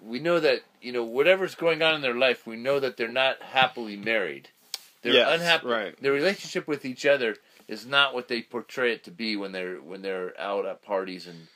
we 0.03 0.19
know 0.19 0.39
that 0.41 0.61
you 0.81 0.93
know 0.93 1.05
whatever's 1.05 1.55
going 1.55 1.83
on 1.83 1.95
in 1.95 2.01
their 2.03 2.15
life, 2.15 2.47
we 2.47 2.57
know 2.57 2.81
that 2.81 2.97
they're 2.97 3.09
not 3.09 3.43
happily 3.43 3.97
married. 3.97 4.49
They're 5.03 5.15
Yes, 5.15 5.35
unhappy. 5.41 5.67
right. 5.67 6.01
Their 6.03 6.13
relationship 6.13 6.67
with 6.67 6.85
each 6.85 7.07
other 7.07 7.37
is 7.69 7.85
not 7.87 8.15
what 8.15 8.29
they 8.29 8.43
portray 8.43 8.93
it 8.93 9.05
to 9.05 9.11
be 9.11 9.37
when 9.37 9.53
they're 9.53 9.77
when 9.77 10.03
they're 10.03 10.39
out 10.41 10.67
at 10.67 10.83
parties 10.85 11.27
and 11.27 11.49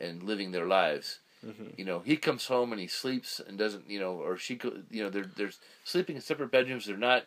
and 0.00 0.22
living 0.22 0.52
their 0.52 0.66
lives. 0.66 1.18
Mm-hmm. 1.46 1.64
You 1.76 1.84
know, 1.84 1.98
he 2.00 2.16
comes 2.16 2.46
home 2.46 2.72
and 2.72 2.80
he 2.80 2.86
sleeps 2.86 3.38
and 3.38 3.58
doesn't, 3.58 3.88
you 3.90 4.00
know, 4.00 4.12
or 4.14 4.38
she, 4.38 4.58
you 4.90 5.02
know, 5.02 5.10
they're 5.10 5.30
they're 5.36 5.52
sleeping 5.84 6.16
in 6.16 6.22
separate 6.22 6.50
bedrooms. 6.50 6.86
They're 6.86 6.96
not 6.96 7.24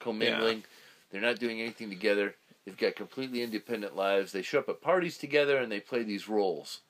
commingling. 0.00 0.64
They're 1.12 1.20
not 1.20 1.38
doing 1.38 1.60
anything 1.60 1.88
together. 1.88 2.34
They've 2.70 2.88
got 2.88 2.96
completely 2.96 3.42
independent 3.42 3.96
lives. 3.96 4.32
They 4.32 4.42
show 4.42 4.60
up 4.60 4.68
at 4.68 4.80
parties 4.80 5.18
together 5.18 5.56
and 5.58 5.70
they 5.70 5.80
play 5.80 6.02
these 6.02 6.28
roles. 6.28 6.80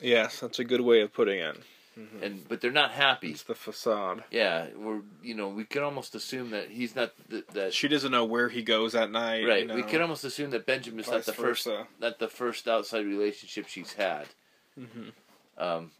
Yes, 0.00 0.40
that's 0.40 0.58
a 0.58 0.64
good 0.64 0.80
way 0.82 1.00
of 1.00 1.12
putting 1.12 1.38
it. 1.38 1.56
And 2.20 2.48
but 2.48 2.60
they're 2.60 2.72
not 2.72 2.90
happy. 2.90 3.30
It's 3.30 3.44
the 3.44 3.54
facade. 3.54 4.24
Yeah, 4.32 4.66
we're 4.76 5.02
you 5.22 5.32
know 5.36 5.48
we 5.48 5.62
can 5.64 5.84
almost 5.84 6.16
assume 6.16 6.50
that 6.50 6.70
he's 6.70 6.96
not 6.96 7.12
th- 7.30 7.46
that 7.52 7.72
She 7.72 7.86
doesn't 7.86 8.10
know 8.10 8.24
where 8.24 8.48
he 8.48 8.62
goes 8.62 8.96
at 8.96 9.12
night. 9.12 9.46
right. 9.46 9.60
You 9.62 9.66
know, 9.68 9.76
We 9.76 9.84
can 9.84 10.02
almost 10.02 10.24
assume 10.24 10.50
that 10.50 10.66
Benjamin's 10.66 11.06
not 11.08 11.24
the 11.24 11.32
first 11.32 11.64
versa. 11.66 11.86
not 12.00 12.18
the 12.18 12.26
first 12.26 12.66
outside 12.66 13.06
relationship 13.06 13.68
she's 13.68 13.92
had. 13.92 14.26
Mhm. 14.76 15.12
Um, 15.56 15.92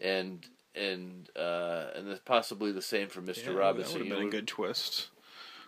and 0.00 0.44
and 0.74 1.30
uh, 1.36 1.90
and 1.94 2.10
that's 2.10 2.20
possibly 2.24 2.72
the 2.72 2.82
same 2.82 3.06
for 3.08 3.20
Mister 3.20 3.52
Yeah, 3.52 3.58
Robinson. 3.58 3.92
That 3.92 3.98
would 4.00 4.08
have 4.08 4.18
been 4.18 4.28
a 4.28 4.30
good 4.32 4.48
twist. 4.48 5.06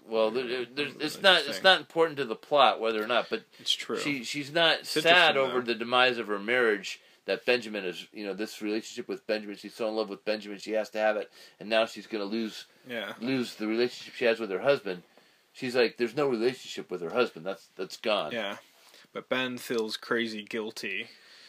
Well, 0.07 0.31
there, 0.31 0.67
it's 0.77 1.23
not 1.23 1.43
it's 1.47 1.63
not 1.63 1.81
important 1.81 2.19
to 2.19 2.25
the 2.25 2.35
plot 2.37 2.81
whether 2.81 3.03
or 3.03 3.07
not, 3.07 3.27
but 3.31 3.45
It's 3.59 3.73
true. 3.73 3.99
she 3.99 4.23
she's 4.23 4.53
not 4.53 4.81
It's 4.81 4.91
sad 4.91 5.37
over 5.37 5.61
though. 5.61 5.67
the 5.67 5.75
demise 5.75 6.19
of 6.19 6.27
her 6.27 6.39
marriage. 6.39 7.01
That 7.27 7.47
Benjamin 7.47 7.87
is, 7.87 8.07
you 8.13 8.27
know, 8.27 8.35
this 8.35 8.61
relationship 8.61 9.09
with 9.09 9.27
Benjamin. 9.27 9.57
She's 9.57 9.73
so 9.75 9.89
in 9.89 9.97
love 9.97 10.11
with 10.11 10.27
Benjamin, 10.27 10.59
she 10.59 10.73
has 10.73 10.91
to 10.91 10.99
have 10.99 11.17
it, 11.17 11.31
and 11.59 11.71
now 11.71 11.87
she's 11.87 12.07
going 12.07 12.23
to 12.23 12.31
lose 12.31 12.67
yeah. 12.87 13.15
lose 13.19 13.55
the 13.55 13.67
relationship 13.67 14.13
she 14.13 14.27
has 14.27 14.39
with 14.39 14.51
her 14.51 14.59
husband. 14.59 15.05
She's 15.55 15.75
like, 15.75 15.97
there's 15.97 16.15
no 16.15 16.29
relationship 16.29 16.91
with 16.91 17.01
her 17.01 17.09
husband. 17.09 17.47
That's 17.47 17.69
that's 17.77 17.97
gone. 17.97 18.33
Yeah. 18.33 18.59
But 19.15 19.31
Ben 19.31 19.57
feels 19.57 19.97
crazy 19.97 20.43
guilty. 20.43 21.07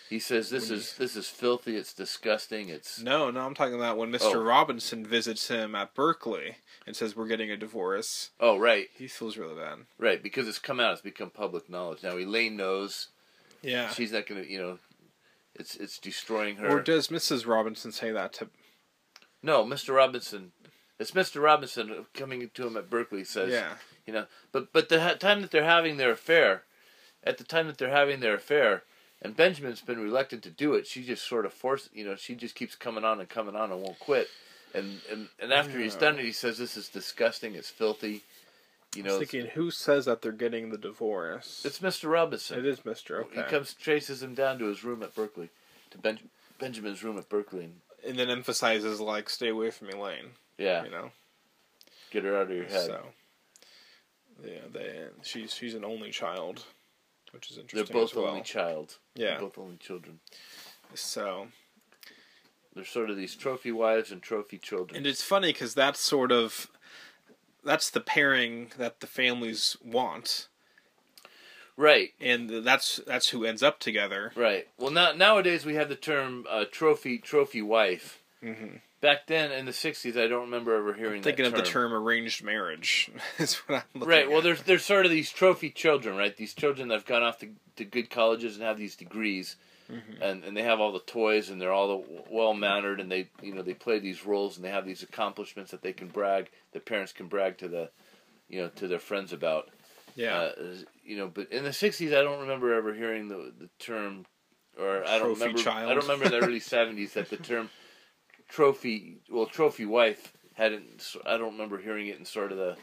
He 0.09 0.19
says 0.19 0.49
this 0.51 0.69
When 0.69 0.77
is 0.79 0.93
this 0.97 1.15
is 1.15 1.27
filthy. 1.27 1.75
It's 1.75 1.93
disgusting. 1.93 2.69
It's 2.69 3.01
No, 3.01 3.31
no, 3.31 3.41
I'm 3.41 3.55
talking 3.55 3.73
about 3.75 3.97
when 3.97 4.11
Mr. 4.11 4.35
Oh. 4.35 4.41
Robinson 4.43 5.05
visits 5.05 5.47
him 5.47 5.73
at 5.75 5.95
Berkeley 5.95 6.57
and 6.85 6.95
says 6.95 7.15
we're 7.15 7.27
getting 7.27 7.49
a 7.49 7.57
divorce. 7.57 8.29
oh 8.39 8.57
right, 8.57 8.87
He 8.95 9.07
feels 9.07 9.35
really 9.37 9.55
bad. 9.55 9.79
right 9.97 10.21
because 10.21 10.47
it's 10.47 10.59
come 10.59 10.79
out. 10.79 10.93
It's 10.93 11.01
become 11.01 11.31
public 11.31 11.69
knowledge 11.69 12.03
now. 12.03 12.17
Elaine 12.17 12.55
knows 12.55 13.07
Yeah. 13.63 13.89
she's 13.89 14.11
not 14.11 14.27
going 14.27 14.43
to. 14.43 14.49
You 14.49 14.59
know, 14.61 14.79
it's 15.55 15.75
it's 15.75 15.97
destroying 15.97 16.57
her. 16.57 16.69
Or 16.69 16.81
does 16.81 17.07
Mrs. 17.07 17.47
Robinson 17.47 17.91
say 17.91 18.11
that 18.11 18.33
to? 18.33 18.49
no, 19.41 19.63
Mr. 19.65 19.95
Robinson. 19.95 20.51
It's 20.99 21.11
Mr. 21.11 21.41
Robinson 21.43 22.05
coming 22.13 22.49
to 22.53 22.67
him 22.67 22.77
at 22.77 22.89
Berkeley 22.89 23.23
says, 23.25 23.51
Yeah. 23.51 23.73
you 24.05 24.13
know, 24.13 24.27
but 24.51 24.71
but 24.71 24.87
the 24.89 25.01
ha- 25.01 25.13
time 25.15 25.41
that 25.41 25.51
they're 25.51 25.63
having 25.63 25.97
their 25.97 26.11
affair, 26.11 26.63
at 27.23 27.37
the 27.37 27.43
time 27.43 27.67
that 27.67 27.77
they're 27.77 27.89
having 27.89 28.19
their 28.21 28.35
affair, 28.35 28.83
and 29.21 29.35
Benjamin's 29.35 29.81
been 29.81 29.99
reluctant 29.99 30.43
to 30.43 30.49
do 30.49 30.73
it. 30.73 30.87
She 30.87 31.03
just 31.03 31.27
sort 31.27 31.45
of 31.45 31.53
forced, 31.53 31.89
you 31.93 32.05
know, 32.05 32.15
she 32.15 32.35
just 32.35 32.55
keeps 32.55 32.75
coming 32.75 33.03
on 33.03 33.19
and 33.19 33.29
coming 33.29 33.55
on 33.55 33.71
and 33.71 33.81
won't 33.81 33.99
quit. 33.99 34.27
And 34.73 34.99
and, 35.11 35.29
and 35.39 35.53
after 35.53 35.79
he's 35.79 35.95
done 35.95 36.19
it, 36.19 36.25
he 36.25 36.31
says 36.31 36.57
this 36.57 36.75
is 36.77 36.89
disgusting. 36.89 37.55
It's 37.55 37.69
filthy. 37.69 38.23
You 38.95 39.03
know, 39.03 39.19
thinking, 39.19 39.47
who 39.47 39.71
says 39.71 40.05
that 40.05 40.21
they're 40.21 40.31
getting 40.31 40.69
the 40.69 40.77
divorce? 40.77 41.63
it's 41.65 41.79
Mr. 41.79 42.09
Robinson. 42.09 42.59
it 42.59 42.65
is 42.65 42.79
Mr. 42.81 43.21
Okay. 43.21 43.35
He 43.37 43.43
comes 43.43 43.73
traces 43.73 44.23
him 44.23 44.35
down 44.35 44.57
to 44.59 44.65
his 44.65 44.85
room 44.85 45.03
at 45.03 45.13
Berkeley, 45.13 45.49
to 45.91 45.97
ben- 45.97 46.29
Benjamin's 46.59 47.03
room 47.03 47.17
at 47.17 47.27
Berkeley, 47.27 47.65
and 47.65 47.81
and 48.07 48.17
then 48.17 48.29
emphasizes 48.29 49.01
like, 49.01 49.29
"Stay 49.29 49.49
away 49.49 49.71
from 49.71 49.89
Elaine." 49.89 50.31
yeah, 50.57 50.83
You 50.85 50.91
know. 50.91 51.11
get 52.11 52.23
her 52.23 52.37
out 52.37 52.51
of 52.51 52.55
your 52.55 52.65
head. 52.65 52.85
So. 52.85 53.05
Yeah, 54.45 54.59
they. 54.71 55.05
She's 55.23 55.53
she's 55.53 55.73
an 55.75 55.83
only 55.85 56.11
child, 56.11 56.63
which 57.35 57.51
is 57.51 57.57
interesting. 57.57 57.93
They're 57.93 58.01
both 58.01 58.15
well. 58.15 58.27
only 58.27 58.41
child. 58.41 58.97
They're 59.15 59.33
yeah. 59.33 59.39
both 59.39 59.57
only 59.57 59.75
children. 59.75 60.19
So 60.93 61.47
They're 62.73 62.85
sort 62.85 63.09
of 63.09 63.17
these 63.17 63.35
trophy 63.35 63.71
wives 63.71 64.11
and 64.11 64.21
trophy 64.21 64.57
children. 64.57 64.97
And 64.97 65.05
it's 65.05 65.21
funny 65.21 65.49
because 65.49 65.73
that's 65.75 65.99
sort 65.99 66.31
of 66.31 66.69
that's 67.63 67.89
the 67.89 67.99
pairing 67.99 68.71
that 68.77 69.01
the 69.01 69.07
families 69.07 69.75
want, 69.83 70.47
right. 71.75 72.13
and 72.21 72.49
that's 72.63 73.01
that's 73.05 73.29
who 73.29 73.43
ends 73.43 73.63
up 73.63 73.79
together. 73.79 74.31
Right. 74.35 74.67
Well, 74.77 74.91
now 74.91 75.11
nowadays 75.11 75.65
we 75.65 75.75
have 75.75 75.89
the 75.89 75.95
term 75.95 76.45
uh, 76.49 76.65
trophy 76.71 77.17
trophy 77.17 77.61
wife. 77.61 78.21
Mm-hmm. 78.43 78.77
Back 79.05 79.27
then 79.27 79.51
in 79.51 79.65
the 79.65 79.71
'60s, 79.71 80.17
I 80.19 80.27
don't 80.27 80.41
remember 80.45 80.75
ever 80.75 80.93
hearing 80.93 81.17
I'm 81.17 81.21
Thinking 81.23 81.45
of 81.45 81.53
the 81.53 81.61
term 81.61 81.93
arranged 81.93 82.43
marriage 82.43 83.11
is 83.39 83.55
what 83.67 83.75
I'm 83.93 83.99
looking 84.01 84.09
Right. 84.09 84.27
Well, 84.27 84.39
at. 84.39 84.43
there's 84.43 84.61
there's 84.63 84.83
sort 84.83 85.05
of 85.05 85.11
these 85.11 85.31
trophy 85.31 85.69
children, 85.69 86.17
right? 86.17 86.35
These 86.35 86.55
children 86.55 86.87
that 86.87 86.95
have 86.95 87.05
gone 87.05 87.21
off 87.21 87.37
to, 87.39 87.49
to 87.75 87.85
good 87.85 88.09
colleges 88.09 88.55
and 88.55 88.63
have 88.63 88.77
these 88.79 88.95
degrees, 88.95 89.57
Mhm. 89.91 90.19
and 90.21 90.43
and 90.43 90.57
they 90.57 90.63
have 90.63 90.79
all 90.79 90.91
the 90.91 90.99
toys 90.99 91.51
and 91.51 91.61
they're 91.61 91.71
all 91.71 92.03
well 92.31 92.55
mannered 92.55 92.99
and 92.99 93.11
they 93.11 93.29
you 93.43 93.53
know 93.53 93.61
they 93.61 93.75
play 93.75 93.99
these 93.99 94.25
roles 94.25 94.55
and 94.55 94.65
they 94.65 94.71
have 94.71 94.87
these 94.87 95.03
accomplishments 95.03 95.69
that 95.69 95.83
they 95.83 95.93
can 95.93 96.07
brag, 96.07 96.49
the 96.71 96.79
parents 96.79 97.13
can 97.13 97.27
brag 97.27 97.59
to 97.59 97.67
the, 97.67 97.91
you 98.49 98.59
know, 98.59 98.69
to 98.69 98.87
their 98.87 98.97
friends 98.99 99.31
about. 99.33 99.69
yeah. 100.15 100.35
Uh, 100.37 100.51
you 101.03 101.15
know, 101.15 101.27
but 101.27 101.51
in 101.51 101.63
the 101.63 101.69
'60s, 101.69 102.07
I 102.17 102.23
don't 102.23 102.39
remember 102.41 102.73
ever 102.73 102.91
hearing 102.95 103.27
the 103.27 103.53
the 103.59 103.69
term, 103.77 104.25
or 104.79 105.03
I 105.05 105.19
don't 105.19 105.27
Trophy 105.35 105.41
remember. 105.41 105.61
child. 105.61 105.91
I 105.91 105.93
don't 105.93 106.03
remember 106.09 106.25
in 106.25 106.31
the 106.31 106.39
early 106.47 106.59
'70s 106.75 107.13
that 107.13 107.29
the 107.29 107.37
term 107.37 107.69
trophy, 108.49 109.17
well, 109.29 109.45
trophy 109.45 109.85
wife 109.85 110.33
hadn't. 110.53 111.15
I 111.25 111.37
don't 111.37 111.53
remember 111.53 111.77
hearing 111.77 112.07
it 112.07 112.17
in 112.17 112.25
sort 112.25 112.51
of 112.51 112.57
the 112.57 112.77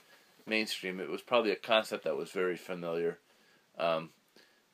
mainstream. 0.47 1.01
It 1.01 1.11
was 1.11 1.23
probably 1.23 1.51
a 1.51 1.57
concept 1.57 2.05
that 2.05 2.17
was 2.17 2.31
very 2.31 2.57
familiar. 2.57 3.19
Um, 3.79 4.11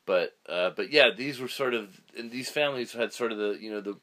but 0.05 0.35
uh, 0.47 0.71
but 0.75 0.91
yeah, 0.91 1.09
these 1.15 1.39
were 1.39 1.47
sort 1.47 1.73
of, 1.73 2.01
and 2.17 2.31
these 2.31 2.49
families 2.49 2.93
had 2.93 3.13
sort 3.13 3.31
of 3.31 3.37
the 3.37 3.57
you 3.59 3.71
know 3.71 3.81
the 3.81 3.97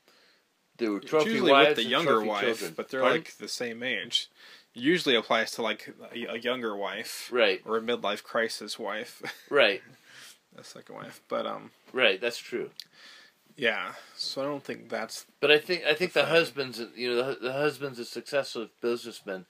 they 0.79 0.89
were 0.89 1.01
trophy 1.01 1.31
usually 1.31 1.53
wives 1.53 1.69
with 1.69 1.77
the 1.77 1.83
and 1.83 1.91
younger 1.91 2.25
wife, 2.25 2.45
children. 2.45 2.75
but 2.77 2.89
they're 2.89 3.01
Pardon? 3.01 3.19
like 3.19 3.37
the 3.39 3.49
same 3.49 3.83
age. 3.83 4.29
Usually 4.75 5.17
applies 5.17 5.53
to 5.53 5.63
like 5.63 5.95
a, 6.15 6.35
a 6.35 6.39
younger 6.39 6.77
wife 6.77 7.31
right, 7.33 7.63
or 7.65 7.79
a 7.79 7.81
midlife 7.81 8.23
crisis 8.23 8.79
wife, 8.79 9.23
right, 9.51 9.83
a 10.57 10.63
second 10.63 10.95
wife. 10.95 11.23
But 11.29 11.47
um, 11.47 11.71
right. 11.93 12.21
That's 12.21 12.39
true. 12.39 12.71
Yeah. 13.57 13.93
So 14.17 14.43
I 14.43 14.45
don't 14.45 14.65
think 14.65 14.89
that's 14.89 15.27
But 15.41 15.51
I 15.51 15.59
think 15.59 15.85
I 15.85 15.95
think 15.95 16.13
the 16.13 16.23
thing. 16.23 16.31
husbands, 16.31 16.83
you 16.95 17.11
know, 17.11 17.35
the, 17.35 17.39
the 17.41 17.53
husbands 17.53 17.99
of 17.99 18.07
successful 18.07 18.69
businessmen, 18.81 19.47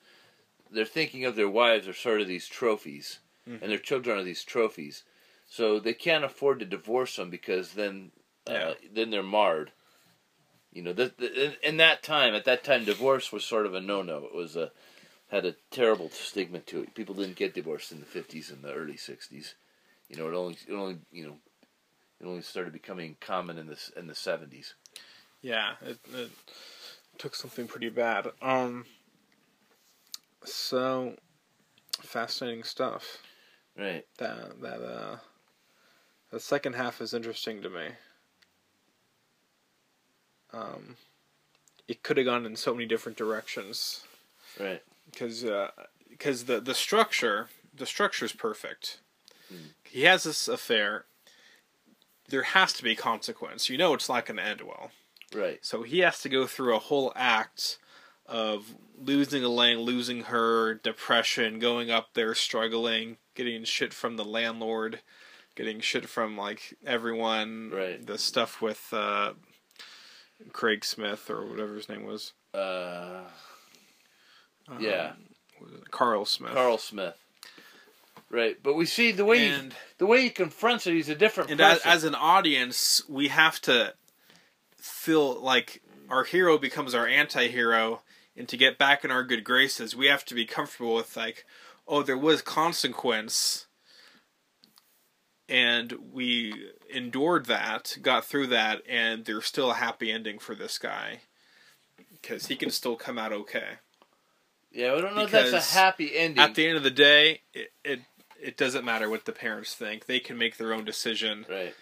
they're 0.71 0.85
thinking 0.85 1.25
of 1.25 1.37
their 1.37 1.49
wives 1.49 1.89
as 1.89 1.97
sort 1.97 2.21
of 2.21 2.29
these 2.29 2.49
trophies, 2.49 3.19
Mhm. 3.49 3.63
and 3.63 3.71
their 3.71 3.79
children 3.79 4.19
are 4.19 4.25
these 4.25 4.45
trophies. 4.45 5.05
So 5.49 5.79
they 5.79 5.95
can't 5.95 6.25
afford 6.25 6.59
to 6.59 6.67
divorce 6.67 7.15
them 7.17 7.31
because 7.31 7.75
then, 7.75 8.11
uh, 8.49 8.53
Yeah. 8.53 8.75
then 8.91 9.11
they're 9.11 9.23
marred. 9.23 9.71
You 10.73 10.83
know, 10.83 10.93
that 10.93 11.19
in, 11.21 11.57
in 11.63 11.77
that 11.79 12.03
time, 12.03 12.35
at 12.35 12.45
that 12.45 12.65
time, 12.65 12.85
divorce 12.85 13.33
was 13.33 13.45
sort 13.45 13.65
of 13.67 13.75
a 13.75 13.81
no-no. 13.81 14.25
It 14.27 14.35
was 14.35 14.57
a 14.57 14.73
had 15.29 15.45
a 15.45 15.57
terrible 15.71 16.11
stigma 16.11 16.61
to 16.61 16.83
it. 16.83 16.95
People 16.95 17.15
didn't 17.15 17.37
get 17.37 17.55
divorced 17.55 17.91
in 17.93 17.99
the 18.01 18.07
fifties 18.07 18.51
and 18.51 18.63
the 18.63 18.73
early 18.73 18.97
sixties. 18.97 19.55
You 20.09 20.17
know, 20.17 20.29
it 20.29 20.35
only 20.35 20.59
it 20.69 20.73
only 20.73 20.99
you 21.11 21.27
know, 21.27 21.37
it 22.21 22.27
only 22.27 22.43
started 22.43 22.73
becoming 22.73 23.17
common 23.21 23.59
in 23.59 23.67
the 23.67 23.79
in 23.97 24.07
the 24.07 24.15
seventies. 24.15 24.75
Yeah, 25.43 25.75
it, 25.83 25.99
it 26.15 26.31
took 27.19 27.35
something 27.35 27.67
pretty 27.67 27.89
bad. 27.91 28.29
Um, 28.43 28.87
so 30.45 31.15
fascinating 32.01 32.65
stuff. 32.65 33.19
Right. 33.79 34.07
That 34.19 34.61
that 34.63 34.83
uh, 34.83 35.17
the 36.31 36.41
second 36.41 36.75
half 36.75 37.01
is 37.01 37.13
interesting 37.15 37.63
to 37.63 37.69
me. 37.71 37.89
Um, 40.53 40.97
it 41.87 42.03
could 42.03 42.17
have 42.17 42.27
gone 42.27 42.47
in 42.47 42.57
so 42.57 42.73
many 42.73 42.87
different 42.87 43.19
directions 43.19 44.05
Right. 44.59 44.83
because 45.11 45.45
because 46.09 46.45
the 46.47 46.61
the 46.61 46.75
structure 46.75 47.49
the 47.75 47.87
structure 47.87 48.25
is 48.25 48.33
perfect. 48.33 49.01
Mm. 49.53 49.75
He 49.85 50.03
has 50.05 50.25
this 50.25 50.49
affair. 50.49 51.05
There 52.29 52.43
has 52.43 52.73
to 52.75 52.85
be 52.85 52.95
consequence. 52.97 53.69
You 53.69 53.79
know, 53.79 53.95
it's 53.95 54.09
not 54.09 54.27
going 54.27 54.39
to 54.39 54.45
end 54.45 54.63
well. 54.63 54.91
Right. 55.35 55.59
So 55.63 55.83
he 55.83 56.01
has 56.01 56.21
to 56.23 56.29
go 56.29 56.47
through 56.47 56.75
a 56.75 56.81
whole 56.81 57.13
act 57.17 57.79
of 58.27 58.75
losing 58.99 59.45
Elaine, 59.45 59.81
losing 59.81 60.25
her, 60.25 60.75
depression, 60.75 61.59
going 61.59 61.91
up 61.91 62.09
there, 62.15 62.35
struggling, 62.35 63.19
getting 63.35 63.65
shit 63.65 63.93
from 63.93 64.17
the 64.17 64.25
landlord, 64.25 65.01
getting 65.55 65.81
shit 65.81 66.09
from 66.09 66.37
like 66.37 66.77
everyone. 66.85 67.71
Right. 67.73 68.05
The 68.05 68.19
stuff 68.19 68.61
with 68.61 68.89
uh, 68.93 69.35
Craig 70.53 70.85
Smith 70.85 71.31
or 71.31 71.47
whatever 71.47 71.75
his 71.75 71.89
name 71.89 72.05
was. 72.05 72.33
Uh, 72.55 73.23
yeah, 74.81 75.13
Carl 75.91 76.25
Smith. 76.25 76.53
Carl 76.53 76.79
Smith. 76.79 77.17
Right, 78.29 78.57
but 78.61 78.75
we 78.75 78.87
see 78.87 79.13
the 79.13 79.25
way 79.25 79.51
he, 79.51 79.69
the 79.99 80.07
way 80.07 80.23
he 80.23 80.31
confronts 80.31 80.87
it. 80.87 80.95
He's 80.95 81.09
a 81.09 81.15
different 81.15 81.51
and 81.51 81.61
as, 81.61 81.79
as 81.81 82.03
an 82.03 82.17
audience, 82.17 83.03
we 83.09 83.29
have 83.29 83.61
to 83.63 83.95
feel 84.77 85.41
like 85.41 85.83
our 86.09 86.25
hero 86.25 86.59
becomes 86.59 86.93
our 86.95 87.07
anti-hero, 87.07 88.03
and 88.37 88.49
to 88.49 88.57
get 88.57 88.79
back 88.79 89.05
in 89.05 89.13
our 89.13 89.23
good 89.23 89.45
graces, 89.45 89.95
we 89.95 90.07
have 90.07 90.25
to 90.25 90.35
be 90.35 90.45
comfortable 90.45 90.95
with 90.97 91.17
like, 91.17 91.45
oh, 91.87 92.03
there 92.03 92.19
was 92.19 92.43
consequence, 92.43 93.67
and 95.49 95.95
we 96.13 96.53
endured 96.93 97.47
that, 97.47 97.97
got 98.03 98.25
through 98.25 98.49
that, 98.49 98.83
and 98.89 99.25
there's 99.25 99.47
still 99.47 99.71
a 99.71 99.75
happy 99.75 100.11
ending 100.11 100.41
for 100.41 100.57
this 100.57 100.79
guy 100.79 101.21
because 102.13 102.47
he 102.47 102.57
can 102.57 102.71
still 102.71 102.97
come 102.97 103.19
out 103.19 103.33
okay. 103.33 103.79
yeah, 104.73 104.95
I 104.95 105.01
don't 105.01 105.15
know 105.15 105.23
if 105.23 105.31
that's 105.31 105.53
a 105.53 105.61
happy 105.61 106.17
ending. 106.17 106.43
At 106.43 106.57
the 106.57 106.67
end 106.67 106.77
of 106.77 106.83
the 106.83 106.91
day, 106.91 107.43
it, 107.55 107.73
it 107.85 108.01
it 108.43 108.57
doesn't 108.57 108.85
matter 108.85 109.09
what 109.09 109.25
the 109.25 109.33
parents 109.33 109.75
think; 109.75 110.07
they 110.07 110.21
can 110.21 110.37
make 110.39 110.57
their 110.57 110.73
own 110.73 110.85
decision 110.85 111.47
right. 111.49 111.75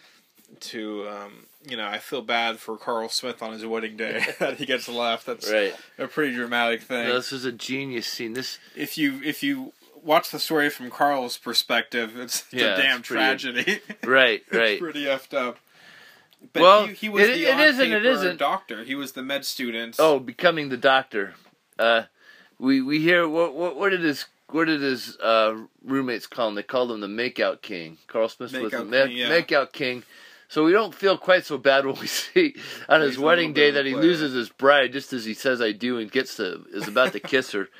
to 0.61 1.09
um, 1.09 1.47
you 1.67 1.77
know, 1.77 1.87
I 1.87 1.99
feel 1.99 2.23
bad 2.23 2.59
for 2.59 2.77
Carl 2.77 3.09
Smith 3.09 3.43
on 3.43 3.53
his 3.53 3.65
wedding 3.65 3.97
day 3.97 4.25
that 4.39 4.57
he 4.59 4.67
gets 4.67 4.89
left. 4.89 5.27
That's 5.27 5.51
Right. 5.51 5.75
a 5.99 6.07
pretty 6.07 6.35
dramatic 6.35 6.83
thing. 6.83 7.09
No, 7.09 7.15
this 7.15 7.33
is 7.33 7.45
a 7.45 7.53
genius 7.53 8.07
scene. 8.07 8.35
This 8.35 8.59
if 8.77 8.97
you 8.99 9.21
if 9.25 9.43
you 9.43 9.73
watch 10.03 10.31
the 10.31 10.39
story 10.39 10.69
from 10.71 10.91
Carl's 10.91 11.39
perspective, 11.39 12.19
it's, 12.19 12.45
it's 12.53 12.53
Yeah, 12.63 12.75
a 12.75 12.77
damn 12.77 12.99
it's 13.01 13.09
pretty- 13.09 13.21
tragedy. 13.25 13.81
right, 14.05 14.43
it's 14.47 14.57
right. 14.57 14.79
pretty 14.79 15.05
effed 15.05 15.33
up. 15.35 15.59
But 16.53 16.63
Well, 16.63 16.87
he, 16.89 16.93
he 16.95 17.09
was 17.09 17.23
it- 17.23 17.35
the 17.37 17.47
it 17.47 17.55
on 17.55 17.61
isn't, 17.61 17.93
it 17.93 18.03
paper 18.03 18.09
isn't. 18.15 18.37
doctor. 18.39 18.85
He 18.85 18.95
was 18.95 19.13
the 19.13 19.23
med 19.23 19.47
student. 19.47 19.97
Oh, 19.99 20.19
becoming 20.19 20.69
the 20.69 20.77
doctor. 20.77 21.35
Uh, 21.79 22.03
we 22.59 22.83
we 22.83 23.01
hear 23.01 23.27
what 23.27 23.55
what 23.55 23.77
what 23.77 23.89
did 23.91 24.03
his 24.03 24.27
what 24.51 24.67
did 24.67 24.81
his 24.83 25.17
uh, 25.19 25.57
roommates 25.85 26.27
call 26.27 26.49
him? 26.49 26.55
They 26.55 26.63
called 26.63 26.91
him 26.93 27.01
the 27.01 27.07
Makeout 27.07 27.63
King. 27.63 27.99
Carl 28.07 28.29
Smith 28.29 28.53
was 28.53 28.73
the 28.73 28.79
Makeout 28.79 28.89
ma- 28.91 29.07
King, 29.07 29.17
yeah. 29.17 29.29
Makeout 29.31 29.73
King. 29.73 30.03
So 30.49 30.65
we 30.65 30.73
don't 30.73 30.95
feel 30.95 31.17
quite 31.19 31.45
so 31.47 31.59
bad 31.59 31.85
when 31.87 31.99
we 31.99 32.07
see 32.09 32.55
on 32.89 33.01
his 33.01 33.13
He's 33.13 33.19
wedding 33.19 33.53
day 33.55 33.71
bit 33.71 33.71
of 33.71 33.75
a 33.75 33.79
that 33.79 33.87
he 33.89 33.95
loses 33.95 34.33
his 34.35 34.51
bride 34.51 34.93
just 34.93 35.13
as 35.13 35.25
he 35.25 35.35
says 35.35 35.61
"I 35.61 35.73
do" 35.73 35.99
and 35.99 36.11
gets 36.13 36.37
to 36.37 36.65
is 36.73 36.87
about 36.87 37.13
to 37.13 37.21
kiss 37.21 37.53
her. 37.53 37.69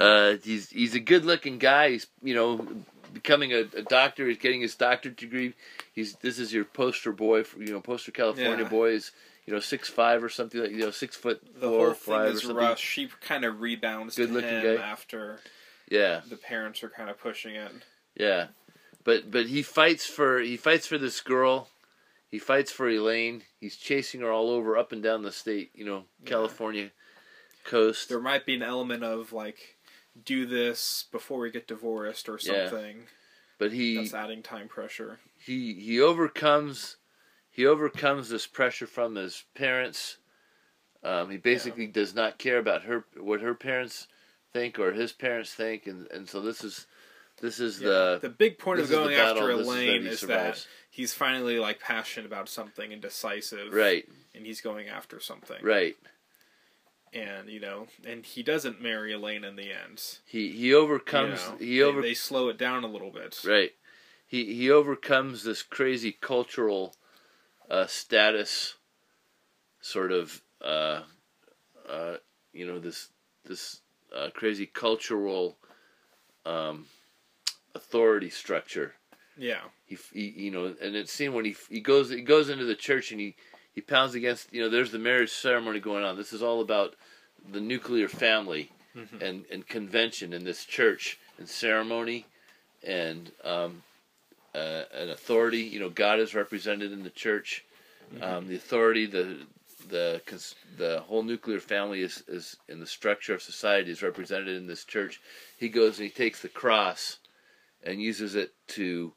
Uh, 0.00 0.36
he's 0.42 0.70
he's 0.70 0.94
a 0.96 1.00
good 1.00 1.24
looking 1.24 1.56
guy. 1.58 1.90
He's 1.90 2.08
you 2.20 2.34
know 2.34 2.66
becoming 3.12 3.52
a, 3.52 3.60
a 3.76 3.82
doctor. 3.82 4.26
He's 4.26 4.38
getting 4.38 4.60
his 4.60 4.74
doctorate 4.74 5.16
degree. 5.16 5.54
He's 5.92 6.14
this 6.16 6.40
is 6.40 6.52
your 6.52 6.64
poster 6.64 7.12
boy. 7.12 7.44
For, 7.44 7.60
you 7.62 7.70
know 7.72 7.80
poster 7.80 8.10
California 8.10 8.64
Yeah. 8.64 8.70
boy 8.70 8.90
is 8.90 9.12
you 9.46 9.54
know 9.54 9.60
six 9.60 9.88
five 9.88 10.24
or 10.24 10.28
something 10.28 10.60
like 10.60 10.70
you 10.72 10.78
know 10.78 10.90
six 10.90 11.14
foot 11.14 11.40
the 11.54 11.60
four 11.60 11.68
whole 11.70 11.80
or 11.80 11.94
thing 11.94 12.12
five 12.14 12.26
or 12.26 12.30
is 12.32 12.40
something. 12.40 12.56
rushed. 12.56 12.82
She 12.84 13.08
kind 13.20 13.44
of 13.44 13.60
rebounds 13.60 14.16
to 14.16 14.22
Good-looking 14.26 14.48
him 14.50 14.76
guy. 14.78 14.82
after 14.82 15.38
Yeah, 15.90 16.22
the 16.28 16.36
parents 16.36 16.82
are 16.82 16.88
kind 16.88 17.10
of 17.10 17.18
pushing 17.18 17.54
it. 17.54 17.72
yeah, 18.16 18.48
but 19.04 19.30
but 19.30 19.46
he 19.46 19.62
fights 19.62 20.06
for 20.06 20.40
he 20.40 20.56
fights 20.56 20.86
for 20.86 20.98
this 20.98 21.20
girl. 21.20 21.68
He 22.30 22.38
fights 22.38 22.72
for 22.72 22.88
Elaine. 22.88 23.42
He's 23.60 23.76
chasing 23.76 24.20
her 24.22 24.32
all 24.32 24.50
over, 24.50 24.76
up 24.76 24.90
and 24.92 25.02
down 25.02 25.22
the 25.22 25.30
state. 25.32 25.70
You 25.74 25.84
know, 25.84 26.04
Yeah. 26.22 26.30
California 26.30 26.90
coast. 27.64 28.08
There 28.08 28.20
might 28.20 28.44
be 28.44 28.54
an 28.54 28.62
element 28.62 29.04
of 29.04 29.32
like, 29.32 29.76
do 30.24 30.44
this 30.46 31.04
before 31.12 31.38
we 31.40 31.50
get 31.50 31.68
divorced 31.68 32.28
or 32.28 32.38
Yeah. 32.42 32.68
something. 32.68 33.06
But 33.58 33.72
he 33.72 33.96
That's 33.96 34.14
adding 34.14 34.42
time 34.42 34.66
pressure. 34.68 35.20
he 35.38 35.74
he 35.74 36.00
overcomes 36.00 36.96
he 37.50 37.64
overcomes 37.66 38.28
this 38.30 38.46
pressure 38.48 38.86
from 38.88 39.14
his 39.14 39.44
parents. 39.54 40.16
Um, 41.04 41.30
he 41.30 41.36
basically 41.36 41.86
does 41.86 42.14
not 42.14 42.38
care 42.38 42.58
about 42.58 42.82
her 42.82 43.04
what 43.16 43.42
her 43.42 43.54
parents 43.54 44.08
think 44.54 44.78
or 44.78 44.92
his 44.92 45.12
parents 45.12 45.52
think, 45.52 45.86
and 45.86 46.06
and 46.10 46.26
so 46.28 46.40
this 46.40 46.64
is 46.64 46.86
this 47.42 47.60
is 47.60 47.82
Yeah. 47.82 48.18
the 48.22 48.34
big 48.36 48.58
point 48.58 48.80
of 48.80 48.88
going 48.88 49.16
after 49.16 49.48
this 49.48 49.60
is 49.60 49.66
that 49.66 49.72
Elaine 49.74 50.02
he 50.02 50.08
is, 50.08 50.20
that 50.22 50.66
he's 50.88 51.12
finally 51.12 51.58
like 51.58 51.80
passionate 51.80 52.26
about 52.26 52.48
something 52.48 52.92
and 52.92 53.02
decisive, 53.02 53.74
right 53.74 54.08
And 54.34 54.46
he's 54.46 54.60
going 54.60 54.88
after 54.88 55.20
something, 55.20 55.62
right. 55.62 55.96
And 57.12 57.48
you 57.48 57.60
know, 57.60 57.88
and 58.06 58.24
he 58.24 58.42
doesn't 58.42 58.80
marry 58.80 59.12
Elaine 59.12 59.44
in 59.44 59.56
the 59.56 59.70
end. 59.72 60.18
He 60.26 60.50
he 60.50 60.68
You 60.68 60.78
overcomes 60.78 61.40
know, 61.48 61.56
he 61.58 61.78
they, 61.78 61.82
over 61.82 62.00
they 62.00 62.14
slow 62.14 62.48
it 62.48 62.56
down 62.56 62.84
a 62.84 62.88
little 62.88 63.10
bit. 63.10 63.42
Right. 63.44 63.72
He 64.26 64.54
he 64.54 64.70
overcomes 64.70 65.42
this 65.42 65.62
crazy 65.62 66.12
cultural 66.12 66.94
uh, 67.68 67.86
status 67.86 68.74
sort 69.80 70.12
of 70.12 70.40
uh, 70.62 71.02
uh, 71.88 72.16
you 72.52 72.66
know 72.66 72.78
this 72.78 73.08
this 73.44 73.80
uh, 74.14 74.30
crazy 74.34 74.66
cultural 74.66 75.56
um, 76.46 76.86
authority 77.74 78.30
structure. 78.30 78.94
Yeah, 79.36 79.62
He, 79.86 79.98
he 80.12 80.28
you 80.44 80.50
know 80.50 80.74
and 80.80 80.94
it's 80.94 81.12
seen 81.12 81.32
when 81.34 81.44
he 81.44 81.56
he 81.68 81.80
goes 81.80 82.10
he 82.10 82.20
goes 82.22 82.48
into 82.48 82.64
the 82.64 82.76
church 82.76 83.10
and 83.10 83.20
he 83.20 83.34
he 83.72 83.80
pounds 83.80 84.14
against 84.14 84.52
you 84.52 84.62
know 84.62 84.68
there's 84.68 84.92
the 84.92 84.98
marriage 84.98 85.32
ceremony 85.32 85.80
going 85.80 86.04
on. 86.04 86.16
This 86.16 86.32
is 86.32 86.42
all 86.42 86.60
about 86.60 86.94
the 87.52 87.60
nuclear 87.60 88.08
family 88.08 88.70
Mhm. 88.96 89.20
and 89.20 89.44
and 89.50 89.66
convention 89.66 90.32
in 90.32 90.44
this 90.44 90.64
church 90.64 91.18
and 91.38 91.48
ceremony 91.48 92.26
and 92.84 93.32
um, 93.42 93.82
uh, 94.54 94.84
an 94.94 95.10
authority. 95.10 95.62
You 95.62 95.80
know, 95.80 95.90
God 95.90 96.20
is 96.20 96.32
represented 96.34 96.92
in 96.92 97.02
the 97.02 97.10
church. 97.10 97.64
Um, 98.22 98.46
the 98.46 98.54
authority, 98.54 99.06
the 99.06 99.38
the 99.88 100.20
the 100.76 101.00
whole 101.06 101.22
nuclear 101.22 101.60
family 101.60 102.02
is 102.02 102.22
is 102.28 102.56
in 102.68 102.80
the 102.80 102.86
structure 102.86 103.34
of 103.34 103.42
society 103.42 103.90
is 103.90 104.02
represented 104.02 104.48
in 104.48 104.66
this 104.66 104.84
church. 104.84 105.20
He 105.58 105.68
goes 105.68 105.98
and 105.98 106.08
he 106.08 106.14
takes 106.14 106.42
the 106.42 106.48
cross 106.48 107.18
and 107.82 108.00
uses 108.00 108.34
it 108.34 108.54
to 108.68 109.14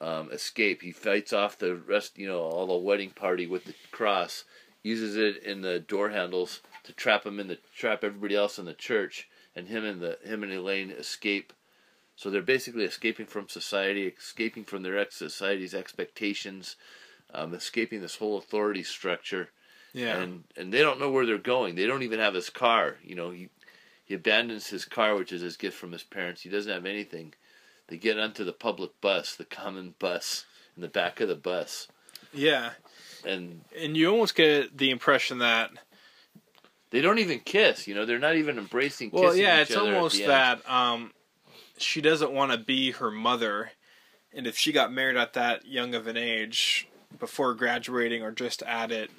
um, 0.00 0.30
escape. 0.32 0.82
He 0.82 0.92
fights 0.92 1.32
off 1.32 1.58
the 1.58 1.76
rest, 1.76 2.18
you 2.18 2.26
know, 2.26 2.40
all 2.40 2.66
the 2.66 2.74
wedding 2.74 3.10
party 3.10 3.46
with 3.46 3.64
the 3.64 3.74
cross. 3.90 4.44
Uses 4.82 5.16
it 5.16 5.42
in 5.42 5.60
the 5.60 5.78
door 5.78 6.08
handles 6.08 6.60
to 6.84 6.92
trap 6.92 7.26
him 7.26 7.38
in 7.38 7.48
the 7.48 7.58
trap 7.76 8.02
everybody 8.02 8.34
else 8.34 8.58
in 8.58 8.64
the 8.64 8.72
church, 8.72 9.28
and 9.54 9.68
him 9.68 9.84
and 9.84 10.00
the 10.00 10.18
him 10.24 10.42
and 10.42 10.52
Elaine 10.52 10.90
escape. 10.90 11.52
So 12.16 12.30
they're 12.30 12.42
basically 12.42 12.84
escaping 12.84 13.26
from 13.26 13.48
society, 13.48 14.06
escaping 14.06 14.64
from 14.64 14.82
their 14.82 14.98
ex 14.98 15.16
society's 15.16 15.74
expectations, 15.74 16.76
um, 17.32 17.54
escaping 17.54 18.00
this 18.00 18.16
whole 18.16 18.38
authority 18.38 18.82
structure, 18.82 19.50
yeah, 19.92 20.18
and 20.18 20.44
and 20.56 20.72
they 20.72 20.80
don't 20.80 21.00
know 21.00 21.10
where 21.10 21.26
they're 21.26 21.38
going. 21.38 21.74
They 21.74 21.86
don't 21.86 22.02
even 22.02 22.20
have 22.20 22.34
his 22.34 22.50
car. 22.50 22.96
You 23.02 23.14
know, 23.14 23.30
he 23.30 23.48
he 24.04 24.14
abandons 24.14 24.68
his 24.68 24.84
car, 24.84 25.16
which 25.16 25.32
is 25.32 25.42
his 25.42 25.56
gift 25.56 25.76
from 25.76 25.92
his 25.92 26.02
parents. 26.02 26.42
He 26.42 26.48
doesn't 26.48 26.72
have 26.72 26.86
anything. 26.86 27.34
They 27.88 27.96
get 27.96 28.18
onto 28.18 28.44
the 28.44 28.52
public 28.52 29.00
bus, 29.00 29.34
the 29.34 29.44
common 29.44 29.94
bus, 29.98 30.46
in 30.76 30.82
the 30.82 30.88
back 30.88 31.20
of 31.20 31.28
the 31.28 31.34
bus, 31.34 31.88
yeah. 32.32 32.70
and 33.24 33.62
And 33.78 33.96
you 33.96 34.10
almost 34.10 34.34
get 34.34 34.76
the 34.76 34.90
impression 34.90 35.38
that 35.38 35.70
they 36.90 37.00
don't 37.00 37.18
even 37.18 37.40
kiss. 37.40 37.86
You 37.86 37.94
know, 37.94 38.06
they're 38.06 38.18
not 38.18 38.36
even 38.36 38.58
embracing. 38.58 39.10
well, 39.12 39.34
yeah, 39.34 39.60
it's 39.60 39.76
almost 39.76 40.24
that 40.24 40.68
um, 40.68 41.12
she 41.78 42.00
doesn't 42.00 42.32
want 42.32 42.52
to 42.52 42.58
be 42.58 42.92
her 42.92 43.10
mother, 43.10 43.72
and 44.32 44.46
if 44.46 44.56
she 44.56 44.72
got 44.72 44.92
married 44.92 45.16
at 45.16 45.34
that 45.34 45.66
young 45.66 45.94
of 45.94 46.06
an 46.06 46.16
age 46.16 46.88
before 47.18 47.54
graduating 47.54 48.22
or 48.22 48.30
just 48.30 48.62
at 48.62 48.92
it, 48.92 49.10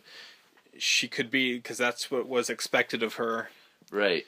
she 0.78 1.08
could 1.08 1.30
be 1.30 1.56
because 1.56 1.78
that's 1.78 2.10
what 2.10 2.28
was 2.28 2.50
expected 2.50 3.04
of 3.04 3.16
her. 3.16 3.50
Right. 3.92 4.26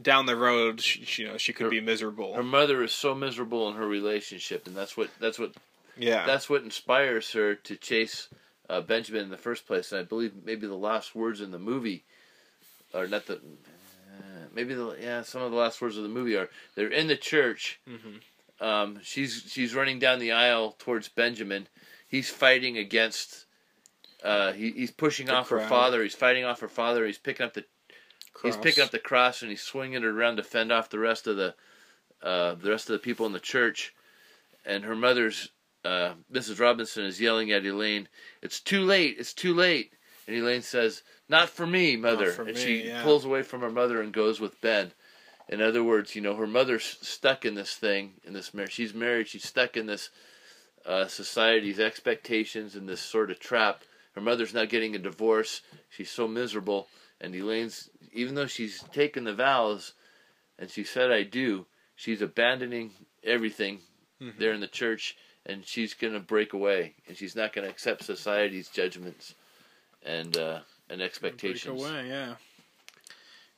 Down 0.00 0.26
the 0.26 0.36
road, 0.36 0.80
she, 0.80 1.22
you 1.22 1.28
know, 1.28 1.38
she 1.38 1.52
could 1.52 1.64
Her- 1.64 1.70
be 1.70 1.80
miserable. 1.80 2.34
Her 2.34 2.42
mother 2.42 2.82
is 2.82 2.92
so 2.92 3.14
miserable 3.14 3.68
in 3.68 3.76
her 3.76 3.86
relationship, 3.86 4.66
and 4.66 4.76
that's 4.76 4.96
what 4.96 5.08
that's 5.20 5.38
what 5.38 5.52
yeah, 5.96 6.26
that's 6.26 6.50
what 6.50 6.62
inspires 6.62 7.30
her 7.32 7.54
to 7.54 7.76
chase 7.76 8.28
uh, 8.68 8.80
Benjamin 8.80 9.22
in 9.22 9.30
the 9.30 9.36
first 9.36 9.66
place. 9.66 9.92
And 9.92 10.00
I 10.00 10.04
believe 10.04 10.32
maybe 10.44 10.66
the 10.66 10.74
last 10.74 11.14
words 11.14 11.40
in 11.40 11.52
the 11.52 11.60
movie, 11.60 12.02
or 12.92 13.06
not 13.06 13.26
the, 13.26 13.34
uh, 13.34 14.46
maybe 14.52 14.74
the 14.74 14.96
yeah 15.00 15.22
some 15.22 15.42
of 15.42 15.52
the 15.52 15.56
last 15.56 15.80
words 15.80 15.96
of 15.96 16.02
the 16.02 16.08
movie 16.08 16.36
are 16.36 16.48
they're 16.74 16.88
in 16.88 17.06
the 17.06 17.16
church. 17.16 17.78
Mm-hmm. 17.88 18.64
Um, 18.64 18.98
she's 19.02 19.44
she's 19.48 19.74
running 19.76 20.00
down 20.00 20.18
the 20.18 20.32
aisle 20.32 20.74
towards 20.78 21.08
Benjamin. 21.08 21.68
He's 22.08 22.30
fighting 22.30 22.78
against. 22.78 23.43
Uh, 24.24 24.52
he, 24.52 24.70
he's 24.70 24.90
pushing 24.90 25.26
The 25.26 25.34
off 25.34 25.50
her 25.50 25.60
father. 25.60 26.02
He's 26.02 26.14
fighting 26.14 26.44
off 26.44 26.60
her 26.60 26.68
father. 26.68 27.06
He's 27.06 27.18
picking 27.18 27.44
up 27.44 27.52
the 27.52 27.64
He's 28.42 28.54
Cross. 28.54 28.64
picking 28.64 28.84
up 28.84 28.90
the 28.90 28.98
cross 28.98 29.42
and 29.42 29.50
he's 29.50 29.62
swinging 29.62 30.02
it 30.02 30.04
around 30.04 30.36
to 30.36 30.42
fend 30.42 30.72
off 30.72 30.90
the 30.90 30.98
rest 30.98 31.26
of 31.28 31.36
the 31.36 31.54
uh, 32.22 32.54
the 32.54 32.70
rest 32.70 32.88
of 32.88 32.94
the 32.94 32.98
people 32.98 33.26
in 33.26 33.32
the 33.32 33.38
church. 33.38 33.94
And 34.64 34.82
her 34.84 34.96
mother's 34.96 35.50
uh, 35.84 36.14
Mrs. 36.32 36.58
Robinson 36.58 37.04
is 37.04 37.20
yelling 37.20 37.52
at 37.52 37.64
Elaine, 37.64 38.08
"It's 38.42 38.60
too 38.60 38.82
late! 38.82 39.16
It's 39.18 39.34
too 39.34 39.54
late!" 39.54 39.92
And 40.26 40.34
Elaine 40.34 40.62
says, 40.62 41.02
"Not 41.28 41.50
for 41.50 41.66
me, 41.66 41.96
mother." 41.96 42.32
for 42.32 42.42
and 42.42 42.54
me, 42.54 42.60
she 42.60 42.88
yeah. 42.88 43.02
pulls 43.02 43.24
away 43.24 43.42
from 43.42 43.60
her 43.60 43.70
mother 43.70 44.00
and 44.00 44.12
goes 44.12 44.40
with 44.40 44.60
Ben. 44.60 44.92
In 45.48 45.60
other 45.60 45.84
words, 45.84 46.16
you 46.16 46.22
know, 46.22 46.36
her 46.36 46.46
mother's 46.46 46.98
stuck 47.02 47.44
in 47.44 47.54
this 47.54 47.74
thing, 47.74 48.14
in 48.24 48.32
this 48.32 48.54
marriage. 48.54 48.72
She's 48.72 48.94
married. 48.94 49.28
She's 49.28 49.46
stuck 49.46 49.76
in 49.76 49.84
this 49.86 50.08
uh, 50.86 51.06
society's 51.06 51.78
expectations 51.78 52.74
and 52.74 52.88
this 52.88 53.02
sort 53.02 53.30
of 53.30 53.38
trap. 53.38 53.82
Her 54.14 54.20
mother's 54.20 54.54
not 54.54 54.68
getting 54.68 54.94
a 54.94 54.98
divorce. 54.98 55.62
She's 55.90 56.10
so 56.10 56.26
miserable, 56.28 56.88
and 57.20 57.34
Elaine's 57.34 57.90
even 58.12 58.34
though 58.36 58.46
she's 58.46 58.82
taken 58.92 59.24
the 59.24 59.34
vows, 59.34 59.92
and 60.58 60.70
she 60.70 60.84
said 60.84 61.10
I 61.10 61.24
do, 61.24 61.66
she's 61.96 62.22
abandoning 62.22 62.92
everything 63.24 63.80
Mhm. 64.20 64.38
there 64.38 64.52
in 64.52 64.60
the 64.60 64.68
church, 64.68 65.16
and 65.44 65.66
she's 65.66 65.94
gonna 65.94 66.20
break 66.20 66.52
away, 66.52 66.94
and 67.08 67.16
she's 67.16 67.34
not 67.34 67.52
gonna 67.52 67.68
accept 67.68 68.04
society's 68.04 68.68
judgments 68.68 69.34
and 70.02 70.36
uh, 70.36 70.60
and 70.88 70.98
Break 70.98 71.02
expectations. 71.02 71.82
away, 71.82 72.08
yeah. 72.08 72.36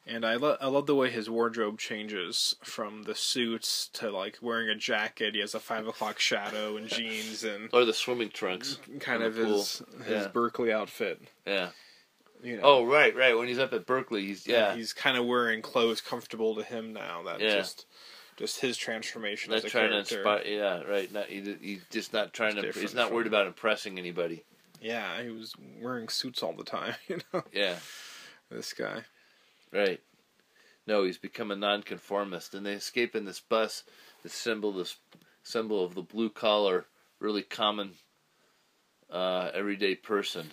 And 0.08 0.24
I 0.24 0.34
love 0.36 0.58
I 0.60 0.68
love 0.68 0.86
the 0.86 0.94
way 0.94 1.10
his 1.10 1.28
wardrobe 1.28 1.78
changes 1.78 2.54
from 2.62 3.02
the 3.02 3.14
suits 3.16 3.88
to 3.94 4.10
like 4.10 4.38
wearing 4.40 4.68
a 4.68 4.74
jacket. 4.76 5.34
He 5.34 5.40
has 5.40 5.54
a 5.54 5.58
five 5.60 5.86
o'clock 5.88 6.20
shadow 6.20 6.76
and 6.76 6.86
jeans 6.88 7.42
and 7.42 7.68
Or 7.72 7.84
the 7.84 7.92
swimming 7.92 8.28
trunks. 8.30 8.78
kind 9.00 9.22
of 9.24 9.34
his 9.34 9.82
his 10.04 10.22
Yeah. 10.22 10.28
Berkeley 10.28 10.72
outfit. 10.72 11.20
Yeah. 11.44 11.70
You 12.42 12.56
know, 12.58 12.62
Oh 12.62 12.84
right, 12.84 13.16
right. 13.16 13.36
When 13.36 13.48
he's 13.48 13.58
up 13.58 13.72
at 13.72 13.84
Berkeley, 13.86 14.26
he's 14.26 14.46
yeah. 14.46 14.76
he's 14.76 14.92
kind 14.92 15.16
of 15.16 15.26
wearing 15.26 15.60
clothes 15.60 16.00
comfortable 16.00 16.54
to 16.54 16.62
him 16.62 16.92
now. 16.92 17.22
That 17.24 17.40
Yeah. 17.40 17.54
just 17.56 17.86
just 18.36 18.60
his 18.60 18.76
transformation 18.76 19.50
not 19.50 19.58
as 19.60 19.64
a 19.64 19.70
trying 19.70 19.90
character. 19.90 20.22
to 20.22 20.30
inspire. 20.38 20.46
Yeah, 20.46 20.82
right. 20.82 21.12
Not 21.12 21.26
he, 21.26 21.56
he's 21.60 21.82
just 21.90 22.12
not 22.12 22.32
trying 22.32 22.56
It's 22.58 22.74
to. 22.76 22.80
He's 22.80 22.94
not 22.94 23.12
worried 23.12 23.26
about 23.26 23.46
impressing 23.48 23.98
anybody. 23.98 24.44
Yeah, 24.80 25.20
he 25.22 25.30
was 25.30 25.52
wearing 25.80 26.08
suits 26.10 26.44
all 26.44 26.52
the 26.52 26.62
time. 26.62 26.94
You 27.08 27.18
know, 27.32 27.42
Yeah, 27.52 27.76
this 28.50 28.72
guy. 28.72 29.02
Right. 29.72 30.00
No, 30.86 31.04
he's 31.04 31.18
become 31.18 31.50
a 31.50 31.56
nonconformist, 31.56 32.54
and 32.54 32.64
they 32.64 32.74
escape 32.74 33.16
in 33.16 33.24
this 33.24 33.40
bus. 33.40 33.82
The 34.22 34.28
symbol, 34.28 34.72
this 34.72 34.96
symbol 35.42 35.84
of 35.84 35.94
the 35.94 36.02
blue 36.02 36.30
collar, 36.30 36.86
really 37.18 37.42
common, 37.42 37.92
uh, 39.10 39.50
everyday 39.54 39.94
person, 39.96 40.50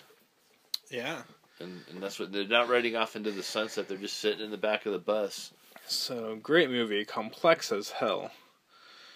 Yeah. 0.90 1.22
and 1.60 1.82
and 1.90 2.02
that's 2.02 2.18
what 2.18 2.32
they're 2.32 2.46
not 2.48 2.68
riding 2.68 2.96
off 2.96 3.16
into 3.16 3.30
the 3.30 3.42
sunset. 3.42 3.88
They're 3.88 3.96
just 3.98 4.18
sitting 4.18 4.44
in 4.44 4.50
the 4.50 4.56
back 4.56 4.86
of 4.86 4.92
the 4.92 4.98
bus. 4.98 5.52
So 5.86 6.36
great 6.36 6.70
movie, 6.70 7.04
complex 7.04 7.70
as 7.72 7.90
hell. 7.90 8.32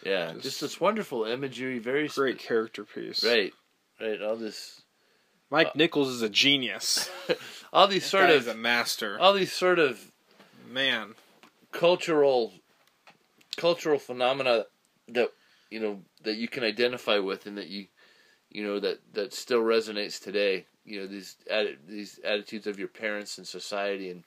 Yeah, 0.04 0.32
Just- 0.34 0.42
just 0.44 0.60
this 0.60 0.80
wonderful 0.80 1.24
imagery, 1.24 1.78
very 1.80 2.06
sp- 2.06 2.14
Great 2.16 2.38
character 2.38 2.84
piece. 2.84 3.24
Right, 3.24 3.52
right. 4.00 4.22
All 4.22 4.36
this, 4.36 4.82
Mike 5.50 5.68
Uh, 5.68 5.72
Nichols 5.74 6.08
is 6.08 6.22
a 6.22 6.28
genius. 6.28 7.10
all 7.72 7.86
these 7.86 8.04
sort 8.06 8.30
of, 8.30 8.36
is 8.42 8.46
a 8.46 8.54
master. 8.54 9.18
all 9.18 9.32
these 9.32 9.52
sort 9.52 9.78
of 9.78 10.10
Man. 10.70 11.14
cultural 11.72 12.52
cultural 13.56 13.98
phenomena 13.98 14.66
that 15.08 15.32
you 15.70 15.80
know 15.80 16.02
that 16.22 16.36
you 16.36 16.46
can 16.48 16.62
identify 16.62 17.18
with 17.18 17.46
and 17.46 17.58
that 17.58 17.68
you 17.68 17.86
you 18.50 18.62
know 18.62 18.78
that 18.78 19.00
that 19.14 19.32
still 19.34 19.60
resonates 19.62 20.22
today 20.22 20.66
you 20.84 21.00
know 21.00 21.06
these 21.06 21.36
atti- 21.50 21.76
these 21.86 22.20
attitudes 22.24 22.66
of 22.68 22.78
your 22.78 22.88
parents 22.88 23.36
and 23.38 23.46
society 23.46 24.10
and 24.10 24.24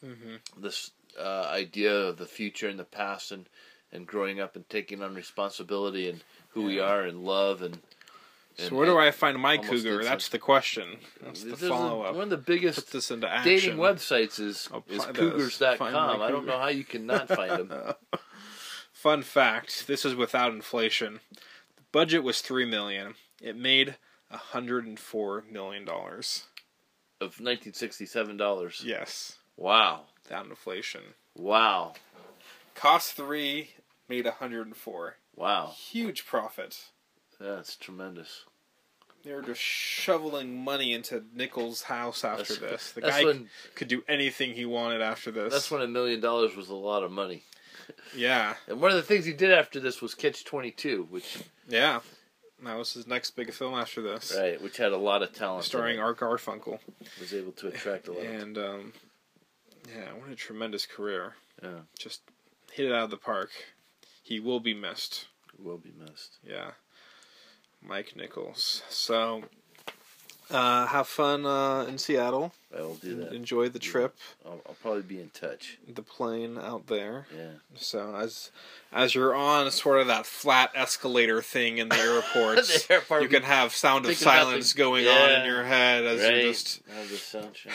hmm 0.00 0.36
this 0.56 0.92
uh, 1.18 1.48
idea 1.50 1.92
of 1.92 2.16
the 2.18 2.26
future 2.26 2.68
and 2.68 2.78
the 2.78 2.84
past 2.84 3.32
and 3.32 3.46
and 3.92 4.06
growing 4.06 4.38
up 4.38 4.54
and 4.54 4.68
taking 4.68 5.02
on 5.02 5.14
responsibility 5.14 6.08
and 6.08 6.22
who 6.50 6.62
we 6.64 6.78
are 6.78 7.02
and 7.02 7.24
love 7.24 7.62
and, 7.62 7.78
So 8.58 8.74
where 8.74 8.86
do 8.86 8.98
I 8.98 9.12
find 9.12 9.38
my 9.40 9.56
cougar? 9.56 10.02
That's 10.02 10.28
the 10.28 10.38
question. 10.38 10.96
That's 11.22 11.44
the 11.44 11.56
follow 11.56 12.12
one 12.12 12.24
of 12.24 12.30
the 12.30 12.36
biggest 12.36 12.86
Put 12.86 12.90
this 12.92 13.10
into 13.10 13.28
dating 13.44 13.76
websites 13.76 14.40
is, 14.40 14.68
is 14.88 15.04
cougars.com. 15.04 16.20
I 16.20 16.28
don't 16.28 16.44
know 16.44 16.58
how 16.58 16.68
you 16.68 16.82
cannot 16.84 17.28
find 17.28 17.68
them. 17.70 17.94
Fun 18.92 19.22
fact: 19.22 19.86
This 19.86 20.04
is 20.04 20.16
without 20.16 20.52
inflation. 20.52 21.20
The 21.76 21.82
budget 21.92 22.24
was 22.24 22.40
three 22.40 22.64
million. 22.64 23.14
It 23.40 23.56
made 23.56 23.96
hundred 24.30 24.86
and 24.86 24.98
four 24.98 25.44
million 25.50 25.84
dollars. 25.84 26.44
of 27.20 27.36
$1967. 27.36 28.84
Yes, 28.84 29.38
Wow. 29.56 30.06
without 30.24 30.46
inflation. 30.46 31.00
Wow. 31.36 31.94
Cost 32.74 33.12
three, 33.14 33.70
made 34.08 34.26
hundred 34.26 34.66
and 34.66 34.76
four. 34.76 35.16
Wow. 35.36 35.72
Huge 35.76 36.26
profit. 36.26 36.90
That's 37.40 37.76
tremendous. 37.76 38.44
They 39.28 39.34
were 39.34 39.42
just 39.42 39.60
shoveling 39.60 40.64
money 40.64 40.94
into 40.94 41.22
Nichols' 41.34 41.82
house 41.82 42.24
after 42.24 42.54
That's- 42.54 42.70
this. 42.70 42.92
The 42.92 43.00
guy 43.02 43.24
when 43.24 43.50
could 43.74 43.88
do 43.88 44.02
anything 44.08 44.54
he 44.54 44.64
wanted 44.64 45.02
after 45.02 45.30
this. 45.30 45.52
that's 45.52 45.70
when 45.70 45.82
a 45.82 45.86
million 45.86 46.18
dollars 46.20 46.56
was 46.56 46.70
a 46.70 46.74
lot 46.74 47.02
of 47.02 47.12
money. 47.12 47.44
yeah, 48.16 48.54
And 48.66 48.80
one 48.80 48.90
of 48.90 48.96
the 48.96 49.02
things 49.02 49.26
he 49.26 49.34
did 49.34 49.50
after 49.52 49.80
this 49.80 50.00
was 50.00 50.14
Catch 50.14 50.46
22, 50.46 51.08
which 51.10 51.38
yeah. 51.68 52.00
That 52.64 52.76
was 52.78 52.94
his 52.94 53.06
next 53.06 53.32
big 53.32 53.52
film 53.52 53.74
after 53.74 54.00
this. 54.00 54.34
right, 54.36 54.60
which 54.62 54.78
had 54.78 54.92
a 54.92 54.96
lot 54.96 55.22
of 55.22 55.32
talent. 55.34 55.64
Starring. 55.66 55.98
Art 56.00 56.18
Garfunkel. 56.18 56.78
was 57.20 57.34
able 57.34 57.52
to 57.52 57.68
attract 57.68 58.08
a 58.08 58.12
lot. 58.12 58.24
of, 58.24 58.26
And 58.32 58.56
um, 58.58 58.92
yeah, 59.94 60.12
what 60.18 60.30
a 60.30 60.34
tremendous 60.36 60.86
career. 60.86 61.34
yeah, 61.62 61.80
Just 61.98 62.22
hit 62.72 62.86
it 62.86 62.92
out 62.92 63.04
of 63.04 63.10
the 63.10 63.16
park. 63.18 63.50
He 64.22 64.40
will 64.40 64.58
be 64.60 64.72
missed. 64.72 65.26
will 65.58 65.76
be 65.78 65.92
missed. 65.98 66.38
Yeah. 66.42 66.70
Mike 67.82 68.14
Nichols. 68.16 68.82
So 68.88 69.44
uh, 70.50 70.86
have 70.86 71.06
fun 71.06 71.44
uh, 71.44 71.84
in 71.88 71.98
Seattle. 71.98 72.52
I 72.76 72.80
will 72.82 72.94
do 72.96 73.14
that. 73.16 73.32
Enjoy 73.32 73.68
the 73.70 73.78
trip, 73.78 74.14
I'll, 74.44 74.60
I'll 74.66 74.76
probably 74.82 75.00
be 75.02 75.20
in 75.20 75.30
touch. 75.30 75.78
the 75.86 76.02
plane 76.02 76.58
out 76.58 76.86
there. 76.86 77.26
Yeah. 77.34 77.52
So 77.76 78.14
as 78.14 78.50
as 78.92 79.14
you're 79.14 79.34
on 79.34 79.70
sort 79.70 80.00
of 80.00 80.06
that 80.08 80.26
flat 80.26 80.70
escalator 80.74 81.40
thing 81.40 81.78
in 81.78 81.88
the 81.88 81.96
airports, 81.98 82.86
The 82.86 82.94
airport, 82.94 83.22
you 83.22 83.28
can 83.28 83.42
have 83.42 83.74
sound 83.74 84.04
of 84.06 84.14
silence 84.16 84.72
the- 84.74 84.78
going 84.78 85.06
on 85.06 85.30
in 85.40 85.46
your 85.46 85.64
head 85.64 86.04
as 86.04 86.20
right. 86.20 86.36
you 86.36 86.42
just 86.42 86.82
Have 86.86 87.08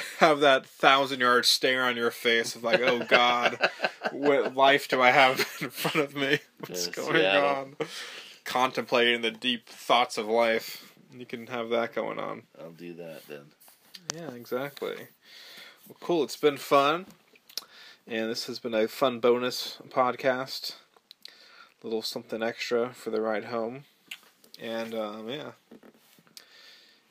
have 0.20 0.40
that 0.42 0.66
thousand 0.68 1.20
yard 1.22 1.46
stare 1.46 1.84
on 1.86 1.96
your 1.96 2.12
face 2.12 2.56
of 2.56 2.64
like, 2.64 2.82
oh 2.82 3.00
God, 3.00 3.70
what 4.12 4.56
life 4.56 4.88
do 4.88 5.02
I 5.02 5.10
have 5.12 5.40
in 5.62 5.70
front 5.72 5.98
of 6.08 6.16
me? 6.16 6.40
What's 6.68 6.86
Yeah, 6.88 6.94
going 6.94 7.16
Seattle. 7.16 7.50
on? 7.50 7.76
Contemplating 8.46 9.22
the 9.22 9.32
deep 9.32 9.68
thoughts 9.68 10.18
of 10.18 10.28
life. 10.28 10.94
You 11.16 11.26
can 11.26 11.48
have 11.48 11.70
that 11.70 11.94
going 11.96 12.20
on. 12.20 12.44
I'll 12.60 12.72
do 12.72 12.94
that 12.96 13.28
then. 13.28 13.46
Yeah, 14.16 14.32
exactly. 14.32 14.96
Well, 15.88 15.98
cool. 16.02 16.24
It's 16.24 16.36
been 16.36 16.58
fun. 16.58 17.06
And 18.08 18.30
this 18.30 18.48
has 18.48 18.60
been 18.60 18.74
a 18.74 18.88
fun 18.88 19.20
bonus 19.20 19.78
podcast. 19.90 20.76
A 21.82 21.88
little 21.88 22.02
something 22.02 22.44
extra 22.44 22.94
for 22.94 23.12
the 23.12 23.22
ride 23.22 23.46
home. 23.46 23.86
And 24.62 24.94
um, 24.94 25.30
yeah. 25.30 25.52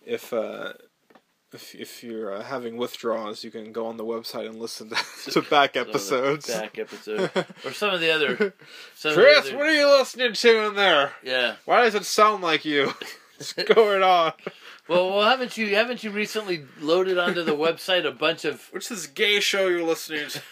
If 0.04 0.32
uh, 0.32 0.74
if 1.54 1.74
if 1.74 2.02
you're 2.02 2.34
uh, 2.34 2.42
having 2.42 2.76
withdrawals, 2.76 3.44
you 3.44 3.50
can 3.50 3.72
go 3.72 3.86
on 3.86 3.96
the 3.96 4.04
website 4.04 4.46
and 4.46 4.56
listen 4.58 4.90
to, 4.90 4.96
to 5.30 5.42
back 5.42 5.74
Some 5.74 5.82
of 5.82 5.86
the 5.86 5.90
episodes. 5.90 6.46
Back 6.48 6.78
episode. 6.78 7.30
or 7.64 7.72
some 7.72 7.94
of 7.94 8.00
the 8.00 8.10
other. 8.10 8.54
Some 8.94 9.14
Chris, 9.14 9.46
of 9.46 9.52
the 9.52 9.56
what 9.56 9.66
are 9.66 9.74
you 9.74 9.86
listening 9.86 10.32
to 10.32 10.66
in 10.66 10.74
there? 10.74 11.12
Yeah. 11.22 11.56
Why 11.64 11.82
does 11.82 11.94
it 11.94 12.04
sound 12.04 12.42
like 12.42 12.64
you? 12.64 12.92
What's 13.36 13.52
going 13.52 14.02
on? 14.02 14.32
Well, 14.88 15.10
well, 15.10 15.28
haven't 15.28 15.56
you 15.56 15.74
haven't 15.74 16.04
you 16.04 16.10
recently 16.10 16.64
loaded 16.80 17.18
onto 17.18 17.42
the 17.42 17.56
website 17.56 18.06
a 18.06 18.12
bunch 18.12 18.44
of 18.44 18.68
What's 18.70 18.88
this 18.88 19.06
gay 19.06 19.40
show 19.40 19.68
you're 19.68 19.82
listening 19.82 20.28
to? 20.28 20.42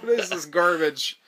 What 0.00 0.18
is 0.18 0.30
this 0.30 0.46
garbage? 0.46 1.20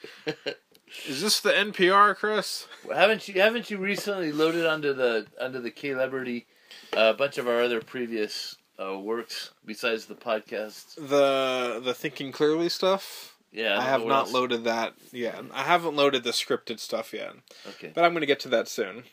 Is 1.06 1.20
this 1.22 1.40
the 1.40 1.50
NPR, 1.50 2.16
Chris? 2.16 2.66
haven't 2.92 3.28
you 3.28 3.40
haven't 3.40 3.70
you 3.70 3.78
recently 3.78 4.32
loaded 4.32 4.66
onto 4.66 4.92
the 4.92 5.26
onto 5.40 5.60
the 5.60 5.70
K 5.70 5.94
Liberty 5.94 6.46
a 6.92 7.14
bunch 7.14 7.38
of 7.38 7.48
our 7.48 7.62
other 7.62 7.80
previous 7.80 8.56
uh, 8.80 8.98
works 8.98 9.50
besides 9.64 10.06
the 10.06 10.14
podcast? 10.14 10.94
The 10.96 11.80
the 11.82 11.94
Thinking 11.94 12.32
Clearly 12.32 12.68
stuff? 12.68 13.36
Yeah, 13.52 13.78
I, 13.78 13.82
have 13.82 14.06
not 14.06 14.20
else. 14.26 14.32
loaded 14.32 14.64
that 14.64 14.94
yet. 15.12 15.38
I 15.52 15.62
haven't 15.64 15.94
loaded 15.94 16.24
the 16.24 16.30
scripted 16.30 16.80
stuff 16.80 17.12
yet. 17.12 17.32
Okay, 17.68 17.92
But 17.94 18.02
I'm 18.04 18.12
going 18.12 18.22
to 18.22 18.26
get 18.26 18.40
to 18.40 18.48
that 18.48 18.66
soon. 18.66 19.04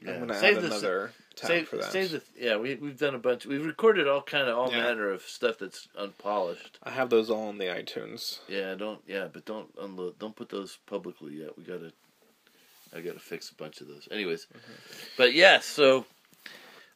Yeah. 0.00 0.12
I'm 0.12 0.16
going 0.18 0.28
to 0.28 0.36
add 0.46 0.54
the- 0.62 0.66
another 0.66 1.10
tab 1.34 1.48
save, 1.48 1.68
for 1.68 1.78
that. 1.78 1.90
the 1.92 2.22
yeah. 2.38 2.56
We 2.58 2.76
we've 2.76 2.96
done 2.96 3.16
a 3.16 3.18
bunch. 3.18 3.44
We've 3.44 3.64
recorded 3.66 4.06
all 4.06 4.22
kind 4.22 4.48
of 4.48 4.56
all 4.56 4.70
Yeah. 4.70 4.82
manner 4.82 5.10
of 5.10 5.22
stuff 5.22 5.58
that's 5.58 5.88
unpolished. 5.96 6.78
I 6.84 6.90
have 6.90 7.10
those 7.10 7.28
all 7.28 7.48
on 7.48 7.58
the 7.58 7.64
iTunes. 7.64 8.38
Yeah, 8.48 8.76
don't 8.76 9.00
yeah, 9.08 9.26
but 9.32 9.44
don't 9.44 9.68
unload. 9.80 10.20
Don't 10.20 10.36
put 10.36 10.48
those 10.48 10.78
publicly 10.86 11.34
yet. 11.34 11.58
We 11.58 11.64
gotta. 11.64 11.92
I 12.94 13.00
gotta 13.00 13.18
fix 13.18 13.50
a 13.50 13.54
bunch 13.54 13.80
of 13.80 13.88
those. 13.88 14.06
Anyways, 14.12 14.46
but 15.16 15.34
yeah. 15.34 15.58
So. 15.58 16.06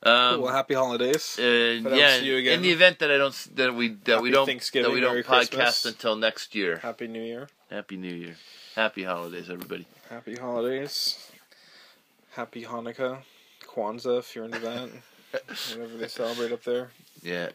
Um. 0.04 0.40
Well, 0.40 0.52
happy 0.52 0.74
holidays. 0.74 1.38
Uh, 1.38 1.42
yeah, 1.42 2.18
see 2.18 2.26
you 2.26 2.36
again. 2.38 2.54
in 2.54 2.62
the 2.62 2.70
event 2.72 2.98
that 2.98 3.10
I 3.10 3.18
don't 3.18 3.56
that 3.56 3.72
we 3.74 3.90
that 4.04 4.20
we 4.20 4.30
don't 4.30 4.46
Thanksgiving, 4.46 4.90
that 4.90 4.94
we 4.94 5.00
don't 5.00 5.12
Merry 5.12 5.22
podcast 5.22 5.54
Christmas. 5.54 5.84
until 5.86 6.16
next 6.16 6.54
year. 6.56 6.78
Happy 6.78 7.06
New 7.06 7.22
Year. 7.22 7.48
Happy 7.70 7.96
New 7.96 8.12
Year, 8.12 8.36
Happy 8.74 9.04
holidays, 9.04 9.48
everybody. 9.48 9.86
Happy 10.10 10.34
holidays. 10.34 11.30
Happy 12.32 12.64
Hanukkah. 12.64 13.18
Kwanzaa, 13.66 14.18
if 14.18 14.34
you're 14.34 14.44
into 14.44 14.58
that. 14.58 14.90
Whatever 15.70 15.96
they 15.96 16.08
celebrate 16.08 16.52
up 16.52 16.64
there. 16.64 16.90
Yeah, 17.22 17.50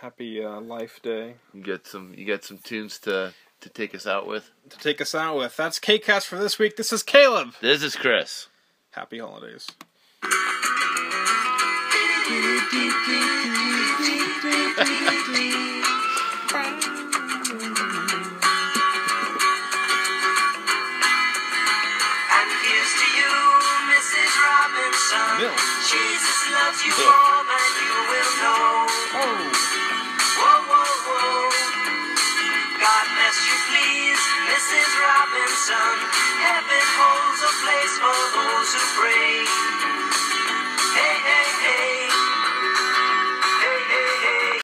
Happy 0.00 0.44
uh, 0.44 0.60
Life 0.60 1.00
Day. 1.02 1.34
you 1.54 1.62
got 1.62 1.86
some 1.86 2.12
you 2.14 2.26
got 2.26 2.44
some 2.44 2.58
tunes 2.58 2.98
to 3.00 3.32
to 3.62 3.68
take 3.70 3.94
us 3.94 4.06
out 4.06 4.26
with. 4.26 4.50
To 4.70 4.78
take 4.78 5.00
us 5.00 5.14
out 5.14 5.36
with. 5.36 5.56
That's 5.56 5.80
KCast 5.80 6.26
for 6.26 6.36
this 6.38 6.58
week. 6.58 6.76
This 6.76 6.92
is 6.92 7.02
Caleb. 7.02 7.54
This 7.60 7.82
is 7.82 7.96
Chris. 7.96 8.48
Happy 8.90 9.18
holidays. 9.18 9.66
Robinson. 24.42 25.38
Jesus 25.90 26.40
loves 26.54 26.80
you 26.86 26.94
Milk. 26.94 27.10
more 27.10 27.42
than 27.50 27.70
you 27.82 27.94
will 28.10 28.32
know. 28.42 28.86
Oh. 29.18 29.42
Whoa, 30.38 30.60
whoa, 30.70 30.92
whoa. 31.06 31.50
God 32.78 33.04
bless 33.14 33.38
you, 33.42 33.56
please, 33.70 34.22
Mrs. 34.48 34.90
Robinson. 35.02 35.96
Heaven 36.42 36.86
holds 36.98 37.40
a 37.42 37.52
place 37.62 37.94
for 37.98 38.16